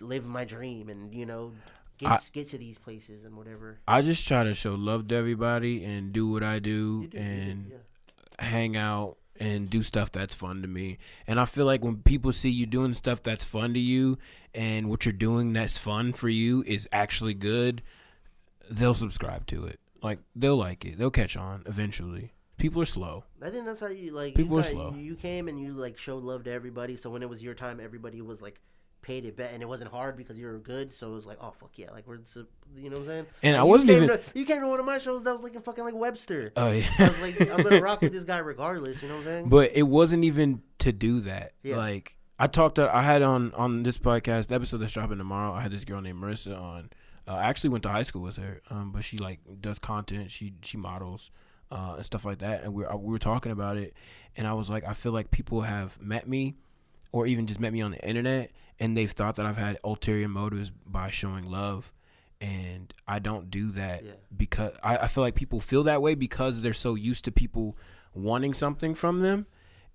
live 0.00 0.24
my 0.24 0.44
dream 0.44 0.88
and 0.88 1.14
you 1.14 1.26
know 1.26 1.52
get 1.98 2.10
I- 2.10 2.18
get 2.32 2.48
to 2.48 2.58
these 2.58 2.78
places 2.78 3.24
and 3.24 3.36
whatever? 3.36 3.78
I 3.86 4.02
just 4.02 4.26
try 4.26 4.44
to 4.44 4.54
show 4.54 4.74
love 4.74 5.06
to 5.08 5.14
everybody 5.14 5.84
and 5.84 6.12
do 6.12 6.28
what 6.28 6.42
I 6.42 6.58
do 6.58 7.06
do, 7.06 7.18
and 7.18 7.70
yeah. 7.70 8.44
hang 8.44 8.76
out 8.76 9.16
and 9.40 9.68
do 9.68 9.82
stuff 9.82 10.12
that's 10.12 10.34
fun 10.34 10.62
to 10.62 10.68
me. 10.68 10.98
And 11.26 11.40
I 11.40 11.44
feel 11.44 11.66
like 11.66 11.84
when 11.84 11.96
people 11.98 12.32
see 12.32 12.50
you 12.50 12.66
doing 12.66 12.94
stuff 12.94 13.22
that's 13.22 13.44
fun 13.44 13.74
to 13.74 13.80
you 13.80 14.18
and 14.54 14.88
what 14.88 15.04
you're 15.04 15.12
doing 15.12 15.52
that's 15.52 15.78
fun 15.78 16.12
for 16.12 16.28
you 16.28 16.62
is 16.66 16.88
actually 16.92 17.34
good, 17.34 17.82
they'll 18.70 18.94
subscribe 18.94 19.46
to 19.48 19.66
it. 19.66 19.80
Like 20.02 20.20
they'll 20.36 20.56
like 20.56 20.84
it. 20.84 20.98
They'll 20.98 21.10
catch 21.10 21.36
on 21.36 21.64
eventually. 21.66 22.32
People 22.56 22.80
are 22.82 22.86
slow. 22.86 23.24
I 23.42 23.50
think 23.50 23.66
that's 23.66 23.80
how 23.80 23.88
you 23.88 24.12
like. 24.12 24.36
People 24.36 24.56
you, 24.56 24.60
are 24.60 24.62
slow. 24.62 24.94
you 24.94 25.16
came 25.16 25.48
and 25.48 25.60
you 25.60 25.72
like 25.72 25.98
showed 25.98 26.22
love 26.22 26.44
to 26.44 26.52
everybody. 26.52 26.94
So 26.94 27.10
when 27.10 27.22
it 27.22 27.28
was 27.28 27.42
your 27.42 27.54
time, 27.54 27.80
everybody 27.80 28.20
was 28.20 28.40
like 28.40 28.60
paid 29.04 29.24
it 29.26 29.36
bet, 29.36 29.52
and 29.52 29.62
it 29.62 29.68
wasn't 29.68 29.90
hard 29.90 30.16
because 30.16 30.38
you 30.38 30.46
were 30.46 30.58
good. 30.58 30.92
So 30.92 31.10
it 31.10 31.14
was 31.14 31.26
like, 31.26 31.38
oh 31.40 31.50
fuck 31.52 31.70
yeah, 31.76 31.90
like 31.92 32.06
we're, 32.08 32.18
you 32.76 32.88
know 32.90 32.96
what 32.96 33.02
I'm 33.02 33.06
saying? 33.06 33.26
And 33.42 33.52
Like, 33.52 33.60
I 33.60 33.64
wasn't 33.64 33.90
even- 33.90 34.08
To, 34.08 34.20
you 34.34 34.44
came 34.44 34.60
to 34.62 34.66
one 34.68 34.80
of 34.80 34.86
my 34.86 34.98
shows 34.98 35.22
that 35.24 35.32
was 35.32 35.42
like 35.42 35.54
in 35.54 35.62
fucking 35.62 35.84
like 35.84 35.94
Webster. 35.94 36.50
Oh 36.56 36.70
yeah. 36.70 36.86
I 36.98 37.02
was 37.08 37.20
like, 37.22 37.40
I'm 37.50 37.62
gonna 37.62 37.80
rock 37.82 38.00
with 38.00 38.12
this 38.16 38.24
guy 38.24 38.38
regardless. 38.38 39.02
You 39.02 39.08
know 39.08 39.14
what 39.14 39.20
I'm 39.20 39.24
saying? 39.26 39.48
but 39.50 39.70
it 39.74 39.82
wasn't 39.84 40.24
even 40.24 40.62
to 40.78 40.90
do 40.92 41.20
that. 41.20 41.52
Yeah. 41.62 41.76
Like 41.76 42.16
I 42.38 42.46
talked 42.48 42.76
to 42.76 42.92
I 42.94 43.02
had 43.02 43.22
on 43.22 43.52
on 43.54 43.82
this 43.84 43.98
podcast, 43.98 44.48
the 44.48 44.54
episode 44.56 44.78
that's 44.78 44.92
dropping 44.92 45.18
tomorrow. 45.18 45.52
I 45.52 45.60
had 45.60 45.70
this 45.70 45.84
girl 45.84 46.00
named 46.00 46.20
Marissa 46.20 46.58
on. 46.60 46.90
Uh, 47.28 47.32
I 47.34 47.44
actually 47.44 47.70
went 47.70 47.82
to 47.84 47.88
high 47.90 48.02
school 48.02 48.22
with 48.22 48.36
her, 48.36 48.60
um, 48.70 48.90
but 48.92 49.04
she 49.04 49.16
like 49.18 49.40
does 49.60 49.78
content. 49.78 50.30
She 50.30 50.54
she 50.62 50.76
models 50.76 51.30
uh, 51.70 51.94
and 51.96 52.04
stuff 52.04 52.24
like 52.24 52.38
that. 52.38 52.64
And 52.64 52.74
we 52.74 52.82
were, 52.84 52.96
we 52.96 53.12
were 53.12 53.18
talking 53.18 53.50
about 53.52 53.76
it, 53.76 53.94
and 54.36 54.46
I 54.46 54.52
was 54.54 54.68
like, 54.68 54.84
I 54.86 54.92
feel 54.92 55.12
like 55.12 55.30
people 55.30 55.62
have 55.62 55.98
met 56.02 56.28
me, 56.28 56.54
or 57.12 57.26
even 57.26 57.46
just 57.46 57.60
met 57.60 57.72
me 57.72 57.80
on 57.82 57.92
the 57.92 58.06
internet, 58.06 58.50
and 58.80 58.96
they've 58.96 59.10
thought 59.10 59.36
that 59.36 59.46
I've 59.46 59.56
had 59.56 59.78
ulterior 59.84 60.28
motives 60.28 60.70
by 60.70 61.10
showing 61.10 61.44
love. 61.50 61.92
And 62.40 62.92
I 63.08 63.20
don't 63.20 63.50
do 63.50 63.70
that 63.72 64.04
Yeah. 64.04 64.12
because 64.36 64.72
I, 64.82 64.98
I 64.98 65.06
feel 65.06 65.22
like 65.24 65.34
people 65.34 65.60
feel 65.60 65.84
that 65.84 66.02
way 66.02 66.14
because 66.14 66.60
they're 66.60 66.74
so 66.74 66.94
used 66.94 67.24
to 67.24 67.32
people 67.32 67.78
wanting 68.12 68.52
something 68.54 68.94
from 68.94 69.20
them. 69.20 69.46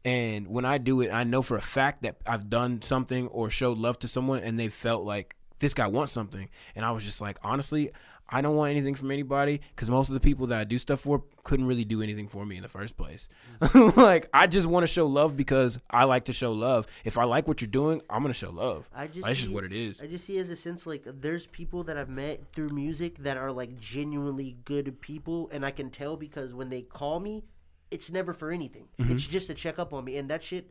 And 0.05 0.47
when 0.47 0.65
I 0.65 0.77
do 0.77 1.01
it, 1.01 1.11
I 1.11 1.25
know 1.25 1.41
for 1.41 1.57
a 1.57 1.61
fact 1.61 2.01
that 2.03 2.17
I've 2.25 2.49
done 2.49 2.81
something 2.81 3.27
or 3.27 3.49
showed 3.49 3.77
love 3.77 3.99
to 3.99 4.07
someone 4.07 4.39
and 4.39 4.57
they 4.59 4.69
felt 4.69 5.03
like 5.03 5.35
this 5.59 5.73
guy 5.73 5.87
wants 5.87 6.13
something. 6.13 6.49
And 6.75 6.85
I 6.85 6.91
was 6.91 7.03
just 7.03 7.19
like, 7.21 7.37
honestly, 7.43 7.91
I 8.31 8.41
don't 8.41 8.55
want 8.55 8.71
anything 8.71 8.95
from 8.95 9.11
anybody 9.11 9.59
because 9.75 9.89
most 9.89 10.09
of 10.09 10.13
the 10.13 10.19
people 10.19 10.47
that 10.47 10.59
I 10.59 10.63
do 10.63 10.77
stuff 10.77 11.01
for 11.01 11.23
couldn't 11.43 11.65
really 11.65 11.83
do 11.85 12.01
anything 12.01 12.27
for 12.27 12.45
me 12.45 12.57
in 12.57 12.61
the 12.61 12.69
first 12.69 12.95
place. 12.95 13.27
like, 13.95 14.29
I 14.33 14.47
just 14.47 14.67
want 14.67 14.83
to 14.83 14.87
show 14.87 15.07
love 15.07 15.35
because 15.35 15.79
I 15.89 16.03
like 16.03 16.25
to 16.25 16.33
show 16.33 16.51
love. 16.51 16.85
If 17.03 17.17
I 17.17 17.23
like 17.23 17.47
what 17.47 17.61
you're 17.61 17.69
doing, 17.69 18.01
I'm 18.09 18.21
going 18.21 18.33
to 18.33 18.37
show 18.37 18.51
love. 18.51 18.89
I 18.95 19.07
just 19.07 19.25
That's 19.25 19.39
just 19.39 19.49
see- 19.49 19.55
what 19.55 19.63
it 19.63 19.73
is. 19.73 19.99
I 20.01 20.07
just 20.07 20.25
see 20.25 20.37
as 20.37 20.49
a 20.49 20.55
sense 20.55 20.85
like 20.85 21.03
there's 21.05 21.47
people 21.47 21.83
that 21.85 21.97
I've 21.97 22.09
met 22.09 22.41
through 22.53 22.69
music 22.69 23.17
that 23.19 23.37
are 23.37 23.51
like 23.51 23.79
genuinely 23.79 24.57
good 24.65 25.01
people, 25.01 25.49
and 25.51 25.65
I 25.65 25.71
can 25.71 25.89
tell 25.89 26.15
because 26.15 26.53
when 26.53 26.69
they 26.69 26.81
call 26.83 27.19
me, 27.19 27.43
it's 27.91 28.11
never 28.11 28.33
for 28.33 28.51
anything. 28.51 28.87
Mm-hmm. 28.99 29.11
It's 29.11 29.25
just 29.25 29.47
to 29.47 29.53
check 29.53 29.79
up 29.79 29.93
on 29.93 30.05
me, 30.05 30.17
and 30.17 30.29
that 30.29 30.43
shit 30.43 30.69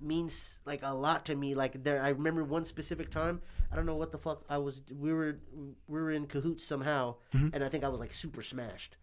means 0.00 0.60
like 0.64 0.80
a 0.82 0.92
lot 0.94 1.24
to 1.26 1.34
me. 1.36 1.54
Like 1.54 1.82
there, 1.84 2.00
I 2.02 2.10
remember 2.10 2.44
one 2.44 2.64
specific 2.64 3.10
time. 3.10 3.40
I 3.72 3.76
don't 3.76 3.86
know 3.86 3.96
what 3.96 4.12
the 4.12 4.18
fuck 4.18 4.44
I 4.48 4.58
was. 4.58 4.80
We 4.96 5.12
were 5.12 5.38
we 5.88 6.00
were 6.00 6.10
in 6.10 6.26
cahoots 6.26 6.64
somehow, 6.64 7.16
Mm-hmm. 7.34 7.48
and 7.54 7.64
I 7.64 7.68
think 7.68 7.84
I 7.84 7.88
was 7.88 8.00
like 8.00 8.12
super 8.12 8.42
smashed. 8.42 8.96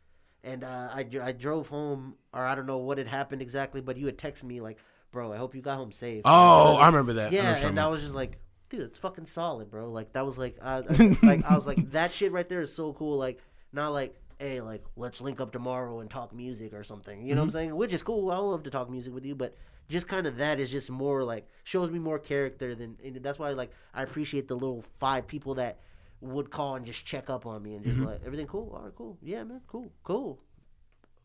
And 0.46 0.64
uh, 0.66 0.89
I, 0.94 1.06
I 1.22 1.32
drove 1.32 1.70
home, 1.70 2.16
or 2.34 2.46
I 2.46 2.54
don't 2.54 2.66
know 2.66 2.80
what 2.80 2.98
had 2.98 3.08
happened 3.08 3.41
exactly, 3.41 3.80
but 3.80 3.96
you 3.96 4.06
had 4.08 4.18
texted 4.18 4.44
me 4.44 4.60
like, 4.60 4.78
"Bro, 5.12 5.32
I 5.32 5.38
hope 5.38 5.56
you 5.56 5.62
got 5.62 5.78
home 5.78 5.91
safe." 5.94 6.22
Oh, 6.26 6.76
I 6.76 6.86
remember 6.88 7.14
that. 7.14 7.28
I 7.28 7.30
know 7.30 7.38
what 7.38 7.44
Yeah, 7.46 7.60
you're 7.60 7.70
and 7.70 7.80
I 7.80 7.88
was 7.88 8.02
just 8.02 8.14
like, 8.14 8.39
dude, 8.70 8.82
it's 8.82 8.98
fucking 8.98 9.26
solid, 9.26 9.72
bro. 9.72 9.89
Like 9.89 10.12
that 10.14 10.26
was 10.26 10.38
like, 10.38 10.58
uh, 10.62 10.82
I- 10.89 11.18
like 11.24 11.46
I 11.50 11.56
was 11.56 11.66
like, 11.66 11.91
that 11.91 12.12
shit 12.12 12.32
right 12.34 12.48
there 12.48 12.60
is 12.62 12.74
so 12.74 12.91
cool. 12.94 13.18
Like 13.18 13.39
not 13.72 13.89
like 13.94 14.16
hey, 14.39 14.60
like 14.60 14.84
let's 14.98 15.22
link 15.22 15.39
up 15.39 15.54
tomorrow 15.54 16.02
and 16.02 16.10
talk 16.10 16.34
music 16.36 16.74
or 16.74 16.84
something. 16.84 17.26
You 17.26 17.34
know 17.36 17.41
what 17.41 17.46
I'm 17.46 17.52
saying? 17.52 17.76
Which 17.78 17.94
is 17.94 18.02
cool. 18.04 18.30
I 18.30 18.36
love 18.38 18.64
to 18.64 18.70
talk 18.70 18.89
music 18.89 19.14
with 19.14 19.26
you, 19.26 19.36
but 19.36 19.56
just 19.90 20.08
kind 20.08 20.28
of 20.28 20.38
that 20.38 20.60
is 20.60 20.72
just 20.72 20.90
more 20.90 21.24
like 21.24 21.48
shows 21.64 21.92
me 21.92 22.00
more 22.00 22.20
character 22.20 22.76
than. 22.76 22.98
And 23.04 23.18
that's 23.18 23.40
why 23.40 23.50
like 23.52 23.72
I 23.94 24.04
appreciate 24.04 24.48
the 24.48 24.56
little 24.56 24.84
five 25.00 25.28
people 25.28 25.56
that 25.56 25.80
would 26.22 26.50
call 26.50 26.76
and 26.76 26.86
just 26.86 27.06
check 27.06 27.30
up 27.30 27.46
on 27.46 27.62
me 27.62 27.76
and 27.76 27.84
just 27.84 27.98
mm-hmm. 27.98 28.08
like 28.08 28.22
everything 28.26 28.48
cool. 28.48 28.74
All 28.76 28.84
right, 28.84 28.96
cool. 28.96 29.18
Yeah, 29.22 29.44
man, 29.44 29.62
cool, 29.68 29.92
cool. 30.04 30.40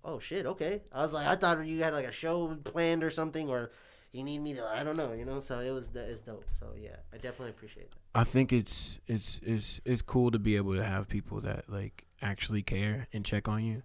Oh 0.05 0.19
shit, 0.19 0.47
okay. 0.47 0.83
I 0.93 1.03
was 1.03 1.13
like, 1.13 1.27
I 1.27 1.35
thought 1.35 1.65
you 1.67 1.83
had 1.83 1.93
like 1.93 2.07
a 2.07 2.13
show 2.13 2.57
planned 2.65 3.03
or 3.05 3.11
something, 3.11 3.49
or 3.49 3.73
you 4.13 4.23
need 4.23 4.39
me 4.39 4.55
to. 4.55 4.65
I 4.65 4.83
don't 4.83 4.97
know, 4.97 5.13
you 5.13 5.25
know. 5.25 5.41
So 5.41 5.61
it 5.61 5.71
was 5.71 5.91
it's 5.95 6.21
dope. 6.21 6.45
So 6.59 6.75
yeah, 6.81 6.97
I 7.13 7.17
definitely 7.17 7.51
appreciate 7.51 7.91
that. 7.91 7.99
I 8.15 8.25
think 8.25 8.53
it's 8.53 9.01
it's 9.07 9.41
it's 9.43 9.81
it's 9.85 10.03
cool 10.03 10.31
to 10.31 10.39
be 10.39 10.57
able 10.57 10.75
to 10.77 10.85
have 10.85 11.09
people 11.09 11.41
that 11.41 11.69
like 11.69 12.07
actually 12.23 12.63
care 12.63 13.07
and 13.13 13.25
check 13.25 13.49
on 13.49 13.65
you. 13.65 13.83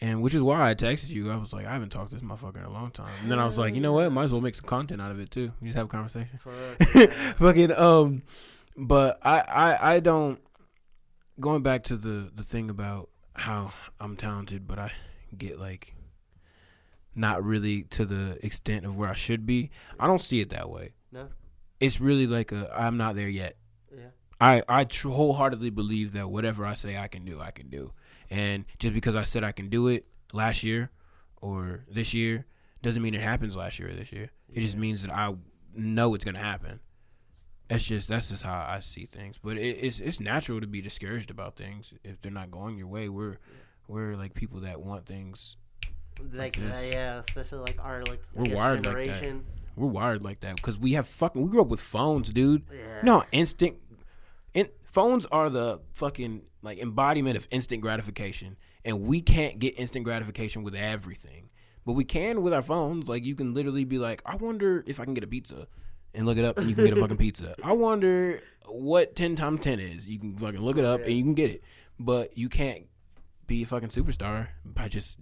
And 0.00 0.20
which 0.20 0.34
is 0.34 0.42
why 0.42 0.68
I 0.70 0.74
texted 0.74 1.08
you. 1.08 1.30
I 1.32 1.36
was 1.36 1.54
like, 1.54 1.64
I 1.64 1.72
haven't 1.72 1.88
talked 1.88 2.10
to 2.10 2.16
this 2.16 2.22
motherfucker 2.22 2.58
in 2.58 2.64
a 2.64 2.70
long 2.70 2.90
time. 2.90 3.12
And 3.22 3.30
then 3.30 3.38
I 3.38 3.46
was 3.46 3.56
like, 3.56 3.74
you 3.74 3.80
know 3.80 3.94
what? 3.94 4.12
Might 4.12 4.24
as 4.24 4.32
well 4.32 4.42
make 4.42 4.54
some 4.54 4.66
content 4.66 5.00
out 5.00 5.10
of 5.10 5.18
it 5.18 5.30
too. 5.30 5.52
We 5.60 5.68
just 5.68 5.76
have 5.76 5.86
a 5.86 5.88
conversation. 5.88 6.38
Fucking 7.38 7.72
um 7.72 8.22
but 8.76 9.18
I, 9.22 9.40
I 9.40 9.94
I 9.94 10.00
don't 10.00 10.38
going 11.40 11.62
back 11.62 11.84
to 11.84 11.96
the 11.96 12.30
the 12.34 12.42
thing 12.44 12.68
about 12.68 13.08
how 13.34 13.72
I'm 13.98 14.16
talented 14.16 14.66
but 14.68 14.78
I 14.78 14.92
get 15.36 15.58
like 15.58 15.94
not 17.14 17.42
really 17.42 17.84
to 17.84 18.04
the 18.04 18.38
extent 18.44 18.84
of 18.84 18.96
where 18.96 19.08
I 19.08 19.14
should 19.14 19.46
be. 19.46 19.70
I 19.98 20.06
don't 20.06 20.20
see 20.20 20.40
it 20.40 20.50
that 20.50 20.68
way. 20.68 20.92
no, 21.10 21.28
It's 21.80 22.00
really 22.00 22.26
like 22.26 22.52
a 22.52 22.70
I'm 22.78 22.98
not 22.98 23.14
there 23.14 23.28
yet. 23.30 23.56
yeah, 23.96 24.08
I 24.38 24.62
I 24.68 24.84
tr- 24.84 25.08
wholeheartedly 25.08 25.70
believe 25.70 26.12
that 26.12 26.28
whatever 26.30 26.66
I 26.66 26.74
say 26.74 26.98
I 26.98 27.08
can 27.08 27.24
do, 27.24 27.40
I 27.40 27.50
can 27.50 27.70
do. 27.70 27.92
And 28.30 28.64
just 28.78 28.94
because 28.94 29.14
I 29.14 29.24
said 29.24 29.44
I 29.44 29.52
can 29.52 29.68
do 29.68 29.88
it 29.88 30.06
last 30.32 30.62
year 30.64 30.90
or 31.40 31.84
this 31.90 32.12
year 32.14 32.46
doesn't 32.82 33.02
mean 33.02 33.14
it 33.14 33.20
happens 33.20 33.56
last 33.56 33.78
year 33.78 33.90
or 33.90 33.94
this 33.94 34.12
year. 34.12 34.30
It 34.52 34.60
just 34.60 34.76
means 34.76 35.02
that 35.02 35.12
I 35.12 35.34
know 35.74 36.14
it's 36.14 36.24
gonna 36.24 36.38
happen. 36.38 36.80
That's 37.68 37.84
just 37.84 38.08
that's 38.08 38.28
just 38.28 38.42
how 38.42 38.64
I 38.68 38.80
see 38.80 39.06
things. 39.06 39.38
But 39.42 39.56
it, 39.56 39.78
it's 39.80 39.98
it's 40.00 40.20
natural 40.20 40.60
to 40.60 40.66
be 40.66 40.80
discouraged 40.80 41.30
about 41.30 41.56
things 41.56 41.92
if 42.04 42.20
they're 42.22 42.30
not 42.32 42.50
going 42.50 42.78
your 42.78 42.86
way. 42.86 43.08
We're 43.08 43.38
we're 43.88 44.16
like 44.16 44.34
people 44.34 44.60
that 44.60 44.80
want 44.80 45.06
things. 45.06 45.56
like 46.32 46.56
this. 46.56 46.72
uh, 46.72 46.88
yeah, 46.90 47.18
especially 47.18 47.58
like 47.58 47.78
our 47.82 48.02
like 48.04 48.22
We're 48.34 48.54
wired 48.54 48.86
like 48.86 49.06
that. 49.06 49.34
We're 49.74 49.88
wired 49.88 50.22
like 50.22 50.40
that 50.40 50.56
because 50.56 50.78
we 50.78 50.92
have 50.92 51.06
fucking. 51.06 51.42
We 51.42 51.50
grew 51.50 51.60
up 51.60 51.68
with 51.68 51.80
phones, 51.80 52.30
dude. 52.30 52.62
Yeah. 52.72 53.02
No 53.02 53.24
instant. 53.32 53.76
Phones 54.96 55.26
are 55.26 55.50
the 55.50 55.82
fucking 55.92 56.40
like 56.62 56.78
embodiment 56.78 57.36
of 57.36 57.46
instant 57.50 57.82
gratification, 57.82 58.56
and 58.82 59.02
we 59.02 59.20
can't 59.20 59.58
get 59.58 59.78
instant 59.78 60.06
gratification 60.06 60.62
with 60.62 60.74
everything, 60.74 61.50
but 61.84 61.92
we 61.92 62.02
can 62.02 62.40
with 62.40 62.54
our 62.54 62.62
phones. 62.62 63.06
Like 63.06 63.22
you 63.22 63.34
can 63.34 63.52
literally 63.52 63.84
be 63.84 63.98
like, 63.98 64.22
I 64.24 64.36
wonder 64.36 64.82
if 64.86 64.98
I 64.98 65.04
can 65.04 65.12
get 65.12 65.22
a 65.22 65.26
pizza, 65.26 65.68
and 66.14 66.24
look 66.24 66.38
it 66.38 66.46
up, 66.46 66.56
and 66.56 66.70
you 66.70 66.74
can 66.74 66.86
get 66.86 66.96
a 66.96 67.00
fucking 67.02 67.18
pizza. 67.18 67.54
I 67.62 67.74
wonder 67.74 68.40
what 68.64 69.14
ten 69.14 69.36
times 69.36 69.60
ten 69.60 69.80
is. 69.80 70.08
You 70.08 70.18
can 70.18 70.34
fucking 70.38 70.62
look 70.62 70.78
it 70.78 70.86
up, 70.86 71.02
and 71.02 71.12
you 71.12 71.22
can 71.22 71.34
get 71.34 71.50
it, 71.50 71.62
but 72.00 72.38
you 72.38 72.48
can't 72.48 72.86
be 73.46 73.64
a 73.64 73.66
fucking 73.66 73.90
superstar 73.90 74.48
by 74.64 74.88
just 74.88 75.18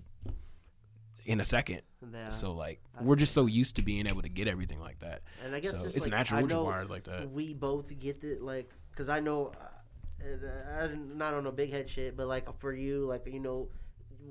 in 1.27 1.41
a 1.41 1.45
second. 1.45 1.83
Yeah. 2.13 2.29
So 2.29 2.53
like 2.53 2.81
we're 3.01 3.17
just 3.17 3.33
so 3.33 3.47
used 3.47 3.75
to 3.75 3.83
being 3.83 4.07
able 4.07 4.23
to 4.23 4.29
get 4.29 4.47
everything 4.47 4.79
like 4.79 5.01
that. 5.01 5.23
And 5.45 5.53
I 5.53 5.59
guess 5.59 5.73
so 5.73 5.87
it's 5.87 5.99
like, 5.99 6.11
natural. 6.11 6.39
I 6.39 6.43
know 6.43 6.63
wired 6.63 6.91
like 6.91 7.05
that. 7.05 7.29
We 7.29 7.55
both 7.55 7.99
get 7.99 8.23
it, 8.23 8.41
like, 8.41 8.71
cause 8.97 9.09
I 9.09 9.21
know, 9.21 9.53
uh, 10.23 10.47
uh, 10.83 10.89
not 11.15 11.35
on 11.35 11.47
a 11.47 11.53
big 11.53 11.71
head 11.71 11.89
shit, 11.89 12.17
but 12.17 12.27
like 12.27 12.53
for 12.59 12.73
you, 12.73 13.07
like 13.07 13.27
you 13.27 13.41
know, 13.41 13.69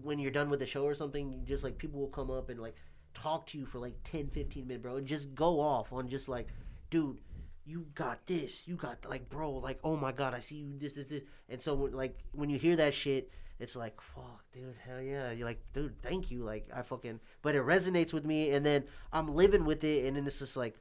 when 0.01 0.19
you're 0.19 0.31
done 0.31 0.49
with 0.49 0.59
the 0.59 0.67
show 0.67 0.83
or 0.83 0.95
something, 0.95 1.31
you 1.31 1.45
just 1.45 1.63
like 1.63 1.77
people 1.77 1.99
will 1.99 2.07
come 2.07 2.31
up 2.31 2.49
and 2.49 2.59
like 2.59 2.75
talk 3.13 3.45
to 3.47 3.57
you 3.57 3.65
for 3.65 3.79
like 3.79 3.95
10, 4.03 4.27
15 4.27 4.67
minutes, 4.67 4.81
bro, 4.81 4.97
and 4.97 5.07
just 5.07 5.33
go 5.35 5.59
off 5.59 5.93
on 5.93 6.07
just 6.07 6.29
like, 6.29 6.47
dude. 6.89 7.19
You 7.65 7.85
got 7.95 8.27
this. 8.27 8.67
You 8.67 8.75
got 8.75 9.05
like, 9.09 9.29
bro. 9.29 9.53
Like, 9.53 9.79
oh 9.85 9.95
my 9.95 10.11
god, 10.11 10.33
I 10.33 10.39
see 10.39 10.55
you. 10.55 10.77
This, 10.77 10.91
this, 10.91 11.05
this. 11.05 11.21
And 11.47 11.61
so, 11.61 11.75
like, 11.75 12.17
when 12.33 12.49
you 12.49 12.57
hear 12.57 12.75
that 12.75 12.93
shit, 12.93 13.31
it's 13.57 13.77
like, 13.77 14.01
fuck, 14.01 14.43
dude, 14.51 14.75
hell 14.85 15.01
yeah. 15.01 15.31
You're 15.31 15.47
like, 15.47 15.61
dude, 15.71 15.97
thank 16.01 16.29
you. 16.29 16.43
Like, 16.43 16.67
I 16.75 16.81
fucking, 16.81 17.21
but 17.41 17.55
it 17.55 17.63
resonates 17.63 18.13
with 18.13 18.25
me, 18.25 18.51
and 18.51 18.65
then 18.65 18.83
I'm 19.13 19.33
living 19.33 19.63
with 19.63 19.85
it, 19.85 20.05
and 20.05 20.17
then 20.17 20.27
it's 20.27 20.39
just 20.39 20.57
like, 20.57 20.75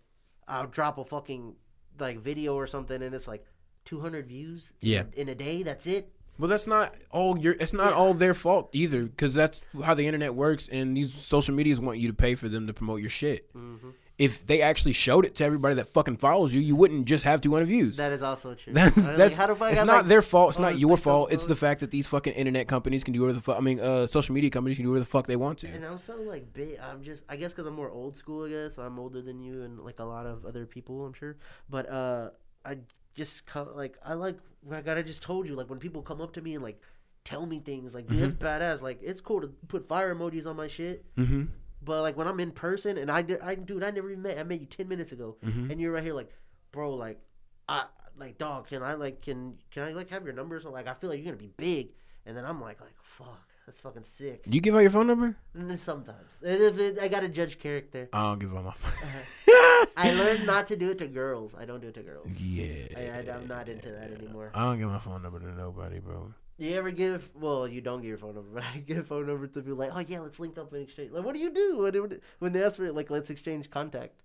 I'll 0.49 0.67
drop 0.67 0.99
a 0.99 1.05
fucking 1.05 1.55
like 1.99 2.19
video 2.19 2.55
or 2.55 2.67
something, 2.67 3.03
and 3.03 3.15
it's 3.15 3.29
like 3.29 3.45
200 3.85 4.27
views. 4.27 4.73
in 4.81 4.89
a- 4.89 4.91
Yeah. 4.93 5.03
in 5.17 5.29
a 5.29 5.35
day. 5.35 5.63
That's 5.63 5.87
it. 5.87 6.11
Well, 6.39 6.49
that's 6.49 6.67
not 6.67 6.95
all 7.11 7.39
your. 7.39 7.55
It's 7.61 7.73
not 7.75 7.93
all 7.93 8.15
their 8.15 8.35
fault 8.35 8.71
either, 8.73 9.05
because 9.05 9.35
that's 9.35 9.61
how 9.85 9.95
the 9.95 10.07
internet 10.07 10.35
works, 10.35 10.67
and 10.73 10.97
these 10.97 11.13
social 11.13 11.55
medias 11.55 11.79
want 11.79 11.99
you 11.99 12.09
to 12.09 12.15
pay 12.15 12.35
for 12.35 12.49
them 12.49 12.67
to 12.67 12.73
promote 12.73 13.01
your 13.01 13.11
shit. 13.11 13.55
Mm-hmm. 13.55 13.91
If 14.19 14.47
they 14.47 14.63
actually 14.63 14.93
showed 14.93 15.25
it 15.25 15.35
to 15.37 15.45
everybody 15.45 15.75
that 15.77 15.93
fucking 15.93 16.17
follows 16.19 16.55
you, 16.55 16.61
you 16.61 16.77
wouldn't 16.77 17.07
just 17.07 17.25
have 17.25 17.41
200 17.41 17.67
views. 17.67 17.97
That 17.97 18.13
is 18.13 18.23
also 18.23 18.55
true. 18.55 18.73
That's 18.73 18.97
I 18.97 19.01
was 19.01 19.09
like, 19.09 19.17
that's. 19.17 19.37
how 19.37 19.47
the 19.49 19.57
fuck 19.57 19.73
it's 19.73 19.81
I, 19.81 19.85
not 19.85 19.97
like, 19.97 20.07
their 20.07 20.23
fault. 20.23 20.51
It's 20.51 20.59
not 20.59 20.79
your 20.79 20.97
fault. 20.97 21.33
It's 21.33 21.47
the 21.47 21.57
fact 21.57 21.81
that 21.81 21.91
these 21.91 22.07
fucking 22.07 22.33
internet 22.35 22.67
companies 22.69 23.05
can 23.05 23.13
do 23.15 23.21
whatever 23.21 23.39
the 23.39 23.43
fuck. 23.43 23.57
I 23.57 23.61
mean, 23.61 23.81
uh, 23.81 24.07
social 24.07 24.35
media 24.35 24.51
companies 24.51 24.77
can 24.79 24.85
do 24.85 24.91
whatever 24.91 25.05
the 25.05 25.11
fuck 25.11 25.27
they 25.27 25.37
want 25.37 25.59
to. 25.61 25.69
And 25.69 25.85
I'm 25.85 25.99
so 25.99 26.15
like 26.17 26.53
big. 26.53 26.79
I'm 26.79 27.03
just. 27.03 27.25
I 27.29 27.37
guess 27.37 27.53
because 27.53 27.67
I'm 27.67 27.75
more 27.75 27.91
old 27.91 28.17
school. 28.17 28.47
I 28.47 28.51
guess 28.51 28.79
I'm 28.79 28.99
older 28.99 29.23
than 29.23 29.41
you 29.41 29.63
and 29.63 29.81
like 29.81 29.99
a 29.99 30.05
lot 30.05 30.27
of 30.27 30.45
other 30.47 30.67
people. 30.67 31.05
I'm 31.05 31.15
sure. 31.15 31.37
But 31.69 31.89
uh, 31.91 32.31
I 32.65 32.79
just 33.15 33.47
co- 33.47 33.73
like 33.75 33.99
I 34.05 34.15
like. 34.15 34.39
Like 34.65 34.87
I 34.89 35.03
just 35.03 35.23
told 35.23 35.49
you. 35.49 35.55
Like 35.55 35.69
when 35.69 35.79
people 35.81 36.03
come 36.03 36.21
up 36.21 36.33
to 36.35 36.41
me 36.41 36.55
and 36.55 36.63
like 36.63 36.81
tell 37.25 37.47
me 37.47 37.59
things 37.61 37.95
like, 37.95 38.07
dude, 38.09 38.21
that's 38.21 38.35
badass. 38.35 38.81
Like 38.83 39.01
it's 39.03 39.21
cool 39.21 39.41
to 39.41 39.49
put 39.69 39.85
fire 39.85 40.15
emojis 40.15 40.47
on 40.47 40.57
my 40.57 40.69
shit. 40.69 41.05
Mm-hmm. 41.17 41.45
But 41.85 42.03
like 42.03 42.17
when 42.17 42.29
I'm 42.29 42.39
in 42.41 42.53
person 42.53 42.97
and 42.99 43.11
I 43.11 43.23
did, 43.23 43.41
I 43.41 43.57
dude, 43.57 43.83
I 43.83 43.91
never 43.91 44.09
even 44.11 44.23
met. 44.23 44.39
I 44.39 44.45
met 44.45 44.61
you 44.61 44.67
ten 44.67 44.89
minutes 44.89 45.11
ago, 45.13 45.37
Mhm. 45.45 45.71
and 45.73 45.81
you're 45.81 45.93
right 45.93 46.03
here, 46.05 46.15
like, 46.15 46.31
bro, 46.71 46.95
like, 46.95 47.21
I 47.69 47.87
like, 48.17 48.39
dog, 48.39 48.69
can 48.69 48.83
I 48.85 48.95
like, 48.95 49.21
can 49.23 49.59
can 49.73 49.83
I 49.83 49.93
like 49.93 50.09
have 50.11 50.25
your 50.25 50.33
number? 50.35 50.61
So 50.61 50.71
like, 50.71 50.87
I 50.87 50.95
feel 50.95 51.11
like 51.11 51.19
you're 51.19 51.25
gonna 51.27 51.37
be 51.37 51.51
big, 51.57 51.89
and 52.25 52.37
then 52.37 52.45
I'm 52.45 52.61
like, 52.61 52.81
like, 52.81 52.95
fuck, 53.03 53.49
that's 53.67 53.81
fucking 53.81 54.03
sick. 54.05 54.45
Do 54.45 54.55
you 54.55 54.61
give 54.61 54.75
out 54.75 54.81
your 54.81 54.91
phone 54.91 55.07
number? 55.07 55.37
Sometimes, 55.77 56.33
if 56.43 56.79
it, 56.79 56.99
I 57.01 57.09
gotta 57.09 57.29
judge 57.29 57.59
character. 57.59 58.09
I 58.13 58.23
don't 58.23 58.39
give 58.39 58.55
out 58.57 58.65
my 58.65 58.73
phone. 58.73 59.09
Uh-huh. 59.09 59.87
I 59.97 60.13
learned 60.13 60.47
not 60.47 60.67
to 60.69 60.77
do 60.77 60.91
it 60.91 60.99
to 60.99 61.07
girls. 61.07 61.55
I 61.55 61.65
don't 61.65 61.81
do 61.81 61.89
it 61.89 61.95
to 61.95 62.03
girls. 62.03 62.29
yeah. 62.41 62.87
I, 62.97 63.31
I'm 63.31 63.47
not 63.47 63.69
into 63.69 63.91
that 63.91 64.11
anymore. 64.13 64.51
I 64.55 64.65
don't 64.65 64.79
give 64.79 64.89
my 64.89 64.99
phone 64.99 65.23
number 65.23 65.39
to 65.41 65.53
nobody, 65.53 66.01
bro. 66.01 66.33
You 66.59 66.77
ever 66.77 66.91
give? 66.91 67.31
Well, 67.35 67.67
you 67.67 67.81
don't 67.81 68.01
give 68.01 68.09
your 68.09 68.19
phone 68.19 68.35
number, 68.35 68.51
but 68.53 68.65
I 68.75 68.79
give 68.79 69.07
phone 69.07 69.27
number 69.27 69.47
to 69.47 69.61
people 69.61 69.77
like, 69.77 69.91
oh 69.95 70.05
yeah, 70.07 70.21
let's 70.21 70.39
link 70.41 70.59
up 70.59 70.73
and 70.73 70.83
exchange. 70.83 71.13
Like, 71.13 71.25
what 71.25 71.35
do 71.35 71.41
you 71.41 71.51
do 71.51 71.79
when, 71.83 72.21
when 72.39 72.53
they 72.53 72.63
ask 72.63 72.77
for 72.77 72.85
it? 72.85 72.95
Like, 72.95 73.11
let's 73.11 73.31
exchange 73.31 73.71
contact. 73.71 74.23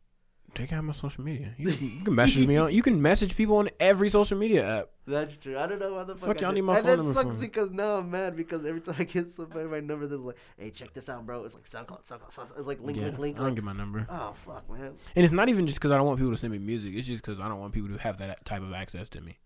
Take 0.55 0.73
out 0.73 0.83
my 0.83 0.93
social 0.93 1.23
media. 1.23 1.53
You, 1.57 1.69
you 1.69 2.01
can 2.05 2.15
message 2.15 2.47
me 2.47 2.57
on. 2.57 2.73
You 2.73 2.81
can 2.81 3.01
message 3.01 3.35
people 3.35 3.57
on 3.57 3.69
every 3.79 4.09
social 4.09 4.37
media 4.37 4.65
app. 4.79 4.89
That's 5.05 5.37
true. 5.37 5.57
I 5.57 5.67
don't 5.67 5.79
know 5.79 5.93
why 5.93 6.03
the 6.03 6.15
fuck. 6.15 6.29
Fuck 6.29 6.41
y'all 6.41 6.51
need 6.51 6.61
my 6.61 6.77
and 6.79 6.87
phone 6.87 7.05
that 7.05 7.13
sucks 7.13 7.35
because 7.35 7.69
now 7.71 7.97
I'm 7.97 8.09
mad 8.09 8.35
because 8.35 8.65
every 8.65 8.81
time 8.81 8.95
I 8.97 9.03
give 9.03 9.29
somebody 9.29 9.67
my 9.67 9.81
number, 9.81 10.07
they're 10.07 10.17
like, 10.17 10.37
"Hey, 10.57 10.71
check 10.71 10.93
this 10.93 11.09
out, 11.09 11.25
bro." 11.25 11.43
It's 11.43 11.53
like 11.53 11.65
SoundCloud, 11.65 12.07
SoundCloud, 12.07 12.33
SoundCloud. 12.33 12.57
It's 12.57 12.67
like 12.67 12.81
link, 12.81 12.97
yeah, 12.97 13.05
link, 13.05 13.19
link. 13.19 13.35
I 13.35 13.39
don't 13.39 13.47
Like, 13.49 13.55
get 13.55 13.63
my 13.65 13.73
number. 13.73 14.07
oh 14.09 14.33
fuck, 14.45 14.69
man. 14.71 14.93
And 15.15 15.23
it's 15.23 15.33
not 15.33 15.49
even 15.49 15.67
just 15.67 15.79
because 15.79 15.91
I 15.91 15.97
don't 15.97 16.07
want 16.07 16.17
people 16.17 16.31
to 16.33 16.37
send 16.37 16.51
me 16.53 16.59
music. 16.59 16.93
It's 16.95 17.07
just 17.07 17.23
because 17.23 17.39
I 17.39 17.47
don't 17.47 17.59
want 17.59 17.73
people 17.73 17.89
to 17.89 17.97
have 17.97 18.17
that 18.17 18.43
type 18.45 18.63
of 18.63 18.73
access 18.73 19.09
to 19.09 19.21
me. 19.21 19.37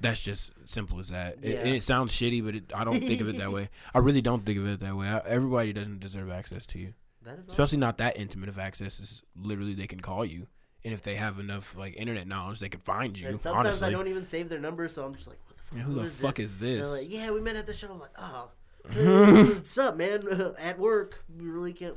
That's 0.00 0.20
just 0.20 0.52
simple 0.64 1.00
as 1.00 1.08
that. 1.08 1.38
It, 1.42 1.56
and 1.58 1.74
it 1.74 1.82
sounds 1.82 2.12
shitty, 2.12 2.44
but 2.44 2.54
it, 2.54 2.72
I 2.72 2.84
don't 2.84 3.00
think 3.00 3.20
of 3.20 3.28
it 3.28 3.36
that 3.38 3.50
way. 3.52 3.68
I 3.92 3.98
really 3.98 4.20
don't 4.20 4.46
think 4.46 4.58
of 4.58 4.66
it 4.68 4.78
that 4.80 4.96
way. 4.96 5.08
I, 5.08 5.18
everybody 5.26 5.72
doesn't 5.72 5.98
deserve 5.98 6.30
access 6.30 6.66
to 6.66 6.78
you, 6.78 6.94
That 7.28 7.34
is. 7.34 7.44
awesome. 7.44 7.52
especially 7.52 7.78
not 7.78 7.98
that 7.98 8.18
intimate 8.18 8.48
of 8.48 8.58
access. 8.58 9.00
Is 9.00 9.22
literally 9.36 9.74
they 9.74 9.86
can 9.86 10.00
call 10.00 10.24
you, 10.24 10.46
and 10.84 10.94
if 10.94 11.02
they 11.02 11.16
have 11.16 11.38
enough 11.38 11.76
like 11.76 11.94
internet 11.96 12.26
knowledge, 12.26 12.58
they 12.58 12.70
can 12.70 12.80
find 12.80 13.18
you. 13.18 13.28
And 13.28 13.38
sometimes 13.38 13.66
honestly, 13.66 13.88
I 13.88 13.90
don't 13.90 14.08
even 14.08 14.24
save 14.24 14.48
their 14.48 14.60
number, 14.60 14.88
so 14.88 15.04
I'm 15.04 15.14
just 15.14 15.28
like, 15.28 15.38
what 15.46 15.56
the 15.56 15.62
fuck? 15.62 15.76
Yeah, 15.76 15.82
who 15.84 15.94
the 15.94 16.04
fuck 16.04 16.36
this? 16.36 16.50
is 16.50 16.58
this? 16.58 16.90
like, 16.90 17.10
yeah, 17.10 17.30
we 17.30 17.40
met 17.40 17.56
at 17.56 17.66
the 17.66 17.74
show. 17.74 17.92
I'm 17.92 18.00
like, 18.00 18.10
oh. 18.18 18.50
What's 18.94 19.76
up, 19.76 19.98
man? 19.98 20.26
At 20.58 20.78
work, 20.78 21.22
we 21.36 21.46
really 21.46 21.74
can't 21.74 21.96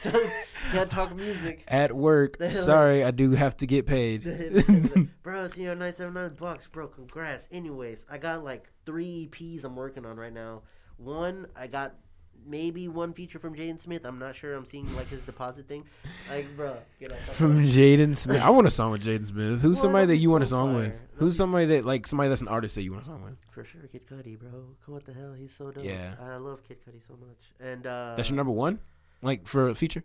can't 0.72 0.90
talk 0.90 1.14
music. 1.14 1.64
At 1.68 1.94
work, 1.94 2.40
sorry, 2.48 3.04
I 3.04 3.10
do 3.10 3.32
have 3.32 3.58
to 3.58 3.66
get 3.66 3.84
paid. 3.84 4.22
bro, 5.22 5.44
it's 5.44 5.58
you 5.58 5.66
know 5.66 5.74
nine 5.74 5.92
seven 5.92 6.14
nine 6.14 6.34
bucks, 6.38 6.66
bro. 6.66 6.86
Congrats. 6.86 7.46
Anyways, 7.52 8.06
I 8.08 8.16
got 8.16 8.42
like 8.42 8.70
three 8.86 9.28
EPs 9.30 9.64
I'm 9.64 9.76
working 9.76 10.06
on 10.06 10.16
right 10.16 10.32
now. 10.32 10.62
One, 10.96 11.46
I 11.54 11.66
got 11.66 11.96
maybe 12.46 12.88
one 12.88 13.12
feature 13.12 13.38
from 13.38 13.54
Jaden 13.54 13.80
Smith. 13.80 14.04
I'm 14.04 14.18
not 14.18 14.34
sure. 14.36 14.54
I'm 14.54 14.64
seeing 14.64 14.94
like 14.96 15.08
his 15.08 15.24
deposit 15.26 15.68
thing. 15.68 15.84
Like, 16.28 16.46
bro, 16.56 16.76
get 16.98 17.12
off. 17.12 17.18
From 17.36 17.64
Jaden 17.66 18.16
Smith. 18.16 18.40
I 18.42 18.50
want 18.50 18.66
a 18.66 18.70
song 18.70 18.90
with 18.92 19.04
Jaden 19.04 19.26
Smith. 19.26 19.60
Who's 19.62 19.76
Well, 19.76 19.82
somebody 19.82 20.06
that 20.06 20.16
you 20.16 20.30
want 20.30 20.44
a 20.44 20.46
so 20.46 20.56
song 20.56 20.72
fire. 20.74 20.82
with? 20.82 20.92
That'd 20.94 21.08
Who's 21.18 21.36
somebody 21.36 21.66
that 21.66 21.84
like 21.84 22.06
somebody 22.06 22.28
that's 22.28 22.40
an 22.40 22.48
artist 22.48 22.74
that 22.74 22.82
you 22.82 22.92
want 22.92 23.02
a 23.02 23.06
song 23.06 23.22
with? 23.24 23.36
For 23.50 23.64
sure, 23.64 23.82
Kid 23.92 24.06
Cudi, 24.06 24.38
bro. 24.38 24.50
Come 24.84 24.94
what 24.94 25.04
the 25.04 25.12
hell? 25.12 25.32
He's 25.32 25.54
so 25.54 25.70
dope. 25.70 25.84
Yeah. 25.84 26.14
I 26.20 26.36
love 26.36 26.62
Kid 26.66 26.78
Cudi 26.86 27.06
so 27.06 27.14
much. 27.20 27.38
And 27.60 27.86
uh 27.86 28.14
That's 28.16 28.30
your 28.30 28.36
number 28.36 28.52
one, 28.52 28.80
like 29.22 29.46
for 29.46 29.68
a 29.68 29.74
feature. 29.74 30.04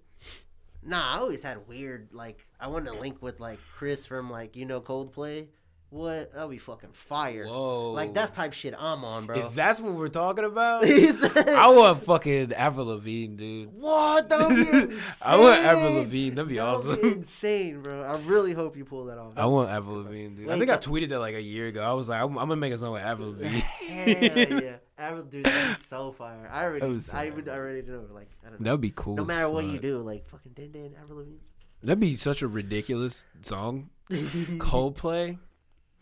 Nah, 0.83 1.15
I 1.15 1.17
always 1.19 1.41
had 1.41 1.67
weird 1.67 2.09
like 2.11 2.45
I 2.59 2.67
wanted 2.67 2.91
to 2.93 2.99
link 2.99 3.21
with 3.21 3.39
like 3.39 3.59
Chris 3.75 4.05
from 4.05 4.29
like 4.29 4.55
you 4.55 4.65
know 4.65 4.81
Coldplay. 4.81 5.47
What? 5.95 6.33
That'll 6.33 6.49
be 6.49 6.57
fucking 6.57 6.89
fire. 6.91 7.47
Whoa. 7.47 7.91
Like 7.91 8.13
that's 8.13 8.29
type 8.31 8.51
shit 8.51 8.73
I'm 8.77 9.05
on, 9.05 9.27
bro. 9.27 9.37
If 9.37 9.55
that's 9.55 9.79
what 9.79 9.93
we're 9.93 10.09
talking 10.09 10.43
about, 10.43 10.83
I 10.85 11.69
want 11.69 12.03
fucking 12.03 12.51
Avril 12.51 12.87
Lavigne, 12.87 13.35
dude. 13.37 13.69
What? 13.73 14.27
That 14.29 14.49
would 14.49 14.55
be 14.89 14.93
insane. 14.95 14.99
I 15.25 15.39
want 15.39 15.61
Avril 15.61 15.93
Lavigne. 15.93 16.35
That'd 16.35 16.49
be 16.49 16.55
That 16.57 16.63
would 16.65 16.69
awesome. 16.89 17.01
be 17.01 17.07
insane, 17.13 17.81
bro. 17.81 18.03
I 18.03 18.17
really 18.27 18.51
hope 18.51 18.75
you 18.75 18.83
pull 18.83 19.05
that 19.05 19.17
off. 19.17 19.33
I 19.37 19.45
want 19.45 19.69
Avril 19.69 20.03
Lavigne, 20.03 20.35
dude. 20.35 20.49
I 20.49 20.59
think 20.59 20.69
I 20.69 20.75
tweeted 20.75 21.07
that 21.09 21.19
like 21.19 21.35
a 21.35 21.41
year 21.41 21.67
ago. 21.67 21.81
I 21.81 21.93
was 21.93 22.09
like, 22.09 22.21
I'm, 22.21 22.31
I'm 22.37 22.49
gonna 22.49 22.57
make 22.57 22.73
a 22.73 22.77
song 22.77 22.91
with 22.91 23.01
Avril 23.01 23.29
Lavigne. 23.37 23.59
Hell 23.59 24.61
yeah. 24.61 24.75
Avril, 24.97 25.23
dude, 25.23 25.45
that's 25.45 25.85
so 25.85 26.11
fire. 26.11 26.49
I 26.51 26.65
already, 26.65 26.97
That 26.97 27.15
I 27.15 27.29
would 27.29 27.47
already 27.47 27.83
know. 27.83 28.03
Like, 28.13 28.29
I 28.45 28.49
don't 28.49 28.59
know. 28.59 28.65
That'd 28.65 28.81
be 28.81 28.91
cool. 28.93 29.15
no 29.15 29.23
matter 29.23 29.49
what 29.49 29.63
you 29.63 29.79
do, 29.79 29.99
like 29.99 30.27
fucking 30.27 30.51
Dan 30.55 30.71
Dan 30.73 30.91
Avril 31.01 31.19
Lavigne. 31.19 31.37
That'd 31.83 32.01
be 32.01 32.17
such 32.17 32.41
a 32.41 32.49
ridiculous 32.49 33.23
song. 33.41 33.91
Coldplay. 34.11 35.39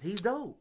He's 0.04 0.20
dope. 0.20 0.60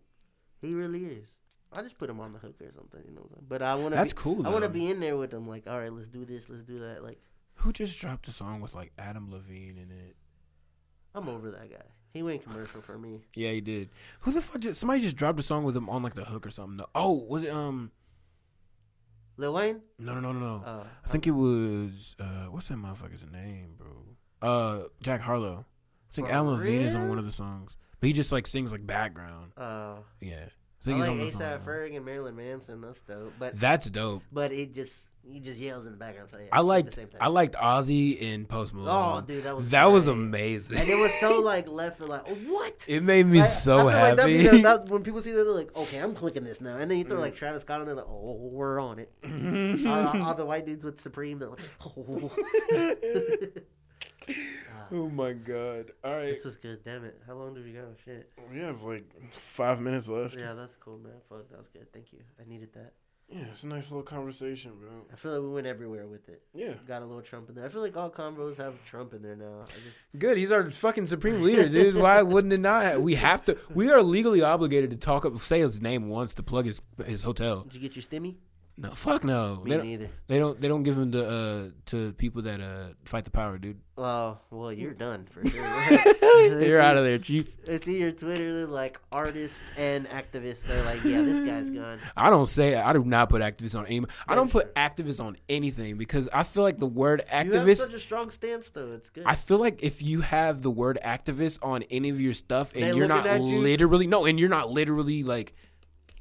He 0.60 0.72
really 0.74 1.04
is. 1.04 1.28
I 1.76 1.82
just 1.82 1.98
put 1.98 2.08
him 2.08 2.20
on 2.20 2.32
the 2.32 2.38
hook 2.38 2.54
or 2.60 2.70
something, 2.74 3.00
you 3.04 3.14
know. 3.14 3.22
What 3.22 3.30
I'm 3.30 3.36
saying? 3.36 3.46
But 3.48 3.62
I 3.62 3.74
want 3.74 3.90
to. 3.90 3.96
That's 3.96 4.12
be, 4.12 4.18
cool. 4.20 4.46
I 4.46 4.50
want 4.50 4.62
to 4.62 4.68
be 4.68 4.90
in 4.90 5.00
there 5.00 5.16
with 5.16 5.32
him. 5.32 5.48
Like, 5.48 5.66
all 5.66 5.78
right, 5.78 5.92
let's 5.92 6.08
do 6.08 6.24
this. 6.24 6.48
Let's 6.48 6.62
do 6.62 6.78
that. 6.80 7.02
Like, 7.02 7.18
Who 7.56 7.72
just 7.72 7.98
dropped 7.98 8.28
a 8.28 8.32
song 8.32 8.60
with 8.60 8.74
like 8.74 8.92
Adam 8.98 9.30
Levine 9.30 9.78
in 9.78 9.90
it? 9.90 10.16
I'm 11.14 11.28
over 11.28 11.50
that 11.50 11.70
guy. 11.70 11.84
He 12.12 12.22
went 12.22 12.42
commercial 12.42 12.82
for 12.82 12.98
me. 12.98 13.20
Yeah, 13.34 13.52
he 13.52 13.60
did. 13.60 13.88
Who 14.20 14.32
the 14.32 14.42
fuck? 14.42 14.60
Just, 14.60 14.80
somebody 14.80 15.00
just 15.00 15.16
dropped 15.16 15.40
a 15.40 15.42
song 15.42 15.64
with 15.64 15.76
him 15.76 15.88
on 15.88 16.02
like 16.02 16.14
the 16.14 16.24
hook 16.24 16.46
or 16.46 16.50
something. 16.50 16.84
Oh, 16.94 17.12
was 17.12 17.42
it 17.42 17.50
um? 17.50 17.90
Lil 19.38 19.54
Wayne. 19.54 19.80
No, 19.98 20.14
no, 20.14 20.20
no, 20.20 20.32
no, 20.32 20.58
no. 20.58 20.64
Uh, 20.64 20.84
I 21.04 21.08
think 21.08 21.26
it 21.26 21.30
was 21.30 22.14
uh, 22.20 22.46
what's 22.50 22.68
that 22.68 22.76
motherfucker's 22.76 23.24
name, 23.32 23.76
bro? 23.78 23.96
Uh, 24.46 24.88
Jack 25.00 25.22
Harlow. 25.22 25.64
I 26.12 26.14
think 26.14 26.28
Adam 26.28 26.48
Levine 26.48 26.82
is 26.82 26.94
on 26.94 27.08
one 27.08 27.18
of 27.18 27.24
the 27.24 27.32
songs, 27.32 27.76
he 28.06 28.12
just 28.12 28.32
like 28.32 28.46
sings 28.46 28.72
like 28.72 28.86
background. 28.86 29.52
Oh. 29.56 29.98
Yeah, 30.20 30.46
I 30.86 30.90
he's 30.90 30.98
like 30.98 31.10
ASAP. 31.10 31.64
Ferg 31.64 31.96
and 31.96 32.04
Marilyn 32.04 32.36
Manson. 32.36 32.80
That's 32.80 33.00
dope. 33.02 33.32
But 33.38 33.58
That's 33.58 33.88
dope. 33.88 34.22
but 34.32 34.52
it 34.52 34.74
just 34.74 35.08
he 35.24 35.38
just 35.38 35.60
yells 35.60 35.86
in 35.86 35.92
the 35.92 35.98
background. 35.98 36.28
So 36.30 36.38
yeah, 36.38 36.46
I 36.50 36.58
it's 36.58 36.66
like 36.66 36.84
the 36.84 36.86
liked 36.86 36.94
same 36.94 37.06
thing. 37.06 37.18
I 37.20 37.28
liked 37.28 37.54
Ozzy 37.54 38.34
and 38.34 38.48
Post 38.48 38.74
Malone. 38.74 39.18
Oh, 39.22 39.24
dude, 39.24 39.44
that 39.44 39.56
was 39.56 39.68
that 39.68 39.84
was 39.86 40.08
amazing. 40.08 40.78
And 40.78 40.88
it 40.88 40.96
was 40.96 41.14
so 41.14 41.40
like 41.44 41.68
left 41.68 41.98
field, 41.98 42.10
like 42.10 42.26
what? 42.26 42.84
it 42.88 43.02
made 43.04 43.26
me 43.26 43.38
I- 43.40 43.44
so 43.44 43.86
I 43.88 44.16
feel 44.16 44.16
Like 44.16 44.18
happy. 44.18 44.62
that, 44.62 44.86
when 44.88 45.04
people 45.04 45.22
see 45.22 45.30
that, 45.30 45.44
they're 45.44 45.52
like, 45.54 45.76
okay, 45.76 45.98
I'm 45.98 46.14
clicking 46.16 46.42
this 46.42 46.60
now. 46.60 46.76
And 46.76 46.90
then 46.90 46.98
you 46.98 47.04
throw 47.04 47.18
Mm. 47.18 47.20
like 47.20 47.36
Travis 47.36 47.62
Scott 47.62 47.78
on 47.80 47.86
there, 47.86 47.94
like, 47.94 48.08
oh, 48.08 48.36
we're 48.50 48.80
on 48.80 48.98
it. 48.98 49.12
all, 49.86 50.22
all 50.22 50.34
the 50.34 50.44
white 50.44 50.66
dudes 50.66 50.84
with 50.84 50.98
Supreme, 51.00 51.38
they're 51.38 51.50
like, 51.50 51.60
oh. 51.86 52.32
oh 54.92 55.08
my 55.08 55.32
god! 55.32 55.92
All 56.04 56.12
right, 56.12 56.26
this 56.26 56.44
was 56.44 56.56
good. 56.56 56.84
Damn 56.84 57.04
it. 57.04 57.20
How 57.26 57.34
long 57.34 57.54
do 57.54 57.62
we 57.62 57.72
go? 57.72 57.86
Oh, 57.90 57.96
shit. 58.04 58.30
we 58.52 58.60
have 58.60 58.82
like 58.82 59.04
five 59.30 59.80
minutes 59.80 60.08
left. 60.08 60.36
Yeah, 60.38 60.54
that's 60.54 60.76
cool, 60.76 60.98
man. 60.98 61.12
Fuck, 61.28 61.48
that 61.50 61.58
was 61.58 61.68
good. 61.68 61.92
Thank 61.92 62.12
you. 62.12 62.20
I 62.40 62.48
needed 62.48 62.72
that. 62.74 62.92
Yeah, 63.28 63.44
it's 63.50 63.62
a 63.62 63.66
nice 63.66 63.90
little 63.90 64.02
conversation, 64.02 64.72
bro. 64.78 64.90
I 65.10 65.16
feel 65.16 65.32
like 65.32 65.40
we 65.40 65.48
went 65.48 65.66
everywhere 65.66 66.06
with 66.06 66.28
it. 66.28 66.42
Yeah, 66.52 66.74
Got 66.86 67.00
a 67.00 67.06
little 67.06 67.22
Trump 67.22 67.48
in 67.48 67.54
there. 67.54 67.64
I 67.64 67.70
feel 67.70 67.80
like 67.80 67.96
all 67.96 68.10
combos 68.10 68.58
have 68.58 68.74
Trump 68.84 69.14
in 69.14 69.22
there 69.22 69.36
now. 69.36 69.62
I 69.62 69.72
just 69.88 70.18
good. 70.18 70.36
He's 70.36 70.52
our 70.52 70.70
fucking 70.70 71.06
supreme 71.06 71.40
leader, 71.42 71.66
dude. 71.66 71.96
Why 71.96 72.20
wouldn't 72.20 72.52
it 72.52 72.60
not? 72.60 73.00
We 73.00 73.14
have 73.14 73.42
to. 73.46 73.56
We 73.72 73.90
are 73.90 74.02
legally 74.02 74.42
obligated 74.42 74.90
to 74.90 74.96
talk 74.98 75.24
up, 75.24 75.40
say 75.40 75.60
his 75.60 75.80
name 75.80 76.10
once 76.10 76.34
to 76.34 76.42
plug 76.42 76.66
his 76.66 76.82
his 77.06 77.22
hotel. 77.22 77.62
did 77.62 77.74
you 77.74 77.80
get 77.80 77.96
your 77.96 78.02
stimmy? 78.02 78.36
No, 78.78 78.90
fuck 78.94 79.22
no. 79.22 79.56
Me 79.62 79.70
They 79.70 79.76
don't, 79.76 79.86
neither. 79.86 80.10
they 80.28 80.38
don't. 80.38 80.60
They 80.60 80.66
don't 80.68 80.82
give 80.82 80.96
them 80.96 81.12
to 81.12 81.28
uh 81.28 81.68
to 81.86 82.12
people 82.14 82.40
that 82.42 82.60
uh 82.60 82.94
fight 83.04 83.24
the 83.26 83.30
power, 83.30 83.58
dude. 83.58 83.78
Well, 83.96 84.40
well, 84.50 84.72
you're 84.72 84.94
done 84.94 85.26
for 85.26 85.46
sure. 85.46 85.62
You're 86.62 86.80
out 86.80 86.96
of 86.96 87.04
there, 87.04 87.18
chief. 87.18 87.54
I 87.68 87.76
see 87.76 88.00
your 88.00 88.10
Twitter, 88.10 88.66
like 88.66 88.98
artists 89.12 89.62
and 89.76 90.08
activists. 90.08 90.62
They're 90.62 90.82
like, 90.84 91.04
yeah, 91.04 91.20
this 91.20 91.40
guy's 91.40 91.68
gone. 91.80 91.98
I 92.16 92.30
don't 92.30 92.48
say 92.48 92.74
I 92.74 92.94
do 92.94 93.04
not 93.04 93.28
put 93.28 93.42
activists 93.42 93.78
on 93.78 93.86
any. 93.86 94.06
I 94.26 94.34
don't 94.34 94.50
put 94.50 94.74
activists 94.74 95.22
on 95.22 95.36
anything 95.50 95.98
because 95.98 96.26
I 96.32 96.42
feel 96.42 96.62
like 96.62 96.78
the 96.78 96.86
word 96.86 97.22
activist. 97.30 97.44
You 97.44 97.52
have 97.68 97.76
such 97.76 97.92
a 97.92 97.98
strong 98.00 98.30
stance, 98.30 98.70
though. 98.70 98.92
It's 98.92 99.10
good. 99.10 99.24
I 99.26 99.34
feel 99.34 99.58
like 99.58 99.82
if 99.82 100.00
you 100.00 100.22
have 100.22 100.62
the 100.62 100.70
word 100.70 100.98
activist 101.04 101.58
on 101.62 101.82
any 101.90 102.08
of 102.08 102.18
your 102.20 102.32
stuff 102.32 102.72
and 102.74 102.82
They 102.84 102.94
you're 102.94 103.06
not 103.08 103.26
you? 103.26 103.58
literally 103.58 104.06
no, 104.06 104.24
and 104.24 104.40
you're 104.40 104.48
not 104.48 104.70
literally 104.70 105.22
like 105.22 105.54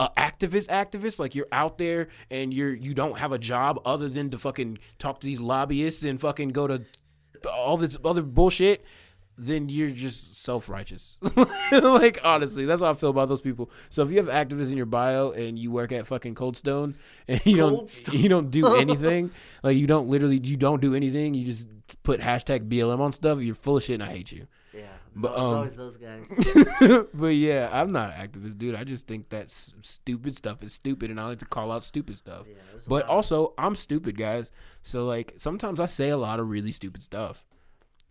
a 0.01 0.09
activist 0.17 0.67
activist, 0.67 1.19
like 1.19 1.35
you're 1.35 1.47
out 1.51 1.77
there 1.77 2.07
and 2.31 2.51
you're 2.51 2.73
you 2.73 2.93
don't 2.95 3.19
have 3.19 3.31
a 3.31 3.37
job 3.37 3.79
other 3.85 4.09
than 4.09 4.31
to 4.31 4.37
fucking 4.37 4.79
talk 4.97 5.19
to 5.19 5.27
these 5.27 5.39
lobbyists 5.39 6.03
and 6.03 6.19
fucking 6.19 6.49
go 6.49 6.65
to 6.65 6.83
all 7.47 7.77
this 7.77 7.95
other 8.03 8.23
bullshit, 8.23 8.83
then 9.37 9.69
you're 9.69 9.91
just 9.91 10.33
self 10.33 10.69
righteous. 10.69 11.17
like 11.71 12.19
honestly, 12.23 12.65
that's 12.65 12.81
how 12.81 12.89
I 12.89 12.93
feel 12.95 13.11
about 13.11 13.29
those 13.29 13.41
people. 13.41 13.69
So 13.89 14.01
if 14.01 14.09
you 14.09 14.17
have 14.17 14.25
activists 14.25 14.71
in 14.71 14.77
your 14.77 14.87
bio 14.87 15.31
and 15.31 15.59
you 15.59 15.69
work 15.69 15.91
at 15.91 16.07
fucking 16.07 16.33
Cold 16.33 16.57
Stone 16.57 16.95
and 17.27 17.45
you 17.45 17.57
Cold 17.57 17.77
don't 17.77 17.89
Stone. 17.89 18.17
you 18.17 18.27
don't 18.27 18.49
do 18.49 18.75
anything, 18.77 19.29
like 19.61 19.77
you 19.77 19.85
don't 19.85 20.07
literally 20.07 20.39
you 20.43 20.57
don't 20.57 20.81
do 20.81 20.95
anything, 20.95 21.35
you 21.35 21.45
just 21.45 21.67
put 22.01 22.21
hashtag 22.21 22.67
BLM 22.67 22.99
on 22.99 23.11
stuff, 23.11 23.39
you're 23.39 23.53
full 23.53 23.77
of 23.77 23.83
shit 23.83 24.01
and 24.01 24.03
I 24.03 24.13
hate 24.13 24.31
you. 24.31 24.47
But, 25.15 25.31
um, 25.37 25.43
always 25.55 25.75
those 25.75 25.97
guys. 25.97 26.25
but 27.13 27.27
yeah, 27.27 27.69
I'm 27.71 27.91
not 27.91 28.13
an 28.13 28.27
activist, 28.27 28.57
dude. 28.57 28.75
I 28.75 28.83
just 28.83 29.07
think 29.07 29.29
that 29.29 29.45
s- 29.45 29.73
stupid 29.81 30.35
stuff 30.35 30.63
is 30.63 30.73
stupid, 30.73 31.09
and 31.11 31.19
I 31.19 31.27
like 31.27 31.39
to 31.39 31.45
call 31.45 31.71
out 31.71 31.83
stupid 31.83 32.15
stuff. 32.17 32.45
Yeah, 32.47 32.55
But 32.87 32.95
lot 32.95 33.03
of- 33.03 33.09
also, 33.09 33.53
I'm 33.57 33.75
stupid, 33.75 34.17
guys. 34.17 34.51
So 34.83 35.05
like, 35.05 35.33
sometimes 35.37 35.79
I 35.79 35.85
say 35.87 36.09
a 36.09 36.17
lot 36.17 36.39
of 36.39 36.49
really 36.49 36.71
stupid 36.71 37.03
stuff. 37.03 37.45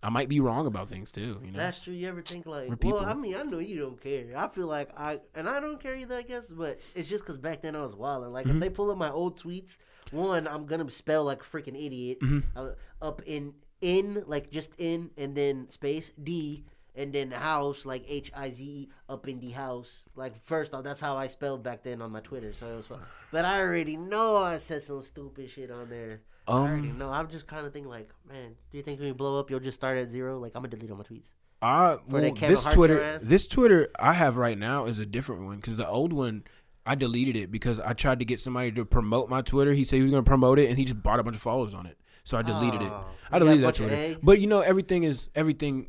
I 0.02 0.08
might 0.08 0.30
be 0.30 0.40
wrong 0.40 0.66
about 0.66 0.88
things 0.88 1.12
too. 1.12 1.38
You 1.44 1.50
know, 1.52 1.58
That's 1.58 1.82
true. 1.82 1.92
You 1.92 2.08
ever 2.08 2.22
think 2.22 2.46
like, 2.46 2.70
well. 2.82 3.04
I 3.04 3.12
mean, 3.12 3.36
I 3.36 3.42
know 3.42 3.58
you 3.58 3.78
don't 3.78 4.00
care. 4.00 4.24
I 4.34 4.48
feel 4.48 4.66
like 4.66 4.88
I, 4.98 5.20
and 5.34 5.46
I 5.46 5.60
don't 5.60 5.78
care 5.78 5.94
either, 5.94 6.16
I 6.16 6.22
guess. 6.22 6.50
But 6.50 6.80
it's 6.94 7.06
just 7.06 7.22
because 7.22 7.36
back 7.36 7.60
then 7.60 7.76
I 7.76 7.82
was 7.82 7.94
wild. 7.94 8.26
Like 8.32 8.46
Mm-hmm. 8.46 8.56
if 8.56 8.62
they 8.62 8.70
pull 8.70 8.90
up 8.90 8.96
my 8.96 9.10
old 9.10 9.38
tweets, 9.38 9.76
one, 10.10 10.48
I'm 10.48 10.64
gonna 10.64 10.88
spell 10.90 11.24
like 11.24 11.40
freaking 11.42 11.76
idiot. 11.76 12.18
Mm-hmm. 12.20 12.58
Uh, 12.58 12.70
up 13.02 13.20
in 13.26 13.54
in 13.82 14.24
like 14.26 14.50
just 14.50 14.70
in 14.78 15.10
and 15.18 15.34
then 15.36 15.68
space 15.68 16.10
D 16.22 16.64
and 17.00 17.12
then 17.12 17.30
house 17.30 17.86
like 17.86 18.04
H 18.06 18.30
I 18.34 18.50
Z 18.50 18.62
E 18.62 18.88
up 19.08 19.26
in 19.26 19.40
the 19.40 19.50
house. 19.50 20.04
Like 20.14 20.40
first 20.44 20.74
off, 20.74 20.84
that's 20.84 21.00
how 21.00 21.16
I 21.16 21.26
spelled 21.26 21.62
back 21.62 21.82
then 21.82 22.02
on 22.02 22.12
my 22.12 22.20
Twitter. 22.20 22.52
So 22.52 22.72
it 22.72 22.76
was 22.76 22.86
fun. 22.86 23.00
But 23.32 23.44
I 23.44 23.60
already 23.60 23.96
know 23.96 24.36
I 24.36 24.58
said 24.58 24.82
some 24.82 25.02
stupid 25.02 25.50
shit 25.50 25.70
on 25.70 25.88
there. 25.88 26.20
I 26.46 26.52
already 26.52 26.90
um, 26.90 26.98
know. 26.98 27.10
I'm 27.10 27.28
just 27.28 27.46
kind 27.46 27.66
of 27.66 27.72
thinking 27.72 27.90
like, 27.90 28.10
man, 28.28 28.54
do 28.70 28.76
you 28.76 28.82
think 28.82 28.98
when 28.98 29.08
you 29.08 29.14
blow 29.14 29.38
up, 29.38 29.50
you'll 29.50 29.60
just 29.60 29.78
start 29.80 29.96
at 29.96 30.10
zero? 30.10 30.38
Like 30.38 30.52
I'm 30.54 30.62
gonna 30.62 30.76
delete 30.76 30.90
all 30.90 30.98
my 30.98 31.04
tweets. 31.04 31.30
I 31.62 31.98
well, 32.08 32.32
this 32.32 32.64
Hart 32.64 32.74
Twitter, 32.74 33.18
this 33.18 33.46
Twitter 33.46 33.88
I 33.98 34.12
have 34.12 34.36
right 34.36 34.58
now 34.58 34.86
is 34.86 34.98
a 34.98 35.06
different 35.06 35.44
one 35.44 35.56
because 35.56 35.76
the 35.76 35.88
old 35.88 36.12
one. 36.12 36.44
I 36.86 36.94
deleted 36.94 37.36
it 37.36 37.52
because 37.52 37.78
I 37.78 37.92
tried 37.92 38.20
to 38.20 38.24
get 38.24 38.40
somebody 38.40 38.72
to 38.72 38.86
promote 38.86 39.28
my 39.28 39.42
Twitter. 39.42 39.74
He 39.74 39.84
said 39.84 39.96
he 39.96 40.02
was 40.02 40.10
going 40.10 40.24
to 40.24 40.28
promote 40.28 40.58
it, 40.58 40.70
and 40.70 40.78
he 40.78 40.86
just 40.86 41.00
bought 41.00 41.20
a 41.20 41.22
bunch 41.22 41.36
of 41.36 41.42
followers 41.42 41.74
on 41.74 41.84
it. 41.84 41.98
So 42.24 42.38
I 42.38 42.42
deleted 42.42 42.80
it. 42.80 42.90
Oh, 42.90 43.04
I 43.30 43.38
got 43.38 43.42
a 43.42 43.44
deleted 43.44 43.64
that 43.64 43.74
Twitter. 43.74 44.18
But 44.22 44.40
you 44.40 44.46
know, 44.46 44.60
everything 44.60 45.04
is 45.04 45.28
everything 45.34 45.88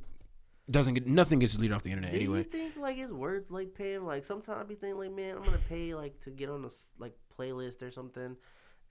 doesn't 0.72 0.94
get 0.94 1.08
nothing 1.08 1.40
gets 1.40 1.54
deleted 1.54 1.76
off 1.76 1.84
the 1.84 1.90
internet 1.90 2.12
Do 2.12 2.18
anyway. 2.18 2.40
you 2.40 2.44
think 2.44 2.78
like 2.78 2.98
it's 2.98 3.12
worth 3.12 3.50
like 3.50 3.74
paying? 3.74 4.06
Like 4.06 4.24
sometimes 4.24 4.60
I 4.60 4.64
be 4.64 4.76
thinking 4.76 5.00
like, 5.00 5.12
man, 5.12 5.38
I'm 5.38 5.44
gonna 5.44 5.60
pay 5.70 5.94
like 5.94 6.20
to 6.22 6.30
get 6.30 6.50
on 6.50 6.62
this 6.62 6.90
like 7.00 7.14
playlist 7.38 7.82
or 7.82 7.92
something, 7.92 8.36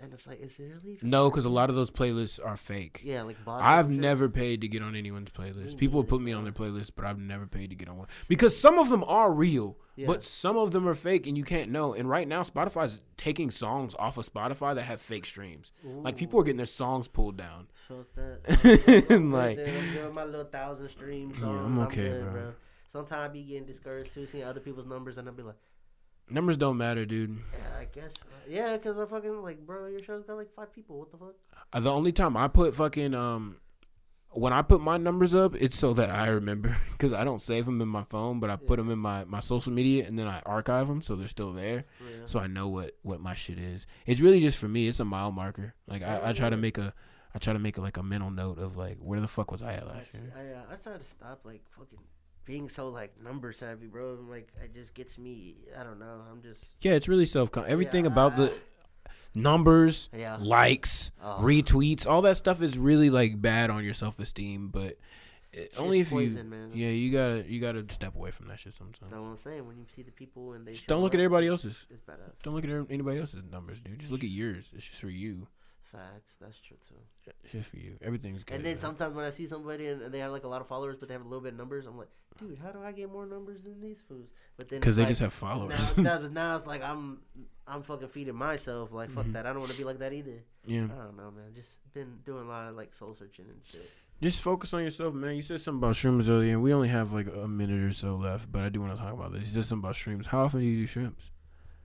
and 0.01 0.12
it's 0.12 0.26
like, 0.26 0.41
is 0.41 0.59
it 0.59 0.72
really? 0.85 0.99
No, 1.03 1.31
because 1.31 1.45
a 1.45 1.51
lot 1.51 1.70
of 1.70 1.76
those 1.76 1.91
playlists 1.91 2.45
are 2.45 2.57
fake. 2.57 3.01
Yeah, 3.05 3.22
like 3.22 3.37
I've 3.47 3.91
never 3.91 4.28
paid 4.28 4.62
to 4.62 4.68
get 4.68 4.83
on 4.83 4.97
anyone's 4.97 5.31
playlist. 5.31 5.76
People 5.76 6.01
neither, 6.01 6.07
mm-hmm. 6.07 6.09
put 6.09 6.22
me 6.22 6.33
on 6.33 6.45
their 6.45 6.53
playlist, 6.53 6.93
but 6.97 7.05
I've 7.05 7.18
never 7.18 7.47
paid 7.47 7.70
to 7.70 7.76
get 7.76 7.89
on 7.89 7.99
one 7.99 8.07
because 8.28 8.59
some 8.59 8.78
of 8.78 8.89
them 8.89 9.05
are 9.05 9.33
real, 9.33 9.76
Yeah. 10.01 10.07
but 10.07 10.22
some 10.22 10.57
of 10.57 10.70
them 10.72 10.88
are 10.88 10.94
fake, 10.94 11.26
and 11.26 11.36
you 11.36 11.44
can't 11.44 11.70
know. 11.70 11.92
And 11.94 12.09
right 12.09 12.26
now, 12.26 12.42
Spotify's 12.42 13.01
taking 13.16 13.51
songs 13.51 13.94
off 13.98 14.16
of 14.18 14.26
Spotify 14.32 14.74
that 14.74 14.84
have 14.84 15.01
fake 15.01 15.26
streams. 15.26 15.72
Like 15.84 16.16
people 16.16 16.40
are 16.40 16.42
getting 16.42 16.57
their 16.57 16.66
songs 16.66 17.07
pulled 17.09 17.36
down. 17.36 17.66
Fuck 17.88 18.07
that. 18.14 19.07
I'm, 19.11 19.30
Like- 19.32 19.59
I'm 19.59 19.94
with 20.05 20.12
my 20.14 20.24
little 20.24 20.44
thousand 20.44 20.88
streams. 20.88 21.38
Yeah. 21.40 21.48
I'm 21.48 21.59
I'm 21.59 21.78
okay, 21.80 22.05
good, 22.09 22.32
bro. 22.32 22.53
Sometimes 22.86 23.28
I 23.28 23.32
be 23.32 23.42
getting 23.42 23.66
discouraged 23.66 24.12
too, 24.14 24.26
seeing 24.26 24.44
other 24.44 24.61
people's 24.61 24.86
numbers, 24.86 25.18
and 25.18 25.28
I'll 25.28 25.34
be 25.34 25.42
like, 25.42 25.57
Numbers 26.32 26.57
don't 26.57 26.76
matter, 26.76 27.05
dude. 27.05 27.38
yeah, 27.53 27.78
I 27.80 27.84
guess, 27.86 28.14
uh, 28.22 28.26
yeah, 28.48 28.76
because 28.76 28.96
I'm 28.96 29.09
fucking 29.09 29.42
like, 29.42 29.66
bro, 29.66 29.88
your 29.88 30.01
show's 30.03 30.22
got 30.22 30.36
like 30.36 30.53
five 30.55 30.72
people. 30.72 30.98
What 31.01 31.11
the 31.11 31.16
fuck? 31.18 31.34
Uh, 31.72 31.80
the 31.80 31.90
only 31.90 32.12
time 32.12 32.36
I 32.36 32.46
put 32.46 32.72
fucking 32.74 33.14
um, 33.14 33.57
when 34.33 34.53
I 34.53 34.62
put 34.62 34.81
my 34.81 34.97
numbers 34.97 35.35
up, 35.35 35.57
it's 35.57 35.76
so 35.76 35.93
that 35.95 36.11
I 36.11 36.28
remember 36.28 36.76
because 36.93 37.12
I 37.12 37.24
don't 37.24 37.43
save 37.43 37.66
them 37.66 37.81
in 37.81 37.89
my 37.89 38.05
phone, 38.05 38.39
but 38.41 38.49
I 38.49 38.57
put 38.57 38.76
them 38.76 38.91
in 38.91 38.99
my 38.99 39.24
my 39.24 39.41
social 39.41 39.72
media 39.72 40.07
and 40.07 40.18
then 40.18 40.26
I 40.28 40.41
archive 40.47 40.87
them 40.89 41.03
so 41.03 41.16
they're 41.16 41.26
still 41.28 41.53
there. 41.53 41.85
Yeah. 42.01 42.26
so 42.26 42.39
I 42.39 42.47
know 42.47 42.68
what 42.68 42.97
what 43.03 43.20
my 43.20 43.35
shit 43.35 43.59
is. 43.59 43.87
It's 44.07 44.20
really 44.20 44.41
just 44.41 44.59
for 44.59 44.68
me. 44.68 44.87
It's 44.87 45.01
a 45.01 45.05
mile 45.05 45.33
marker. 45.33 45.74
Like 45.87 46.03
I, 46.03 46.31
I 46.31 46.33
try 46.33 46.49
to 46.49 46.57
make 46.57 46.78
a, 46.78 46.95
I 47.35 47.39
try 47.39 47.53
to 47.53 47.59
make 47.59 47.76
a, 47.78 47.81
like 47.81 47.97
a 47.97 48.03
mental 48.03 48.31
note 48.31 48.59
of 48.59 48.76
like 48.76 48.99
where 48.99 49.20
the 49.20 49.28
fuck 49.28 49.51
was 49.51 49.62
I 49.62 49.74
at 49.74 49.87
last 49.87 50.14
year. 50.14 50.33
I 50.37 50.41
uh, 50.59 50.72
I 50.72 50.76
started 50.76 51.03
to 51.03 51.09
stop 51.09 51.41
like 51.45 51.62
fucking 51.70 51.99
being 52.45 52.68
so 52.68 52.89
like 52.89 53.20
number 53.22 53.53
savvy, 53.53 53.87
bro. 53.87 54.11
I'm, 54.14 54.31
Like 54.31 54.49
it 54.62 54.74
just 54.74 54.95
gets 54.95 55.18
me. 55.18 55.57
I 55.78 55.83
don't 55.83 55.99
know. 55.99 56.22
I'm 56.31 56.41
just 56.43 56.66
Yeah, 56.81 56.93
it's 56.93 57.09
really 57.09 57.26
self. 57.26 57.51
Everything 57.57 58.05
Yeah, 58.05 58.12
about 58.12 58.37
the 58.37 58.55
numbers, 59.35 60.09
yeah. 60.16 60.37
likes, 60.41 61.11
Oh. 61.22 61.39
retweets, 61.41 62.07
all 62.07 62.22
that 62.22 62.37
stuff 62.37 62.62
is 62.62 62.76
really 62.78 63.11
like 63.11 63.41
bad 63.41 63.70
on 63.70 63.85
your 63.85 63.95
self 63.95 64.18
esteem. 64.18 64.68
But 64.68 64.99
it- 65.53 65.72
only 65.76 66.01
if 66.01 66.11
poison, 66.11 66.45
you, 66.45 66.51
man. 66.51 66.70
yeah, 66.74 66.89
you 66.89 67.11
gotta 67.12 67.45
you 67.51 67.61
gotta 67.61 67.85
step 67.93 68.14
away 68.14 68.31
from 68.31 68.49
that 68.49 68.59
shit 68.61 68.74
sometimes. 68.74 68.99
That's 69.11 69.12
what 69.12 69.28
I'm 69.28 69.37
saying. 69.37 69.66
When 69.66 69.78
you 69.78 69.85
see 69.95 70.03
the 70.03 70.12
people 70.12 70.53
and 70.53 70.66
they 70.66 70.72
Just 70.72 70.87
don't 70.87 71.03
look 71.03 71.14
at 71.14 71.20
everybody 71.20 71.47
else's. 71.49 71.87
It's 71.91 72.01
badass. 72.03 72.43
Don't 72.43 72.55
look 72.55 72.64
at 72.64 72.70
er, 72.70 72.87
anybody 72.91 73.18
else's 73.20 73.43
numbers, 73.51 73.81
dude. 73.83 73.99
Just 73.99 74.12
look 74.12 74.22
at 74.24 74.31
yours. 74.31 74.66
It's 74.74 74.87
just 74.87 75.01
for 75.01 75.09
you. 75.11 75.49
Facts. 75.93 76.36
That's 76.41 76.59
true 76.59 76.76
too. 76.88 77.32
Just 77.51 77.68
for 77.70 77.76
you. 77.78 77.97
Everything's 78.03 78.45
good. 78.45 78.55
and 78.57 78.64
then 78.64 78.72
man. 78.74 78.78
sometimes 78.78 79.14
when 79.14 79.24
I 79.24 79.30
see 79.30 79.47
somebody 79.47 79.86
and, 79.88 80.12
they 80.12 80.20
have 80.20 80.30
like 80.30 80.45
a 80.45 80.49
lot 80.49 80.61
of 80.61 80.68
followers, 80.68 80.97
but 80.99 81.09
they 81.09 81.14
have 81.14 81.22
a 81.22 81.28
little 81.28 81.41
bit 81.41 81.53
of 81.53 81.59
numbers, 81.59 81.86
I'm 81.86 81.99
like, 81.99 82.09
dude, 82.38 82.59
how 82.62 82.70
do 82.70 82.80
I 82.82 82.93
get 82.93 83.11
more 83.11 83.26
numbers 83.26 83.61
than 83.62 83.80
these 83.80 84.01
fools? 84.01 84.28
But 84.57 84.68
then 84.68 84.80
because 84.80 84.95
they 84.97 85.03
like, 85.03 85.09
just 85.09 85.20
have 85.20 85.32
followers. 85.32 85.97
now, 85.99 86.18
now, 86.18 86.28
now 86.32 86.57
it's 86.57 86.66
like 86.66 86.82
I'm 86.82 87.20
I'm 87.66 87.82
fucking 87.82 88.09
feeding 88.09 88.36
myself. 88.36 88.93
Like 88.93 89.11
fuck 89.11 89.26
Mhm. 89.26 89.32
that. 89.32 89.47
I 89.47 89.51
don't 89.53 89.61
want 89.61 89.72
to 89.72 89.78
be 89.78 89.84
like 89.84 89.99
that 89.99 90.12
either. 90.12 90.45
yeah. 90.64 90.84
I 90.84 91.05
don't 91.05 91.16
know, 91.16 91.30
man. 91.32 91.53
Just 91.55 91.78
been 91.93 92.18
doing 92.24 92.45
a 92.45 92.49
lot 92.49 92.68
of 92.68 92.76
like 92.76 92.93
soul 92.95 93.14
searching 93.18 93.47
and 93.49 93.61
shit. 93.70 93.91
Just 94.22 94.41
focus 94.41 94.74
on 94.74 94.82
yourself, 94.84 95.14
man. 95.14 95.34
You 95.34 95.43
said 95.43 95.61
something 95.62 95.78
about 95.78 95.95
shrooms 95.95 96.28
earlier, 96.28 96.53
and 96.53 96.62
we 96.62 96.74
only 96.74 96.88
have 96.88 97.12
like 97.12 97.26
a 97.26 97.49
minute 97.49 97.82
or 97.82 97.93
so 97.93 98.16
left, 98.16 98.53
but 98.53 98.62
I 98.62 98.68
do 98.68 98.80
want 98.80 98.95
to 98.95 99.01
talk 99.03 99.14
about 99.14 99.32
this. 99.32 99.49
You 99.49 99.55
said 99.55 99.64
something 99.64 99.82
about 99.88 99.97
shrooms. 99.97 100.26
How 100.26 100.45
often 100.45 100.61
do 100.61 100.66
you 100.66 100.86
do 100.86 100.93
shrooms? 101.01 101.30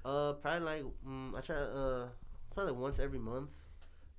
Uh, 0.03 0.33
probably 0.33 0.59
like 0.65 0.83
mm, 1.07 1.35
I 1.35 1.39
try 1.41 1.55
uh 1.55 2.05
probably 2.53 2.73
like 2.73 2.81
once 2.81 2.99
every 2.99 3.19
month, 3.19 3.49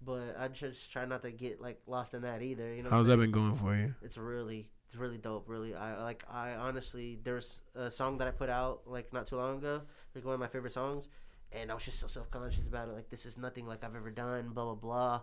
but 0.06 0.36
I 0.38 0.46
just 0.48 0.92
try 0.92 1.04
not 1.04 1.22
to 1.22 1.32
get 1.32 1.60
like 1.60 1.80
lost 1.86 2.14
in 2.14 2.22
that 2.22 2.40
either. 2.40 2.72
You 2.72 2.84
know, 2.84 2.90
How's 2.90 3.08
that 3.08 3.18
been 3.18 3.32
going 3.32 3.56
for 3.56 3.74
you? 3.74 3.92
It's 4.02 4.16
really, 4.16 4.70
it's 4.86 4.96
really 4.96 5.18
dope. 5.18 5.48
Really, 5.48 5.74
I 5.74 6.02
like. 6.02 6.24
I 6.32 6.52
honestly, 6.54 7.18
there's 7.24 7.60
a 7.74 7.90
song 7.90 8.16
that 8.18 8.28
I 8.28 8.30
put 8.30 8.48
out 8.48 8.82
like 8.86 9.12
not 9.12 9.26
too 9.26 9.36
long 9.36 9.58
ago, 9.58 9.82
like 10.14 10.24
one 10.24 10.34
of 10.34 10.40
my 10.40 10.46
favorite 10.46 10.72
songs, 10.72 11.08
and 11.52 11.70
I 11.70 11.74
was 11.74 11.84
just 11.84 11.98
so 11.98 12.06
self 12.06 12.30
conscious 12.30 12.68
about 12.68 12.88
it. 12.88 12.92
Like 12.92 13.10
this 13.10 13.26
is 13.26 13.36
nothing 13.36 13.66
like 13.66 13.82
I've 13.84 13.96
ever 13.96 14.12
done. 14.12 14.50
Blah 14.50 14.64
blah 14.64 14.74
blah, 14.74 15.20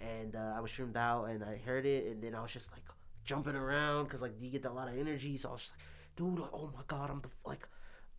and 0.00 0.34
uh, 0.34 0.54
I 0.56 0.60
was 0.60 0.72
shroomed 0.72 0.96
out, 0.96 1.26
and 1.26 1.44
I 1.44 1.56
heard 1.64 1.86
it, 1.86 2.06
and 2.06 2.20
then 2.20 2.34
I 2.34 2.42
was 2.42 2.52
just 2.52 2.72
like 2.72 2.84
jumping 3.24 3.54
around 3.54 4.04
because 4.04 4.20
like 4.20 4.32
you 4.40 4.50
get 4.50 4.64
a 4.64 4.72
lot 4.72 4.88
of 4.88 4.98
energy. 4.98 5.36
So 5.36 5.50
I 5.50 5.52
was 5.52 5.60
just 5.62 5.72
like, 5.72 5.86
dude, 6.16 6.40
like 6.40 6.50
oh 6.52 6.72
my 6.74 6.82
god, 6.88 7.10
I'm 7.10 7.20
the 7.20 7.28
like. 7.46 7.66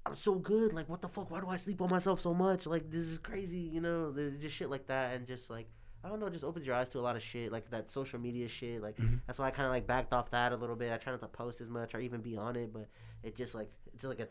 I'm 0.08 0.14
so 0.14 0.36
good. 0.36 0.72
Like, 0.72 0.88
what 0.88 1.02
the 1.02 1.08
fuck? 1.08 1.32
Why 1.32 1.40
do 1.40 1.48
I 1.48 1.58
sleep 1.58 1.82
on 1.82 1.90
myself 1.90 2.22
so 2.22 2.32
much? 2.32 2.68
Like, 2.68 2.92
this 2.92 3.06
is 3.08 3.18
crazy. 3.18 3.58
You 3.58 3.82
know, 3.82 4.12
there's 4.12 4.38
just 4.38 4.56
shit 4.56 4.70
like 4.70 4.86
that, 4.86 5.16
and 5.16 5.26
just 5.26 5.50
like 5.50 5.68
I 6.06 6.10
don't 6.10 6.20
know, 6.20 6.30
just 6.30 6.44
opens 6.44 6.68
your 6.68 6.76
eyes 6.76 6.90
to 6.90 7.00
a 7.00 7.02
lot 7.02 7.16
of 7.16 7.24
shit, 7.24 7.52
like 7.52 7.68
that 7.72 7.90
social 7.90 8.20
media 8.20 8.48
shit. 8.48 8.82
Like 8.82 8.96
Mhm. 8.98 9.22
that's 9.26 9.40
why 9.40 9.48
I 9.48 9.52
kind 9.52 9.66
of 9.66 9.72
like 9.72 9.88
backed 9.88 10.14
off 10.14 10.30
that 10.32 10.52
a 10.52 10.56
little 10.56 10.76
bit. 10.76 10.94
I 10.94 10.98
try 10.98 11.12
not 11.12 11.22
to 11.22 11.28
post 11.28 11.62
as 11.62 11.68
much 11.70 11.96
or 11.96 12.00
even 12.00 12.22
be 12.22 12.38
on 12.38 12.56
it, 12.56 12.72
but 12.72 12.88
it 13.24 13.36
just 13.36 13.56
like 13.56 13.72
it's 13.94 14.04
like 14.04 14.20
a 14.20 14.28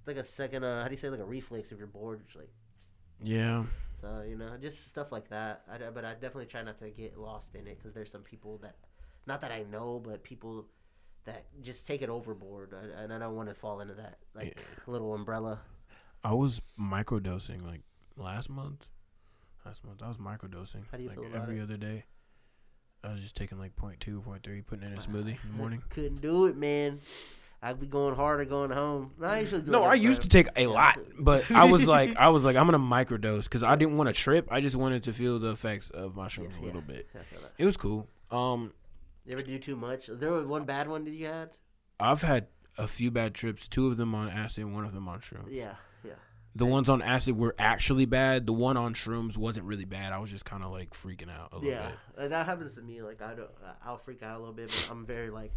it's 0.00 0.08
like 0.08 0.16
a 0.16 0.24
second. 0.24 0.64
Uh, 0.64 0.82
how 0.82 0.88
do 0.88 0.92
you 0.94 0.98
say 0.98 1.08
like 1.08 1.20
a 1.20 1.24
reflex 1.24 1.70
if 1.70 1.78
you're 1.78 1.86
bored? 1.86 2.20
It's 2.26 2.34
like 2.34 2.50
Yeah. 3.22 3.64
so 4.00 4.22
you 4.22 4.36
know, 4.36 4.56
just 4.56 4.88
stuff 4.88 5.12
like 5.12 5.28
that. 5.28 5.62
I, 5.70 5.78
but 5.90 6.04
I 6.04 6.12
definitely 6.14 6.46
try 6.46 6.62
not 6.62 6.76
to 6.78 6.90
get 6.90 7.16
lost 7.16 7.54
in 7.54 7.66
it 7.68 7.78
because 7.78 7.92
there's 7.92 8.10
some 8.10 8.22
people 8.22 8.58
that, 8.58 8.76
not 9.26 9.40
that 9.42 9.52
I 9.52 9.62
know, 9.62 10.00
but 10.00 10.22
people 10.24 10.66
that 11.24 11.44
just 11.62 11.86
take 11.86 12.02
it 12.02 12.08
overboard, 12.08 12.72
I- 12.74 13.02
and 13.02 13.12
I 13.12 13.18
don't 13.18 13.34
want 13.36 13.48
to 13.48 13.54
fall 13.54 13.80
into 13.80 13.94
that 13.94 14.18
like 14.34 14.60
little 14.88 15.14
umbrella. 15.14 15.60
I 16.24 16.32
was 16.34 16.60
microdosing 16.78 17.64
like 17.64 17.82
last 18.16 18.50
month. 18.50 18.88
Last 19.66 19.84
month 19.84 20.00
I 20.00 20.06
was 20.08 20.18
microdosing. 20.18 20.84
How 20.92 20.96
do 20.96 21.02
you 21.02 21.08
like 21.08 21.18
feel 21.18 21.26
about 21.26 21.42
every 21.42 21.58
it? 21.58 21.62
other 21.64 21.76
day. 21.76 22.04
I 23.02 23.12
was 23.12 23.20
just 23.20 23.36
taking 23.36 23.58
like 23.58 23.74
point 23.74 23.98
two, 23.98 24.20
point 24.20 24.44
three, 24.44 24.62
putting 24.62 24.84
it 24.84 24.92
in 24.92 24.98
a 24.98 25.00
smoothie 25.00 25.30
in 25.42 25.50
the 25.50 25.56
morning. 25.56 25.82
Couldn't 25.90 26.20
do 26.20 26.46
it, 26.46 26.56
man. 26.56 27.00
I'd 27.60 27.80
be 27.80 27.86
going 27.86 28.14
hard 28.14 28.40
or 28.40 28.44
going 28.44 28.70
home. 28.70 29.12
No, 29.18 29.26
I 29.26 29.40
usually 29.40 29.62
do 29.62 29.70
No, 29.72 29.82
I 29.82 29.94
used 29.94 30.22
to 30.22 30.28
take 30.28 30.46
a 30.56 30.66
lot, 30.68 30.98
but 31.18 31.50
I 31.50 31.64
was 31.70 31.88
like, 31.96 32.16
I 32.16 32.28
was 32.28 32.44
like, 32.44 32.54
I'm 32.54 32.66
gonna 32.66 32.78
microdose 32.78 33.44
because 33.44 33.64
I 33.64 33.74
didn't 33.74 33.96
want 33.96 34.08
to 34.08 34.12
trip. 34.12 34.46
I 34.52 34.60
just 34.60 34.76
wanted 34.76 35.02
to 35.04 35.12
feel 35.12 35.40
the 35.40 35.50
effects 35.50 35.90
of 35.90 36.14
mushrooms 36.14 36.54
Yeah, 36.58 36.64
a 36.64 36.66
little 36.66 36.82
yeah. 36.86 36.94
bit. 36.94 37.08
I 37.18 37.22
feel 37.24 37.40
that. 37.40 37.52
It 37.58 37.64
was 37.64 37.76
cool. 37.76 38.06
Um, 38.30 38.72
You 39.24 39.32
ever 39.32 39.42
do 39.42 39.58
too 39.58 39.74
much? 39.74 40.08
Is 40.08 40.20
there 40.20 40.30
was 40.30 40.46
one 40.46 40.64
bad 40.64 40.88
one 40.88 41.04
that 41.06 41.10
you 41.10 41.26
had? 41.26 41.50
I've 41.98 42.22
had 42.22 42.46
a 42.78 42.86
few 42.86 43.10
bad 43.10 43.34
trips. 43.34 43.66
Two 43.66 43.88
of 43.88 43.96
them 43.96 44.14
on 44.14 44.28
acid, 44.28 44.64
one 44.66 44.84
of 44.84 44.92
them 44.92 45.08
on 45.08 45.18
shrooms. 45.20 45.48
Yeah. 45.48 45.74
The 46.56 46.66
ones 46.66 46.88
on 46.88 47.02
acid 47.02 47.36
were 47.36 47.54
actually 47.58 48.06
bad. 48.06 48.46
The 48.46 48.52
one 48.52 48.76
on 48.78 48.94
shrooms 48.94 49.36
wasn't 49.36 49.66
really 49.66 49.84
bad. 49.84 50.12
I 50.12 50.18
was 50.18 50.30
just 50.30 50.44
kind 50.46 50.64
of 50.64 50.72
like 50.72 50.90
freaking 50.94 51.30
out 51.30 51.50
a 51.52 51.56
little 51.56 51.70
Yeah, 51.70 51.88
bit. 52.16 52.24
uh, 52.24 52.28
that 52.28 52.46
happens 52.46 52.74
to 52.76 52.82
me. 52.82 53.02
Like 53.02 53.20
I 53.20 53.34
don't, 53.34 53.50
I'll 53.84 53.98
freak 53.98 54.22
out 54.22 54.36
a 54.36 54.38
little 54.38 54.54
bit, 54.54 54.68
but 54.68 54.88
I'm 54.90 55.04
very 55.04 55.28
like, 55.30 55.52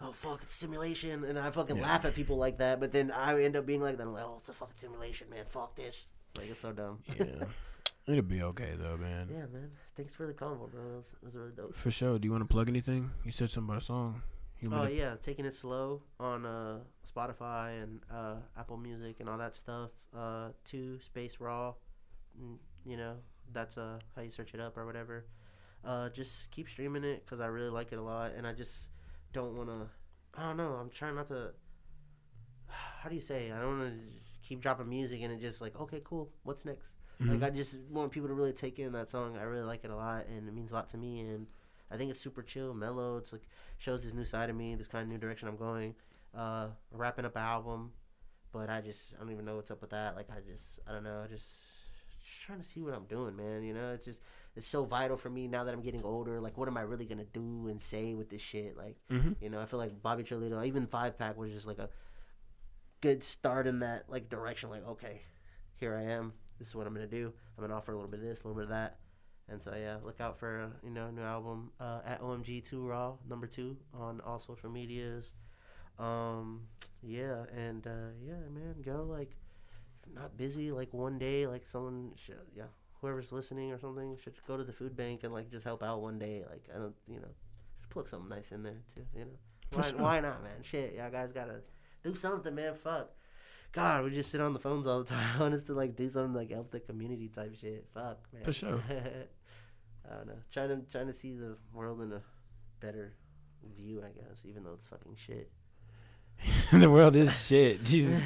oh 0.00 0.12
fuck, 0.12 0.40
it's 0.42 0.52
simulation, 0.54 1.24
and 1.24 1.38
I 1.38 1.50
fucking 1.52 1.76
Yeah. 1.76 1.82
laugh 1.84 2.04
at 2.04 2.14
people 2.14 2.36
like 2.36 2.58
that. 2.58 2.80
But 2.80 2.90
then 2.92 3.10
I 3.12 3.40
end 3.42 3.56
up 3.56 3.64
being 3.64 3.80
like, 3.80 3.96
that. 3.96 4.02
I'm 4.02 4.12
like, 4.12 4.24
oh, 4.24 4.36
it's 4.40 4.48
a 4.48 4.52
fucking 4.52 4.74
simulation, 4.76 5.28
man. 5.30 5.44
Fuck 5.46 5.76
this. 5.76 6.06
Like 6.36 6.50
it's 6.50 6.60
so 6.60 6.72
dumb. 6.72 6.98
Yeah, 7.18 7.26
it'll 8.08 8.22
be 8.22 8.42
okay 8.42 8.72
though, 8.76 8.96
man. 8.96 9.28
yeah, 9.30 9.46
man. 9.52 9.70
Thanks 9.96 10.14
for 10.14 10.26
the 10.26 10.32
convo, 10.34 10.70
bro. 10.70 10.82
That 10.90 10.96
was, 10.96 11.10
that 11.12 11.24
was 11.26 11.34
really 11.36 11.52
dope. 11.56 11.76
For 11.76 11.90
sure. 11.92 12.18
Do 12.18 12.26
you 12.26 12.32
want 12.32 12.42
to 12.42 12.52
plug 12.52 12.68
anything? 12.68 13.10
You 13.24 13.30
said 13.30 13.50
something 13.50 13.70
about 13.70 13.82
a 13.82 13.84
song. 13.84 14.22
Oh 14.70 14.86
yeah, 14.86 15.14
taking 15.22 15.44
it 15.46 15.54
slow 15.54 16.02
on 16.18 16.44
uh, 16.44 16.80
Spotify 17.10 17.82
and 17.82 18.00
uh, 18.12 18.36
Apple 18.58 18.76
Music 18.76 19.16
and 19.20 19.28
all 19.28 19.38
that 19.38 19.54
stuff. 19.54 19.90
Uh, 20.16 20.48
two 20.64 20.98
space 21.00 21.40
raw, 21.40 21.74
Mm, 22.40 22.58
you 22.86 22.96
know 22.96 23.16
that's 23.52 23.76
uh 23.76 23.98
how 24.14 24.22
you 24.22 24.30
search 24.30 24.54
it 24.54 24.60
up 24.60 24.76
or 24.76 24.86
whatever. 24.86 25.26
Uh, 25.84 26.08
just 26.10 26.50
keep 26.52 26.68
streaming 26.68 27.04
it 27.04 27.24
because 27.24 27.40
I 27.40 27.46
really 27.46 27.70
like 27.70 27.92
it 27.92 27.98
a 27.98 28.02
lot, 28.02 28.32
and 28.36 28.46
I 28.46 28.52
just 28.52 28.88
don't 29.32 29.56
want 29.56 29.68
to. 29.68 29.88
I 30.38 30.44
don't 30.46 30.56
know. 30.56 30.74
I'm 30.74 30.90
trying 30.90 31.16
not 31.16 31.26
to. 31.28 31.52
How 32.68 33.08
do 33.08 33.14
you 33.14 33.20
say? 33.20 33.50
I 33.50 33.60
don't 33.60 33.78
want 33.78 33.92
to 33.92 34.00
keep 34.46 34.60
dropping 34.60 34.88
music 34.88 35.20
and 35.22 35.32
it 35.32 35.40
just 35.40 35.60
like 35.60 35.78
okay, 35.80 36.00
cool. 36.04 36.30
What's 36.44 36.64
next? 36.64 36.86
Mhm. 37.20 37.40
Like 37.40 37.42
I 37.42 37.54
just 37.54 37.76
want 37.90 38.12
people 38.12 38.28
to 38.28 38.34
really 38.34 38.52
take 38.52 38.78
in 38.78 38.92
that 38.92 39.10
song. 39.10 39.36
I 39.36 39.42
really 39.42 39.64
like 39.64 39.84
it 39.84 39.90
a 39.90 39.96
lot, 39.96 40.26
and 40.28 40.48
it 40.48 40.54
means 40.54 40.72
a 40.72 40.74
lot 40.74 40.88
to 40.90 40.98
me. 40.98 41.20
And 41.20 41.46
I 41.90 41.96
think 41.96 42.10
it's 42.10 42.20
super 42.20 42.42
chill, 42.42 42.72
mellow. 42.74 43.16
It's 43.16 43.32
like 43.32 43.42
shows 43.78 44.04
this 44.04 44.14
new 44.14 44.24
side 44.24 44.50
of 44.50 44.56
me, 44.56 44.74
this 44.76 44.88
kind 44.88 45.02
of 45.02 45.08
new 45.08 45.18
direction 45.18 45.48
I'm 45.48 45.56
going. 45.56 45.94
Uh, 46.34 46.68
wrapping 46.92 47.24
up 47.24 47.34
an 47.34 47.42
album, 47.42 47.92
but 48.52 48.70
I 48.70 48.80
just 48.80 49.14
I 49.16 49.20
don't 49.20 49.32
even 49.32 49.44
know 49.44 49.56
what's 49.56 49.70
up 49.72 49.80
with 49.80 49.90
that. 49.90 50.14
Like 50.16 50.28
I 50.30 50.40
just 50.48 50.78
I 50.88 50.92
don't 50.92 51.02
know. 51.02 51.22
I 51.24 51.26
just, 51.26 51.48
just 52.24 52.42
trying 52.42 52.60
to 52.60 52.64
see 52.66 52.80
what 52.80 52.94
I'm 52.94 53.06
doing, 53.06 53.34
man. 53.34 53.64
You 53.64 53.74
know, 53.74 53.92
it's 53.92 54.04
just 54.04 54.20
it's 54.54 54.66
so 54.68 54.84
vital 54.84 55.16
for 55.16 55.30
me 55.30 55.48
now 55.48 55.64
that 55.64 55.74
I'm 55.74 55.82
getting 55.82 56.04
older. 56.04 56.40
Like, 56.40 56.56
what 56.56 56.68
am 56.68 56.76
I 56.76 56.82
really 56.82 57.04
gonna 57.06 57.24
do 57.24 57.66
and 57.68 57.80
say 57.82 58.14
with 58.14 58.30
this 58.30 58.40
shit? 58.42 58.76
Like, 58.76 58.96
Mhm. 59.10 59.34
you 59.40 59.48
know, 59.50 59.60
I 59.60 59.66
feel 59.66 59.78
like 59.80 60.00
Bobby 60.02 60.22
Trillito, 60.22 60.64
even 60.66 60.86
Five 60.86 61.18
Pack 61.18 61.36
was 61.36 61.50
just 61.52 61.66
like 61.66 61.78
a 61.78 61.90
good 63.00 63.22
start 63.24 63.66
in 63.66 63.80
that 63.80 64.04
like 64.08 64.28
direction. 64.28 64.70
Like, 64.70 64.86
okay, 64.86 65.22
here 65.76 65.96
I 65.96 66.02
am. 66.12 66.32
This 66.58 66.68
is 66.68 66.76
what 66.76 66.86
I'm 66.86 66.94
gonna 66.94 67.06
do. 67.06 67.32
I'm 67.56 67.64
gonna 67.64 67.74
offer 67.76 67.92
a 67.92 67.96
little 67.96 68.10
bit 68.10 68.20
of 68.20 68.26
this, 68.26 68.42
a 68.44 68.46
little 68.46 68.60
bit 68.60 68.64
of 68.64 68.70
that. 68.70 68.98
And 69.50 69.60
so 69.60 69.74
yeah, 69.74 69.96
look 70.04 70.20
out 70.20 70.38
for 70.38 70.70
you 70.84 70.90
know 70.90 71.06
a 71.06 71.12
new 71.12 71.22
album 71.22 71.72
uh, 71.80 72.00
at 72.06 72.22
OMG 72.22 72.64
Two 72.64 72.86
Raw 72.86 73.14
number 73.28 73.46
two 73.46 73.76
on 73.92 74.20
all 74.20 74.38
social 74.38 74.70
medias. 74.70 75.32
Um, 75.98 76.62
yeah, 77.02 77.44
and 77.56 77.86
uh, 77.86 78.12
yeah, 78.24 78.34
man, 78.52 78.76
go 78.84 79.06
like 79.08 79.36
if 80.06 80.14
not 80.14 80.36
busy 80.36 80.70
like 80.70 80.94
one 80.94 81.18
day 81.18 81.46
like 81.46 81.66
someone 81.66 82.12
should, 82.16 82.36
yeah 82.56 82.64
whoever's 83.00 83.32
listening 83.32 83.72
or 83.72 83.78
something 83.78 84.16
should 84.22 84.34
go 84.46 84.56
to 84.56 84.64
the 84.64 84.72
food 84.72 84.96
bank 84.96 85.24
and 85.24 85.32
like 85.32 85.50
just 85.50 85.64
help 85.64 85.82
out 85.82 86.00
one 86.00 86.18
day. 86.18 86.44
Like 86.48 86.64
I 86.74 86.78
don't 86.78 86.94
you 87.08 87.20
know 87.20 87.28
just 87.78 87.90
plug 87.90 88.08
something 88.08 88.28
nice 88.28 88.52
in 88.52 88.62
there 88.62 88.82
too 88.94 89.04
you 89.14 89.24
know. 89.24 89.30
Why, 89.72 89.82
sure. 89.82 89.98
why 89.98 90.20
not 90.20 90.42
man? 90.42 90.62
Shit 90.62 90.94
y'all 90.94 91.10
guys 91.10 91.32
gotta 91.32 91.62
do 92.02 92.14
something 92.14 92.54
man. 92.54 92.74
Fuck. 92.74 93.10
God 93.72 94.04
we 94.04 94.10
just 94.10 94.30
sit 94.30 94.40
on 94.40 94.52
the 94.52 94.58
phones 94.58 94.86
all 94.86 95.02
the 95.02 95.04
time 95.10 95.36
I 95.36 95.40
want 95.40 95.54
us 95.54 95.62
to 95.62 95.74
like 95.74 95.96
do 95.96 96.08
something 96.08 96.34
like 96.34 96.50
help 96.50 96.70
the 96.70 96.80
community 96.80 97.28
type 97.28 97.56
shit. 97.56 97.86
Fuck 97.94 98.18
man. 98.32 98.44
For 98.44 98.52
sure. 98.52 98.82
I 100.08 100.16
don't 100.16 100.26
know 100.26 100.38
trying 100.52 100.68
to 100.68 100.90
trying 100.90 101.06
to 101.06 101.12
see 101.12 101.32
the 101.32 101.56
world 101.72 102.00
in 102.02 102.12
a 102.12 102.22
better 102.80 103.14
view 103.76 104.02
I 104.02 104.10
guess 104.10 104.44
even 104.46 104.64
though 104.64 104.72
it's 104.72 104.86
fucking 104.86 105.16
shit 105.16 105.50
the 106.72 106.90
world 106.90 107.16
is 107.16 107.46
shit. 107.46 107.82
Jesus. 107.90 108.22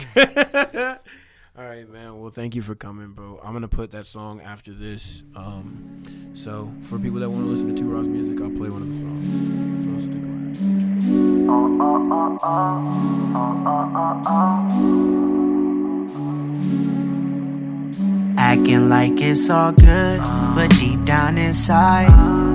All 1.56 1.64
right, 1.64 1.88
man. 1.88 2.20
Well, 2.20 2.30
thank 2.30 2.54
you 2.54 2.62
for 2.62 2.74
coming, 2.74 3.12
bro. 3.12 3.40
I'm 3.42 3.52
gonna 3.52 3.68
put 3.68 3.92
that 3.92 4.06
song 4.06 4.40
after 4.40 4.72
this. 4.72 5.22
Um, 5.36 6.02
so 6.34 6.72
for 6.82 6.98
people 6.98 7.20
that 7.20 7.30
want 7.30 7.44
to 7.44 7.50
listen 7.50 7.74
to 7.74 7.80
Two 7.80 7.88
Raw's 7.88 8.06
music, 8.06 8.42
I'll 8.42 8.50
play 8.50 8.70
one 8.70 8.82
of 8.82 8.88
the 8.88 8.96
songs. 8.98 9.24
So 9.84 10.00
stick 10.00 10.22
around. 10.24 10.58
Uh, 11.48 11.54
uh, 13.68 15.30
uh, 15.30 15.33
Acting 18.54 18.88
like 18.88 19.20
it's 19.20 19.50
all 19.50 19.72
good, 19.72 20.20
but 20.54 20.70
deep 20.78 21.04
down 21.04 21.38
inside, 21.38 22.08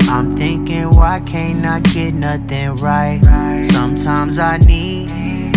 I'm 0.08 0.32
thinking, 0.32 0.92
why 0.92 1.20
can't 1.20 1.66
I 1.66 1.82
get 1.82 2.14
nothing 2.14 2.78
right? 2.78 3.20
Sometimes 3.66 4.40
I 4.40 4.60
need 4.60 5.10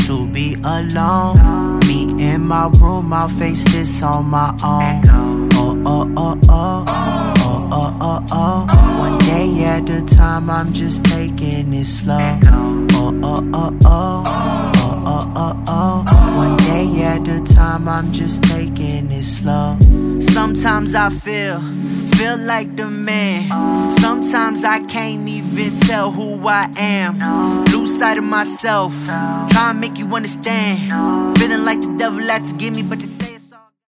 to 0.09 0.27
be 0.27 0.57
alone. 0.65 1.79
Me 1.87 2.11
in 2.19 2.41
my 2.41 2.67
room, 2.81 3.13
I'll 3.13 3.29
face 3.29 3.63
this 3.71 4.03
on 4.03 4.31
my 4.31 4.51
own. 4.65 5.49
Oh, 5.53 5.81
oh, 5.87 6.13
oh, 6.17 6.41
oh. 6.49 6.85
Oh, 7.39 7.69
oh, 7.71 7.97
oh, 8.01 8.27
oh. 8.33 8.99
One 8.99 9.19
day 9.21 9.63
at 9.63 9.89
a 9.89 10.03
time, 10.03 10.51
I'm 10.51 10.73
just 10.73 11.05
taking 11.05 11.73
it 11.73 11.87
slow. 11.87 12.41
Oh, 12.49 13.21
oh, 13.23 13.51
oh, 13.55 13.79
oh. 13.85 14.23
oh. 14.27 14.82
Oh, 15.15 15.31
oh, 15.37 15.65
oh. 15.69 16.37
One 16.39 16.57
day 16.57 17.03
at 17.03 17.29
a 17.29 17.55
time, 17.55 17.87
I'm 17.87 18.13
just 18.13 18.43
taking 18.45 19.13
it 19.13 19.25
slow. 19.25 19.77
Sometimes 20.21 20.95
I 20.95 21.11
feel, 21.11 21.61
feel 22.17 22.39
like 22.39 22.77
the 22.77 22.87
man. 22.89 23.91
Sometimes 23.91 24.65
I 24.65 24.81
can't 24.81 25.29
even 25.29 25.79
tell 25.81 26.13
who 26.13 26.49
I 26.49 26.73
am. 26.79 27.65
Lose 27.67 27.99
sight 27.99 28.17
of 28.17 28.25
myself. 28.25 28.95
Try 29.05 29.71
and 29.71 29.81
make 29.83 29.99
you 29.99 30.07
understand. 30.17 30.91
Feeling 31.37 31.67
like 31.67 31.83
the 31.83 31.95
devil 31.99 32.23
had 32.23 32.47
to 32.47 32.55
get 32.55 32.75
me, 32.75 32.83
but 32.83 33.01
to 33.01 33.07
say. 33.07 33.32